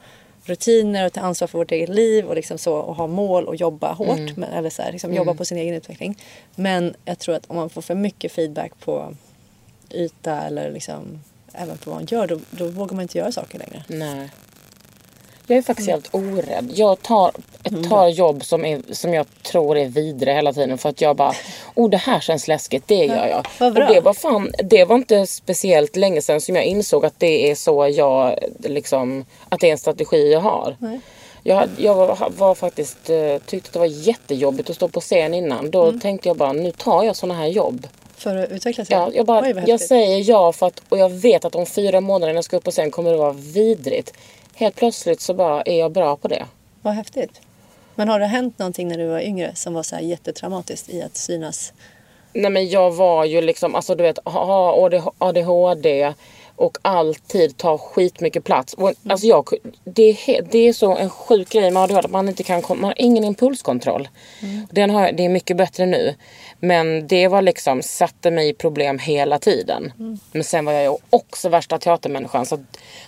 rutiner 0.46 1.06
och 1.06 1.14
ta 1.14 1.22
ansvar 1.22 1.48
för 1.48 1.58
vårt 1.58 1.72
eget 1.72 1.90
liv 1.90 2.26
och, 2.26 2.36
liksom 2.36 2.58
så, 2.58 2.76
och 2.76 2.96
ha 2.96 3.08
mål 3.08 3.46
och 3.46 3.56
jobba 3.56 3.94
hårt. 3.94 4.18
Mm. 4.18 4.34
Men, 4.38 4.54
eller 4.54 4.70
så 4.70 4.82
här, 4.82 4.92
liksom 4.92 5.14
jobba 5.14 5.34
på 5.34 5.46
sin 5.46 5.58
egen 5.58 5.76
utveckling. 5.76 6.18
Men 6.56 6.96
jag 7.06 7.20
tror 7.20 7.36
att 7.36 7.46
om 7.48 7.56
man 7.56 7.70
får 7.70 7.82
för 7.82 7.96
mycket 7.96 8.32
feedback 8.32 8.80
på 8.80 9.16
yta 9.90 10.42
eller 10.42 10.72
liksom 10.72 11.20
även 11.54 11.78
på 11.78 11.90
vad 11.90 12.00
man 12.00 12.06
gör 12.06 12.28
då, 12.28 12.40
då 12.52 12.68
vågar 12.68 12.96
man 12.96 13.02
inte 13.02 13.18
göra 13.18 13.32
saker 13.32 13.60
längre. 13.60 13.84
Nej. 13.88 14.30
Jag 15.48 15.58
är 15.58 15.62
faktiskt 15.62 15.90
helt 15.90 16.10
orädd. 16.16 16.72
Jag 16.76 17.02
tar 17.02 17.32
Mm. 17.72 17.84
tar 17.90 18.08
jobb 18.08 18.46
som, 18.46 18.66
är, 18.66 18.82
som 18.92 19.14
jag 19.14 19.26
tror 19.44 19.78
är 19.78 19.86
vidre 19.86 20.32
hela 20.32 20.54
tiden 20.54 20.78
för 20.78 20.90
att 20.90 21.02
jag 21.02 21.16
bara, 21.16 21.34
oh 21.76 21.90
det 21.90 21.98
här 21.98 22.20
känns 22.20 22.48
läskigt, 22.48 22.84
det 22.88 23.06
gör 23.06 23.28
jag. 23.28 23.74
bra. 23.74 23.88
Och 23.88 23.94
det 23.94 24.00
var 24.02 24.14
fan, 24.14 24.52
det 24.64 24.86
var 24.86 24.96
inte 24.96 25.28
speciellt 25.28 25.96
länge 25.96 26.22
sedan 26.22 26.42
som 26.42 26.56
jag 26.56 26.66
insåg 26.66 27.06
att 27.06 27.14
det 27.20 27.52
är 27.52 27.56
så 27.56 27.88
jag 27.88 28.40
liksom, 28.64 29.26
att 29.50 29.60
det 29.60 29.68
är 29.68 29.72
en 29.72 29.78
strategi 29.78 30.32
jag 30.32 30.40
har. 30.40 30.76
Nej. 30.80 31.00
Jag, 31.44 31.70
jag 31.78 31.96
var, 31.96 32.30
var 32.38 32.56
faktiskt, 32.56 33.10
eh, 33.10 33.38
tyckte 33.46 33.68
att 33.70 33.74
det 33.74 33.80
var 33.80 33.86
jättejobbigt 34.08 34.70
att 34.70 34.76
stå 34.76 34.88
på 34.88 35.02
scen 35.02 35.34
innan. 35.34 35.72
Då 35.72 35.84
Mm. 35.84 36.00
tänkte 36.00 36.28
jag 36.30 36.38
bara, 36.38 36.54
nu 36.54 36.72
tar 36.72 37.04
jag 37.04 37.16
sådana 37.16 37.40
här 37.40 37.48
jobb. 37.48 37.88
För 38.18 38.36
att 38.36 38.52
utveckla 38.52 38.86
sig. 38.86 38.96
Ja, 38.98 39.10
jag, 39.14 39.26
bara, 39.26 39.42
Oj, 39.42 39.64
jag 39.68 39.80
säger 39.82 40.30
ja 40.30 40.52
för 40.52 40.68
att, 40.68 40.82
och 40.90 40.98
jag 40.98 41.10
vet 41.10 41.46
att 41.46 41.56
om 41.56 41.66
fyra 41.66 42.02
månader 42.02 42.34
när 42.34 42.38
jag 42.38 42.44
ska 42.46 42.58
upp 42.58 42.64
på 42.64 42.72
scen 42.72 42.92
kommer 42.92 43.12
det 43.12 43.18
vara 43.18 43.34
vidrigt. 43.34 44.14
Helt 44.58 44.76
plötsligt 44.76 45.22
så 45.22 45.34
bara 45.34 45.62
är 45.62 45.80
jag 45.80 45.92
bra 45.92 46.16
på 46.16 46.28
det. 46.28 46.46
Vad 46.82 46.94
häftigt. 46.94 47.42
Men 47.96 48.10
har 48.10 48.20
det 48.20 48.26
hänt 48.26 48.60
någonting 48.60 48.88
när 48.88 48.98
du 48.98 49.08
var 49.08 49.20
yngre 49.20 49.56
som 49.56 49.74
var 49.74 49.84
så 49.84 49.96
här 49.96 50.04
jättetraumatiskt 50.04 50.90
i 50.90 51.02
att 51.02 51.18
synas? 51.18 51.74
Nej 52.34 52.52
men 52.52 52.70
jag 52.70 52.92
var 52.92 53.26
ju 53.26 53.42
liksom, 53.42 53.76
alltså 53.76 53.96
du 53.96 54.04
vet, 54.04 54.20
ha 54.26 54.90
ADHD 55.18 56.14
och 56.56 56.78
alltid 56.82 57.58
ta 57.58 57.78
skitmycket 57.78 58.44
plats. 58.44 58.74
Och, 58.74 58.94
alltså 59.10 59.28
jag, 59.28 59.50
det, 59.84 60.10
är, 60.10 60.42
det 60.52 60.58
är 60.58 60.74
så 60.74 60.96
en 60.96 61.10
sjuk 61.10 61.50
grej 61.50 61.72
med 61.72 61.84
ADHD 61.84 62.06
att 62.06 62.12
man 62.12 62.30
inte 62.30 62.44
kan, 62.44 62.64
man 62.68 62.84
har 62.84 62.94
ingen 62.98 63.24
impulskontroll. 63.24 64.10
Den 64.72 64.90
har, 64.90 65.12
det 65.12 65.26
är 65.26 65.30
mycket 65.30 65.58
bättre 65.58 65.86
nu. 65.86 66.16
Men 66.60 67.08
det 67.08 67.28
var 67.28 67.42
liksom, 67.42 67.82
satte 67.82 68.32
mig 68.32 68.50
i 68.50 68.54
problem 68.54 69.00
hela 69.00 69.40
tiden. 69.40 69.92
Men 70.32 70.44
sen 70.44 70.66
var 70.66 70.74
jag 70.74 70.84
ju 70.84 70.98
också 71.10 71.50
värsta 71.50 71.78
teatermänniskan. 71.80 72.46
Så 72.46 72.64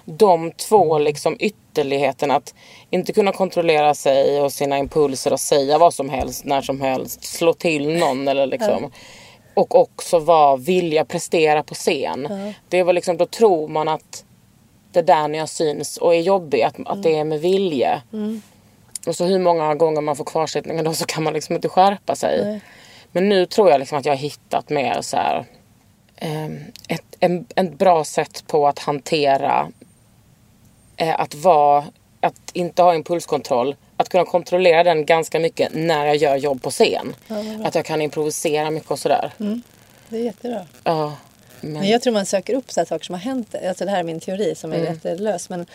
de 0.06 0.52
två 0.52 1.00
liksom 1.00 1.38
ytterligheterna 1.40 2.36
att 2.36 2.54
inte 2.90 3.14
kunna 3.14 3.32
kontrollera 3.32 3.94
sig 3.94 4.42
och 4.42 4.54
sina 4.54 4.78
impulser 4.78 5.34
och 5.34 5.40
säga 5.40 5.78
vad 5.78 5.94
som 5.94 6.10
helst 6.10 6.46
när 6.46 6.62
som 6.62 6.82
helst. 6.82 7.24
Slå 7.24 7.54
till 7.54 7.98
någon 7.98 8.28
eller 8.28 8.46
liksom. 8.48 8.92
Och 9.54 9.76
också 9.76 10.20
vara, 10.20 10.56
vilja 10.58 11.06
prestera 11.06 11.64
på 11.64 11.74
scen. 11.76 12.54
Det 12.70 12.84
var 12.84 12.94
liksom, 12.94 13.18
då 13.18 13.26
tror 13.26 13.68
man 13.68 13.88
att 13.88 14.24
det 14.92 15.02
där 15.02 15.28
när 15.28 15.40
jag 15.40 15.50
syns 15.50 15.98
och 15.98 16.16
är 16.16 16.20
jobbig, 16.20 16.62
att, 16.62 16.76
att 16.86 17.04
det 17.04 17.16
är 17.16 17.24
med 17.24 17.42
vilje. 17.42 18.02
Och 19.08 19.16
så 19.16 19.26
hur 19.26 19.40
många 19.40 19.76
gånger 19.76 20.02
man 20.02 20.16
får 20.16 20.26
kvarsittningar 20.26 20.84
då 20.84 20.94
så 20.94 21.06
kan 21.06 21.24
man 21.24 21.34
liksom 21.34 21.56
inte 21.56 21.70
skärpa 21.70 22.16
sig. 22.16 22.62
Men 23.12 23.30
nu 23.30 23.46
tror 23.46 23.70
jag 23.70 23.80
liksom 23.80 23.98
att 23.98 24.06
jag 24.06 24.14
har 24.14 24.18
hittat 24.18 24.70
mer 24.70 25.02
så 25.02 25.18
här, 25.18 25.46
ehm, 26.16 26.60
ett, 26.88 27.04
en, 27.20 27.46
ett 27.56 27.78
bra 27.78 28.04
sätt 28.04 28.44
på 28.48 28.68
att 28.68 28.80
hantera 28.80 29.72
eh, 30.98 31.20
att 31.20 31.36
vara, 31.36 31.86
att 32.20 32.52
inte 32.54 32.82
ha 32.82 32.96
impulskontroll. 32.96 33.76
Att 33.98 34.10
kunna 34.10 34.26
kontrollera 34.26 34.84
den 34.84 35.06
ganska 35.06 35.40
mycket 35.40 35.74
när 35.74 36.06
jag 36.06 36.16
gör 36.16 36.36
jobb 36.36 36.62
på 36.62 36.72
scen. 36.72 37.16
att 37.64 37.76
jag 37.76 37.86
kan 37.86 38.02
improvisera 38.02 38.72
mycket 38.72 38.92
och 38.92 39.00
sådär. 39.00 39.32
Det 40.10 40.18
är 40.18 40.24
jättebra. 40.24 40.66
Ja. 40.84 41.14
Men, 41.62 41.74
Men 41.74 41.90
jag 41.90 42.02
tror 42.02 42.14
man 42.14 42.26
söker 42.26 42.54
upp 42.54 42.72
så 42.72 42.80
här 42.80 42.86
saker 42.86 43.06
som 43.06 43.14
har 43.14 43.20
hänt. 43.20 43.56
Alltså 43.68 43.86
det 43.86 43.92
här 43.92 44.00
är 44.00 44.04
min 44.04 44.20
teori 44.20 44.56
som 44.56 44.74
är 44.74 44.78
jättelös. 44.78 45.50
Men 45.50 45.66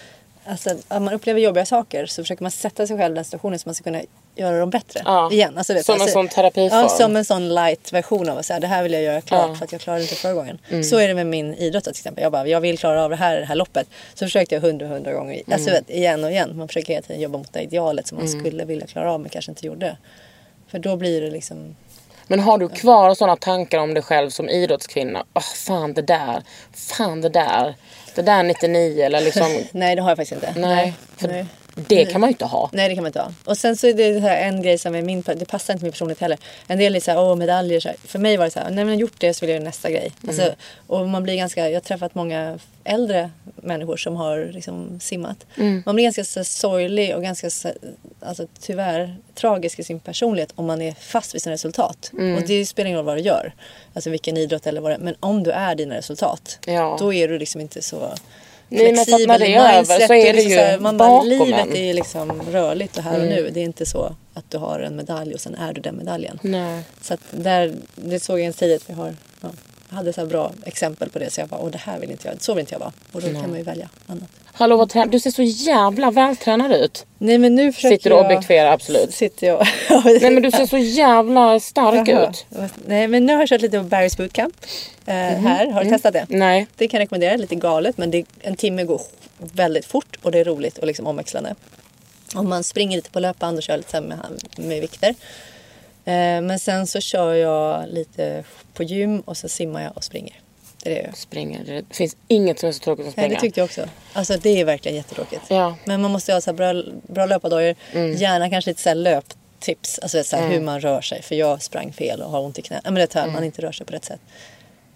alltså, 0.44 0.70
om 0.88 1.04
man 1.04 1.14
upplever 1.14 1.40
jobbiga 1.40 1.66
saker 1.66 2.06
så 2.06 2.22
försöker 2.22 2.42
man 2.42 2.50
sätta 2.50 2.86
sig 2.86 2.96
själv 2.98 3.14
i 3.14 3.16
den 3.16 3.24
situationen 3.24 3.58
så 3.58 3.68
man 3.68 3.74
ska 3.74 3.84
kunna 3.84 4.02
göra 4.34 4.58
dem 4.58 4.70
bättre. 4.70 5.02
Ja. 5.04 5.32
Igen. 5.32 5.58
Alltså, 5.58 5.74
vet, 5.74 5.86
Som 5.86 5.94
en 5.94 6.00
alltså, 6.00 6.12
sån 6.12 6.28
terapiform. 6.28 6.80
Ja, 6.80 6.88
som 6.88 7.16
en 7.16 7.24
sån 7.24 7.54
light 7.54 7.92
version 7.92 8.28
av 8.28 8.38
att 8.38 8.46
säga 8.46 8.60
det 8.60 8.66
här 8.66 8.82
vill 8.82 8.92
jag 8.92 9.02
göra 9.02 9.20
klart 9.20 9.40
Ja. 9.40 9.44
Mm. 9.44 9.56
för 9.56 9.64
att 9.64 9.72
jag 9.72 9.80
klarade 9.80 10.02
inte 10.02 10.14
förra 10.14 10.34
gången. 10.34 10.58
Så 10.84 10.98
är 10.98 11.08
det 11.08 11.14
med 11.14 11.26
min 11.26 11.54
idrott 11.54 11.84
till 11.84 11.90
exempel. 11.90 12.22
Jag 12.22 12.32
bara, 12.32 12.48
jag 12.48 12.60
vill 12.60 12.78
klara 12.78 13.04
av 13.04 13.10
det 13.10 13.16
här, 13.16 13.40
det 13.40 13.46
här 13.46 13.54
loppet. 13.54 13.88
Så 14.14 14.26
försökte 14.26 14.54
jag 14.54 14.62
hundra, 14.62 14.86
hundra 14.86 15.12
gånger. 15.12 15.34
Mm. 15.34 15.52
Alltså 15.52 15.70
vet, 15.70 15.90
igen 15.90 16.24
och 16.24 16.30
igen. 16.30 16.56
Man 16.56 16.68
försöker 16.68 16.92
hela 16.92 17.02
tiden 17.02 17.22
jobba 17.22 17.38
mot 17.38 17.52
det 17.52 17.62
idealet 17.62 18.06
som 18.06 18.18
man 18.18 18.28
skulle 18.28 18.64
vilja 18.64 18.86
klara 18.86 19.12
av 19.12 19.20
men 19.20 19.30
kanske 19.30 19.50
inte 19.50 19.66
gjorde. 19.66 19.96
För 20.68 20.78
då 20.78 20.96
blir 20.96 21.20
det 21.20 21.30
liksom 21.30 21.76
men 22.26 22.40
har 22.40 22.58
du 22.58 22.68
kvar 22.68 23.14
sådana 23.14 23.36
tankar 23.36 23.78
om 23.78 23.94
dig 23.94 24.02
själv 24.02 24.30
som 24.30 24.48
idrottskvinna? 24.48 25.24
Åh 25.34 25.42
fan 25.42 25.92
det 25.94 26.02
där. 26.02 26.42
Fan 26.72 27.20
det 27.20 27.28
där. 27.28 27.74
Det 28.14 28.22
där 28.22 28.42
99 28.42 29.04
eller 29.04 29.20
liksom. 29.20 29.58
Nej, 29.72 29.96
det 29.96 30.02
har 30.02 30.10
jag 30.10 30.18
faktiskt 30.18 30.44
inte. 30.44 30.60
Nej. 30.60 30.94
För 31.16 31.28
Nej. 31.28 31.46
Det 31.74 32.04
kan 32.04 32.20
man 32.20 32.30
ju 32.30 32.32
inte 32.32 32.44
ha. 32.44 32.70
Nej 32.72 32.88
det 32.88 32.94
kan 32.94 33.02
man 33.02 33.08
inte 33.08 33.20
ha. 33.20 33.32
Och 33.44 33.58
sen 33.58 33.76
så 33.76 33.86
är 33.86 33.94
det 33.94 34.14
så 34.14 34.20
här 34.20 34.36
en 34.36 34.62
grej 34.62 34.78
som 34.78 34.94
är 34.94 35.02
min, 35.02 35.22
det 35.22 35.44
passar 35.44 35.72
inte 35.72 35.84
min 35.84 35.92
personlighet 35.92 36.20
heller. 36.20 36.38
En 36.66 36.78
del 36.78 36.96
är 36.96 37.00
så 37.00 37.10
här, 37.10 37.20
åh 37.20 37.36
medaljer. 37.36 37.80
Så 37.80 37.88
här. 37.88 37.96
För 38.04 38.18
mig 38.18 38.36
var 38.36 38.44
det 38.44 38.50
så 38.50 38.58
här, 38.58 38.70
när 38.70 38.84
man 38.84 38.94
har 38.94 39.00
gjort 39.00 39.20
det 39.20 39.34
så 39.34 39.40
vill 39.40 39.50
jag 39.50 39.56
göra 39.56 39.64
nästa 39.64 39.90
grej. 39.90 40.12
Alltså, 40.26 40.54
och 40.86 41.08
man 41.08 41.22
blir 41.22 41.36
ganska, 41.36 41.68
jag 41.68 41.76
har 41.76 41.80
träffat 41.80 42.14
många 42.14 42.58
äldre 42.84 43.30
människor 43.56 43.96
som 43.96 44.16
har 44.16 44.50
liksom 44.52 45.00
simmat. 45.00 45.46
Man 45.84 45.94
blir 45.94 46.04
ganska 46.04 46.24
så 46.24 46.44
sorglig 46.44 47.16
och 47.16 47.22
ganska 47.22 47.50
så, 47.50 47.72
alltså, 48.20 48.46
tyvärr 48.60 49.16
tragisk 49.34 49.78
i 49.78 49.84
sin 49.84 50.00
personlighet 50.00 50.52
om 50.54 50.66
man 50.66 50.82
är 50.82 50.92
fast 50.92 51.34
vid 51.34 51.42
sina 51.42 51.52
resultat. 51.52 52.10
Och 52.12 52.46
det 52.46 52.66
spelar 52.66 52.86
ingen 52.86 52.98
roll 52.98 53.06
vad 53.06 53.16
du 53.16 53.20
gör. 53.20 53.52
Alltså 53.94 54.10
vilken 54.10 54.36
idrott 54.36 54.66
eller 54.66 54.80
vad 54.80 54.90
det 54.90 54.94
är. 54.94 54.98
Men 54.98 55.14
om 55.20 55.42
du 55.42 55.50
är 55.50 55.74
dina 55.74 55.94
resultat. 55.94 56.58
Ja. 56.66 56.96
Då 57.00 57.12
är 57.12 57.28
du 57.28 57.38
liksom 57.38 57.60
inte 57.60 57.82
så 57.82 58.14
Nej, 58.72 58.92
men 58.92 59.04
för 59.04 59.14
att 59.14 59.26
när 59.26 59.38
det 59.38 59.46
i 59.46 59.54
över 59.54 59.76
mindset 59.76 60.06
så 60.06 60.14
är 60.14 60.26
det 60.26 60.32
liksom 60.32 60.50
ju 60.50 60.56
så 60.56 60.62
här, 60.62 60.78
man 60.78 60.96
bara, 60.96 61.22
Livet 61.22 61.58
en. 61.58 61.68
Mm. 61.68 61.76
är 61.76 61.94
liksom 61.94 62.42
rörligt 62.52 62.96
och 62.96 63.02
här 63.02 63.20
och 63.20 63.26
nu. 63.26 63.50
Det 63.54 63.60
är 63.60 63.64
inte 63.64 63.86
så 63.86 64.16
att 64.34 64.50
du 64.50 64.58
har 64.58 64.80
en 64.80 64.96
medalj 64.96 65.34
och 65.34 65.40
sen 65.40 65.54
är 65.54 65.72
du 65.72 65.80
den 65.80 65.96
medaljen. 65.96 66.38
Nej. 66.42 66.82
Så 67.02 67.14
att 67.14 67.20
där, 67.30 67.74
det 67.94 68.20
såg 68.20 68.38
jag 68.38 68.46
en 68.46 68.52
tidigt. 68.52 68.84
Jag, 68.86 68.96
har, 68.96 69.14
ja, 69.40 69.48
jag 69.88 69.96
hade 69.96 70.12
så 70.12 70.20
här 70.20 70.28
bra 70.28 70.52
exempel 70.64 71.10
på 71.10 71.18
det. 71.18 71.30
Så 71.30 71.40
jag 71.40 71.48
bara, 71.48 71.60
åh 71.60 71.70
det 71.70 71.78
här 71.78 71.98
vill 71.98 72.10
inte 72.10 72.28
jag. 72.28 72.42
Så 72.42 72.54
vill 72.54 72.60
inte 72.60 72.74
jag 72.74 72.80
vara. 72.80 72.92
Och 73.12 73.20
då 73.20 73.26
kan 73.26 73.50
man 73.50 73.58
ju 73.58 73.62
välja 73.62 73.88
annat. 74.06 74.28
Hallå 74.54 74.76
vad 74.76 74.88
trä- 74.92 75.06
du 75.10 75.20
ser 75.20 75.30
så 75.30 75.42
jävla 75.42 76.10
vältränad 76.10 76.72
ut. 76.72 77.06
Nej 77.18 77.38
men 77.38 77.54
nu 77.54 77.72
försöker 77.72 77.96
Sitter 77.96 78.10
du 78.10 78.16
och 78.16 78.20
jag... 78.22 78.26
objektifierar 78.26 78.72
absolut. 78.72 79.14
Sitter 79.14 79.46
jag... 79.46 79.66
Nej 80.04 80.30
men 80.30 80.42
du 80.42 80.50
ser 80.50 80.66
så 80.66 80.78
jävla 80.78 81.60
stark 81.60 82.08
Jaha. 82.08 82.28
ut. 82.30 82.46
Nej 82.86 83.08
men 83.08 83.26
nu 83.26 83.32
har 83.32 83.40
jag 83.40 83.48
kört 83.48 83.60
lite 83.60 83.78
på 83.78 83.84
Barry's 83.84 84.16
bootcamp. 84.16 84.54
Eh, 85.06 85.14
Mhm. 85.14 85.46
Här, 85.46 85.66
har 85.70 85.84
du 85.84 85.90
testat 85.90 86.12
det? 86.12 86.26
Nej. 86.28 86.66
Det 86.76 86.88
kan 86.88 86.98
jag 86.98 87.04
rekommendera, 87.04 87.36
lite 87.36 87.54
galet 87.54 87.98
men 87.98 88.10
det, 88.10 88.24
en 88.40 88.56
timme 88.56 88.84
går 88.84 89.00
väldigt 89.38 89.84
fort 89.86 90.16
och 90.22 90.32
det 90.32 90.38
är 90.38 90.44
roligt 90.44 90.78
och 90.78 90.86
liksom 90.86 91.06
omväxlande. 91.06 91.54
Om 92.34 92.48
man 92.48 92.64
springer 92.64 92.96
lite 92.96 93.10
på 93.10 93.20
löpband 93.20 93.56
och 93.56 93.62
kör 93.62 93.76
lite 93.76 94.00
med, 94.00 94.18
med 94.58 94.80
vikter. 94.80 95.08
Eh, 96.04 96.40
men 96.42 96.58
sen 96.58 96.86
så 96.86 97.00
kör 97.00 97.34
jag 97.34 97.84
lite 97.88 98.44
på 98.74 98.82
gym 98.82 99.20
och 99.20 99.36
så 99.36 99.48
simmar 99.48 99.82
jag 99.82 99.92
och 99.96 100.04
springer. 100.04 100.34
Det 100.82 100.98
är 100.98 101.02
det. 101.10 101.16
Springer. 101.16 101.64
Det 101.64 101.94
finns 101.96 102.16
inget 102.28 102.58
som 102.60 102.68
är 102.68 102.72
så 102.72 102.78
tråkigt 102.78 103.04
som 103.04 103.12
Nej, 103.16 103.24
springa. 103.24 103.34
det 103.34 103.40
tyckte 103.40 103.60
jag 103.60 103.64
också. 103.64 103.84
Alltså 104.12 104.36
det 104.42 104.60
är 104.60 104.64
verkligen 104.64 104.96
jättetråkigt. 104.96 105.42
Ja. 105.48 105.76
Men 105.84 106.02
man 106.02 106.10
måste 106.10 106.32
ha 106.32 106.40
så 106.40 106.50
här 106.50 106.56
bra, 106.56 106.82
bra 107.14 107.26
löpardojor. 107.26 107.74
Mm. 107.92 108.12
Gärna 108.16 108.50
kanske 108.50 108.70
lite 108.70 108.82
så 108.82 108.88
här 108.88 108.96
löptips. 108.96 109.98
Alltså 109.98 110.24
så 110.24 110.36
här 110.36 110.48
hur 110.48 110.60
man 110.60 110.80
rör 110.80 111.00
sig. 111.00 111.22
För 111.22 111.34
jag 111.34 111.62
sprang 111.62 111.92
fel 111.92 112.22
och 112.22 112.30
har 112.30 112.40
ont 112.40 112.58
i 112.58 112.62
knät. 112.62 112.84
Men 112.84 112.94
det 112.94 113.14
är 113.14 113.20
Mm. 113.22 113.32
man 113.32 113.44
inte 113.44 113.62
rör 113.62 113.72
sig 113.72 113.86
på 113.86 113.92
rätt 113.92 114.04
sätt. 114.04 114.20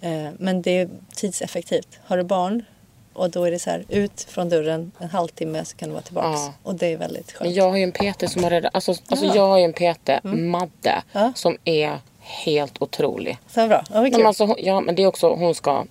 Eh, 0.01 0.28
men 0.39 0.62
det 0.62 0.70
är 0.70 0.89
tidseffektivt. 1.14 1.89
Har 2.05 2.16
du 2.16 2.22
barn 2.22 2.64
och 3.12 3.30
då 3.30 3.45
är 3.45 3.51
det 3.51 3.59
så 3.59 3.70
här 3.70 3.84
ut 3.89 4.26
från 4.28 4.49
dörren 4.49 4.93
en 4.99 5.09
halvtimme 5.11 5.64
så 5.64 5.76
kan 5.76 5.89
du 5.89 5.93
vara 5.93 6.03
tillbaks. 6.03 6.41
Ja. 6.41 6.53
Och 6.62 6.74
det 6.74 6.87
är 6.93 6.97
väldigt 6.97 7.32
skönt. 7.32 7.41
Men 7.49 7.55
jag 7.55 7.70
har 7.70 7.76
ju 7.76 7.82
en 7.82 7.93
PT 7.93 8.28
som 8.30 8.43
har 8.45 8.51
räddat... 8.51 8.74
Alltså, 8.74 8.91
alltså 9.09 9.26
Ja. 9.26 9.34
jag 9.34 9.49
har 9.49 9.59
ju 9.59 9.64
en 9.64 9.72
PT, 9.72 10.11
Madde, 10.24 11.03
Ja. 11.12 11.32
som 11.34 11.59
är 11.64 11.99
helt 12.27 12.83
otrolig. 12.83 13.39
Så 13.49 13.66
bra. 13.68 13.85
Vad 13.91 14.12
Men, 14.12 14.27
alltså, 14.27 14.55
ja, 14.59 14.81
men 14.81 14.95
det 14.95 15.03
är 15.03 15.07
också, 15.07 15.35
hon 15.35 15.55
ska 15.55 15.85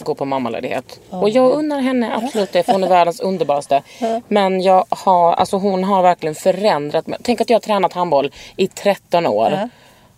gå 0.00 0.14
på 0.14 0.24
mammaledighet. 0.24 1.00
Och 1.10 1.30
jag 1.30 1.52
unnar 1.52 1.80
henne 1.80 2.14
absolut 2.16 2.52
det 2.52 2.62
för 2.62 2.72
hon 2.72 2.84
är 2.84 2.88
världens 2.98 3.20
underbaraste. 3.20 3.82
Men 4.28 4.60
jag 4.60 4.84
har, 4.88 5.32
alltså 5.32 5.56
hon 5.56 5.84
har 5.84 6.02
verkligen 6.02 6.34
förändrat 6.34 7.06
mig. 7.06 7.18
Tänk 7.22 7.40
att 7.40 7.50
jag 7.50 7.54
har 7.54 7.60
tränat 7.60 7.92
handboll 7.92 8.32
i 8.56 8.66
13 8.68 9.26
år. 9.26 9.68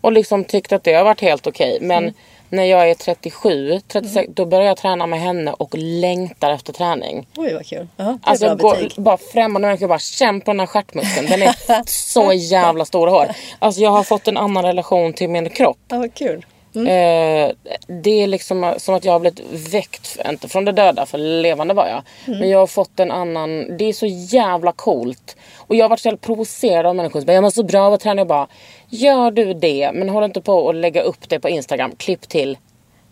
Och 0.00 0.12
liksom 0.12 0.44
tyckt 0.44 0.72
att 0.72 0.84
det 0.84 0.92
har 0.92 1.04
varit 1.04 1.20
helt 1.20 1.46
okej. 1.46 1.78
Men 1.80 1.98
Mm. 2.04 2.14
När 2.50 2.64
jag 2.64 2.90
är 2.90 2.94
37, 2.94 3.80
36, 3.88 4.28
då 4.34 4.44
börjar 4.44 4.66
jag 4.66 4.76
träna 4.76 5.06
med 5.06 5.20
henne 5.20 5.52
och 5.52 5.70
längtar 5.78 6.50
efter 6.50 6.72
träning. 6.72 7.26
Oj 7.36 7.54
vad 7.54 7.66
kul. 7.66 7.88
Det 7.96 8.02
är 8.02 8.18
Alltså 8.22 8.56
betyg. 8.56 8.92
bara 8.96 9.16
främmande 9.16 9.68
människor 9.68 9.88
bara 9.88 9.98
känn 9.98 10.40
på 10.40 10.50
den 10.50 10.60
här 10.60 10.66
stjärtmuskeln. 10.66 11.26
Den 11.26 11.42
är 11.42 11.54
så 11.86 12.32
jävla 12.32 12.84
stora 12.84 13.10
hår. 13.10 13.28
Alltså 13.58 13.80
jag 13.80 13.90
har 13.90 14.02
fått 14.02 14.28
en 14.28 14.36
annan 14.36 14.64
relation 14.64 15.12
till 15.12 15.28
min 15.30 15.50
kropp. 15.50 15.78
Ja, 15.88 15.98
vad 15.98 16.14
kul. 16.14 16.46
Eh, 16.74 17.50
det 17.86 18.10
är 18.22 18.26
liksom 18.26 18.74
som 18.78 18.94
att 18.94 19.04
jag 19.04 19.12
har 19.12 19.20
blivit 19.20 19.40
väckt, 19.72 20.18
inte 20.30 20.48
från 20.48 20.64
det 20.64 20.72
döda 20.72 21.06
för 21.06 21.18
levande 21.18 21.74
var 21.74 21.86
jag. 21.86 22.02
Men 22.38 22.50
jag 22.50 22.58
har 22.58 22.66
fått 22.66 23.00
en 23.00 23.10
annan, 23.10 23.76
det 23.76 23.84
är 23.84 23.92
så 23.92 24.06
jävla 24.06 24.72
coolt. 24.72 25.36
Och 25.68 25.76
jag 25.76 25.84
har 25.84 25.88
varit 25.88 26.00
så 26.00 26.08
jävla 26.08 26.18
provocerad 26.18 26.86
av 26.86 26.96
människor 26.96 27.20
som 27.20 27.26
bara, 27.26 27.32
jag 27.32 27.42
mår 27.42 27.50
så 27.50 27.62
bra 27.62 27.82
av 27.82 27.92
att 27.92 28.00
träna. 28.00 28.20
Jag 28.20 28.28
bara, 28.28 28.46
gör 28.88 29.30
du 29.30 29.54
det 29.54 29.90
men 29.94 30.08
håll 30.08 30.24
inte 30.24 30.40
på 30.40 30.68
att 30.68 30.74
lägga 30.74 31.02
upp 31.02 31.28
det 31.28 31.40
på 31.40 31.48
Instagram. 31.48 31.92
Klipp 31.96 32.28
till 32.28 32.58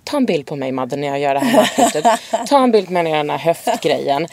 Ta 0.04 0.16
en 0.16 0.26
bild 0.26 0.46
på 0.46 0.56
mig 0.56 0.72
Madde 0.72 0.96
när 0.96 1.08
jag 1.08 1.18
gör 1.20 1.34
det 1.34 1.40
här. 1.40 2.46
Ta 2.46 2.62
en 2.62 2.72
bild 2.72 2.86
på 2.86 2.92
mig 2.92 3.02
när 3.02 3.10
jag 3.10 3.16
gör 3.16 3.24
den 3.24 3.30
här 3.30 3.38
höftgrejen. 3.38 4.26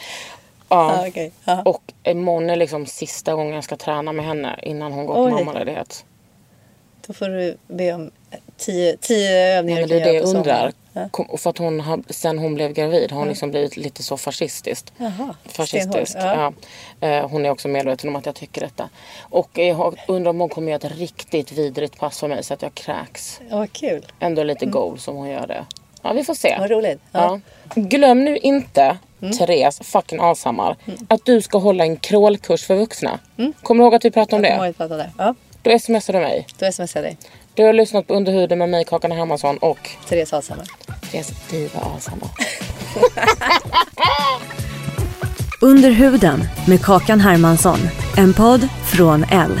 Ja. 0.68 0.96
Ja, 0.96 1.08
okej. 1.08 1.32
Ja. 1.44 1.62
Och 1.62 1.82
imorgon 2.02 2.50
är 2.50 2.56
liksom 2.56 2.86
sista 2.86 3.34
gången 3.34 3.54
jag 3.54 3.64
ska 3.64 3.76
träna 3.76 4.12
med 4.12 4.24
henne 4.24 4.58
innan 4.62 4.92
hon 4.92 5.06
går 5.06 5.14
på 5.14 5.28
mammaledighet. 5.28 6.04
Då 7.06 7.12
får 7.12 7.28
du 7.28 7.56
be 7.66 7.92
om 7.92 8.10
tio, 8.64 8.96
tio 9.00 9.30
övningar 9.58 9.80
Men 9.80 9.88
du 9.88 9.94
det 9.94 10.00
är 10.00 10.12
det 10.12 10.18
jag 10.18 10.24
undrar. 10.36 10.72
Ja. 10.92 11.36
För 11.38 11.50
att 11.50 11.58
hon 11.58 11.80
har, 11.80 12.02
sen 12.10 12.38
hon 12.38 12.54
blev 12.54 12.72
gravid 12.72 13.12
har 13.12 13.18
hon 13.18 13.28
liksom 13.28 13.50
blivit 13.50 13.76
lite 13.76 14.02
så 14.02 14.16
fascistiskt. 14.16 14.92
Jaha, 14.96 15.34
Fascistisk. 15.44 16.08
stenhård. 16.10 16.54
Ja. 17.00 17.08
Eh, 17.08 17.28
hon 17.28 17.44
är 17.46 17.50
också 17.50 17.68
medveten 17.68 18.08
om 18.10 18.16
att 18.16 18.26
jag 18.26 18.34
tycker 18.34 18.60
detta. 18.60 18.88
Och 19.20 19.50
jag 19.52 19.94
undrar 20.08 20.30
om 20.30 20.40
hon 20.40 20.48
kommer 20.48 20.72
göra 20.72 20.86
ett 20.88 20.98
riktigt 20.98 21.52
vidrigt 21.52 21.98
pass 21.98 22.20
för 22.20 22.28
mig 22.28 22.42
så 22.44 22.54
att 22.54 22.62
jag 22.62 22.74
kräks. 22.74 23.40
Ja, 23.50 23.56
vad 23.56 23.72
kul. 23.72 24.06
Ändå 24.20 24.42
lite 24.42 24.66
goal 24.66 24.98
som 24.98 25.16
hon 25.16 25.28
gör 25.28 25.46
det. 25.46 25.64
Ja, 26.02 26.12
vi 26.12 26.24
får 26.24 26.34
se. 26.34 26.48
Mm. 26.48 26.60
Vad 26.60 26.70
roligt. 26.70 27.00
Ja. 27.12 27.20
Ja. 27.20 27.40
Mm. 27.76 27.88
Glöm 27.88 28.24
nu 28.24 28.36
inte, 28.38 28.96
Therese 29.38 29.80
fucking 29.82 30.18
Alshammar, 30.20 30.76
att 31.08 31.24
du 31.24 31.42
ska 31.42 31.58
hålla 31.58 31.84
en 31.84 31.96
crawlkurs 31.96 32.64
för 32.66 32.76
vuxna. 32.76 33.18
Kommer 33.62 33.84
du 33.84 33.86
ihåg 33.86 33.94
att 33.94 34.04
vi 34.04 34.10
pratade 34.10 34.36
om 34.36 34.44
Mm. 34.44 34.50
Jag 34.50 34.58
kommer 34.58 34.60
det? 34.60 34.66
ihåg 34.66 34.70
att 34.70 34.76
prata 34.76 34.94
om 34.94 34.98
det. 34.98 35.34
Ja, 35.62 35.72
Då 35.72 35.78
smsar 35.78 36.12
du 36.12 36.18
mig. 36.20 36.46
då 36.58 36.72
smsar 36.72 37.00
jag 37.00 37.04
dig. 37.04 37.16
Du 37.56 37.64
har 37.64 37.72
lyssnat 37.72 38.06
på 38.06 38.14
Underhuden 38.14 38.58
med 38.58 38.68
mig, 38.68 38.84
Kakan 38.84 39.12
Hermansson 39.12 39.58
och 39.58 39.90
Therese 40.08 40.32
Alshammar. 40.32 40.66
Therese 41.10 41.32
Diva 41.50 41.80
Alshammar. 41.80 42.28
Under 45.60 45.90
huden 45.90 46.44
med 46.68 46.84
Kakan 46.84 47.20
Hermansson. 47.20 47.78
En 48.16 48.34
podd 48.34 48.68
från 48.96 49.24
L. 49.24 49.60